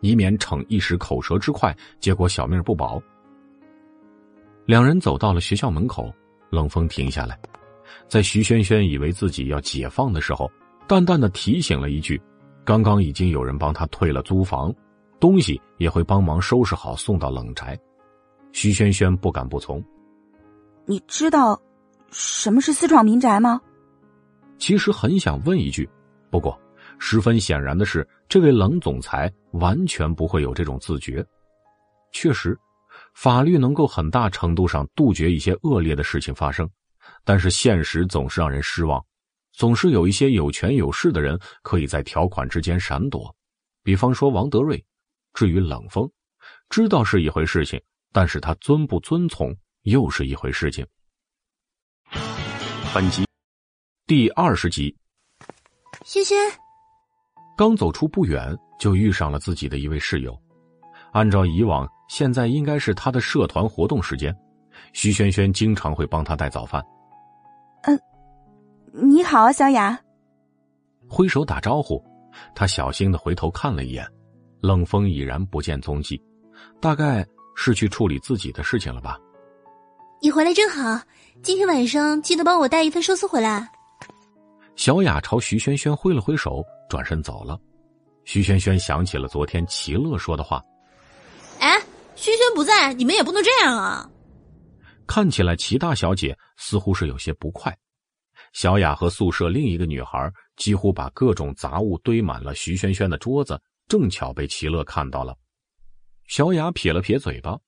[0.00, 3.02] 以免逞一时口舌之快，结果小命不保。
[4.64, 6.12] 两人走到了学校门口，
[6.50, 7.38] 冷风停下来，
[8.08, 10.50] 在徐萱萱以为自己要解放的时候。
[10.88, 12.20] 淡淡的提醒了一句
[12.66, 14.74] ：“刚刚已经有人帮他退了租房，
[15.20, 17.78] 东西也会帮忙收拾好送到冷宅。”
[18.52, 19.82] 徐萱萱不敢不从。
[20.86, 21.60] 你知道
[22.10, 23.60] 什么是私闯民宅吗？
[24.58, 25.88] 其实很想问一句，
[26.30, 26.58] 不过
[26.98, 31.24] 十分显然的是，这位冷总裁完全不会有这种自觉。
[32.12, 32.58] 确实，
[33.14, 36.68] 法律能够很大程度上杜绝一些恶劣的事情发生，
[37.24, 39.04] 但是现实总是让人失望，
[39.52, 43.34] 总是有一些有权有势的人可以在条款之间闪躲。
[43.82, 44.84] 比方说王德瑞，
[45.32, 46.08] 至于冷风，
[46.68, 47.80] 知道是一回事情，
[48.12, 50.86] 但是他遵不遵从又是一回事情。
[52.94, 53.24] 本集
[54.06, 54.94] 第二十集，
[56.04, 56.36] 轩轩
[57.56, 60.38] 刚走出不远，就遇上了自己的一位室友。
[61.12, 64.34] 按照以往，现在应该是他的社团活动时间，
[64.92, 66.84] 徐萱萱经常会帮他带早饭。
[67.84, 67.98] 嗯，
[68.92, 69.98] 你好啊，小雅。
[71.08, 72.02] 挥手打招呼。
[72.54, 74.06] 他小心的回头看了一眼，
[74.62, 76.18] 冷风已然不见踪迹，
[76.80, 79.18] 大概是去处理自己的事情了吧。
[80.20, 81.02] 你回来正好，
[81.42, 83.68] 今天晚上记得帮我带一份寿司回来。
[84.76, 87.58] 小雅朝徐萱萱挥了挥手，转身走了。
[88.24, 90.62] 徐萱萱想起了昨天齐乐说的话
[91.58, 91.76] ：“哎，
[92.14, 94.08] 萱萱不在，你们也不能这样啊！”
[95.06, 97.76] 看起来齐大小姐似乎是有些不快。
[98.52, 105.36] 小雅和宿舍另一个女孩几乎把各种杂物堆满了徐萱萱的桌子，正巧被齐乐看到了。
[106.26, 107.58] 小雅撇了撇嘴巴：“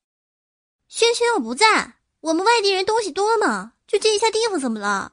[0.88, 5.12] 轩轩又不在，我们外地人东西多嘛，就借一下地方怎么了？”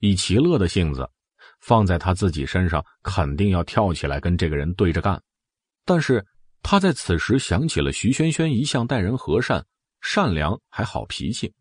[0.00, 1.08] 以齐乐的性子，
[1.60, 5.22] 放在他自己身上，肯定要跳起来跟这个人对着干。
[5.84, 6.24] 但是
[6.62, 9.64] 他在此时想起了徐轩轩一向待人和善、
[10.00, 11.52] 善良还好脾气。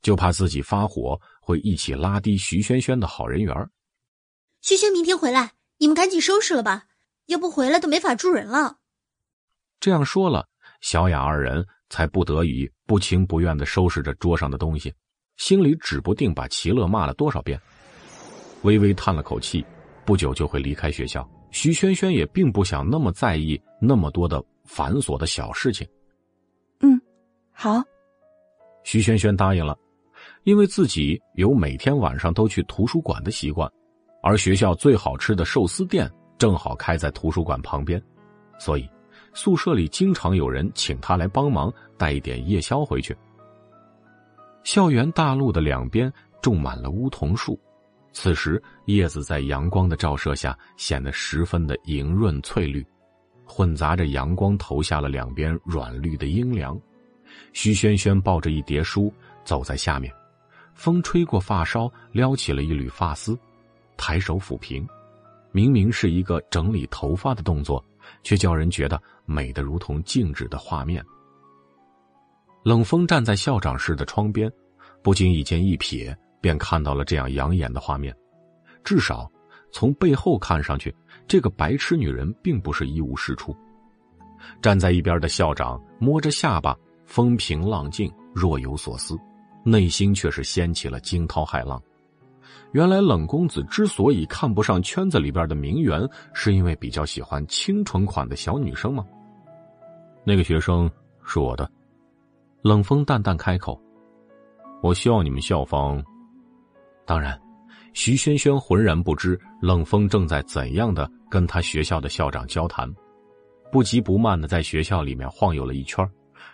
[0.00, 3.52] 就怕自己发火会一起拉低徐轩轩的好人缘。
[4.60, 6.86] 轩轩明天回来，你们赶紧收拾了吧，
[7.26, 8.78] 要不回来都没法住人了。
[9.80, 10.46] 这样说了，
[10.80, 14.92] 小雅二人才不得已不情不愿的收拾着桌上的东西，
[15.36, 17.60] 心里指不定把齐乐骂了多少遍。
[18.62, 19.64] 微微叹了口气，
[20.04, 21.28] 不久就会离开学校。
[21.50, 25.86] 徐萱萱也并不想那么在意那么多的繁琐的小事情。
[26.80, 27.00] 嗯，
[27.52, 27.82] 好。
[28.82, 29.78] 徐萱萱答应了。
[30.42, 33.70] 因为自己有每天晚上都去图书馆的习惯，
[34.22, 38.02] 而学校最好吃的寿司店正好开在图书馆旁边，
[38.58, 38.88] 所以
[39.40, 43.16] 宿舍里经常有人请他来帮忙带一点夜宵回去。
[44.64, 47.56] 校园大路的两边种满了梧桐树，
[48.12, 52.84] 此时叶子在阳光的照射下显得十分的莹润翠绿，
[53.44, 56.76] 混杂着阳光投下了两边软绿的阴凉。
[57.52, 60.12] 徐轩轩抱着一叠书走在下面。
[60.74, 63.38] 风吹过发梢，撩起了一缕发丝，
[63.96, 64.84] 抬手抚平，
[65.52, 67.84] 明明是一个整理头发的动作，
[68.28, 71.02] 却叫人觉得美得如同静止的画面。
[72.62, 74.52] 冷风站在校长室的窗边，
[75.02, 78.14] 不经意间一瞥，便看到了这样养眼的画面。
[78.84, 79.32] 至少
[79.72, 80.94] 从背后看上去，
[81.26, 83.56] 这个白痴女人并不是一无是处。
[84.60, 86.76] 站在一边的校长摸着下巴，
[87.06, 89.16] 风平浪静，若有所思。
[89.64, 91.82] 内心却是掀起了惊涛骇浪。
[92.72, 99.04] 原来冷公子之所以看不上圈子里边的名媛，是因为比较喜欢清纯款的小女生吗？
[100.24, 100.90] 那个学生
[101.24, 101.70] 是我的。
[102.62, 103.80] 冷风淡淡开口
[104.82, 106.02] ：“我希望你们校方……
[107.06, 107.38] 当然。”
[107.94, 112.88] 徐萱萱浑然不知冷风正在怎样的跟他学校的校长交谈，
[113.72, 116.08] 不急不慢的在学校里面晃悠了一圈，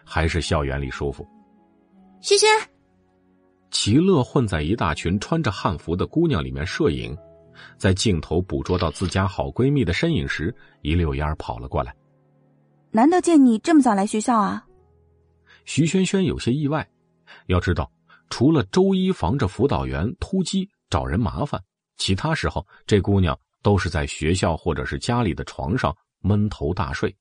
[0.04, 1.26] 还是校园里舒服。
[2.20, 2.48] 萱萱。
[3.74, 7.14] 齐乐混在一大群穿着汉服的姑娘里面摄影，
[7.76, 11.92] 在镜头捕捉到自家好闺蜜的身影时，一溜烟跑了过来。
[12.92, 14.64] 难得见你这么早来学校啊？
[15.64, 16.88] 徐萱萱有些意外。
[17.48, 17.90] 要知道，
[18.30, 21.60] 除了周一防着辅导员突击找人麻烦，
[21.96, 27.14] 其他时候这姑娘都是在学校或者是家里的床上闷头大睡。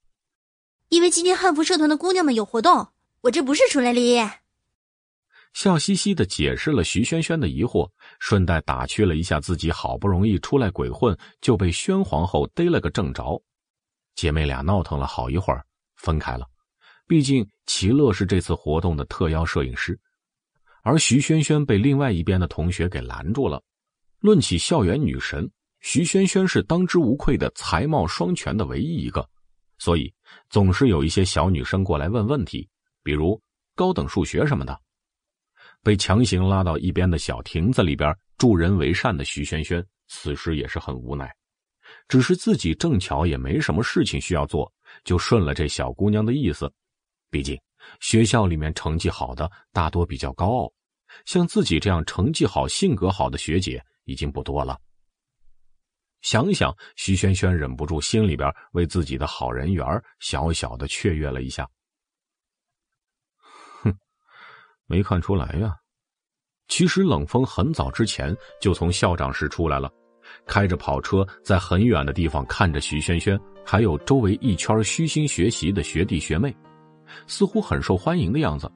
[0.89, 2.87] 因为今天汉服社团的姑娘们有活动，
[3.21, 4.31] 我这不是出来猎艳。
[5.53, 13.41] 笑嘻嘻的解释了徐萱萱的疑惑，顺带打趣了一下自己好不容易出来鬼混，就被宣皇后逮了个正着。
[14.15, 15.63] 姐妹俩闹腾了好一会儿，
[15.95, 16.47] 分开了。
[17.07, 19.99] 毕竟齐乐是这次活动的特邀摄影师，
[20.81, 23.61] 而徐萱萱被另外一边的同学给拦住了。
[24.19, 25.49] 论起校园女神，
[25.81, 29.27] 徐萱萱是当之无愧的才貌双全的唯一一个，
[29.77, 30.11] 所以
[30.49, 32.67] 总是有一些小女生过来问问题，
[33.03, 33.39] 比如
[33.75, 34.79] 高等数学什么的。
[35.83, 41.29] 被强行拉到一边的小亭子里边助人为善的徐萱萱，此时也是很无奈，
[42.07, 44.71] 只是自己正巧也没什么事情需要做，
[45.03, 46.71] 就顺了这小姑娘的意思。
[47.29, 47.59] 毕竟
[47.99, 50.73] 学校里面成绩好的大多比较高傲，
[51.25, 54.79] 像自己这样成绩好、性格好的学姐已经不多了，
[56.21, 59.85] 想想，徐萱萱忍不住心里边为自己的好人缘
[60.19, 61.69] 小小的雀跃了一下。
[63.81, 63.93] 哼，
[64.87, 65.75] 没看出来呀。
[66.67, 69.91] 其实冷风很早之前就从校长室出来了，
[70.47, 76.55] 开着跑车在很远的地方看着徐萱萱，还有周围一圈虚心学习的学弟学妹，
[77.27, 78.71] 似乎很受欢迎的样子。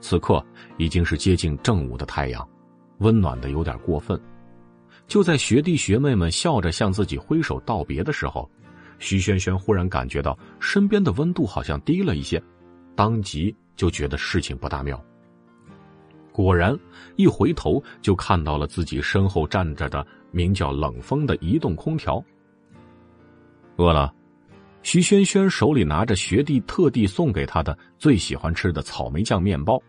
[0.00, 0.44] 此刻
[0.76, 2.48] 已经是接近正午的太阳，
[2.98, 4.20] 温暖的有点过分。
[5.08, 8.48] 就在学弟学妹们笑着向自己挥手道别的时候，
[8.98, 12.40] 徐萱萱忽然感觉到身边的温度好像低了一些，
[12.94, 15.02] 当即就觉得事情不大妙。
[16.36, 16.78] 果然，
[17.16, 22.22] 一回头就看到了自己身后站着的名叫冷风的移动空调。
[23.76, 24.12] 饿了，
[24.82, 29.80] 徐轩轩手里拿着学弟特地送给他的最喜欢吃的草莓酱面包，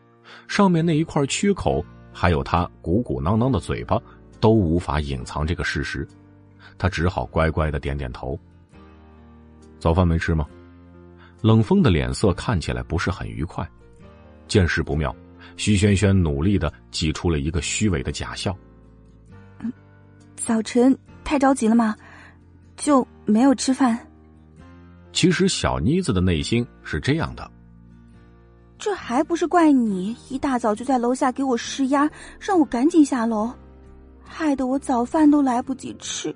[0.48, 4.02] 上面那一块缺口，还有他鼓鼓囊囊的嘴巴。
[4.40, 6.08] 都无法隐藏这个事实，
[6.78, 8.40] 他只好乖乖的点点头。
[9.80, 10.48] 早饭没吃吗？
[11.42, 13.68] 冷风的脸色看起来不是很愉快，
[14.48, 15.14] 见势不妙，
[15.58, 18.56] 徐萱萱努力的挤出了一个虚伪的假笑。
[20.36, 21.94] 早晨太着急了吗？
[22.78, 23.98] 就没有吃饭。
[25.12, 27.50] 其实小妮子的内心是这样的，
[28.78, 32.08] 这还不是怪你一大早就在楼下给我施压，
[32.40, 33.52] 让我赶紧下楼。
[34.24, 36.34] 害得我早饭都来不及吃，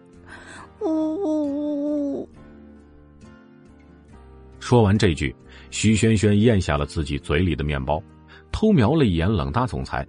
[0.80, 2.30] 呜呜呜！
[4.59, 5.35] 说完这句，
[5.69, 8.01] 徐萱萱咽下了自己嘴里的面包，
[8.51, 10.07] 偷瞄了一眼冷大总裁，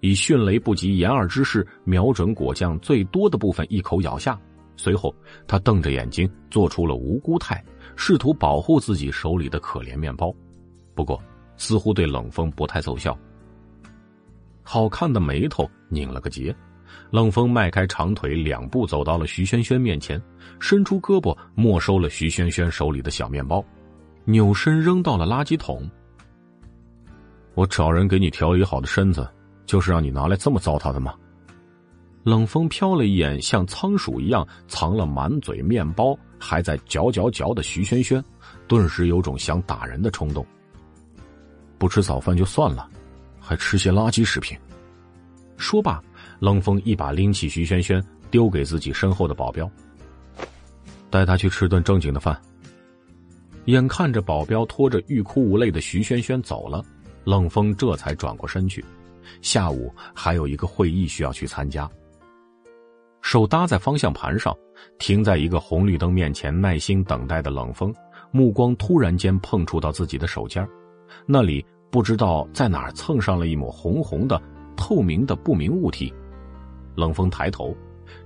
[0.00, 4.38] 以迅雷不及掩耳之势瞄准果酱最多的部分一口咬下，
[4.76, 5.14] 随后
[5.46, 7.64] 他瞪着眼睛做出了无辜态，
[7.96, 10.34] 试图保护自己手里的可怜面包，
[10.94, 11.20] 不过
[11.56, 13.16] 似乎对冷风不太奏效。
[14.62, 16.54] 好看的眉头拧了个结。
[17.10, 20.20] 冷风迈开长腿，两步走到了徐萱萱面前，
[20.60, 23.64] 伸出胳膊没收了徐萱萱手里的小面包，
[24.24, 25.88] 扭身扔到了垃圾桶。
[27.54, 29.28] 我找人给你调理好的身子，
[29.66, 31.14] 就是让你拿来这么糟蹋的吗？
[32.22, 38.22] 冷风瞟了一眼像仓鼠一样藏了满嘴面包还在嚼嚼嚼的徐轩轩，
[38.66, 40.44] 顿时有种想打人的冲动。
[41.78, 42.88] 不吃早饭就算了，
[43.38, 44.56] 还吃些垃圾食品。
[45.56, 46.02] 说罢。
[46.40, 49.70] 冷风一把拎起徐轩轩，丢给自己身后的保镖，
[51.08, 52.38] 带他去吃顿正经的饭。
[53.66, 56.84] 眼看着保镖拖着欲哭无泪的徐轩轩走了，
[57.24, 58.84] 冷风这才转过身去。
[59.40, 61.90] 下午还有一个会议需要去参加。
[63.22, 64.54] 手搭在方向盘上，
[64.98, 67.92] 停在一个红绿灯面前，耐心等待的冷风，
[68.30, 70.66] 目光突然间碰触到自己的手尖
[71.26, 74.40] 那里不知道在哪儿蹭上了一抹红红的、
[74.76, 76.12] 透明的不明物体。
[76.94, 77.74] 冷风抬头，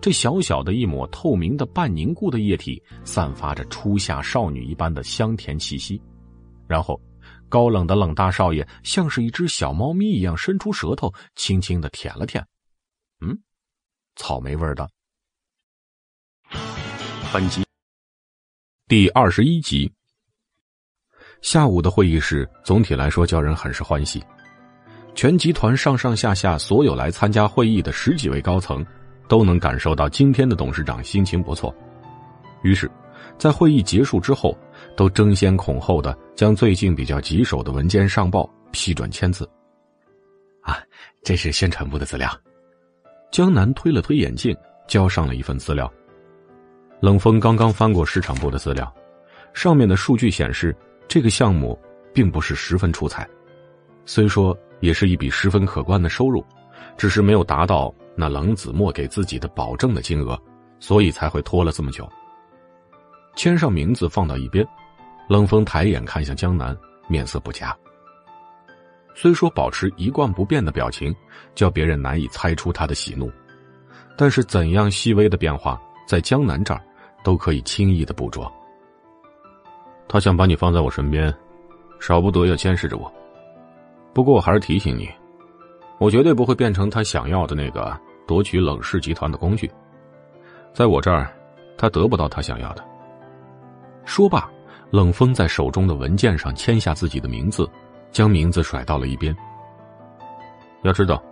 [0.00, 6.00] 这小小的一抹透明的半凝固的液体，散发着初夏少女一般的香甜气息。
[6.66, 7.00] 然后，
[7.48, 12.46] 高冷的冷大少爷像是一只小猫咪一样伸出舌头，轻轻的舔了舔。
[13.20, 13.38] 嗯，
[14.16, 14.88] 草莓味的。
[17.32, 17.64] 本集
[18.86, 19.92] 第二十一集。
[21.42, 24.22] 下午的会议室总体来说叫人很是欢喜。
[25.14, 28.84] 全集团上上下下所有来参加会议的十几位高层，
[29.28, 31.74] 都能感受到今天的董事长心情不错。
[32.62, 32.90] 于是，
[33.36, 34.56] 在会议结束之后，
[34.98, 39.48] 都争先恐后的将最近比较棘手的文件上报批准签字。
[40.60, 40.76] 啊，
[41.22, 42.28] 这是宣传部的资料。
[43.30, 44.52] 江南推了推眼镜，
[44.88, 45.88] 交上了一份资料。
[47.00, 48.92] 冷风刚刚翻过市场部的资料，
[49.54, 50.74] 上面的数据显示，
[51.06, 51.78] 这个项目
[52.12, 53.24] 并不是十分出彩，
[54.04, 54.58] 虽说。
[54.80, 56.46] 也是一笔十分可观的收入，
[56.96, 60.40] 只是没有达到那冷子墨给自己的保证的金额，
[60.78, 62.08] 所以才会拖了这么久。
[63.34, 64.64] 签上名字放到一边，
[65.28, 66.76] 冷风抬眼看向江南，
[67.06, 67.76] 面色不佳。
[69.14, 71.14] 虽说保持一贯不变的表情，
[71.54, 73.30] 叫别人难以猜出他的喜怒，
[74.16, 76.80] 但是怎样细微的变化，在江南这儿
[77.22, 78.50] 都可以轻易的捕捉。
[80.08, 81.32] 他想把你放在我身边，
[82.00, 83.12] 少不得要监视着我。
[84.14, 85.10] 不过我还是提醒你，
[85.98, 87.94] 我绝对不会变成他想要的那个
[88.26, 89.70] 夺取冷氏集团的工具。
[90.72, 91.30] 在我这儿，
[91.76, 92.82] 他得不到他想要的。
[94.04, 94.50] 说罢，
[94.90, 97.68] 冷风在手中的文件上签下自己的名字，
[98.10, 99.36] 将名字甩到了一边。
[100.82, 101.22] 要知道，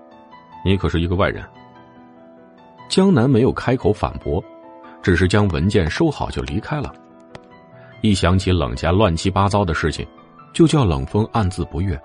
[0.64, 1.44] 你可是一个外人。
[2.88, 4.42] 江南没有开口反驳，
[5.02, 6.94] 只是将文件收好就离开了。
[8.02, 10.06] 一想起冷家乱七八糟的事情，
[10.52, 11.98] 就叫冷风暗自不悦。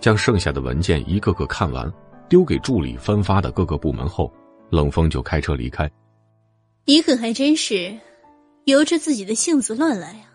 [0.00, 1.90] 将剩下的文件一个个看完，
[2.28, 4.30] 丢给助理分发的各个部门后，
[4.70, 5.90] 冷风就开车离开。
[6.84, 7.96] 你可还真是
[8.64, 10.33] 由着自己的性子乱来啊！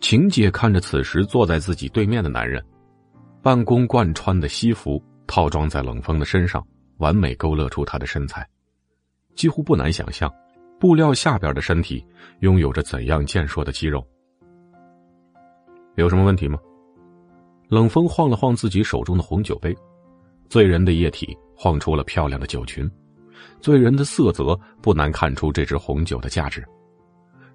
[0.00, 2.64] 晴姐看着此时坐在自己对面的男人，
[3.42, 6.64] 办公贯穿的西服套装在冷风的身上，
[6.98, 8.46] 完美勾勒出他的身材，
[9.34, 10.32] 几乎不难想象，
[10.78, 12.04] 布料下边的身体
[12.40, 14.06] 拥有着怎样健硕的肌肉。
[15.96, 16.58] 有什么问题吗？
[17.68, 19.74] 冷风晃了晃自己手中的红酒杯，
[20.48, 22.88] 醉人的液体晃出了漂亮的酒裙，
[23.60, 26.62] 醉人的色泽不难看出这支红酒的价值。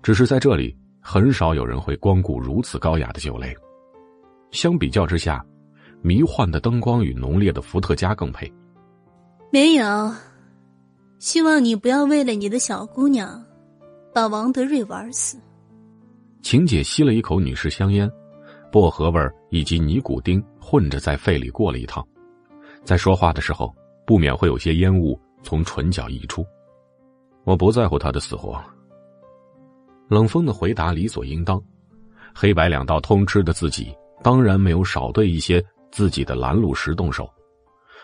[0.02, 3.54] 只是在这里，很少有人会光顾如此高雅的酒类。
[4.52, 5.44] 相比较之下，
[6.02, 8.52] 迷幻的灯光与浓烈的伏特加更配。
[9.52, 10.14] 没有，
[11.20, 13.44] 希望你不要为了你的小姑娘，
[14.14, 15.38] 把王德瑞玩死。
[16.42, 18.10] 晴姐吸了一口女士香烟。
[18.72, 22.08] 薄荷味以及尼古丁混着在肺里过了一趟，
[22.86, 23.76] 在说话的时候
[24.08, 26.46] 不免会有些烟雾从唇角溢出。
[27.44, 28.64] 我不在乎他的死活。
[30.12, 31.64] 冷风的回答理所应当，
[32.36, 37.30] 黑白两道通吃的自己当然没有少对一些自己的拦路石动手。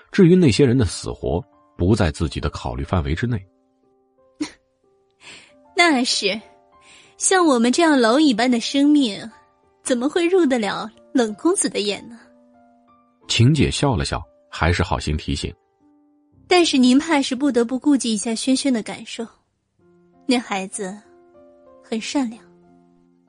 [0.10, 1.44] 至于那些人的死活，
[1.78, 3.46] 不在自己的考虑范围之内。
[5.76, 6.40] 那是，
[7.18, 9.30] 像我们这样蝼蚁般的生命。
[9.84, 12.20] 怎么会入得了冷公子的眼呢？
[13.28, 15.54] 晴姐笑了笑，还是好心提醒。
[16.46, 19.26] 但是您怕是不得不顾及一下轩轩的感受，
[20.26, 20.94] 那孩子
[21.90, 22.44] 很善良。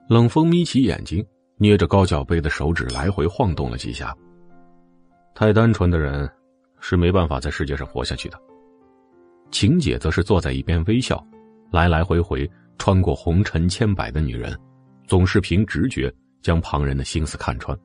[0.09, 1.25] 冷风眯起眼睛，
[1.57, 4.13] 捏着高脚杯的手指来回晃动了几下。
[5.33, 6.29] 太单纯的人
[6.79, 8.37] 是没办法在世界上活下去的。
[9.51, 11.25] 晴姐则是坐在一边微笑，
[11.71, 14.53] 来来回回穿过红尘千百的女人，
[15.07, 16.13] 总是凭直觉。
[16.41, 17.77] 将旁人的心思看穿，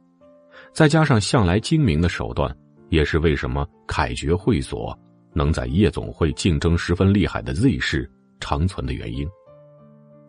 [0.73, 2.57] 再加上向来精明的手段，
[2.89, 4.97] 也是为什么凯爵会所
[5.33, 9.29] 能在夜总会竞争十分厉害的 Z 市长存的原因。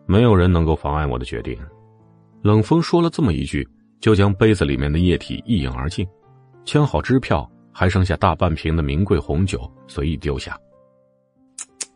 [0.06, 1.58] 没有人能够妨碍我的决定。
[2.42, 3.68] 冷风说了这么一句，
[4.00, 6.06] 就将杯子里面的液体一饮而尽，
[6.64, 10.58] 签好支票，还剩下大半瓶的名贵红酒，随意丢下。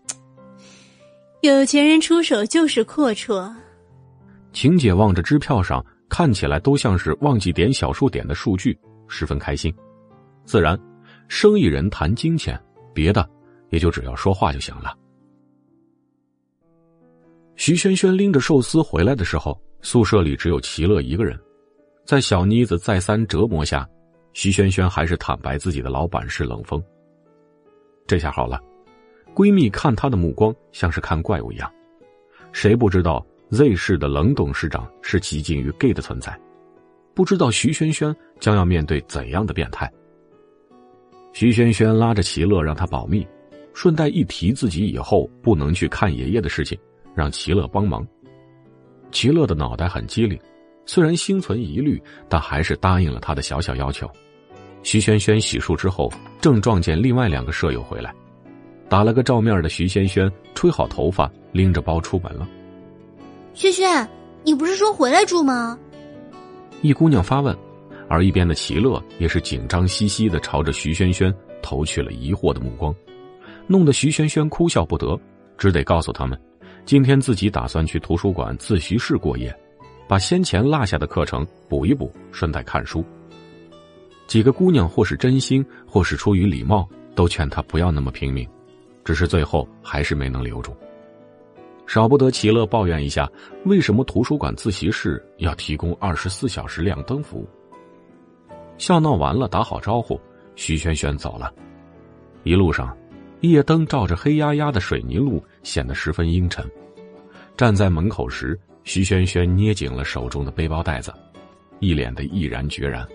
[1.42, 3.50] 有钱人出手就是阔绰。
[4.52, 5.84] 晴姐望着支票上。
[6.10, 9.72] 看起来都像是忘记点小数点的数据，十分开心。
[10.44, 10.76] 自然，
[11.28, 12.60] 生意人谈金钱，
[12.92, 13.24] 别的
[13.68, 14.92] 也就只要说话就行了。
[17.60, 21.38] 徐萱萱拎着寿司回来的时候，宿舍里只有齐乐一个人。
[22.06, 23.86] 在小妮子再三折磨下，
[24.32, 26.82] 徐萱萱还是坦白自己的老板是冷风。
[28.06, 28.58] 这下好了，
[29.34, 31.70] 闺蜜看她的目光像是看怪物一样，
[32.50, 36.34] 谁不知道？Z 市的冷董事长是极近于 gay 的存在，
[37.12, 39.86] 不知道徐萱萱将要面对怎样的变态。
[41.34, 43.28] 徐萱萱拉着齐乐让他保密，
[43.74, 46.78] 顺带一提自己以后不能去看爷爷的事情，
[47.14, 48.06] 让齐乐帮忙。
[49.10, 50.38] 齐乐的脑袋很机灵，
[50.86, 54.08] 虽然心存疑虑，但还是答应了他的小小要求。
[54.82, 58.14] 徐轩轩洗漱之后，正撞见另外两个舍友回来，
[58.88, 62.48] 打了个照面的徐轩轩吹好头发，拎着包出门了。
[63.52, 64.08] 轩轩，
[64.42, 65.78] 你不是说回来住吗？
[66.82, 67.54] 一姑娘发问，
[68.08, 72.94] 而一边的齐乐也是紧张兮兮的朝着徐轩轩投去了疑惑的目光，
[73.66, 75.18] 弄得徐轩轩哭笑不得，
[75.58, 76.40] 只得告诉他们，
[76.84, 79.54] 今天自己打算去图书馆自习室过夜，
[80.08, 83.04] 把先前落下的课程补一补，顺带看书。
[84.26, 88.48] 几个姑娘或是真心，或是出于礼貌，都劝她不要那么拼命，
[89.04, 90.74] 只是最后还是没能留住。
[91.86, 93.28] 少不得齐乐抱怨一下，
[93.64, 97.48] 为什么图书馆自习室要提供二十四小时亮灯服务？
[98.78, 100.20] 笑闹完了，打好招呼，
[100.54, 101.52] 徐萱萱走了。
[102.44, 102.96] 一路上，
[103.40, 106.64] 夜灯照着黑压压的水泥路，显得十分阴沉。
[107.56, 111.12] 站在门口时，徐萱萱捏紧了手中的背包带子，
[111.78, 113.06] 一脸的毅然决然，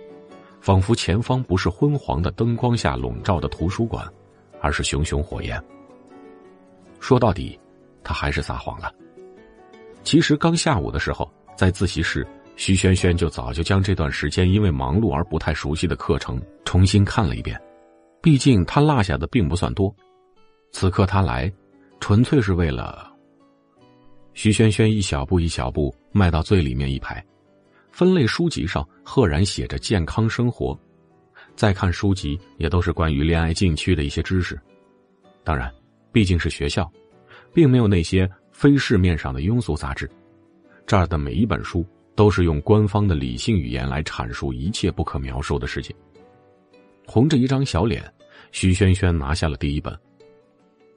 [0.62, 4.08] 仿佛前方不是昏黄的灯光下笼罩的图书馆，
[4.62, 5.62] 而是熊熊火焰。
[7.00, 7.60] 说到底。
[8.08, 8.94] 他还是撒谎了。
[10.04, 12.24] 其实刚下午的时候，在自习室，
[12.56, 17.60] 徐萱萱就早就将这段时间因为忙碌而不太熟悉的课程重新看了一遍。
[18.22, 19.92] 毕竟他落下的并不算多。
[20.72, 21.52] 此刻他来，
[22.00, 23.12] 纯粹是为了。
[24.34, 27.26] 徐萱萱一小步一小步迈到最里面一排，
[27.92, 30.78] 分类书籍上赫然写着健康生活。
[31.56, 34.60] 再看书籍，也都是关于恋爱禁区的一些知识。
[35.44, 35.74] 当然，
[36.12, 36.92] 毕竟是学校。
[37.54, 40.12] 并没有那些非市面上的庸俗杂志，
[40.86, 45.96] 这儿的每一本书都是用官方的理性语言来阐述一切不可描述的事情。
[47.08, 48.04] 红着一张小脸，
[48.52, 49.98] 徐萱萱拿下了第一本。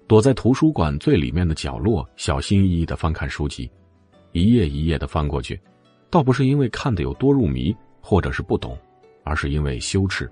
[0.09, 3.71] 躲在图书馆最里面的角落，小心翼翼的翻看书籍，
[4.33, 5.61] 一页一页的翻过去，
[6.09, 8.77] 倒不是因为看的有多入迷，或者是不懂，
[9.23, 10.29] 而是因为羞耻。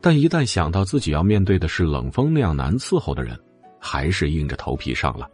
[0.00, 3.38] 但一旦想到自己要面对的是冷风那样难伺候的人，
[3.78, 5.30] 还是硬着头皮上了。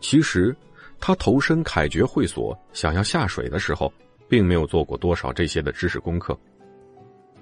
[0.00, 0.56] 其实，
[0.98, 3.92] 他投身凯爵会所想要下水的时候，
[4.26, 6.34] 并没有做过多少这些的知识功课。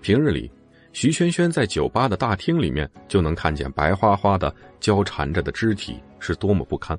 [0.00, 0.50] 平日里。
[0.92, 6.98] 徐萱萱在酒吧的大厅里面就能看见白花花的交缠着的肢体是多么不堪，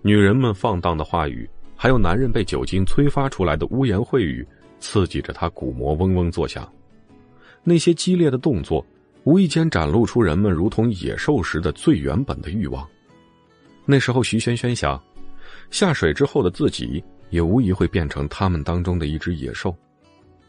[0.00, 4.46] 女人们放荡的话语，还有男人被酒精催发出来的污言秽语，
[4.78, 6.70] 刺激着她鼓膜嗡嗡作响。
[7.64, 8.86] 那些激烈的动作，
[9.24, 12.86] 无意间展露出人们如同野兽时的最原本的欲望。
[13.84, 15.02] 那时候，徐萱萱想，
[15.70, 19.74] 下水之后的自己也无疑会变成他们当中的一只野兽，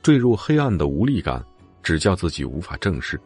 [0.03, 1.43] 坠入黑暗的无力感。
[1.84, 3.19] 只叫自己无法正视，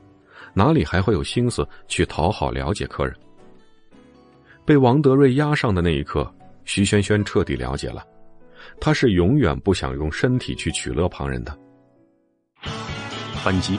[0.54, 3.16] 哪里还会有心思去讨好了解客人？
[4.66, 8.04] 被王德瑞压上的那一刻，徐萱萱彻底了解了，
[8.82, 11.56] 他是永远不想用身体去取乐旁人的。
[13.44, 13.78] 本集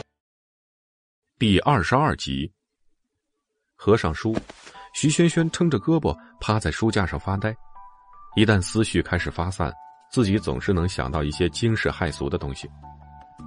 [1.38, 2.52] 第二十二集，
[3.74, 4.36] 合上书，
[4.94, 7.56] 徐萱萱撑着胳膊趴在书架上发呆。
[8.36, 9.72] 一旦思绪开始发散，
[10.12, 12.70] 自己总是能想到一些惊世骇俗的东西，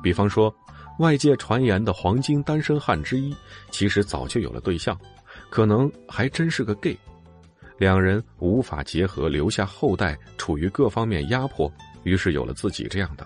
[0.03, 0.53] 比方说。
[0.99, 3.35] 外界传言的黄金单身汉之一，
[3.71, 4.97] 其实早就有了对象，
[5.49, 6.97] 可能还真是个 gay。
[7.77, 11.71] 两人无法结合，留下后代，处于各方面压迫，
[12.03, 13.25] 于是有了自己这样的。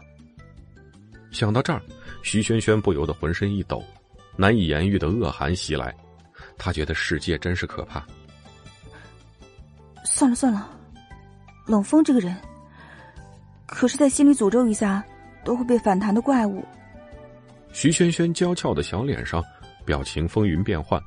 [1.32, 1.82] 想到这儿，
[2.22, 3.84] 徐萱萱不由得浑身一抖，
[4.36, 5.92] 难以言喻的恶寒袭来。
[6.60, 8.06] 他觉得世界真是可怕。
[10.06, 10.70] 算了算了，
[11.66, 12.38] 冷风这个人，
[13.66, 15.04] 可是在心里诅咒一下，
[15.44, 16.64] 都会被反弹的怪物。
[17.74, 19.44] 徐萱萱娇俏的小脸上，
[19.84, 21.02] 表情风云变幻，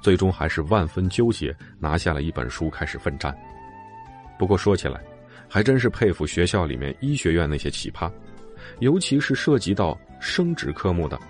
[0.00, 3.36] 最终还是万分纠结，拿下了一本书开始奋战。
[4.38, 4.98] 不过说起来，
[5.46, 8.10] 还真是佩服学校里面医学院那些奇葩，
[8.78, 11.20] 尤其是涉及到生殖科目的，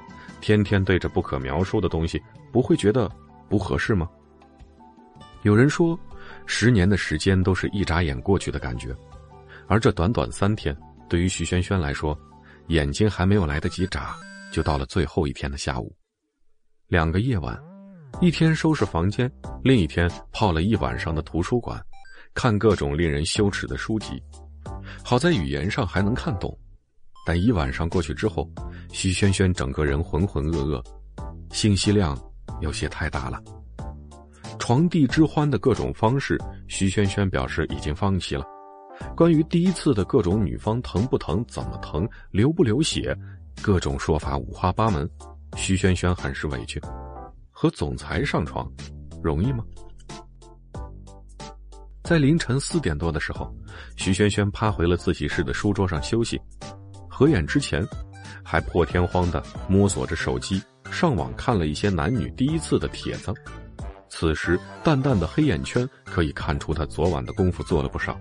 [0.41, 3.11] 天天对着不可描述的东西，不会觉得
[3.49, 4.09] 不合适吗？
[5.43, 5.99] 有人说，
[6.47, 8.95] 十年的时间都是一眨眼过去的感觉，
[9.67, 10.75] 而这短短三天，
[11.09, 12.17] 对于徐萱萱来说，
[12.69, 14.17] 眼睛还没有来得及眨。
[14.53, 15.95] 就到了最后一天的下午，
[16.89, 17.59] 两个夜晚，
[18.21, 19.31] 一天收拾房间，
[19.63, 21.81] 另一天泡了一晚上的图书馆，
[22.33, 24.23] 看各种令人羞耻的书籍。
[25.05, 26.57] 好在语言上还能看懂，
[27.27, 28.49] 但一晚上过去之后，
[28.93, 30.83] 徐萱萱整个人浑浑噩噩，
[31.51, 32.19] 信息量
[32.61, 33.43] 有些太大了。
[34.59, 38.45] 床地之欢的各种方式，徐萱萱表示已经放弃了。
[39.15, 43.17] 关于第一次的各种女方疼不疼、怎么疼、流不流血。
[43.63, 45.09] 各种说法五花八门，
[45.57, 46.81] 徐萱萱很是委屈。
[47.51, 48.71] 和总裁上床，
[49.23, 49.65] 容易吗？
[52.05, 53.53] 在凌晨四点多的时候，
[53.97, 56.41] 徐萱萱趴回了自习室的书桌上休息。
[57.09, 57.85] 合眼之前，
[58.45, 63.35] 还破天荒的摸索着手机上网看了一些男女第一次的帖子。
[64.09, 68.17] 此时，淡淡的黑眼圈可以看出他昨晚的功夫做了不少。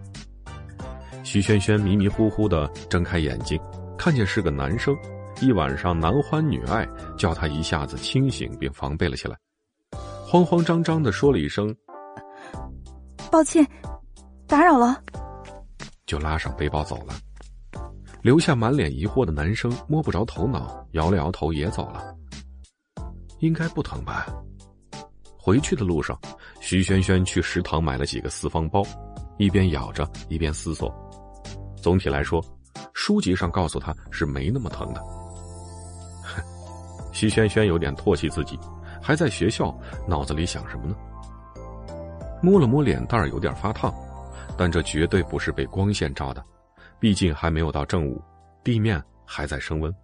[1.23, 3.59] 徐萱萱迷迷糊糊的睁开眼睛，
[3.97, 4.95] 看见是个男生。
[5.41, 9.37] 一晚上男欢女爱，叫他一下子清醒并防备了起来，
[10.25, 11.75] 慌慌张张的说了一声
[13.29, 13.65] ：“抱歉，
[14.47, 15.03] 打扰了。”
[16.07, 17.13] 就拉上背包走了，
[18.21, 22.15] 留下满脸疑惑的男生摸不着头脑，摇了摇头也走了。
[23.39, 24.27] 应该不疼吧？
[25.37, 26.17] 回去的路上，
[26.61, 28.81] 徐萱萱去食堂买了几个四方包，
[29.37, 30.93] 一边咬着一边思索。
[31.75, 32.43] 总体来说，
[32.93, 35.03] 书籍上告诉他是没那么疼的。
[37.15, 38.59] 徐萱萱有点唾弃自己，
[39.01, 39.73] 还在学校，
[40.05, 40.95] 脑子里想什么呢？
[42.43, 43.91] 摸了摸脸蛋有点发烫，
[44.57, 46.43] 但这绝对不是被光线照的，
[46.99, 48.21] 毕竟还没有到正午，
[48.65, 49.95] 地面还在升温。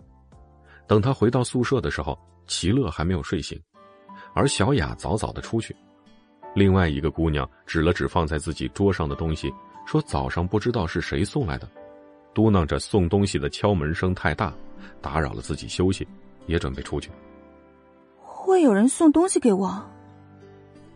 [0.88, 2.18] 等他回到宿舍的时候，
[2.48, 3.62] 齐乐还没有睡醒，
[4.34, 5.76] 而小雅早早的出去。
[6.56, 9.54] 另外一个姑娘指了指放在自己桌上的东西，
[9.86, 11.68] 说早上不知道是谁送来的，
[12.34, 14.54] 嘟囔着送东西的敲门声太大，
[15.02, 16.08] 打扰了自己休息。
[16.48, 17.10] 也准备出去，
[18.18, 19.82] 会有人送东西给我？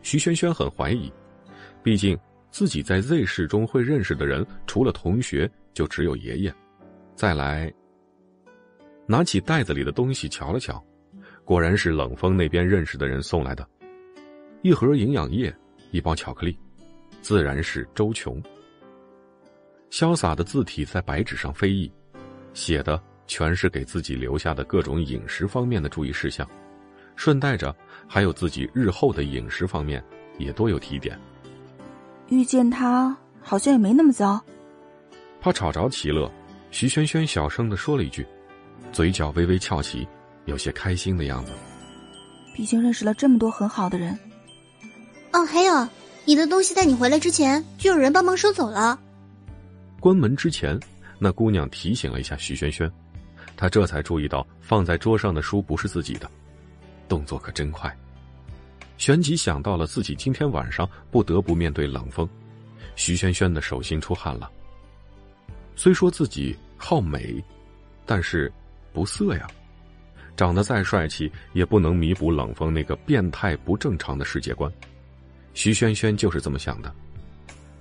[0.02, 1.12] 徐萱萱很怀疑，
[1.82, 2.18] 毕竟
[2.52, 6.54] 自己在 Z 市中会认识的人，除了同学就只有爷爷。
[7.16, 7.74] 再来，
[9.08, 10.84] 拿起袋子里的东西瞧了瞧，
[11.44, 13.68] 果然是冷风那边认识的人送来的，
[14.62, 15.54] 一盒营养液，
[15.92, 16.58] 一包巧克力，
[17.22, 18.42] 自然是周琼。
[19.90, 21.90] 潇洒的字体在白纸上飞逸，
[22.54, 23.02] 写的。
[23.28, 26.48] 全是给自己留下的各种饮食方面的注意事项，
[27.16, 27.76] 顺带着
[28.08, 30.04] 还有自己日后的饮食方面
[30.38, 31.20] 也多有提点。
[32.30, 34.44] 遇见他好像也没那么糟。
[35.42, 36.32] 怕吵着齐乐，
[36.72, 38.26] 徐萱萱小声的说了一句，
[38.92, 40.08] 嘴角微微翘起，
[40.46, 41.52] 有些开心的样子。
[42.56, 44.18] 毕竟认识了这么多很好的人。
[45.34, 45.88] 哦，还有，
[46.26, 49.00] 你的东西在你回来之前就有人帮忙收走了。
[50.00, 50.80] 关门之前，
[51.20, 52.92] 那姑娘提醒了一下徐萱萱，
[53.58, 56.30] 他这才注意到放在桌上的书不是自己的，
[57.08, 57.96] 动作可真快。
[58.98, 62.28] 旋即想到了自己今天晚上不得不面对冷风，
[62.96, 64.50] 徐萱萱的手心出汗了。
[65.76, 67.44] 虽说自己好美，
[68.06, 68.52] 但是
[68.94, 69.48] 不色呀，
[70.38, 74.72] 长得再帅气也不能弥补冷风那个变态不正常的世界观。
[75.54, 76.94] 徐萱萱就是这么想的，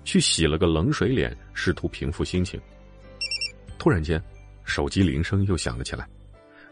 [0.04, 2.60] 去洗了个冷水脸，试图平复心情。
[3.78, 4.20] 突然间，
[4.64, 6.08] 手机铃声又响了起来，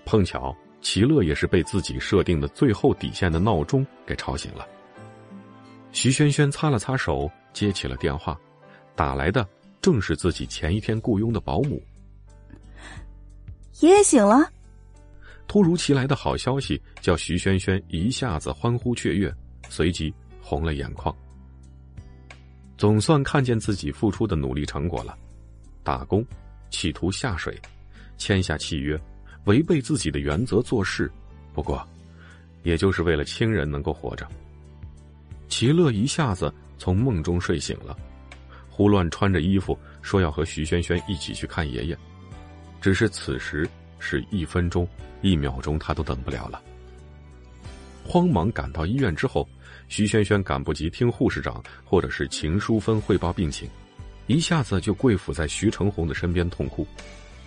[0.05, 4.67] 碰巧齐乐也是被自己设定的最后底线的闹钟给吵醒了。
[5.93, 8.39] 徐萱萱擦了擦手，接起了电话，
[8.97, 9.47] 打来的。
[9.83, 11.83] 正是自己前一天雇佣的保姆。
[13.81, 14.49] 爷爷醒了。
[15.49, 19.35] 突如其来的好消息叫徐萱萱一下子欢呼雀跃，
[19.69, 21.13] 随即红了眼眶。
[22.79, 25.19] 总算看见自己付出的努力成果了，
[25.83, 26.25] 打工，
[26.71, 27.61] 企图下水，
[28.23, 28.97] 签下契约，
[29.47, 31.11] 违背自己的原则做事，
[31.53, 31.85] 不过，
[32.63, 34.25] 也就是为了亲人能够活着。
[35.49, 37.99] 齐乐一下子从梦中睡醒了。
[38.71, 41.99] 胡乱穿着衣服，说要和徐萱萱一起去看爷爷，
[42.81, 43.69] 只是此时
[43.99, 44.87] 是一分钟、
[45.21, 46.63] 一秒钟，他都等不了了。
[48.07, 49.49] 慌忙赶到医院之后，
[49.89, 53.69] 徐萱萱赶不及听护士长或者是秦淑芬汇报病情，
[54.29, 56.87] 一下子就跪伏在徐成红的身边痛哭，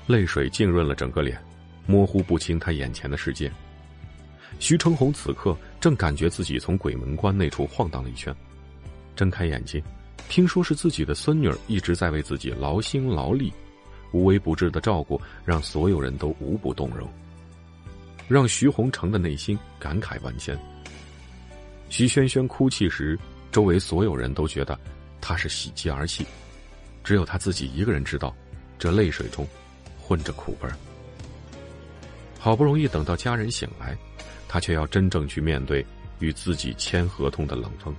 [0.07, 1.39] 泪水浸润了整个脸，
[1.87, 3.51] 模糊不清他眼前的世界。
[4.59, 8.33] 徐成红此刻正感觉自己从鬼门关那处晃荡了一圈，
[9.15, 9.81] 睁开眼睛。
[10.29, 13.51] 听说是自己的孙女儿一直在为自己劳心劳力，
[14.11, 17.07] 无微不至的照顾，让所有人都无不动容，
[18.27, 20.57] 让徐洪成的内心感慨万千。
[21.89, 23.17] 徐萱萱哭泣时，
[23.51, 24.79] 周围所有人都觉得
[25.21, 26.25] 她是喜极而泣，
[27.03, 28.35] 只有她自己一个人知道，
[28.79, 29.47] 这泪水中
[30.05, 30.75] 混着苦味儿。
[32.37, 33.97] 好不容易等到家人醒来，
[34.47, 35.83] 他却要真正去面对
[36.19, 37.95] 与自己签合同的冷风。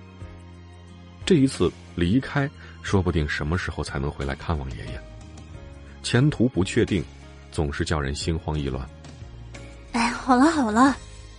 [1.24, 2.48] 这一次离开，
[2.82, 5.00] 说不定什么时候才能回来看望爷爷。
[6.04, 7.02] 前途不确定，
[7.50, 8.88] 总是叫人心慌意乱。
[9.90, 10.96] 哎，好了好了，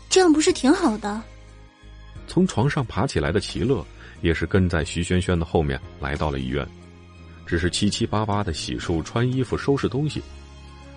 [0.10, 1.22] 这样不是挺好的？
[2.28, 3.86] 从床上爬起来的齐乐，
[4.22, 6.68] 也是跟在徐萱萱的后面来到了医院，
[7.46, 10.22] 只是七七八八的洗漱、穿衣服、收拾东西。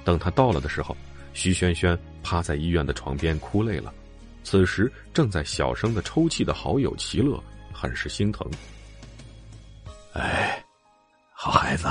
[0.05, 0.97] 等他到了的时候，
[1.33, 3.93] 徐萱萱趴在医院的床边哭累了，
[4.43, 8.51] 此时正在小声的抽泣的好友齐乐，很是心疼。
[10.15, 10.65] 哎，
[11.33, 11.87] 好孩子，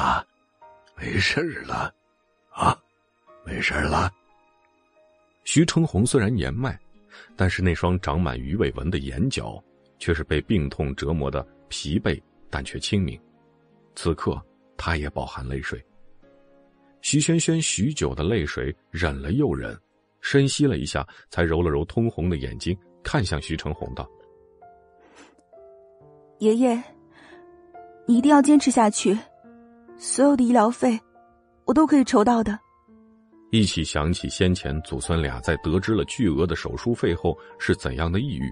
[0.97, 1.93] 没事了，
[2.51, 2.77] 啊，
[3.45, 4.11] 没事了。
[5.45, 6.77] 徐成红虽然年迈，
[7.35, 9.63] 但是那双长满鱼尾纹的眼角，
[9.97, 13.19] 却是被病痛折磨的疲惫，但却清明。
[13.95, 14.39] 此刻，
[14.77, 15.83] 他也饱含泪水。
[17.01, 19.77] 徐萱萱许久的泪水忍了又忍，
[20.21, 24.09] 深吸了一下，才揉了揉通红的眼睛，看向徐成红道
[26.39, 26.81] ：“爷爷。”
[28.05, 29.15] 你一定要坚持下去，
[29.95, 30.99] 所有的医疗费，
[31.65, 32.57] 我都可以筹到的。
[33.51, 38.51] 一起想起先前祖孙俩在得知了巨额的手术费后是怎样的抑郁，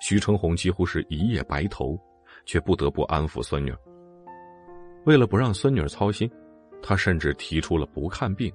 [0.00, 1.98] 徐成红几乎是一夜白头，
[2.46, 3.70] 却不得不安抚孙女。
[5.04, 6.30] 为了不让孙女操心，
[6.82, 8.52] 他甚至提出了不看病，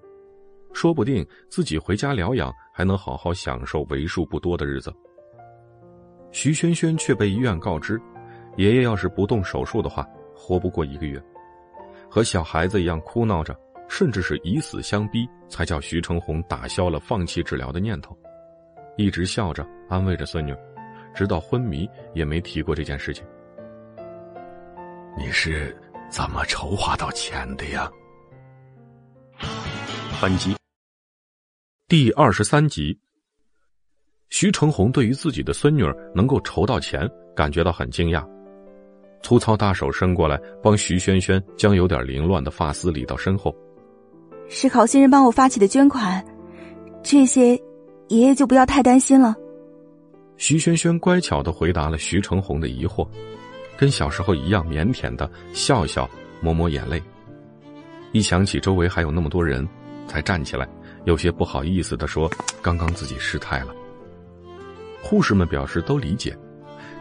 [0.74, 4.94] 说不定自己回家疗养，还能好好享受为数不多的日子。
[6.32, 8.00] 徐萱萱却被医院告知。
[8.58, 11.22] 爷爷要是不动手术的话，活不过一个月，
[12.10, 13.54] 和小孩子一样哭闹着，
[13.90, 18.18] 甚至是以死相逼，才叫徐成红打消了放弃治疗的念头，
[18.96, 20.56] 一直笑着安慰着孙女，
[21.14, 23.26] 直到昏迷也没提过这件事情。
[25.18, 25.76] 你是
[26.10, 27.92] 怎么筹划到钱的呀？
[30.22, 30.56] 本集
[31.88, 32.98] 第二十三集，
[34.30, 38.26] 徐成红对于自己的孙女儿能够筹到钱，感觉到很惊讶。
[39.22, 43.56] 粗糙大手伸过来，帮徐轩轩将有点凌乱的发丝理到身后。
[44.48, 46.24] 是好心人帮我发起的捐款，
[47.04, 47.56] 这些
[48.08, 49.36] 爷爷就不要太担心了。
[50.38, 53.08] 徐轩轩乖巧的回答了徐成红的疑惑，
[53.78, 56.10] 跟小时候一样腼腆的笑笑，
[56.42, 57.02] 抹抹眼泪。
[58.16, 59.68] 一想起周围还有那么多人，
[60.08, 60.66] 才站起来，
[61.04, 62.32] 有些不好意思的说
[62.64, 63.76] ：“刚刚自己失态了。”
[65.04, 66.34] 护士们表示都理解。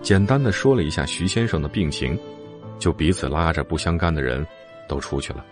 [0.02, 2.18] 简单的说了一下徐先生的病情，
[2.80, 4.44] 就彼此拉着不相干的人
[4.88, 5.46] 都出去了。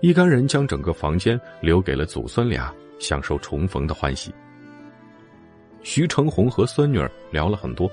[0.00, 4.32] 一干人将整个房间留给了祖孙俩，享受重逢的欢喜。
[5.82, 7.90] 徐成红和孙女儿聊了很多，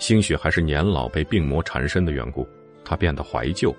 [0.00, 2.44] 兴许还是年老被病魔缠身的缘故，
[2.84, 3.72] 他变得怀旧，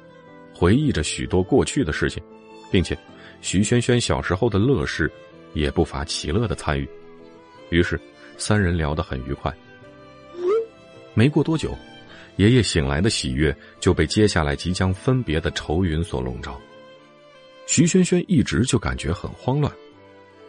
[0.54, 2.24] 回忆着许多过去的事情，
[2.72, 2.98] 并且
[3.42, 5.12] 徐萱萱小时候的乐事，
[5.54, 6.88] 也不乏齐乐的参与。
[7.70, 8.00] 于是
[8.38, 9.54] 三人聊得很愉快。
[11.14, 11.76] 没过多久，
[12.36, 16.60] 爷爷醒来的喜悦就被接下来即将分别的愁云所笼罩。
[17.66, 19.74] 徐萱萱一直就感觉很慌乱，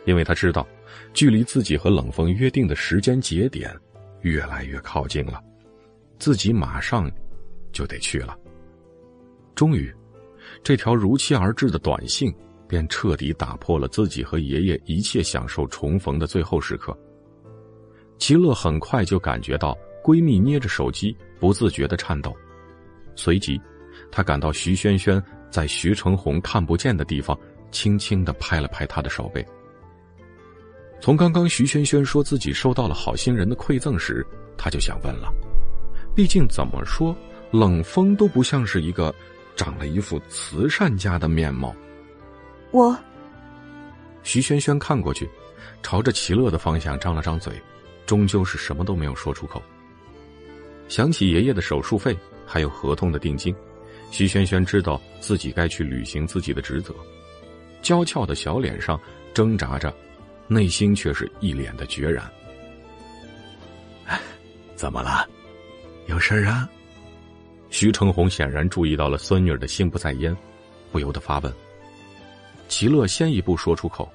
[0.05, 0.67] 因为他知道，
[1.13, 3.75] 距离自己和冷风约定的时间节点
[4.21, 5.43] 越来越靠近了，
[6.19, 7.11] 自己马上
[7.73, 8.39] 就得去了。
[9.55, 9.93] 终于，
[10.69, 12.31] 这条如期而至的短信
[12.69, 16.95] 便彻底打破了自己和爷爷一切享受重逢的最后时刻。
[18.19, 19.75] 齐乐很快就感觉到
[20.05, 22.37] 闺蜜捏着手机不自觉的颤抖，
[23.17, 23.59] 随即，
[24.13, 25.23] 他感到徐萱萱。
[25.51, 27.35] 在徐成红看不见的地方，
[27.71, 29.43] 轻轻的拍了拍他的手背。
[31.01, 34.23] 从刚刚徐萱萱说自己收到了好心人的馈赠时，
[34.59, 35.33] 他就想问了。
[36.15, 37.17] 毕竟怎么说，
[37.53, 39.15] 冷风都不像是一个
[39.59, 41.75] 长了一副慈善家的面貌。
[42.71, 42.97] 我。
[44.23, 45.29] 徐萱萱看过去，
[45.83, 47.61] 朝着齐乐的方向张了张嘴，
[48.07, 49.61] 终究是什么都没有说出口。
[50.87, 53.55] 想起爷爷的手术费，还有合同的定金。
[54.11, 56.95] 徐萱萱知道自己该去履行自己的职责，
[57.83, 58.99] 娇俏的小脸上
[59.35, 59.95] 挣扎着，
[60.47, 62.25] 内心却是一脸的决然。
[64.77, 65.29] 怎么了？
[66.07, 66.69] 有事啊？
[67.71, 70.37] 徐成红显然注意到了孙女的心不在焉，
[70.91, 71.53] 不由得发问。
[72.69, 74.11] 齐乐先一步说出口：“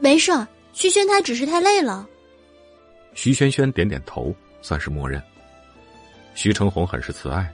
[0.00, 0.32] 没事，
[0.72, 2.08] 徐轩他只是太累了。”
[3.14, 5.22] 徐轩轩点点头，算是默认。
[6.34, 7.52] 徐成红很是慈爱。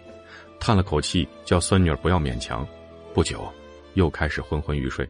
[0.59, 2.67] 叹了口气，叫孙女儿不要勉强。
[3.13, 3.47] 不久，
[3.95, 5.09] 又开始昏昏欲睡。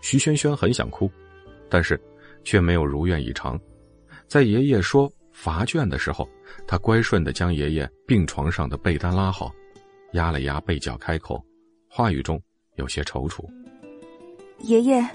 [0.00, 1.10] 徐轩轩很想哭，
[1.68, 2.00] 但是
[2.44, 3.58] 却没有如愿以偿。
[4.28, 6.28] 在爷爷说罚卷的时候，
[6.66, 9.52] 他乖顺的将爷爷病床上的被单拉好，
[10.12, 11.44] 压了压被角，开口，
[11.88, 12.40] 话语中
[12.76, 13.44] 有些踌躇
[14.64, 15.06] ：“爷爷，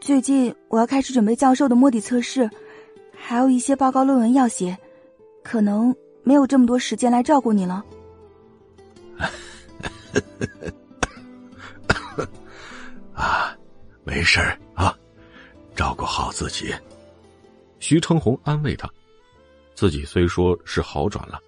[0.00, 2.48] 最近我要开始准备教授的摸底测试，
[3.16, 4.76] 还有一些报告论文要写，
[5.42, 5.94] 可能……”
[6.26, 7.84] 没有这么多时间来照顾你了。
[13.12, 13.54] 啊，
[14.04, 14.40] 没事
[14.72, 14.98] 啊，
[15.76, 16.74] 照顾好自己。
[17.78, 18.90] 徐成红安慰他，
[19.74, 21.38] 自己虽说是好转了，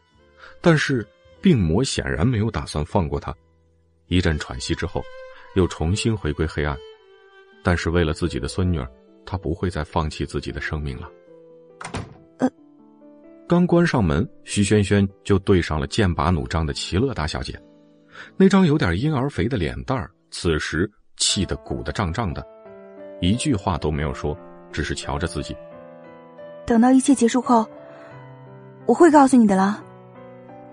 [0.60, 1.06] 但是
[1.40, 3.34] 病魔显然没有打算放过他。
[4.08, 5.02] 一阵喘息之后，
[5.55, 6.76] 又重新回归黑暗。
[7.62, 8.88] 但是为了自己的孙女儿，
[9.24, 11.10] 他不会再放弃自己的生命了。
[13.48, 17.56] 刚关上门，徐萱萱就对上了剑拔弩张的齐乐大小姐，
[18.36, 22.44] 那张有点婴儿肥的脸蛋儿，此时气得鼓得胀胀的，
[23.20, 24.36] 一句话都没有说，
[24.72, 25.56] 只是瞧着自己。
[26.66, 27.64] 等到一切结束后，
[28.86, 29.82] 我会告诉你的啦。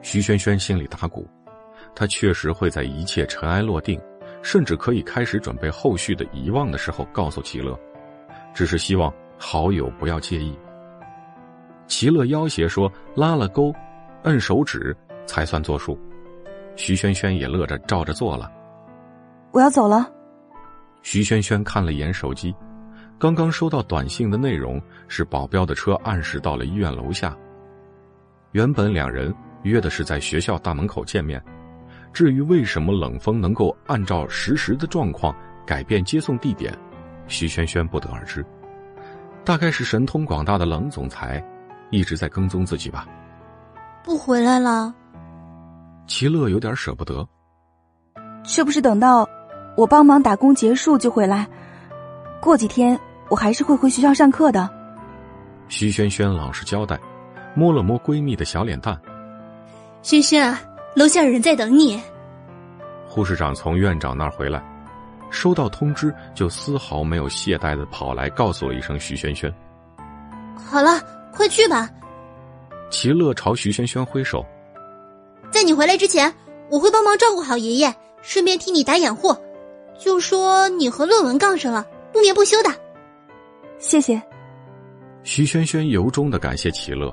[0.01, 1.27] 徐萱萱心里打鼓，
[1.95, 3.99] 她确实会在一切尘埃落定，
[4.41, 7.77] 甚至可以开始准备后续的遗忘的时候告诉齐乐，
[8.53, 10.57] 只是希望好友不要介意。
[11.87, 13.73] 齐乐要挟说：“拉了钩，
[14.23, 15.97] 摁手指才算作数。”
[16.75, 18.51] 徐萱萱也乐着照着做了。
[19.51, 20.09] 我要走了。
[21.01, 22.55] 徐萱萱看了眼手机，
[23.19, 27.37] 刚刚收到短信的内容是保镖的车按时到了医院楼下。
[28.53, 29.33] 原本两人
[29.63, 31.43] 约的是在学校大门口见面，
[32.13, 36.71] 至于为什么冷风能够按照实时的状况改变接送地点，
[37.27, 38.45] 徐萱萱不得而知。
[39.43, 41.43] 大概是神通广大的冷总裁。
[41.89, 43.07] 一直在跟踪自己吧？
[44.03, 44.91] 不回来了。
[46.07, 47.23] 齐乐有点舍不得。
[48.43, 49.29] 是不是等到
[49.77, 51.47] 我帮忙打工结束就回来？
[52.41, 52.99] 过几天
[53.29, 54.67] 我还是会回学校上课的。
[55.67, 56.99] 徐萱萱老实交代，
[57.55, 58.99] 摸了摸闺蜜的小脸蛋。
[60.01, 60.55] 萱萱，
[60.95, 62.01] 楼下有人在等你。
[63.07, 64.63] 护士长从院长那儿回来，
[65.29, 69.53] 收到通知就丝毫没有懈怠的跑来告诉了一声徐萱萱。
[70.55, 71.01] 好了。
[71.35, 71.89] 快去吧！
[72.91, 74.45] 齐乐朝徐萱萱挥手。
[75.49, 76.31] 在你回来之前，
[76.69, 77.91] 我会帮忙照顾好爷爷，
[78.21, 79.35] 顺便替你打掩护。
[79.97, 82.69] 就说你和论文杠上了，不眠不休的。
[83.79, 84.21] 谢谢。
[85.23, 87.11] 徐萱萱由衷的感谢齐乐，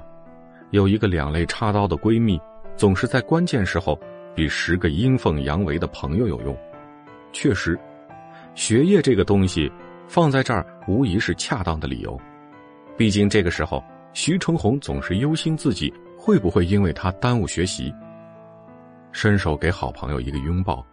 [0.71, 2.41] 有一个两肋插刀的闺蜜，
[2.77, 3.99] 总是在关键时候
[4.35, 6.57] 比十个阴奉阳违的朋友有用。
[7.33, 7.79] 确实，
[8.55, 9.71] 学业这个东西
[10.09, 12.21] 放在这儿，无疑是恰当的理由。
[12.97, 13.83] 毕竟这个时候。
[14.13, 17.95] 徐成红总是忧心自己会不会因为他耽误学习？
[19.13, 20.85] 伸手给好朋友一个拥抱，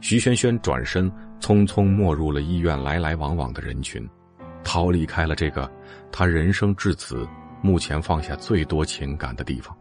[0.00, 1.10] 徐萱萱转身
[1.40, 4.08] 匆匆没入了医院来来往往的人群，
[4.62, 5.68] 逃离开了这个
[6.12, 7.26] 他人生至此
[7.62, 9.76] 目前放下最多情感的地方。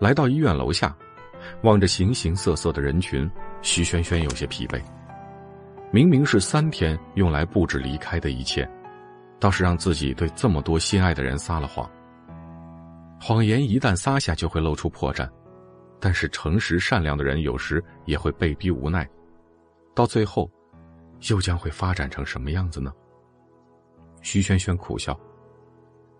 [0.00, 0.96] 来到医院楼下，
[1.62, 3.30] 望着形形色色的人群，
[3.62, 4.80] 徐萱萱有些疲惫。
[5.90, 8.68] 明明是三天用来布置离开的一切，
[9.38, 11.88] 倒是让自己对这么多心爱的人撒了谎。
[13.20, 15.28] 谎言一旦撒下，就会露出破绽。
[16.00, 19.08] 但是诚实善良的人有时也会被逼无奈，
[19.94, 20.50] 到最后，
[21.30, 22.92] 又将会发展成什么样子呢？
[24.20, 25.18] 徐萱萱苦笑，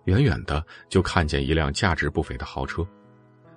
[0.04, 2.86] 远远的就看见一辆价值不菲的豪车，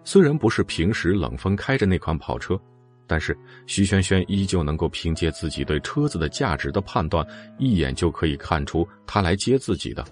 [0.04, 2.60] 虽然不是平时冷风开着那款跑车，
[3.06, 7.26] 但是徐萱萱依旧能够凭借自己对车子的价值的判断，
[7.58, 10.06] 一眼就可以看出他来接自己的。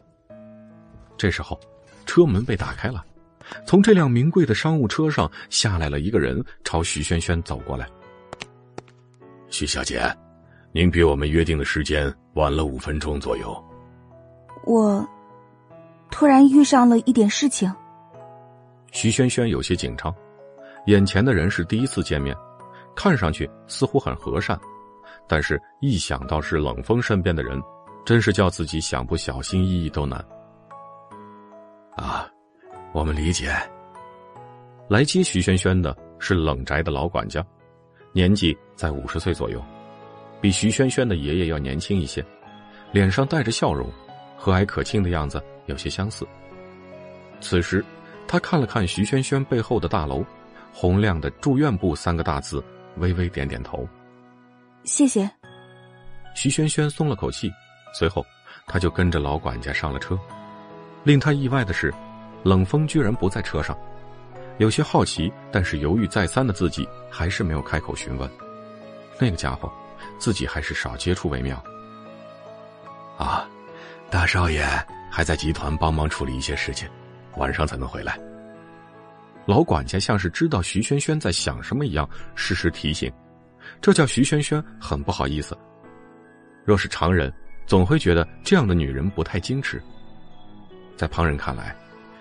[1.18, 1.60] 这时候，
[2.06, 3.04] 车门被打开了。
[3.66, 7.88] 从这辆名贵的商务车上下来了一个人，朝徐萱萱走过来。
[9.50, 10.02] 徐小姐，
[10.74, 13.56] 您比我们约定的时间晚了五分钟左右。
[14.66, 15.08] 我
[16.10, 17.72] 突然遇上了一点事情。
[18.92, 20.14] 徐萱萱有些紧张，
[20.86, 22.36] 眼前的人是第一次见面，
[22.96, 24.60] 看上去似乎很和善，
[25.28, 27.62] 但是一想到是冷风身边的人，
[28.06, 30.24] 真是叫自己想不小心翼翼都难。
[31.96, 32.28] 啊。
[32.94, 33.54] 我们理解。
[34.88, 37.46] 来接徐萱萱的是冷宅的老管家，
[38.14, 39.62] 年纪在五十岁左右，
[40.40, 42.26] 比徐萱萱的爷爷要年轻一些，
[42.94, 43.92] 脸上带着笑容，
[44.38, 46.28] 和蔼可亲的样子有些相似。
[47.42, 47.84] 此时，
[48.28, 50.24] 他看了看徐萱萱背后的大楼，
[50.74, 52.64] 洪亮的“住院部”三个大字，
[52.98, 53.88] 微微点点头。
[54.84, 55.30] 谢谢。
[56.36, 57.52] 徐萱萱松了口气，
[57.94, 58.26] 随后
[58.68, 60.18] 他就跟着老管家上了车。
[61.04, 61.94] 令他意外的是。
[62.44, 63.76] 冷风居然不在车上，
[64.60, 68.30] 有些好奇，但是犹豫再三的自己还是没有开口询问。
[69.20, 69.74] 那个家伙，
[70.20, 71.60] 自己还是少接触为妙。
[73.18, 73.50] 啊，
[74.12, 74.64] 大少爷
[75.16, 76.90] 还在集团帮忙处理一些事情，
[77.38, 78.20] 晚上才能回来。
[79.46, 83.10] 老管家像是知道徐萱萱在想什么一样，适时提醒，
[83.80, 85.58] 这叫徐萱萱很不好意思。
[86.66, 87.34] 若是常人，
[87.66, 89.82] 总会觉得这样的女人不太矜持，
[90.98, 91.74] 在旁人看来。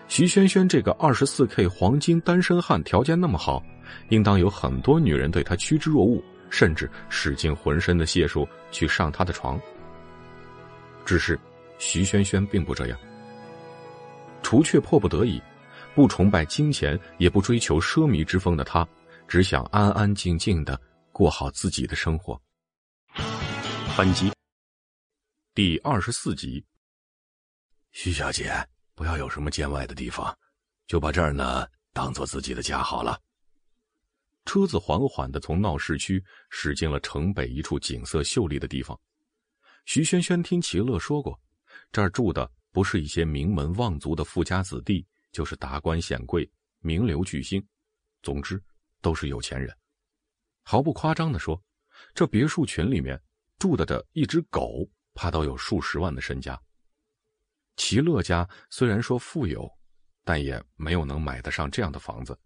[0.07, 3.61] 徐萱萱这个二十四 K 黄金单身汉条件那么好，
[4.11, 9.61] 应当有很多女人对他趋之若鹜，甚至使尽浑身的解数去上他的床。
[11.05, 11.37] 只是
[11.87, 12.99] 徐萱萱并不这样，
[14.43, 15.41] 除却迫不得已，
[15.95, 18.89] 不崇拜金钱，也不追求奢靡之风的他，
[19.29, 20.81] 只想安安静静的
[21.13, 22.41] 过好自己的生活。
[23.99, 24.33] 本集
[25.55, 26.65] 第二十四集，
[27.93, 28.51] 徐小姐。
[28.95, 30.35] 不要有什么见外的地方，
[30.87, 33.21] 就把这儿呢当做自己的家好了。
[34.47, 38.99] 车子缓缓的从闹市区驶进了城北一处景色秀丽的地方。
[39.85, 41.39] 徐萱萱听齐乐说过，
[41.93, 47.65] 这儿住的不是一些名门望族的富家子弟，就是达官显贵、名流巨星，
[48.23, 48.63] 总之
[49.01, 49.77] 都是有钱人。
[50.63, 51.63] 毫不夸张的说，
[52.15, 53.21] 这别墅群里面
[53.59, 56.61] 住的这一只狗，怕都有数十万的身家。
[57.77, 59.71] 齐乐家虽然说富有，
[60.25, 62.39] 但也没有能买得上这样的房子。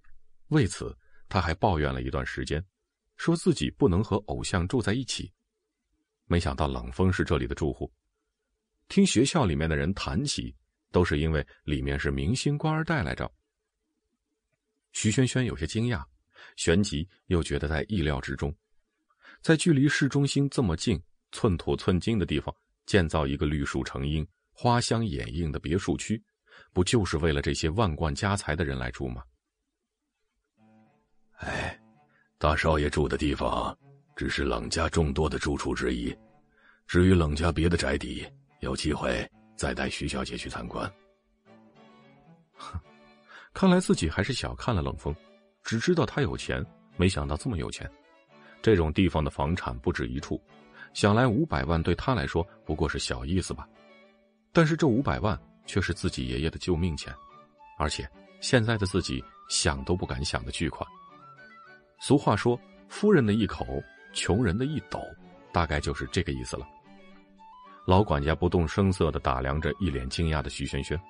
[0.48, 0.96] 为此，
[1.28, 2.64] 他还抱怨了一段时间，
[3.16, 5.32] 说自己不能和偶像住在一起。
[6.24, 7.92] 没想到冷风是这里的住户，
[8.88, 10.54] 听学校里面的人谈起，
[10.90, 13.30] 都是因为里面是明星官二代来着。
[14.92, 16.02] 徐萱萱有些惊讶，
[16.56, 18.54] 旋即又觉得在意料之中，
[19.42, 21.00] 在距离市中心这么近、
[21.32, 22.54] 寸土寸金的地方
[22.86, 24.26] 建造一个绿树成荫。
[24.60, 26.20] 花香掩映的别墅区，
[26.72, 29.22] 不就是为了这些万贯家财的人来住吗？
[31.36, 31.80] 哎，
[32.38, 33.78] 大少爷住的地方
[34.16, 36.12] 只是冷家众多的住处之一。
[36.88, 38.26] 至于冷家别的宅邸，
[38.60, 40.90] 有机会再带徐小姐去参观。
[42.54, 42.78] 哼，
[43.52, 45.14] 看来自己还是小看了冷风，
[45.62, 46.64] 只知道他有钱，
[46.96, 47.90] 没想到这么有钱。
[48.60, 50.42] 这种地方的房产不止一处，
[50.92, 53.68] 想来五百万对他来说不过是小意思吧。
[54.52, 57.14] 但是这五百万却是自己爷爷的救命钱，
[57.78, 58.08] 而且
[58.40, 60.88] 现在的自己想都不敢想的巨款。
[62.00, 63.80] 俗话说：“富人的一口，
[64.12, 65.00] 穷人的一斗”，
[65.52, 66.66] 大概就是这个意思了。
[67.88, 71.00] 老管家不动声色的打量着一脸惊讶的徐萱萱，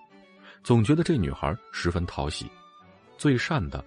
[0.62, 2.48] 总觉得这女孩十分讨喜。
[3.16, 3.84] 最善的，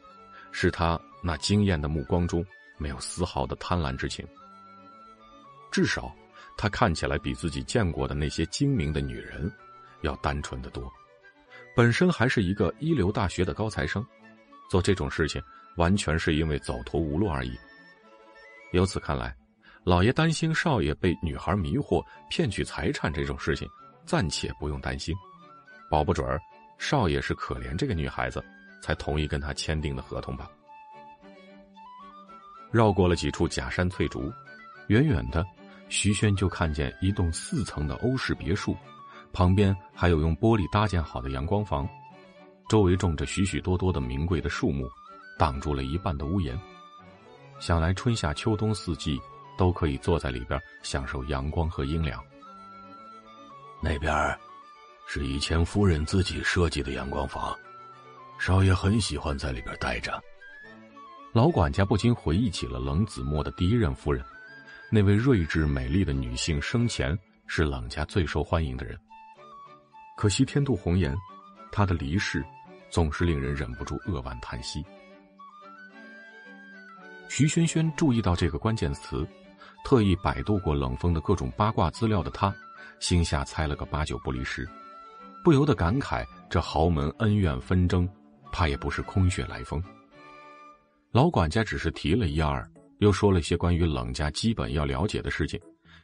[0.51, 2.45] 是他那惊艳的目光中
[2.77, 4.27] 没有丝毫的贪婪之情。
[5.71, 6.13] 至少。
[6.57, 9.51] 她看起来比自己见过的那些精明的女人
[10.01, 10.91] 要单纯的多，
[11.75, 14.05] 本身还是一个一流大学的高材生，
[14.69, 15.41] 做这种事情
[15.77, 17.57] 完全是因为走投无路而已。
[18.73, 19.33] 由此看来，
[19.83, 23.67] 老爷担心少爷被女孩迷惑骗取财产这种事情，
[24.05, 25.15] 暂且不用担心。
[25.89, 26.39] 保不准儿，
[26.77, 28.43] 少爷是可怜这个女孩子，
[28.81, 30.49] 才同意跟他签订的合同吧。
[32.69, 34.31] 绕过了几处假山翠竹，
[34.87, 35.43] 远远的，
[35.89, 38.77] 徐轩就看见一栋四层的欧式别墅。
[39.33, 41.89] 旁边还有用玻璃搭建好的阳光房，
[42.69, 44.87] 周围种着许许多多的名贵的树木，
[45.39, 46.57] 挡住了一半的屋檐。
[47.59, 49.19] 想来春夏秋冬四季
[49.61, 52.19] 都可以坐在里边享受阳光和阴凉。
[53.79, 54.35] 那边
[55.05, 57.55] 是以前夫人自己设计的阳光房，
[58.39, 60.19] 少爷很喜欢在里边待着。
[61.31, 64.25] 老管家不禁回忆起了冷子墨的第一任夫人，
[64.89, 67.15] 那位睿智美丽的女性生前
[67.45, 68.99] 是冷家最受欢迎的人。
[70.17, 71.15] 可惜天妒红颜，
[71.71, 72.43] 她的离世
[72.89, 74.83] 总是令人忍不住扼腕叹息。
[77.29, 79.23] 徐萱萱注意到这个关键词，
[79.83, 82.53] 特意百度过冷风的各种八卦资料的他，
[82.99, 84.67] 心下猜了个八九不离十，
[85.43, 88.07] 不由得感慨：这豪门恩怨纷争，
[88.51, 89.83] 怕也不是空穴来风。
[91.11, 92.65] 老管家只是提了一二，
[92.99, 95.59] 又说了些关于冷家基本要了解的事情，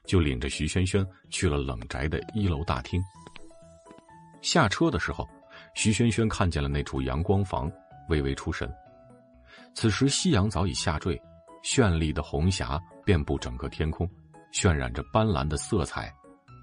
[0.05, 3.01] 就领着徐萱萱去了冷宅的一楼大厅。
[4.41, 5.27] 下车的时候，
[5.75, 7.71] 徐萱萱看见了那处阳光房，
[8.09, 8.69] 微微出神。
[9.73, 11.19] 此时夕阳早已下坠，
[11.63, 14.05] 绚丽的红霞遍布整个天空，
[14.51, 16.13] 渲染着斑斓的色彩。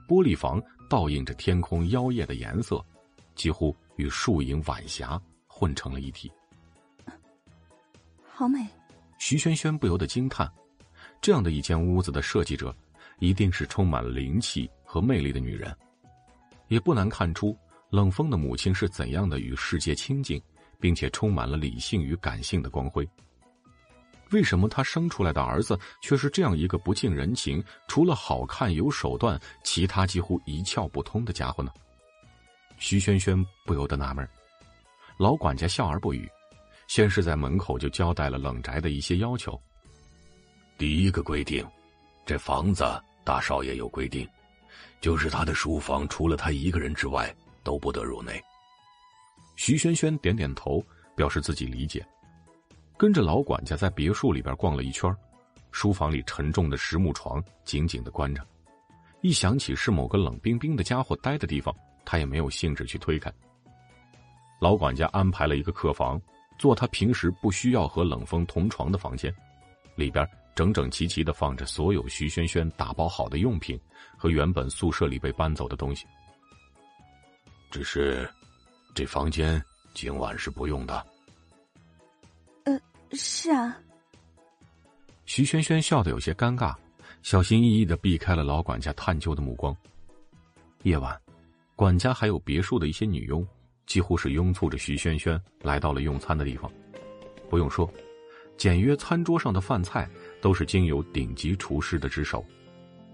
[0.06, 2.84] 玻璃房倒映着天空妖艳的颜色，
[3.34, 6.30] 几乎与树影晚霞混成了一体。
[8.30, 8.58] 好美！
[9.16, 10.46] 徐萱萱不由得惊叹：
[11.22, 12.76] 这样的一间屋子的设计者，
[13.20, 15.74] 一定是充满了灵气和魅力的女人。
[16.68, 17.56] 也不难看出。
[17.88, 20.38] 冷风的母亲是怎样的与世界亲近，
[20.78, 23.08] 并且充满了理性与感性的光辉？
[24.30, 31.72] 为什么他生出来的儿子却是这样一个不近人情、除了好看有手段，其他几乎一窍不通的家伙呢？
[32.78, 34.28] 徐萱萱不由得纳闷。
[35.18, 36.28] 老管家笑而不语，
[36.88, 39.60] 先是在门口就交代了冷宅的一些要求。
[40.76, 41.64] 第一个规定，
[42.26, 42.84] 这房子
[43.24, 44.28] 大少爷有规定，
[45.00, 47.34] 就是他的书房除了他一个人之外。
[47.64, 48.38] 都不得入内。
[49.56, 50.84] 徐萱萱点点头，
[51.16, 52.06] 表示自己理解，
[53.04, 55.14] 跟着老管家在别墅里边逛了一圈。
[55.72, 58.42] 书房里沉重的实木床紧紧的关着，
[59.20, 61.76] 一想起是某个冷冰冰的家伙待的地方，
[62.06, 63.30] 他也没有兴致去推开。
[64.58, 66.18] 老管家安排了一个客房，
[66.58, 69.30] 做他平时不需要和冷风同床的房间，
[69.96, 73.78] 里边整整齐齐的放着所有徐萱萱打包好的用品
[74.16, 76.06] 和原本宿舍里被搬走的东西。
[77.70, 78.26] 只是，
[78.94, 81.04] 这房间今晚是不用的。
[83.14, 83.78] 是啊。
[85.26, 86.74] 徐萱萱笑得有些尴尬，
[87.22, 89.74] 小心翼翼的避开了老管家探究的目光。
[90.82, 91.18] 夜晚，
[91.74, 93.46] 管家还有别墅的一些女佣，
[93.86, 96.70] 几乎是拥簇着徐萱萱来到了用餐的地方。
[97.48, 97.90] 不用说，
[98.56, 100.08] 简约餐桌上的饭菜
[100.42, 102.44] 都是经由顶级厨师的之手，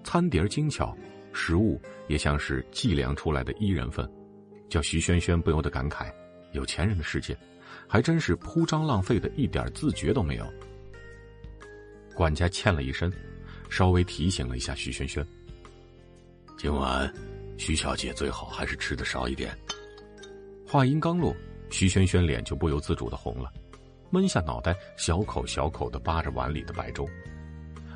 [0.03, 0.97] 餐碟精巧，
[1.33, 4.11] 食物也像是计量出来的一人份。
[4.69, 6.13] 叫徐萱萱不由得感慨
[6.53, 7.37] ：“有钱人的世界，
[7.93, 10.47] 还真是铺张浪费的一点自觉都没有。”
[12.15, 13.13] 管家欠了一身，
[13.69, 15.27] 稍微提醒了一下徐轩轩
[16.57, 17.13] ：“今晚，
[17.59, 19.59] 徐小姐最好还是吃的少一点。”
[20.69, 21.35] 话音刚落，
[21.69, 23.51] 徐轩轩脸就不由自主的红了，
[24.09, 27.09] 闷下脑袋，小口小口的扒着碗里的白粥。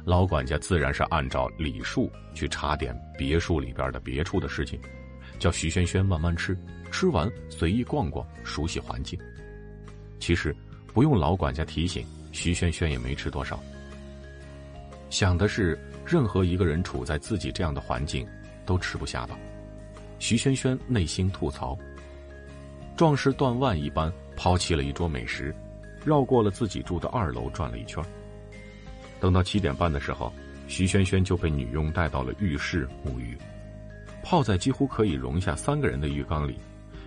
[0.04, 4.80] 老管家自然是按照礼数去查点别墅里边的别处的事情。
[5.38, 6.56] 叫徐轩轩慢慢吃，
[6.90, 9.18] 吃完随意逛逛，熟悉环境。
[10.18, 10.54] 其实
[10.92, 13.58] 不用老管家提醒，徐萱萱也没吃多少。
[15.10, 18.26] 想的是，任何一个人处在自己这样的环境，
[18.66, 19.38] 都吃不下吧？
[20.18, 21.78] 徐萱萱内心吐槽。
[22.96, 25.54] 壮士断腕一般抛弃了一桌美食，
[26.04, 28.02] 绕过了自己住的二楼转了一圈。
[29.20, 30.32] 等到七点半的时候，
[30.68, 33.36] 徐萱萱就被女佣带到了浴室沐浴。
[34.22, 36.58] 泡在几乎可以容下三个人的浴缸里，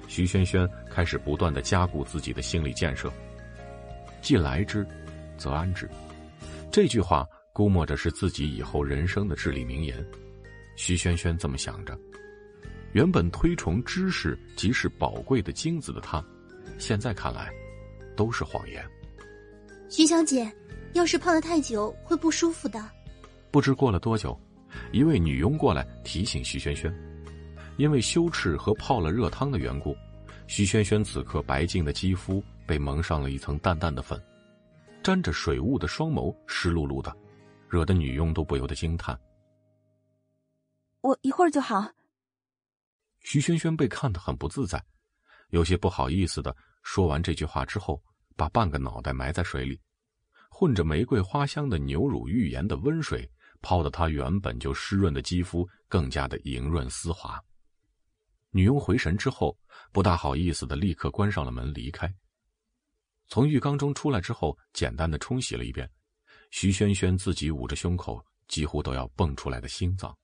[0.08, 3.11] 徐萱萱开始不断的加固自己的心理建设。
[4.22, 4.86] 既来之，
[5.38, 5.88] 则安之。
[6.72, 10.03] 这句话估摸着是自己以后人生的至理名言。
[10.76, 11.98] 徐萱萱这么想着。
[12.94, 16.24] 原本推崇知识即是宝贵的金子的他，
[16.80, 17.52] 现在看来，
[18.16, 18.84] 都是谎言。
[19.90, 20.52] 徐小姐，
[20.94, 22.84] 要是泡的太久会不舒服的。
[23.52, 24.40] 不知过了多久，
[24.92, 26.94] 一位女佣过来提醒徐萱萱。
[27.77, 29.95] 因为羞耻和泡了热汤的缘故，
[30.47, 34.22] 徐萱萱此刻白净的肌肤被蒙上了一层淡淡的粉，
[35.03, 37.15] 沾着水雾的双眸湿漉漉的，
[37.69, 39.17] 惹得女佣都不由得惊叹
[41.01, 41.91] ：“我一会儿就好。”
[43.22, 44.83] 徐萱萱被看得很不自在，
[45.49, 48.01] 有些不好意思的说完这句话之后，
[48.35, 49.80] 把半个脑袋埋在水里，
[50.49, 53.30] 混着玫瑰花香的牛乳浴盐的温水
[53.61, 57.39] 泡得她原本就湿润的肌肤更加的莹润丝滑。
[58.51, 59.58] 女佣回神之后，
[59.92, 62.11] 不大好意思的立刻关上了门离开。
[63.27, 65.92] 从浴缸中出来之后，简单的冲洗了一遍，
[66.51, 70.17] 徐萱萱自己捂着胸口几乎都要蹦出来的心脏。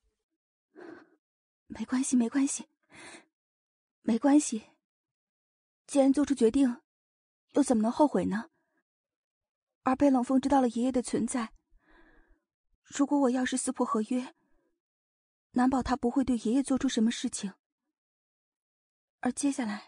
[1.68, 2.66] 没关系，没关系，
[4.02, 4.64] 没关系。
[5.86, 6.82] 既然做出决定，
[7.52, 8.50] 又怎么能后悔呢？
[9.84, 11.52] 而被冷风知道了爷爷的存在，
[12.84, 14.34] 如果我要是撕破合约，
[15.52, 17.54] 难保他不会对爷爷做出什么事情。
[19.26, 19.82] 而接下来，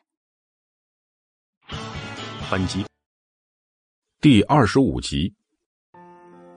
[2.49, 2.85] 本集
[4.21, 5.33] 第二十五集，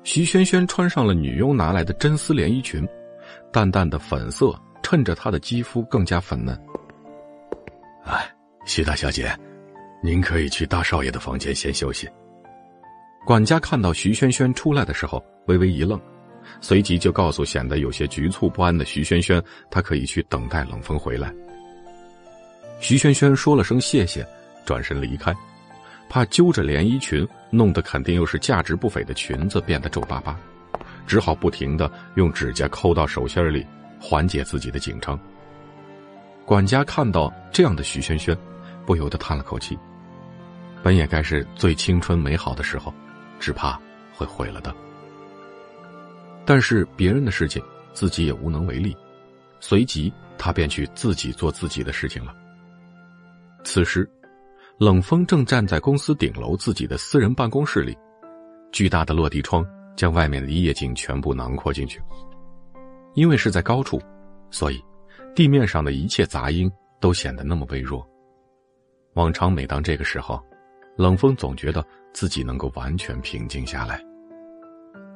[0.05, 2.86] 徐萱萱穿上了女佣拿来的真丝连衣裙，
[3.52, 6.57] 淡淡的粉色衬着她的肌肤更加粉嫩。
[8.05, 8.32] 哎，
[8.65, 9.36] 徐大小姐，
[10.00, 12.08] 您可以去大少爷的房间先休息。
[13.26, 16.00] 管家看到徐萱萱出来的时候，微微一愣，
[16.60, 21.34] 随即就告诉显得有些局促不安的徐萱萱，她可以去等待冷风回来。
[22.81, 24.26] 徐萱萱说了声谢谢，
[24.65, 25.34] 转身离开，
[26.08, 30.39] 怕揪着连衣裙弄得肯定又是价值不菲的裙子变得皱巴巴，
[31.07, 33.66] 只好不停的用指甲抠到手心里，
[34.00, 35.18] 缓解自己的紧张。
[36.47, 38.36] 管家看到这样的徐萱萱，
[38.86, 39.76] 不由得叹了口气，
[40.82, 42.94] 本也该是最青春美好的时候，
[43.40, 43.78] 只怕
[44.15, 44.74] 会毁了的。
[46.47, 48.97] 但是别人的事情自己也无能为力，
[49.60, 52.34] 随即他便去自己做自己的事情了。
[53.70, 54.08] 此时，
[54.78, 57.94] 冷风正站在公司顶楼自己的私人办公室里，
[58.72, 59.62] 巨大的落地窗
[59.94, 62.00] 将外面的夜景全部囊括进去。
[63.12, 64.00] 因为是在高处，
[64.50, 64.82] 所以
[65.36, 68.02] 地面上的一切杂音都显得那么微弱。
[69.12, 70.42] 往常每当这个时候，
[70.97, 74.02] 冷风总觉得自己能够完全平静下来，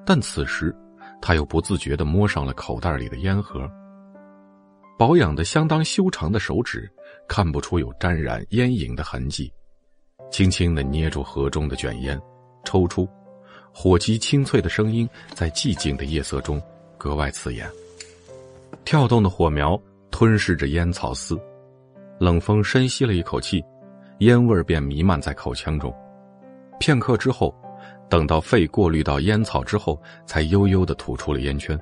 [0.04, 0.76] 但此时，
[1.22, 3.66] 他又不自觉的摸上了口袋里的烟盒。
[4.98, 6.88] 保养的相当修长的手指，
[7.34, 9.50] 看不出有沾染烟瘾的痕迹，
[10.30, 12.20] 轻轻的捏住盒中的卷烟，
[12.62, 13.08] 抽出，
[13.72, 16.62] 火机清脆的声音在寂静的夜色中
[16.98, 17.66] 格外刺眼。
[18.84, 19.80] 跳动的火苗
[20.10, 21.40] 吞噬着烟草丝，
[22.20, 23.64] 冷风深吸了一口气，
[24.18, 25.90] 烟味儿便弥漫在口腔中。
[26.78, 27.54] 片刻之后，
[28.10, 31.80] 等到肺过滤到烟草之后，才悠悠的吐出了烟圈。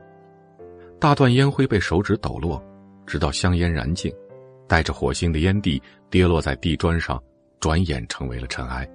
[1.01, 2.65] 大段烟灰被手指抖落。
[3.05, 4.15] 直到香烟燃尽，
[4.71, 7.21] 带着火星的烟蒂跌落在地砖上，
[7.59, 8.89] 转眼成为了尘埃。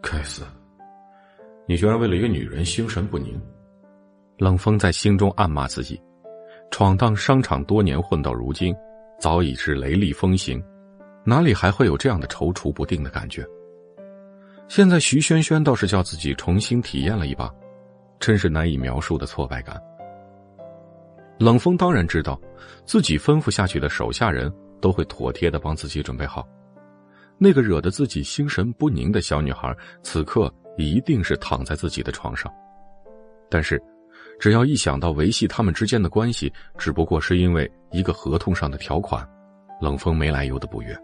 [0.00, 0.46] 该死！
[1.68, 3.38] 你居然为了一个女人心神不宁！
[4.38, 6.00] 冷风在心中暗骂自己，
[6.70, 8.74] 闯荡商场多年，混到如今，
[9.20, 10.58] 早已是雷厉风行，
[11.22, 13.44] 哪里还会有这样的踌躇不定的感觉？
[14.68, 17.54] 现在徐萱萱倒是叫自己重新体验了一把，
[18.18, 19.78] 真是难以描述的挫败感。
[21.38, 22.40] 冷风当然知道，
[22.84, 26.46] 自己吩咐下去的手下人都会妥帖的帮自己准备好。
[27.36, 32.52] 那个惹得自己心神不宁的小女孩，此刻一定是躺在自己的床上。
[33.50, 33.82] 但是，
[34.38, 39.28] 只要一想到维系他们之间的关系只不过是因为一个合同上的条款，
[39.80, 40.96] 冷风没来由的不悦。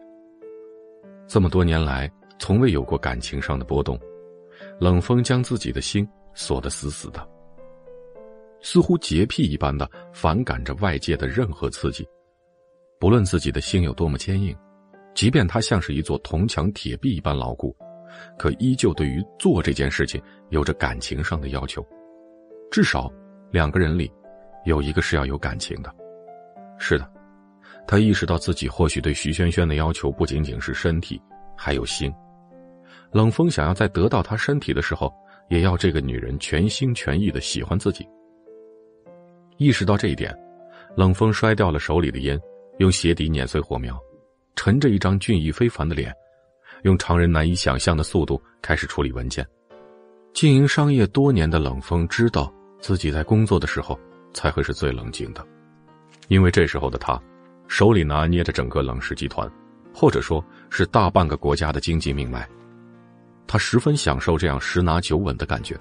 [1.26, 3.98] 这么多年来，从未有过感情上的波动，
[4.78, 7.26] 冷风将自己的心锁得死死的。
[8.62, 12.06] 似乎洁癖一般的反感着外界的任何刺激，
[12.98, 14.56] 不论自己的心有多么坚硬，
[15.14, 17.74] 即便它像是一座铜墙铁壁一般牢固，
[18.38, 21.84] 可依旧对于做这件事情有着感情上的要求。
[22.70, 23.10] 至少
[23.50, 24.10] 两个人里，
[24.64, 25.94] 有一个是要有感情的。
[26.78, 27.10] 是的，
[27.86, 31.20] 他意识到自己或许对徐萱萱的要求不仅仅是身体，
[31.56, 32.12] 还有心。
[33.12, 35.12] 冷风想要在得到她身体的时候，
[35.48, 38.06] 也要这个女人全心全意的喜欢自己。
[39.60, 40.34] 意识到这一点，
[40.96, 42.40] 冷风摔掉了手里的烟，
[42.78, 43.94] 用鞋底碾碎火苗，
[44.56, 46.10] 沉着一张俊逸非凡的脸，
[46.84, 49.46] 用常人难以想象的速度开始处理文件。
[50.32, 54.00] 经营商业多年的冷风知道自己在工作的时候
[54.32, 55.46] 才会是最冷静的，
[56.28, 57.20] 因为这时候的他，
[57.68, 59.46] 手里拿捏着整个冷氏集团，
[59.92, 62.48] 或者说是大半个国家的经济命脉，
[63.46, 65.76] 他十分享受这样十拿九稳的感觉。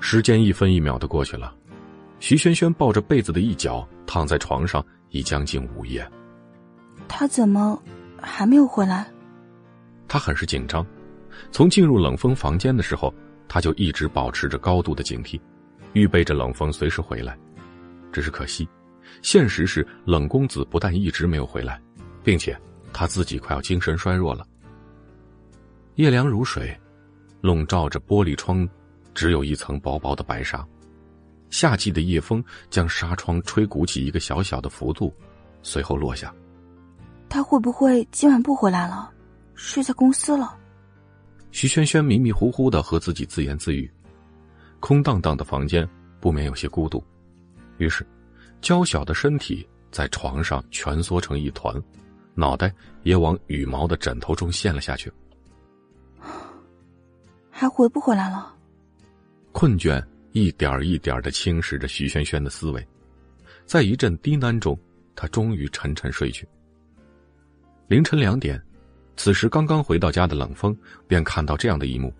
[0.00, 1.54] 时间一分一秒的过去了。
[2.20, 6.06] 徐萱萱抱着被子的一角躺在床上，已将近午夜。
[7.08, 7.82] 他怎么
[8.20, 9.10] 还没有回来？
[10.06, 10.86] 他很是紧张。
[11.50, 13.12] 从进入冷风房间的时候，
[13.48, 15.40] 他就一直保持着高度的警惕，
[15.94, 17.36] 预备着冷风随时回来。
[18.12, 18.68] 只是可惜，
[19.22, 21.80] 现实是冷公子不但一直没有回来，
[22.22, 22.56] 并且
[22.92, 24.46] 他自己快要精神衰弱了。
[25.94, 26.78] 夜凉如水，
[27.40, 28.68] 笼罩着玻璃窗，
[29.14, 30.66] 只有一层薄薄的白纱。
[31.50, 35.12] 夏季的夜风将纱窗吹鼓起一个小小的幅度，
[35.62, 36.34] 随后落下。
[37.28, 39.12] 他会不会今晚不回来了，
[39.54, 40.56] 睡在公司了？
[41.52, 43.90] 徐萱萱迷迷糊糊的和自己自言自语。
[44.78, 45.86] 空荡荡的房间
[46.20, 47.04] 不免有些孤独，
[47.78, 48.06] 于是，
[48.60, 51.74] 娇小的身体在床上蜷缩成一团，
[52.34, 52.72] 脑袋
[53.02, 55.12] 也往羽毛的枕头中陷了下去。
[57.50, 58.54] 还回不回来了？
[59.52, 62.86] 困倦一点一点的侵蚀着徐萱萱的思维，
[63.66, 64.78] 在一阵低喃中，
[65.16, 66.46] 他终于沉沉睡去。
[67.88, 68.62] 凌晨两点，
[69.16, 70.76] 此时刚刚回到家的冷风
[71.08, 72.14] 便看到这样的一幕：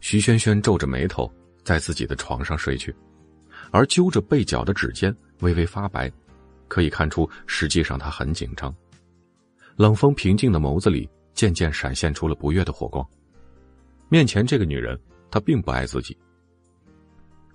[0.00, 1.30] 徐萱萱皱着眉头
[1.62, 2.94] 在自己的床上睡去，
[3.70, 6.10] 而揪着被角的指尖微微发白，
[6.66, 8.74] 可以看出实际上他很紧张。
[9.76, 13.06] 冷风平静的眸子里渐渐闪现出了不悦的火光。
[14.08, 14.98] 面前这个女人，
[15.30, 16.16] 她并不爱自己。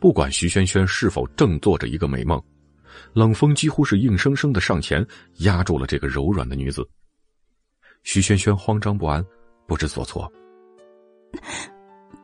[0.04, 2.38] 不管徐萱萱是否正做着一个美梦，
[3.14, 5.08] 冷风几乎是硬生生的上前
[5.38, 6.86] 压住了这个柔软的女子。
[8.04, 9.26] 徐萱萱慌张不安，
[9.66, 10.30] 不知所措。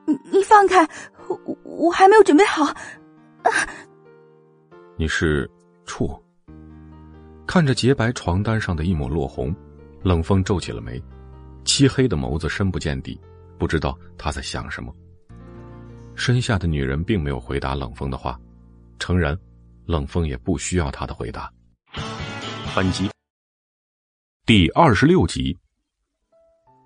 [0.05, 0.85] 你你放开，
[1.29, 2.65] 我我还没有准备好。
[4.97, 5.49] 你是
[5.85, 6.21] 处？
[7.47, 9.55] 看着洁白床单上的一抹落红，
[10.03, 11.01] 冷风皱起了眉，
[11.63, 13.17] 漆黑的眸子深不见底。
[13.57, 14.93] 不知道他在想什么。
[16.19, 18.37] 身下的女人并没有回答冷风的话，
[18.99, 19.39] 诚然，
[19.85, 21.49] 冷风也不需要他的回答。
[22.75, 23.09] 本集
[24.45, 25.57] 第二十六集，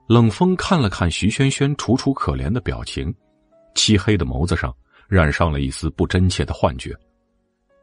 [0.08, 3.12] 冷风看了看徐萱萱楚楚可怜的表情，
[3.74, 4.72] 漆黑的眸子上
[5.08, 6.96] 染上了一丝不真切的幻觉，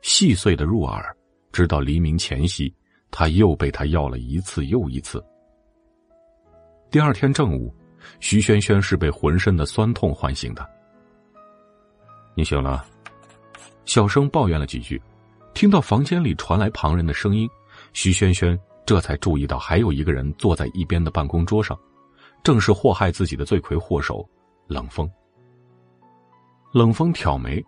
[0.02, 1.14] 细碎的入耳。
[1.50, 2.72] 直到黎明前夕，
[3.10, 5.20] 他又被他要了一次又一次。
[6.92, 7.74] 第二天正午。
[8.18, 10.66] 徐萱萱是被浑身的酸痛唤醒的。
[12.40, 12.86] 你醒了，
[13.84, 14.98] 小声抱怨了几句，
[15.52, 17.46] 听到房间里传来旁人的声音，
[17.92, 21.78] 徐轩轩这才注意到还有一个人坐在一边的办公桌上，
[22.42, 24.26] 正是祸害自己的罪魁祸首
[24.68, 25.06] 冷风。
[26.72, 27.62] 冷风挑眉，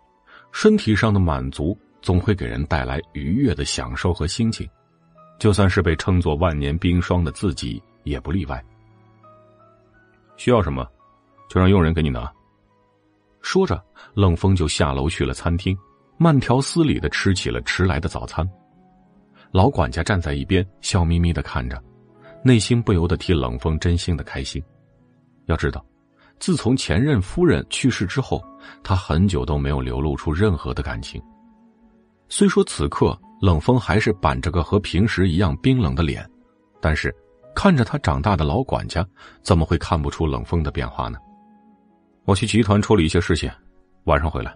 [0.51, 4.67] 身体上的满足总会给人带来愉悦的享受和心情，
[5.37, 8.59] 就算是被称作万年冰霜的自己也不例外。
[10.35, 10.83] 需要什么，
[11.47, 12.27] 就让佣人给你拿。
[13.43, 13.79] 说着，
[14.15, 15.77] 冷风就下楼去了餐厅，
[16.17, 18.49] 慢条斯理的吃起了迟来的早餐。
[19.51, 21.79] 老管家站在一边，笑眯眯的看着，
[22.43, 24.63] 内心不由得替冷风真心的开心。
[25.45, 25.85] 要知道，
[26.39, 28.43] 自从前任夫人去世之后，
[28.81, 31.21] 他很久都没有流露出任何的感情。
[32.29, 36.27] 虽说此刻冷风还是板着个和平时一样冰冷的脸，
[36.81, 37.13] 但是。
[37.55, 39.07] 看着他长大的老管家，
[39.43, 41.19] 怎么会看不出冷风的变化呢？
[42.25, 43.51] 我去集团处理一些事情，
[44.05, 44.55] 晚上回来。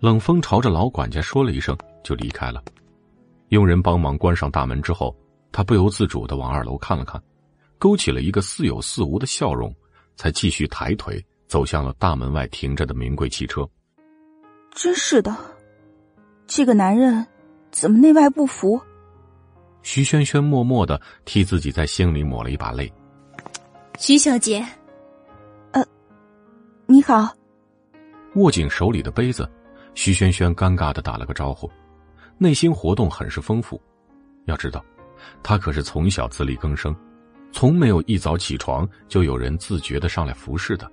[0.00, 2.62] 冷风朝着老管家说了一声，就离开了。
[3.48, 5.14] 佣人帮忙关上大门之后，
[5.52, 7.22] 他不由自主的往二楼看了看，
[7.78, 9.74] 勾起了一个似有似无的笑容，
[10.16, 13.68] 才继续抬腿走向了大门外停着的名贵汽车。
[14.74, 15.34] 真是的，
[16.46, 17.26] 这个男人
[17.70, 18.80] 怎么内外不服？
[19.82, 22.92] 徐轩轩默默的替自己在心里抹了一把泪。
[23.98, 24.68] 徐小姐，呃，
[26.88, 27.28] 你好。
[28.36, 29.50] 握紧手里的杯子，
[29.94, 31.68] 徐萱萱尴尬的打了个招呼，
[32.38, 33.80] 内心活动很是丰富。
[34.44, 34.84] 要知道，
[35.42, 36.94] 她可是从小自力更生，
[37.50, 40.88] 从没有一早起床就有人自觉的上来服侍的。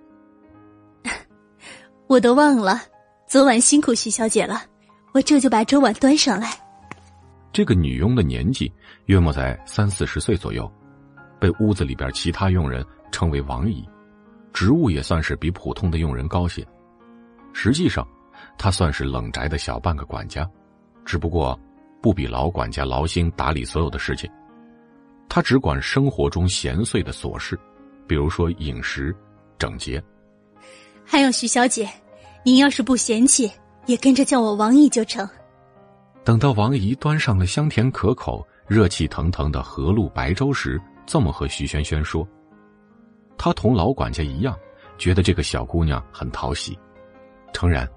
[2.07, 2.81] 我都忘了，
[3.27, 4.63] 昨晚辛苦徐小姐了，
[5.11, 6.49] 我这就把粥碗端上来。
[7.51, 8.71] 这个女佣的年纪
[9.05, 10.71] 约莫在三四十岁左右，
[11.39, 13.87] 被屋子里边其他佣人称为王姨，
[14.53, 16.65] 职务也算是比普通的佣人高些。
[17.53, 18.07] 实际上，
[18.57, 20.49] 他算是冷宅的小半个管家，
[21.03, 21.59] 只不过
[22.01, 24.29] 不比老管家劳心打理所有的事情。
[25.27, 27.59] 他只管生活中闲碎的琐事，
[28.07, 29.15] 比如说饮食、
[29.57, 30.01] 整洁。
[31.03, 31.89] 还有徐小姐，
[32.43, 33.51] 您要是不嫌弃，
[33.87, 35.27] 也跟着叫我王姨就成。
[36.23, 42.27] 等到王姨端上了香甜可口、热气腾腾的河路白粥时，这么和徐萱萱说
[43.37, 44.57] ：“她同老管家一样，
[44.97, 46.77] 觉得这个小姑娘很讨喜。
[47.51, 47.87] 诚然，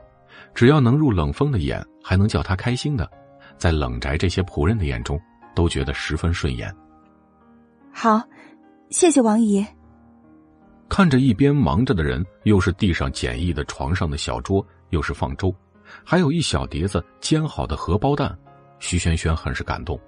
[0.54, 3.10] 只要能入冷风的眼，还能叫她开心的，
[3.56, 5.20] 在冷宅这些仆人的眼中，
[5.54, 6.74] 都觉得十分顺眼。
[7.92, 8.22] 好，
[8.90, 9.64] 谢谢王姨。
[10.88, 15.54] 看着一边忙着的人，又是地上简易的床上的小桌，又是放粥，
[16.04, 18.36] 还有一小碟子煎好的荷包蛋，
[18.78, 19.98] 徐萱萱很是感动。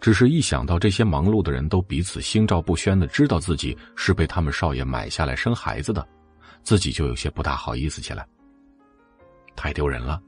[0.00, 6.06] 只是一想到这些忙碌的人都彼此心照不宣的知道自己是被他们少爷买下来生孩子的，
[6.62, 8.26] 自己就有些不大好意思起来。
[9.54, 10.20] 太丢人了。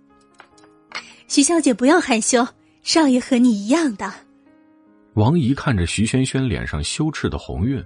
[1.26, 2.46] 徐小姐不要害羞，
[2.82, 4.12] 少爷和你一样的。
[5.14, 7.82] 王姨看着徐萱萱脸上羞耻的红晕，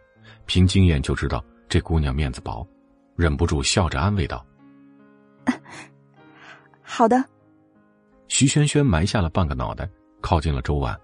[0.46, 2.66] 凭经验就知道这姑娘面子薄，
[3.14, 4.44] 忍不住笑着安慰道：
[6.82, 7.24] “好的。”
[8.26, 9.88] 徐萱萱埋下了半个脑袋，
[10.20, 10.98] 靠近了粥碗，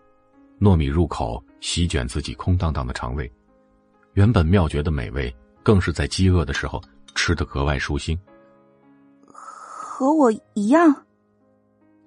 [0.62, 3.28] 糯米入口，席卷自己空荡荡的肠胃。
[4.12, 6.81] 原本妙绝的美味，更是在饥饿的时候
[7.16, 8.16] 吃得格外舒心。
[9.26, 11.05] 和我一样。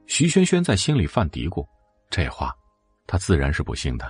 [0.06, 1.68] 徐萱萱在心里犯嘀咕，
[2.10, 2.56] 这话，
[3.06, 4.10] 她自然是不信的。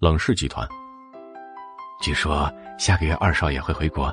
[0.00, 0.68] 冷氏集团，
[2.00, 4.12] 据说下个月二少爷会回国。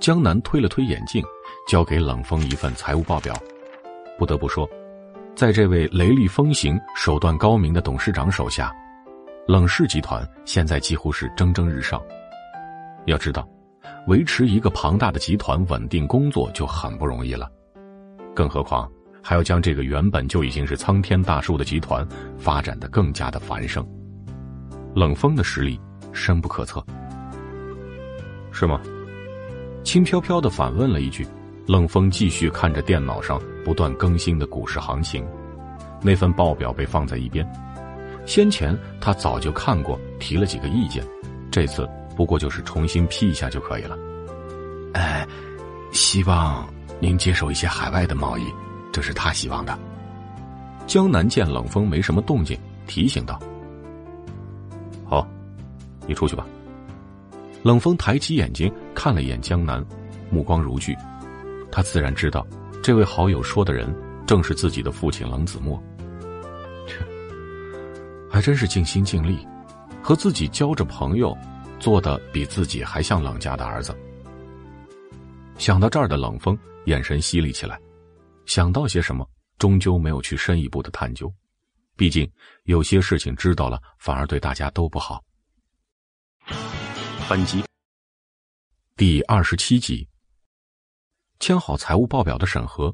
[0.00, 1.24] 江南推了推眼镜，
[1.68, 3.32] 交给冷风一份财务报表。
[4.18, 4.68] 不得不说，
[5.36, 8.72] 在这位雷厉风行、手段高明的董事长手下，
[9.48, 12.00] 冷氏集团现在几乎是蒸蒸日上。
[13.06, 13.48] 要知道。
[14.06, 17.50] 维持一个庞大的集团稳定工作就很不容易了，
[18.34, 18.90] 更何况
[19.22, 22.06] 还要将这个原本就已经是苍天大树的集团
[22.36, 23.86] 发展的更加的繁盛。
[24.94, 25.80] 冷风的实力
[26.12, 26.84] 深不可测，
[28.52, 28.78] 是吗？
[29.82, 31.26] 轻飘飘的反问了一句。
[31.66, 35.26] 冷风继续看着电脑上不断更新的股市行情，
[36.02, 37.46] 那份报表被放在一边。
[38.26, 41.04] 先前他早就看过，提了几个意见，
[41.50, 41.88] 这次。
[42.16, 43.98] 不过就是重新批一下就可以了。
[44.92, 45.26] 哎，
[45.90, 46.64] 希望
[47.00, 48.44] 您接受一些海外的贸易，
[48.92, 49.76] 这是他希望的。
[50.86, 53.36] 江南见冷风没什么动静，提醒道
[55.04, 55.26] ：“好，
[56.06, 56.46] 你出去吧。”
[57.64, 59.84] 冷风抬起眼睛看了一眼江南，
[60.30, 60.96] 目光如炬。
[61.74, 62.46] 他自然知道，
[62.84, 63.92] 这位好友说的人
[64.28, 65.82] 正是自己的父亲冷子墨。
[66.86, 66.94] 切，
[68.30, 69.44] 还真是尽心尽力，
[70.00, 71.36] 和自己交着朋友。
[71.80, 73.94] 做的比自己还像冷家的儿子。
[75.58, 77.78] 想到这儿的冷风眼神犀利起来，
[78.46, 79.28] 想到些什么，
[79.58, 81.30] 终究没有去深一步的探究。
[81.96, 82.30] 毕竟
[82.62, 85.20] 有些事情知道了，反而对大家都不好。
[87.28, 87.62] 本集
[88.96, 90.08] 第二十七集，
[91.44, 92.90] 签好财务报表的审核，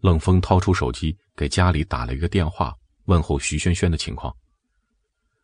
[0.00, 2.74] 冷风掏出手机给家里打了一个电话，
[3.04, 4.34] 问候徐萱萱的情况。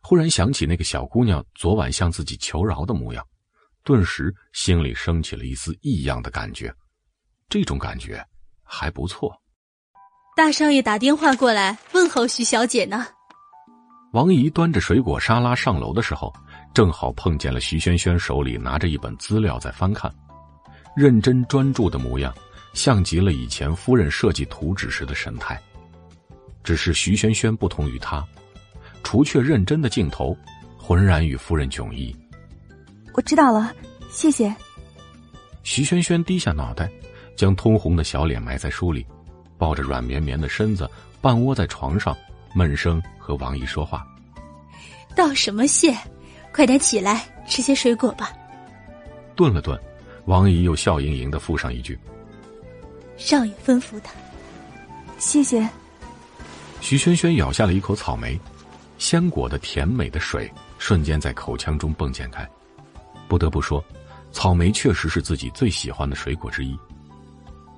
[0.01, 3.25] 忽然想起那个小姑娘昨晚向自己求饶的模样，
[3.85, 6.69] 顿时心里升起了一丝异样的感觉。
[7.47, 8.21] 这种感觉
[8.61, 9.33] 还不错。
[10.35, 13.07] 大少爷打电话过来问候徐小姐呢。
[14.11, 16.29] 王姨端着水果沙拉上楼的时候，
[16.73, 20.13] 正好碰见了徐萱萱手里拿着一本资料在翻看，
[20.93, 22.35] 认真专注的模样，
[22.73, 25.59] 像极了以前夫人设计图纸时的神态。
[26.63, 28.25] 只是徐萱萱不同于他。
[29.01, 30.37] 除却认真的镜头，
[30.77, 32.15] 浑然与夫人迥异。
[33.13, 33.73] 我知道了，
[34.11, 34.53] 谢谢。
[35.63, 36.91] 徐萱萱低下脑袋，
[37.35, 39.05] 将通红的小脸埋在书里，
[39.57, 40.87] 抱着软绵绵的身子，
[41.21, 42.15] 半窝在床上，
[42.53, 44.05] 闷声和王姨说话。
[45.15, 45.97] 道什么谢？
[46.53, 48.33] 快点起来吃些水果吧。
[49.33, 49.79] 顿了顿，
[50.25, 51.97] 王姨又笑盈盈的附上一句
[53.19, 54.09] ：“少爷吩咐的。”
[55.19, 55.69] 谢谢。
[56.81, 58.39] 徐萱萱咬下了一口草莓。
[58.97, 62.45] 鲜果的甜美的水瞬间在口腔中迸溅开，
[63.29, 63.81] 不得不说，
[64.33, 66.77] 草莓确实是自己最喜欢的水果之一。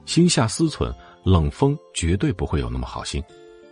[0.08, 0.92] 心下思忖，
[1.24, 3.24] 冷风绝对不会有那么好心，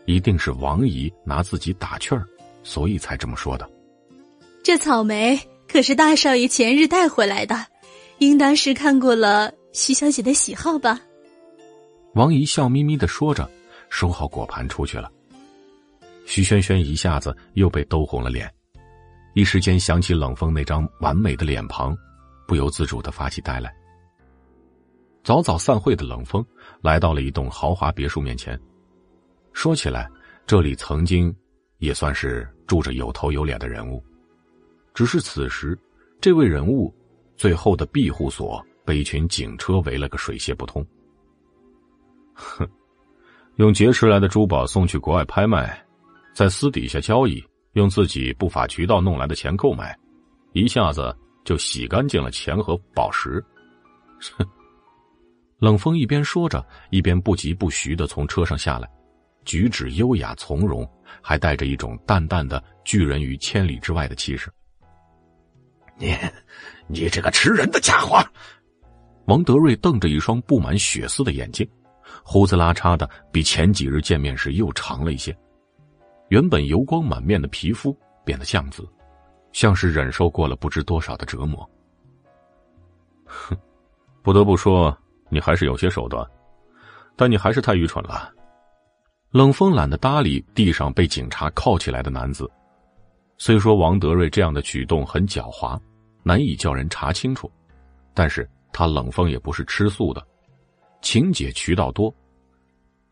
[0.06, 2.24] 一定是王姨拿自己打趣儿，
[2.64, 3.68] 所以才这么说的。
[4.62, 7.66] 这草莓可是大少爷前日带回来的，
[8.20, 11.02] 应当是看过了徐小姐的喜好吧？
[12.14, 13.50] 王姨笑眯眯的说着，
[13.90, 15.12] 收好果盘出去了。
[16.26, 18.52] 徐萱萱一下子又被逗红了脸，
[19.36, 21.96] 一时间想起冷风那张完美的脸庞，
[22.48, 23.72] 不由自主的发起呆来。
[25.24, 26.44] 早早散会的冷风
[26.82, 28.60] 来到了一栋豪华别墅面前。
[29.54, 30.10] 说起来，
[30.48, 31.34] 这里曾经
[31.78, 34.04] 也算是住着有头有脸的人物，
[34.96, 35.78] 只是此时，
[36.20, 36.92] 这位人物
[37.38, 40.84] 最后的庇护所被一群警车围了个水泄不通。
[42.40, 42.68] 哼，
[43.58, 45.86] 用劫持来的珠宝送去国外拍卖。
[46.34, 47.44] 在私底下交易，
[47.74, 49.94] 用自己不法渠道弄来的钱购买，
[50.54, 53.44] 一下子就洗干净了钱和宝石。
[54.38, 54.48] 哼！
[55.60, 58.90] 冷风一边说着，一边不疾不徐的从车上下来，
[59.44, 60.90] 举止优雅从容，
[61.22, 64.50] 还带着一种淡淡的拒人于千里之外的气势。
[65.98, 66.16] 你，
[66.88, 68.18] 你这个吃人的家伙！
[69.26, 71.70] 王德瑞瞪着一双布满血丝的眼睛，
[72.24, 75.36] 胡子拉碴的，比前几日见面时又长了一些。
[76.30, 78.88] 原本油光满面的皮肤变得酱紫，
[79.52, 81.68] 像是忍受过了不知多少的折磨。
[83.26, 83.58] 哼，
[84.22, 84.96] 不得不说，
[85.30, 86.26] 你还是有些手段，
[87.16, 88.32] 但你还是太愚蠢了。
[89.32, 92.50] 冷风懒得搭理地上被警察铐起来的男子。
[93.38, 95.80] 虽说王德瑞这样的举动很狡猾，
[96.24, 97.52] 难以叫人查清楚，
[98.14, 100.26] 但是他冷风也不是吃素的，
[101.02, 102.14] 情解渠道多，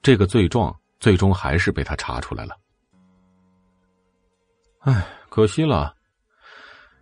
[0.01, 2.56] 这个罪状最终还是被他查出来了。
[4.80, 5.95] 唉，可惜了。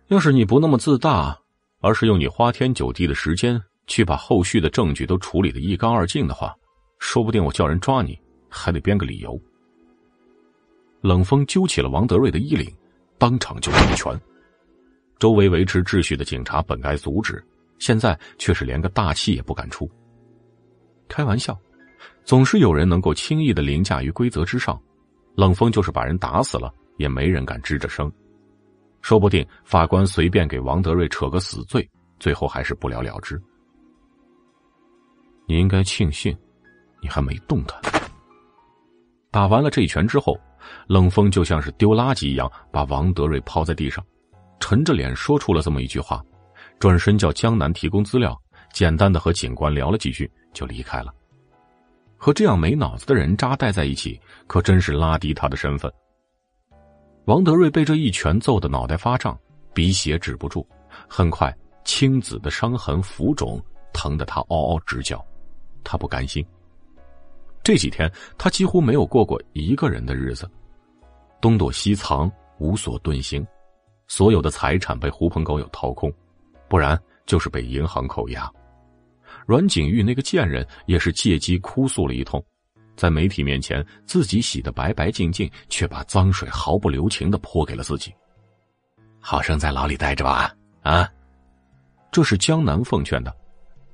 [0.08, 1.38] 要是你不那么自大，
[1.80, 6.54] 而是用你花天酒地的时间去把后续的证据都处理的一干二净的话，
[6.98, 9.40] 说不定我叫人抓你还得编个理由。
[11.02, 12.72] 冷风揪起了王德瑞的衣领。
[13.18, 14.14] 当场就一拳，
[15.18, 17.42] 周围维持秩序的警察本该阻止，
[17.78, 19.90] 现在却是连个大气也不敢出。
[21.08, 21.58] 开玩笑，
[22.24, 24.80] 总是有人能够轻易的凌驾于规则之上。
[25.34, 28.10] 冷风就是把人打死了，也没人敢吱着声。
[29.02, 33.40] 说不定法官随便给王德瑞扯个死罪，最后还是不了了之。
[35.46, 36.36] 你应该庆幸，
[37.00, 37.80] 你还没动他。
[39.30, 40.38] 打完了这一拳之后。
[40.88, 44.04] 冷风就像是丢垃圾一样，把王德瑞抛在地上，
[44.58, 46.20] 沉着脸说出了这么一句话，
[46.80, 48.36] 转身叫江南提供资料，
[48.72, 51.14] 简单的和警官聊了几句就离开了。
[52.16, 55.92] 和这样没脑子的人渣待在一起，可真是拉低他的身份。
[57.26, 59.38] 王德瑞被这一拳揍得脑袋发胀，
[59.74, 60.66] 鼻血止不住，
[61.06, 61.54] 很快
[61.84, 63.62] 青紫的伤痕浮肿，
[63.92, 65.22] 疼得他嗷嗷直叫，
[65.84, 66.44] 他不甘心。
[67.62, 70.50] 这几天，他几乎没有过过一个人的日子，
[71.40, 73.46] 东躲西藏，无所遁形，
[74.08, 76.10] 所有的财产被狐朋狗友掏空，
[76.66, 78.50] 不然就是被银行扣押。
[79.46, 82.44] 阮景玉那个贱人也是借机哭诉了一通，
[82.96, 88.12] 在媒体面前自己洗得白白净净，却把脏水毫不留情的泼给了自己。
[89.20, 90.52] 好生在牢里待着吧，
[90.82, 91.08] 啊！
[92.10, 93.34] 这是江南奉劝的。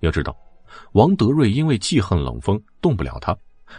[0.00, 0.36] 要知道，
[0.92, 3.36] 王德瑞因为记恨冷风，动不了他。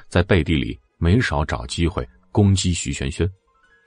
[0.08, 3.30] 在背地里没少找机会攻击徐萱萱，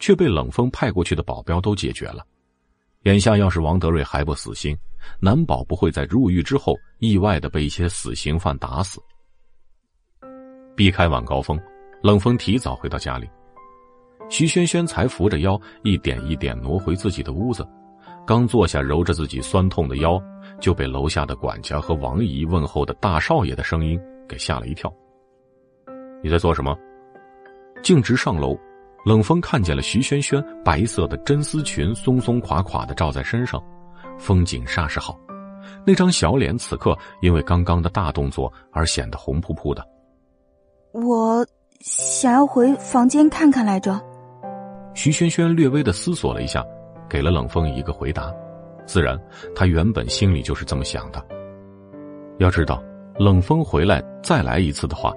[0.01, 2.25] 却被冷风派过去的保镖都解决了。
[3.07, 4.77] 眼下要是王德瑞还不死心，
[5.21, 9.01] 难保不会在入狱之后意外的被一些死刑犯打死。
[10.75, 11.57] 避开晚高峰，
[12.03, 13.31] 冷风提早回到家里，
[14.29, 17.65] 徐萱萱才扶着腰一点一点挪回自己的屋子，
[18.27, 20.21] 刚坐下揉着自己酸痛的腰，
[20.61, 23.97] 就被楼下的管家和王姨问候的大少爷的声音
[24.29, 24.93] 给吓了一跳。
[26.25, 26.77] 你在做什么？
[27.85, 28.59] 径直上楼，
[29.07, 33.63] 冷风看见了徐萱萱白色的真丝裙松松垮垮的罩在身上，
[34.19, 35.17] 风景煞是好，
[35.87, 39.87] 那张小脸此刻因为刚刚的大动作而显得红扑扑的。
[40.91, 41.47] 我
[41.79, 43.97] 想要回房间看看来着。
[44.93, 46.65] 徐萱萱略微的思索了一下，
[47.09, 48.35] 给了冷风一个回答。
[48.87, 49.17] 自然，
[49.55, 51.25] 他原本心里就是这么想的。
[52.41, 52.83] 要知道，
[53.21, 55.15] 冷风回来再来一次的话。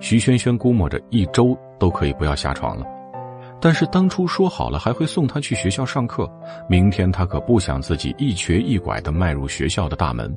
[0.00, 2.84] 徐萱萱估摸着一周都可以不要下床了，
[3.60, 6.30] 但是当初说好了还会送她去学校上课，
[6.68, 10.36] 明天她可不想自己一瘸一拐的迈入学校的大门。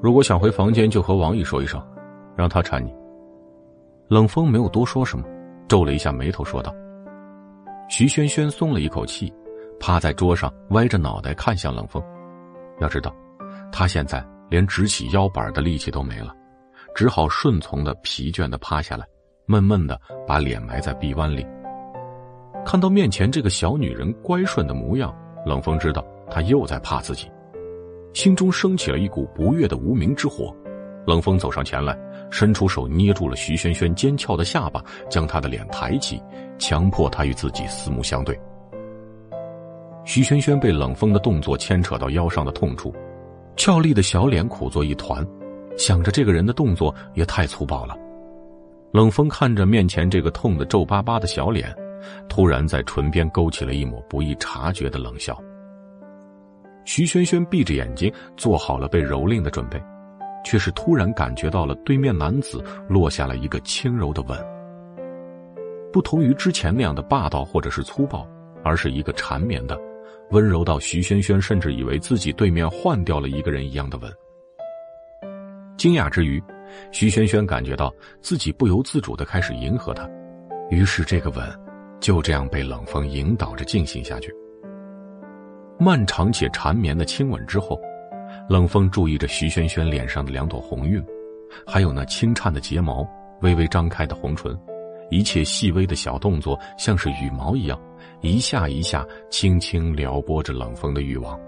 [0.00, 1.82] 如果想回房间，就和王毅说一声，
[2.36, 2.94] 让他搀你。
[4.08, 5.24] 冷风没有多说什么，
[5.66, 6.72] 皱了一下眉头说道。
[7.88, 9.32] 徐萱萱松了一口气，
[9.80, 12.00] 趴在桌上歪着脑袋看向冷风。
[12.78, 13.12] 要知道，
[13.72, 16.32] 他现在连直起腰板的力气都没了。
[16.94, 19.04] 只好顺从的疲倦的趴下来，
[19.46, 21.44] 闷闷的把脸埋在臂弯里。
[22.66, 25.14] 看到面前这个小女人乖顺的模样，
[25.46, 27.30] 冷风知道她又在怕自己，
[28.12, 30.52] 心中升起了一股不悦的无名之火。
[31.06, 31.96] 冷风走上前来，
[32.28, 36.20] 伸出手捏住了徐萱萱尖翘的下巴，将她的脸抬起，
[36.58, 38.36] 强迫她与自己四目相对。
[40.04, 42.92] 徐萱萱被冷风的动作牵扯到腰上的痛处，
[43.54, 45.24] 俏丽的小脸苦作一团。
[45.78, 47.96] 想着这个人的动作也太粗暴了，
[48.92, 51.72] 冷风看着面前这个痛得皱巴巴的小脸，
[52.28, 55.36] 突然在唇边勾起了一抹不易察觉的冷笑。
[56.84, 59.82] 徐萱萱闭着眼睛做好了被蹂躏的准备，
[60.44, 64.38] 却是突然感觉到了对面男子落下了一个轻柔的吻，
[65.92, 68.24] 不同于之前那样的霸道或者是粗暴，
[68.62, 69.76] 而是一个缠绵的、
[70.30, 74.12] 温柔到徐萱萱甚至以为自己对面换掉了一个人一样的吻。
[75.76, 76.40] 惊讶之余，
[76.92, 80.08] 徐萱萱感觉到自己不由自主的开始迎合他，
[80.70, 81.44] 于是这个吻
[82.00, 84.34] 就这样被冷风引导着进行下去。
[85.78, 87.80] 漫长且缠绵的亲吻之后，
[88.48, 91.04] 冷风注意着徐萱萱脸上的两朵红晕，
[91.66, 93.06] 还有那轻颤的睫毛、
[93.42, 94.58] 微微张开的红唇，
[95.10, 97.78] 一切细微的小动作像是羽毛一样，
[98.22, 101.38] 一下一下轻轻撩拨着冷风的欲望。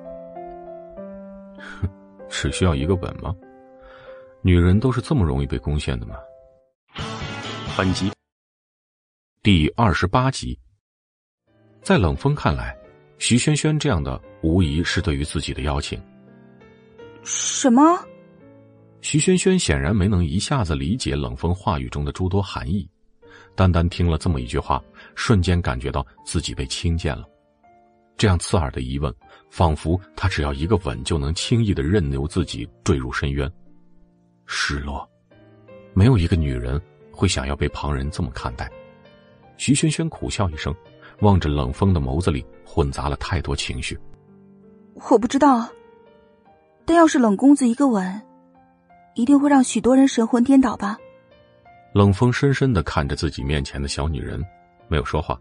[1.81, 1.89] 哼，
[2.28, 3.35] 只需要一个吻吗？
[4.43, 6.17] 女人都是这么容易被攻陷的吗？
[7.77, 8.10] 本集
[9.51, 10.59] 第二十八集，
[11.81, 12.77] 在冷风看来。
[13.17, 15.99] 徐萱萱这样的，无疑是对于自己的邀请。
[17.23, 17.83] 什么？
[19.01, 22.86] 徐萱萱显然没能一下子理解冷风话语中的诸多含义，
[23.57, 27.25] 单单听了这么一句话，瞬间感觉到自己被轻贱了。
[28.18, 29.10] 这样刺耳的疑问，
[29.49, 33.51] 仿佛他只要一个吻就能轻易的任由自己坠入深渊。
[34.44, 35.09] 失落，
[35.94, 36.78] 没有一个女人
[37.10, 38.70] 会想要被旁人这么看待。
[39.58, 40.74] 徐萱萱苦笑一声。
[41.20, 43.98] 望着冷风的眸子里混杂了太多情绪，
[45.10, 45.68] 我不知道。
[46.84, 48.22] 但要是冷公子一个吻，
[49.14, 50.96] 一定会让许多人神魂颠倒吧。
[51.92, 54.40] 冷风深深的看着自己面前的小女人，
[54.86, 55.36] 没有说话，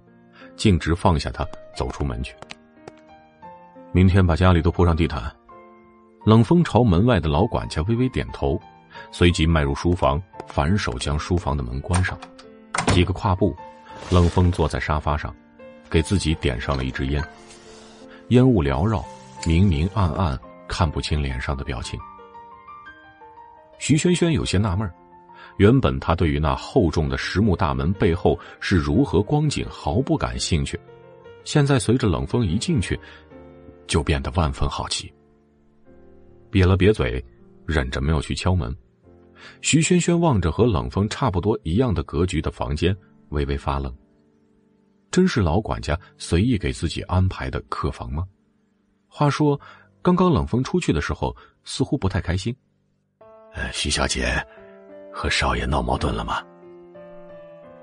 [0.55, 2.33] 径直放下她，走出门去。
[3.91, 5.31] 明天把家里都铺上地毯。
[6.25, 8.59] 冷风朝门外的老管家微微点头，
[9.11, 12.17] 随即迈入书房，反手将书房的门关上。
[12.87, 13.55] 几个跨步，
[14.09, 15.35] 冷风坐在沙发上。
[15.90, 17.24] 给自己点上了一支烟，
[18.27, 19.01] 烟雾缭绕，
[19.45, 21.98] 明明暗暗，看不清脸上的表情。
[23.80, 24.92] 徐萱萱有些纳闷
[25.56, 30.77] 原本她对于那厚重的实木大门背后是如何光景毫不感兴趣，
[31.45, 33.00] 现在随着冷风一进去，
[33.88, 35.09] 就变得万分好奇。
[36.51, 37.24] 瘪了瘪嘴，
[37.66, 38.76] 忍着没有去敲门。
[39.61, 42.93] 徐萱萱望着和冷风差不多一样的格局的房间，
[43.30, 43.93] 微微发愣。
[45.09, 48.23] 真是老管家随意给自己安排的客房吗？
[49.07, 49.59] 话说，
[50.01, 52.56] 刚刚冷风出去的时候，似乎不太开心。
[53.53, 54.45] 呃，徐小姐，
[55.11, 56.43] 和少爷闹矛盾了吗？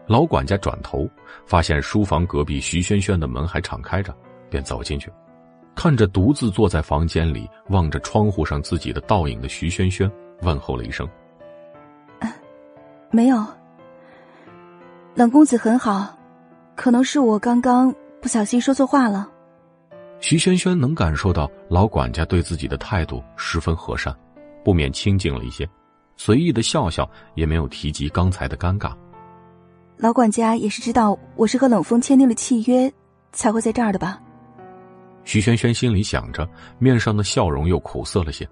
[0.06, 1.08] 老管家转头
[1.46, 4.14] 发现书房隔壁徐萱萱的门还敞开着，
[4.50, 5.10] 便走进去，
[5.74, 10.08] 看着独自坐在房间里望着窗户上自己的倒影的徐萱萱，
[10.42, 11.08] 问候了一声
[13.10, 13.44] ：“没有，
[15.14, 16.16] 冷公子很好。”
[16.76, 19.30] 可能是我刚刚不小心说错话了。
[20.18, 24.12] 徐萱萱能感受到老管家对自己的态度十分和善，
[24.64, 25.68] 不免清静了一些，
[26.16, 28.92] 随意的笑笑，也没有提及刚才的尴尬。
[29.96, 32.92] 老管家也是知道我是和冷风签订了契约，
[33.30, 34.20] 才会在这儿的吧？
[35.22, 36.48] 徐萱萱心里想着，
[36.80, 38.48] 面上的笑容又苦涩了些。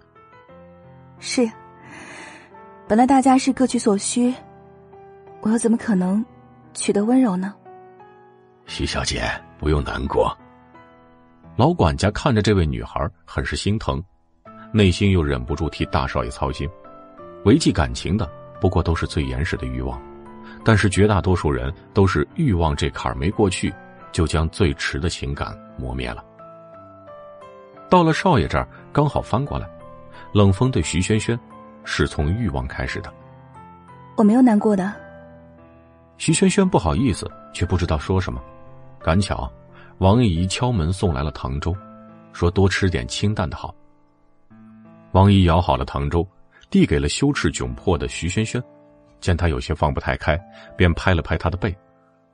[1.18, 1.50] 是，
[2.86, 4.32] 本来大家是各取所需，
[5.40, 6.24] 我又怎么可能
[6.74, 7.54] 取得温柔呢？
[8.66, 9.22] 徐小姐
[9.58, 10.36] 不用难过。
[11.56, 14.02] 老管家看着这位女孩，很是心疼，
[14.72, 16.68] 内心又忍不住替大少爷操心。
[17.44, 20.00] 维系感情的不过都是最原始的欲望，
[20.64, 23.74] 但是绝大多数人都是欲望这坎儿没过去，
[24.12, 26.24] 就将最迟的情感磨灭了。
[27.90, 29.68] 到了少爷这儿，刚好翻过来，
[30.32, 31.38] 冷风对徐萱萱
[31.84, 33.12] 是从欲望开始的。
[34.16, 34.90] 我没有难过的。
[36.18, 38.40] 徐萱萱不好意思，却不知道说什么。
[39.00, 39.50] 赶巧，
[39.98, 41.74] 王姨敲门送来了糖粥，
[42.32, 43.74] 说多吃点清淡的好。
[45.12, 46.26] 王姨舀好了糖粥，
[46.70, 48.62] 递给了羞耻窘迫的徐萱萱，
[49.20, 50.38] 见她有些放不太开，
[50.76, 51.76] 便拍了拍她的背，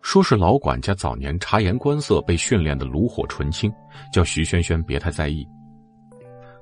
[0.03, 3.73] 说是老管家早年察言观色，被训练的炉火纯青，
[4.13, 5.47] 叫徐萱萱别太在意。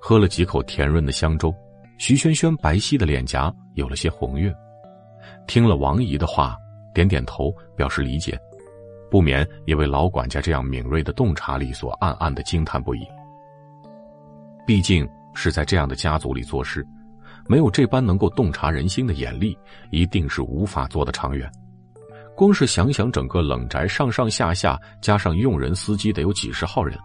[0.01, 1.53] 喝了几口甜润的香粥，
[1.99, 4.55] 徐萱萱白皙的脸颊有了些红晕，
[5.47, 6.57] 听了王姨的话，
[6.97, 8.39] 点点头表示理解。
[9.11, 13.07] 不免也为老管家这样敏锐的洞察力所暗暗的惊叹不已。
[14.67, 16.85] 毕竟是在这样的家族里做事，
[17.47, 19.57] 没有这般能够洞察人心的眼力，
[19.91, 21.51] 一定是无法做得长远。
[22.35, 26.99] 光是想想整个冷宅上上下下加上佣人司机得有几十号人，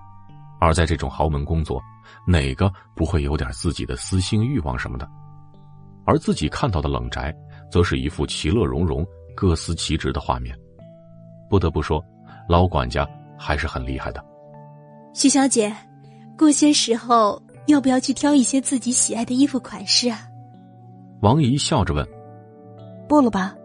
[0.60, 1.82] 而在这种豪门工作，
[2.26, 5.08] 哪个不会有点自己的私心欲望什么的？
[6.04, 7.32] 而自己看到的冷宅，
[7.72, 9.06] 则是一副其乐融融、
[9.42, 10.56] 各司其职的画面。
[11.50, 12.00] 不得不说，
[12.48, 14.24] 老管家还是很厉害的。
[15.16, 15.76] 徐小姐，
[16.38, 20.30] 过些时候要不要去挑一些自己喜爱的衣服款式啊？
[21.22, 22.08] 王姨笑着问。
[23.10, 23.56] 不了吧。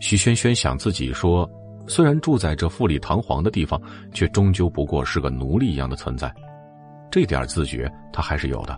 [0.00, 1.48] 徐萱萱想自己说，
[1.86, 3.80] 虽然住在这富丽堂皇的地方，
[4.12, 6.34] 却终究不过是个奴隶一样的存在，
[7.12, 8.76] 这点自觉他还是有的。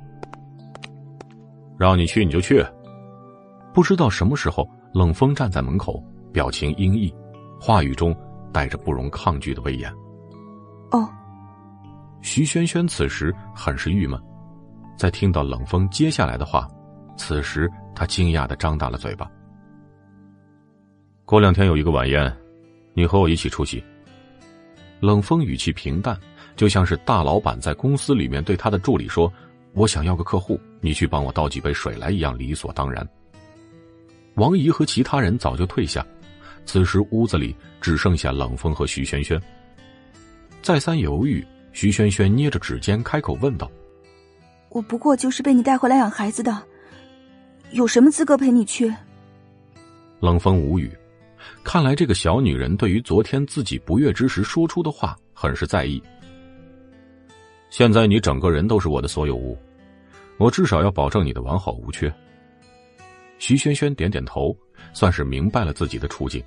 [1.79, 2.63] 让你去你就去。
[3.73, 6.03] 不知道什么时候，冷风站在门口，
[6.33, 7.15] 表情阴翳。
[7.61, 8.17] 话语中
[8.51, 9.93] 带着不容抗拒的威严。
[10.91, 11.07] 哦，
[12.23, 14.19] 徐萱萱此时很是郁闷，
[14.97, 16.67] 在听到冷风接下来的话，
[17.15, 19.31] 此时她惊讶的张大了嘴巴。
[21.27, 22.35] 过两天有一个晚宴，
[22.95, 23.85] 你和我一起出席。
[25.01, 26.19] 冷风语气平淡，
[26.57, 29.31] 就像是大老板在公司里面对他的助理说
[29.77, 33.07] ：“我想要个客户，你去帮我倒几杯水来一样理所当然。”
[34.37, 36.07] 王姨和其他人早就退下，
[36.67, 39.41] 此时屋子里只剩下冷风和徐萱萱。
[40.61, 43.71] 再三犹豫，徐萱萱捏着指尖开口问道
[44.69, 46.63] ：“我不过就是被你带回来养孩子的，
[47.71, 48.93] 有什么资格陪你去？”
[50.21, 50.91] 冷风无语，
[51.65, 56.03] 看来这个小女人对于昨天自己不悦之时说出的话很是在意。
[57.71, 59.57] 现在你整个人都是我的所有物，
[60.37, 62.13] 我至少要保证你的完好无缺。
[63.39, 64.57] 徐萱萱点点头，
[64.93, 66.43] 算是明白了自己的处境。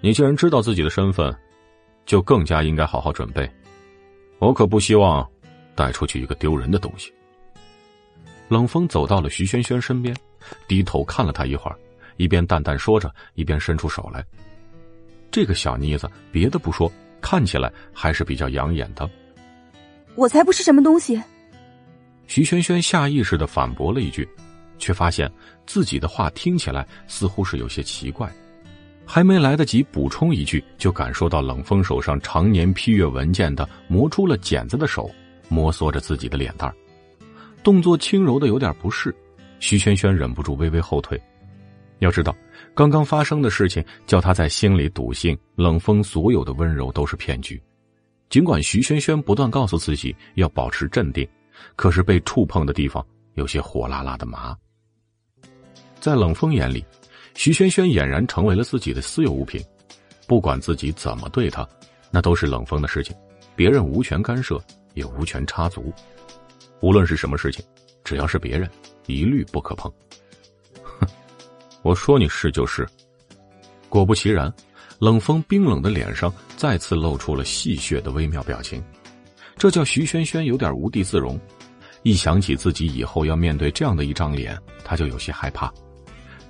[0.00, 1.34] 你既然知道自己的身份，
[2.06, 3.50] 就更加应该好好准备。
[4.38, 5.26] 我可不希望
[5.74, 7.12] 带出去一个丢人的东西。
[8.48, 10.14] 冷风走到了徐萱萱身边，
[10.68, 11.78] 低头看了她一会儿，
[12.16, 14.24] 一边淡淡说着，一边伸出手来。
[15.30, 19.08] 这个小妮子，别的不说，看起来还是比较养眼的。
[20.14, 21.20] 我才不是什么东西！
[22.26, 24.28] 徐萱萱下意识的反驳了一句。
[24.78, 25.30] 却发现
[25.66, 28.30] 自己的话听起来似乎是有些奇怪，
[29.04, 35.10] 还没来得及补充一句，就感受到冷风手上常年批阅文件的磨出了茧子的手
[35.48, 36.72] 摩挲着自己的脸蛋
[37.62, 39.14] 动作轻柔的有点不适。
[39.60, 41.18] 徐萱萱忍不住微微后退。
[42.00, 42.36] 要知道，
[42.74, 47.62] 刚刚发生的事情叫他在心里笃信冷风所有的温柔都是骗局。
[48.28, 51.26] 尽管徐萱萱不断告诉自己要保持镇定，
[51.76, 53.02] 可是被触碰的地方
[53.34, 54.54] 有些火辣辣的麻。
[56.04, 56.84] 在冷风眼里，
[57.34, 59.58] 徐萱萱俨然成为了自己的私有物品，
[60.26, 61.66] 不管自己怎么对她，
[62.10, 63.16] 那都是冷风的事情，
[63.56, 65.90] 别人无权干涉，也无权插足。
[66.82, 67.64] 无论是什么事情，
[68.04, 68.68] 只要是别人，
[69.06, 69.90] 一律不可碰。
[70.82, 71.08] 哼，
[71.82, 72.86] 我说你是就是。
[73.88, 74.52] 果不其然，
[74.98, 78.84] 冷风冰冷的脸上再次露出了戏谑的微妙表情，
[79.56, 81.40] 这叫徐萱萱有点无地自容。
[82.02, 85.72] 一想起自己以后要面对这样的一张脸，他就有些害怕。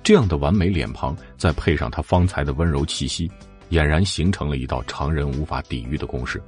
[0.05, 3.27] 这样的完美脸庞，再配上他方才的温柔气息，
[3.71, 6.39] 俨然形成了一道常人无法抵御的攻势。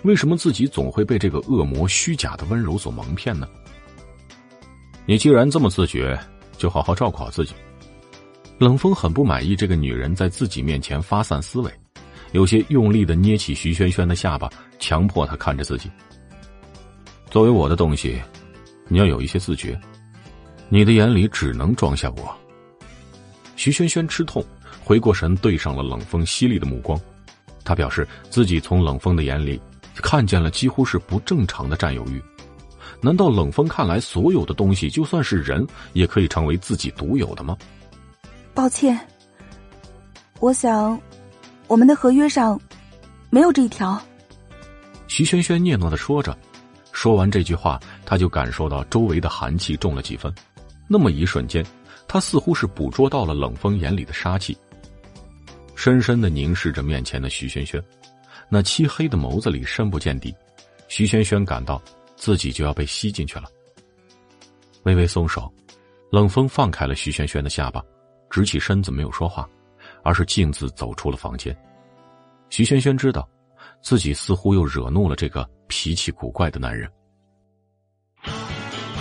[0.00, 3.46] 为什么自己总会被这个恶魔虚假的温柔所蒙骗呢？
[5.04, 6.18] 你既然这么自觉，
[6.56, 7.52] 就好好照顾好自己。
[8.56, 11.70] 冷风很不满意这个女人在自己面前发散思维，
[12.32, 15.90] 有些用力的捏起徐萱萱的下巴，强迫她看着自己。
[17.30, 18.18] 作为我的东西，
[18.88, 19.78] 你要有一些自觉，
[20.70, 22.34] 你的眼里只能装下我。
[23.56, 24.44] 徐萱萱吃痛，
[24.82, 27.00] 回过神，对上了冷风犀利的目光。
[27.64, 29.58] 他表示自己从冷风的眼里
[29.96, 32.22] 看见了几乎是不正常的占有欲。
[33.00, 37.56] 难道冷风看来所有的东西，就算是人，也可以成为自己独有的吗？
[38.52, 38.98] 抱歉，
[40.40, 40.98] 我想
[41.66, 42.60] 我们的合约上
[43.30, 44.00] 没有这一条。
[45.06, 46.36] 徐萱萱嗫嚅的说着，
[46.92, 50.32] 说完这句话，他就感受到周围的寒气重了几分。
[50.86, 51.64] 那么一瞬间。
[52.06, 54.56] 他似乎是捕捉到了冷风眼里的杀气，
[55.74, 57.82] 深深的凝视着面前的徐轩轩，
[58.48, 60.34] 那漆黑的眸子里深不见底。
[60.86, 61.82] 徐轩轩感到
[62.14, 63.44] 自己就要被吸进去了，
[64.84, 65.52] 微微松手，
[66.12, 67.82] 冷风放开了徐轩轩的下巴，
[68.30, 69.48] 直起身子没有说话，
[70.04, 71.56] 而是径自走出了房间。
[72.48, 73.28] 徐轩轩知道，
[73.82, 76.88] 自己似乎又惹怒了这个脾气古怪的男人。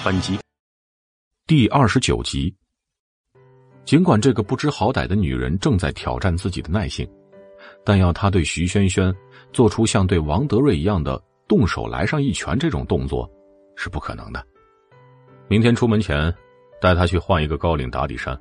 [0.03, 0.39] 本集
[1.45, 2.55] 第二十九集。
[3.85, 7.07] 尽管这个不知好歹的女人正在挑战自己的耐性，
[7.83, 9.13] 但要她对徐萱萱
[9.51, 13.29] 做出像对王德瑞一样的动手来上一拳这种动作，
[13.75, 14.41] 是不可能的。
[15.49, 16.33] 明天出门前，
[16.79, 18.39] 带她去换一个高领打底衫。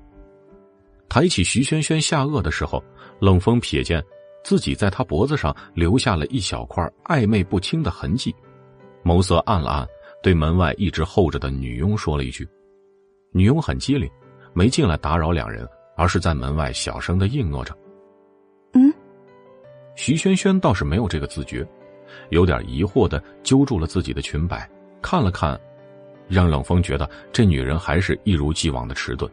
[1.09, 2.83] 抬起徐萱萱下颚的时候，
[3.21, 4.03] 冷风瞥见
[4.45, 8.35] 自己在她脖子上留下了一小块暧昧不清的痕迹，
[9.05, 9.87] 眸色暗了暗，
[10.23, 12.49] 对门外一直候着的女佣说了一句
[13.35, 14.09] ：“女佣很机灵。”
[14.53, 17.77] 没进来打扰两人，而是在门外小声的应诺着。
[18.75, 18.93] 嗯，
[19.95, 21.67] 徐萱萱倒是没有这个自觉，
[22.31, 24.69] 有点疑惑的揪住了自己的裙摆，
[25.01, 25.59] 看了看，
[26.29, 29.31] 让冷风觉得这女人还是一如既往的迟钝。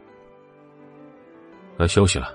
[1.78, 2.34] 该休息了。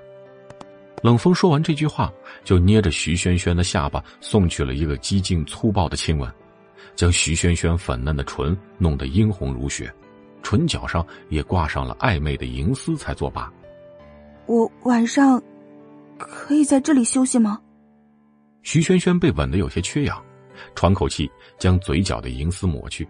[1.04, 2.12] 冷风说完这句话，
[2.44, 6.32] 就捏着徐萱萱的下巴送去了一个激进粗暴的亲吻，
[6.96, 9.94] 将徐萱萱粉嫩的唇弄得殷红如血。
[10.46, 13.52] 唇角上也挂上了暧昧的银丝，才作罢。
[14.46, 15.42] 我晚上
[16.20, 17.60] 可以在这里休息吗？
[18.62, 20.24] 徐萱萱被吻得有些缺氧，
[20.76, 23.08] 喘口气，将嘴角的银丝抹去，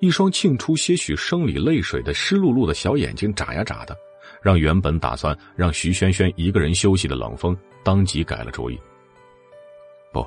[0.00, 3.96] 一双沁出些许生理泪水的湿漉漉的小眼睛眨呀眨的，
[4.42, 8.76] 让原本打算让徐萱萱一个人休息的冷风当即改了主意。
[10.12, 10.26] 不，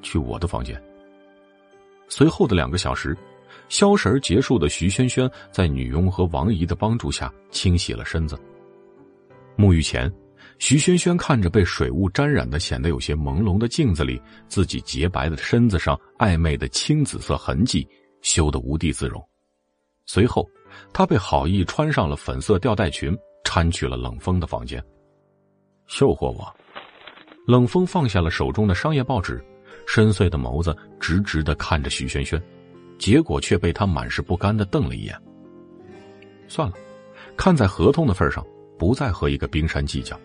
[0.00, 0.82] 去我的房间。
[2.08, 3.14] 随后的两个小时，
[3.68, 8.38] 消食结束的徐萱萱在女佣和王姨的帮助下清洗了身子。
[9.56, 10.12] 沐浴前。
[10.58, 17.86] 徐萱萱看着被水雾沾染的、显得有些朦胧的镜子里自己洁白的身子上暧昧的青紫色痕迹，
[18.22, 19.22] 羞得无地自容。
[20.06, 20.48] 随后，
[20.94, 23.14] 她被好意穿上了粉色吊带裙，
[23.44, 24.82] 搀去了冷风的房间。
[26.00, 26.50] 诱惑我？
[27.46, 29.44] 冷风放下了手中的商业报纸，
[29.86, 32.42] 深邃的眸子直直的看着徐萱萱，
[32.98, 35.14] 结果却被他满是不甘的瞪了一眼。
[36.48, 36.74] 算了，
[37.36, 38.44] 看在合同的份上，
[38.78, 40.18] 不再和一个冰山计较。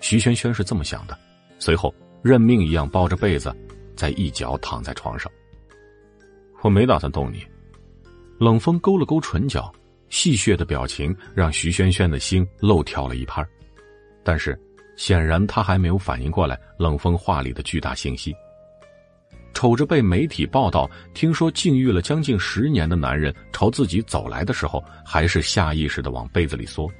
[0.00, 1.18] 徐萱萱是这么想的，
[1.58, 3.54] 随后认命一样抱着被子，
[3.96, 5.30] 在一脚躺在床上。
[6.62, 7.44] 我没打算动你。
[8.38, 9.72] 冷风勾了勾唇角，
[10.10, 13.46] 戏谑的表情让徐萱萱的心漏跳了一拍
[14.22, 14.58] 但是
[14.96, 18.34] 显然他还没有反应过来冷风话里的巨大信息。
[19.54, 26.90] 瞅着被媒体报道听说禁欲了将近十年的男人朝自己走来的时候，还是下意识的往被子里缩。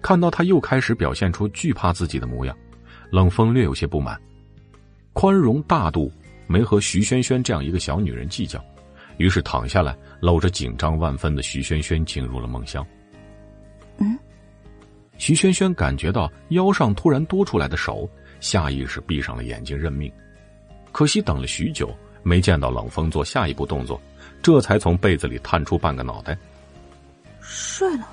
[0.00, 2.56] 看到他又开始表现出惧怕自己的模样，
[3.10, 4.18] 冷风略有些不满。
[5.12, 6.10] 宽容大度，
[6.46, 8.62] 没和徐萱萱这样一个小女人计较，
[9.16, 12.86] 于是躺下来，搂着紧张万分的徐萱萱进入了梦乡。
[13.98, 14.18] 嗯，
[15.18, 18.08] 徐萱萱感觉到腰上突然多出来的手，
[18.40, 20.12] 下意识闭上了眼睛认命。
[20.94, 21.92] 可惜等了许久，
[22.22, 24.00] 没见到冷风做下一步动作，
[24.40, 26.38] 这才从被子里探出半个脑袋，
[27.40, 28.06] 睡了。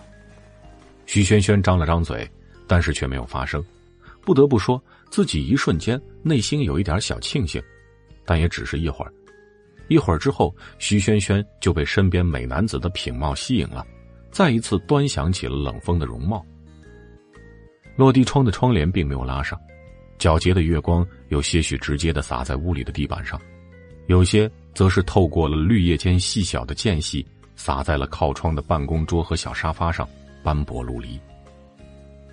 [1.05, 2.27] 徐萱萱张了张嘴，
[2.65, 3.63] 但是却没有发声。
[4.25, 7.61] 不得不说，自己一瞬间内心有一点小庆幸，
[8.25, 9.13] 但也只是一会儿。
[9.87, 13.85] 一会儿之后，徐萱萱就被身边美男子的品貌吸引了，
[14.31, 16.43] 再一次端详起了冷风的容貌。
[17.95, 19.59] 落地窗的窗帘并没有拉上，
[20.21, 23.41] 皎洁的月光有些许直接的洒在屋里的地板上，
[24.05, 27.25] 有些则是透过了绿叶间细小的间隙，
[27.55, 30.07] 洒在了靠窗的办公桌和小沙发上。
[30.43, 31.19] 斑驳陆离，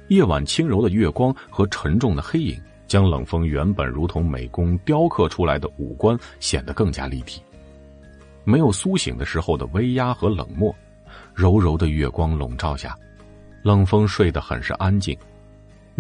[0.09, 7.43] 夜晚轻柔的月光和沉重的黑影，将冷风原本如同美工雕刻出来的五官显得更加立体。
[8.45, 10.75] 没有苏醒的时候的威压和冷漠，
[11.35, 12.95] 柔柔的月光笼罩下，
[13.63, 15.17] 冷风睡得很是安静。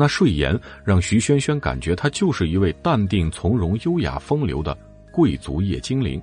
[0.00, 4.78] 那睡颜让徐萱萱感觉他就是一位淡定从容、优雅风流的
[5.10, 6.22] 贵族夜精灵。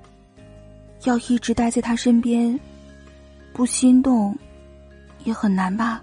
[1.04, 2.58] 要一直待在他身边，
[3.52, 4.34] 不心动。
[5.24, 6.02] 也很难吧？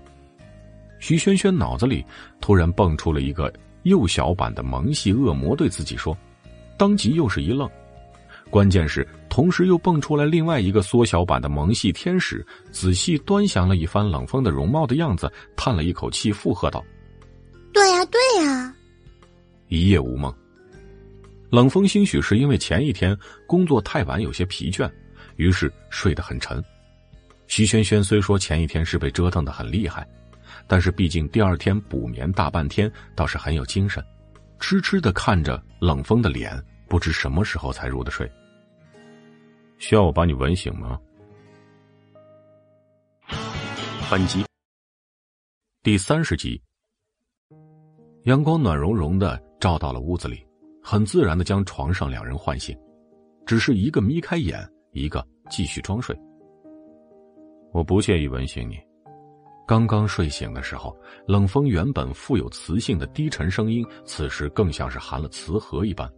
[0.99, 2.05] 徐萱萱脑子里
[2.39, 3.51] 突然蹦出了一个
[3.83, 6.15] 幼小版的萌系恶魔对自己说，
[6.77, 7.67] 当即又是一愣。
[8.51, 16.85] 关键是同时又蹦出来另外一个缩小版的萌系天使，仔细端详了一番冷风的容貌的样子，叹了一口气，附和道
[17.73, 18.75] ：“对呀，对呀。”
[19.67, 20.33] 一夜无梦。
[21.49, 24.89] 冷风兴许是因为前一天工作太晚，有些疲倦，
[25.35, 26.63] 于是睡得很沉。
[27.47, 30.07] 徐萱萱虽说前一天是被折腾的很厉害，
[30.67, 34.03] 但是毕竟第二天补眠大半天，倒是很有精神，
[34.59, 38.29] 痴痴的看着冷风的脸，不知什么时候才入的睡。
[39.77, 40.99] 需要我把你吻醒吗？
[44.09, 44.43] 本集
[45.83, 46.59] 第三十集，
[48.23, 50.41] 阳光暖融融的照到了屋子里，
[50.81, 52.73] 很自然的将床上两人唤醒，
[53.45, 56.17] 只是一个眯开眼，一个继续装睡。
[57.73, 58.79] 我不介意吻醒你。
[59.67, 60.95] 刚刚睡醒的时候，
[61.27, 66.09] 冷风原本富有磁性的低沉声音，此时更像是含了磁核一般。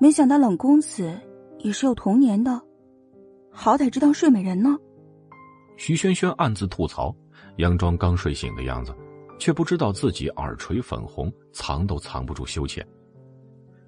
[0.00, 1.12] 没想到冷公子
[1.58, 2.60] 也是有童年的，
[3.50, 4.76] 好歹知道睡美人呢。
[5.76, 7.12] 徐萱萱暗自吐槽，
[7.56, 8.94] 佯装刚睡醒的样子，
[9.40, 12.86] 却不知道自己耳垂粉红，藏都藏不住羞怯。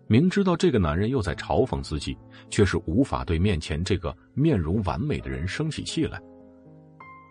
[0.08, 2.16] 明知道这个男人又在嘲讽自己，
[2.50, 6.20] 却是无法对面前这个面容完美的人生起气来。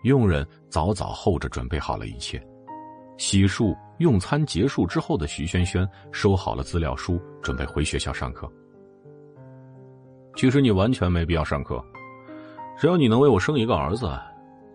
[0.04, 2.40] 佣人早早候着，准备好了一切。
[3.18, 8.50] 洗漱、用餐结束之后的徐萱萱收好了资料书，准备回学校上课。
[10.36, 11.84] 其实你完全没必要上课，
[12.78, 14.08] 只要你能为我生一个儿子，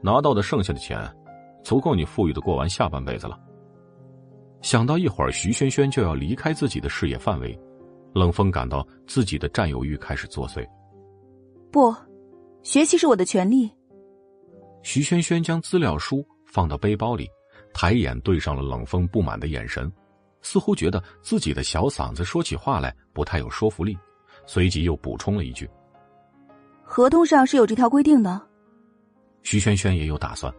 [0.01, 0.99] 拿到的剩下的钱，
[1.63, 3.39] 足够你富裕的过完下半辈子了。
[4.61, 7.57] 想到一会儿徐萱萱就要离开自己的视野范围，
[8.13, 10.67] 冷风感到自己的占有欲开始作祟。
[11.71, 11.95] 不，
[12.63, 13.71] 学习是我的权利。
[14.81, 17.29] 徐萱萱将资料书放到背包里，
[17.73, 19.91] 抬眼对上了冷风不满的眼神，
[20.41, 23.97] 似乎觉得自己的小嗓子说起话来不太有说服力，
[24.45, 25.69] 随即又补充了一句
[26.83, 28.41] ：“合同上是有这条规定的。”
[29.43, 30.53] 徐萱萱也有打算，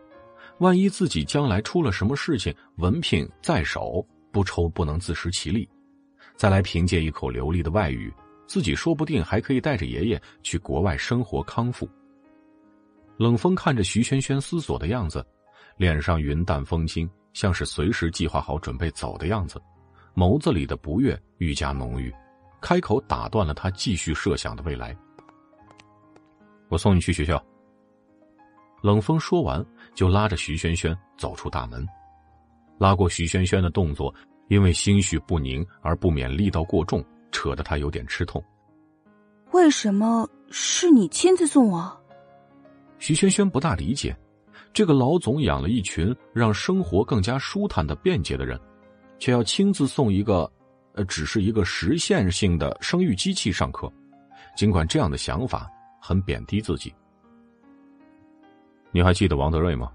[0.59, 5.69] 万一自己将来出了什么事情，文凭在手，不愁不能自食其力，
[6.37, 8.13] 再来凭借一口流利的外语，
[8.47, 11.89] 自己说不定还可以带着爷爷去国外生活康复。
[13.17, 15.25] 冷风看着徐萱萱思索的样子，
[15.77, 19.61] 脸上云淡风轻，像是随时计划好准备走的样子，
[20.15, 22.13] 眸子里的不悦愈加浓郁，
[22.61, 24.97] 开口打断了他继续设想的未来。
[26.69, 27.41] 我送你去学校。
[28.83, 29.65] 冷风说完，
[29.99, 31.85] 就拉着徐萱萱走出大门。
[32.79, 34.15] 拉过徐萱萱的动作，
[34.47, 38.41] 因为心绪不宁而不免力道过重，扯得他有点吃痛。
[39.51, 42.01] 为什么是你亲自送我？
[43.01, 44.17] 徐萱萱不大理解，
[44.73, 48.57] 这个老总养了一群让生活更加舒坦的便捷的人，
[49.19, 50.49] 却要亲自送一个，
[50.93, 53.93] 呃，只是一个实现性的生育机器上课。
[54.57, 55.69] 尽管这样的想法
[56.01, 56.95] 很贬低自己。
[58.99, 59.93] 你还记得王德瑞吗？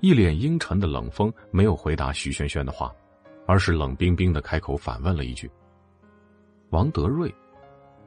[0.00, 2.92] 一脸阴沉的冷风没有回答徐萱萱的话，
[3.46, 5.50] 而是冷冰冰的开口反问了一句
[6.68, 7.34] ：“王德瑞。”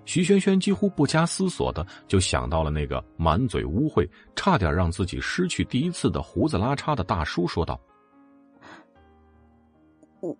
[0.06, 7.82] 徐萱萱几乎不加思索的就想到了那个满嘴污秽、差点让自己失去第一次的胡子拉碴的大叔，说道：“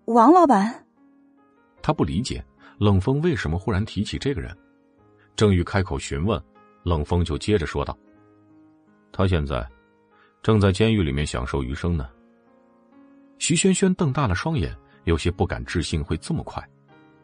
[0.06, 0.86] 王老板。”
[1.82, 2.40] 他不理解
[2.78, 4.56] 冷风为什么忽然提起这个人，
[5.34, 6.40] 正欲开口询问，
[6.84, 7.98] 冷风就接着说道。
[9.18, 9.68] 他现在
[10.44, 12.08] 正在监狱里面享受余生呢。
[13.40, 14.72] 徐萱萱瞪大了双眼，
[15.06, 16.64] 有些不敢置信会这么快，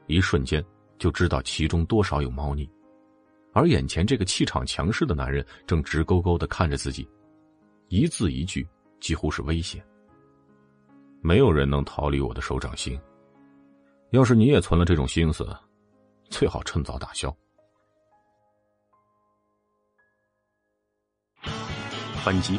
[0.08, 0.60] 一瞬间
[0.98, 2.68] 就知道其中多少有猫腻。
[3.52, 7.08] 而眼前这个气场强势的男人正直勾勾的看着自己，
[7.86, 8.66] 一字一句
[8.98, 9.80] 几乎是威胁。
[11.20, 12.98] 没有人能逃离我的手掌心。
[14.10, 15.46] 要是你也存了这种心思，
[16.28, 17.32] 最好趁早打消。
[22.24, 22.52] 本集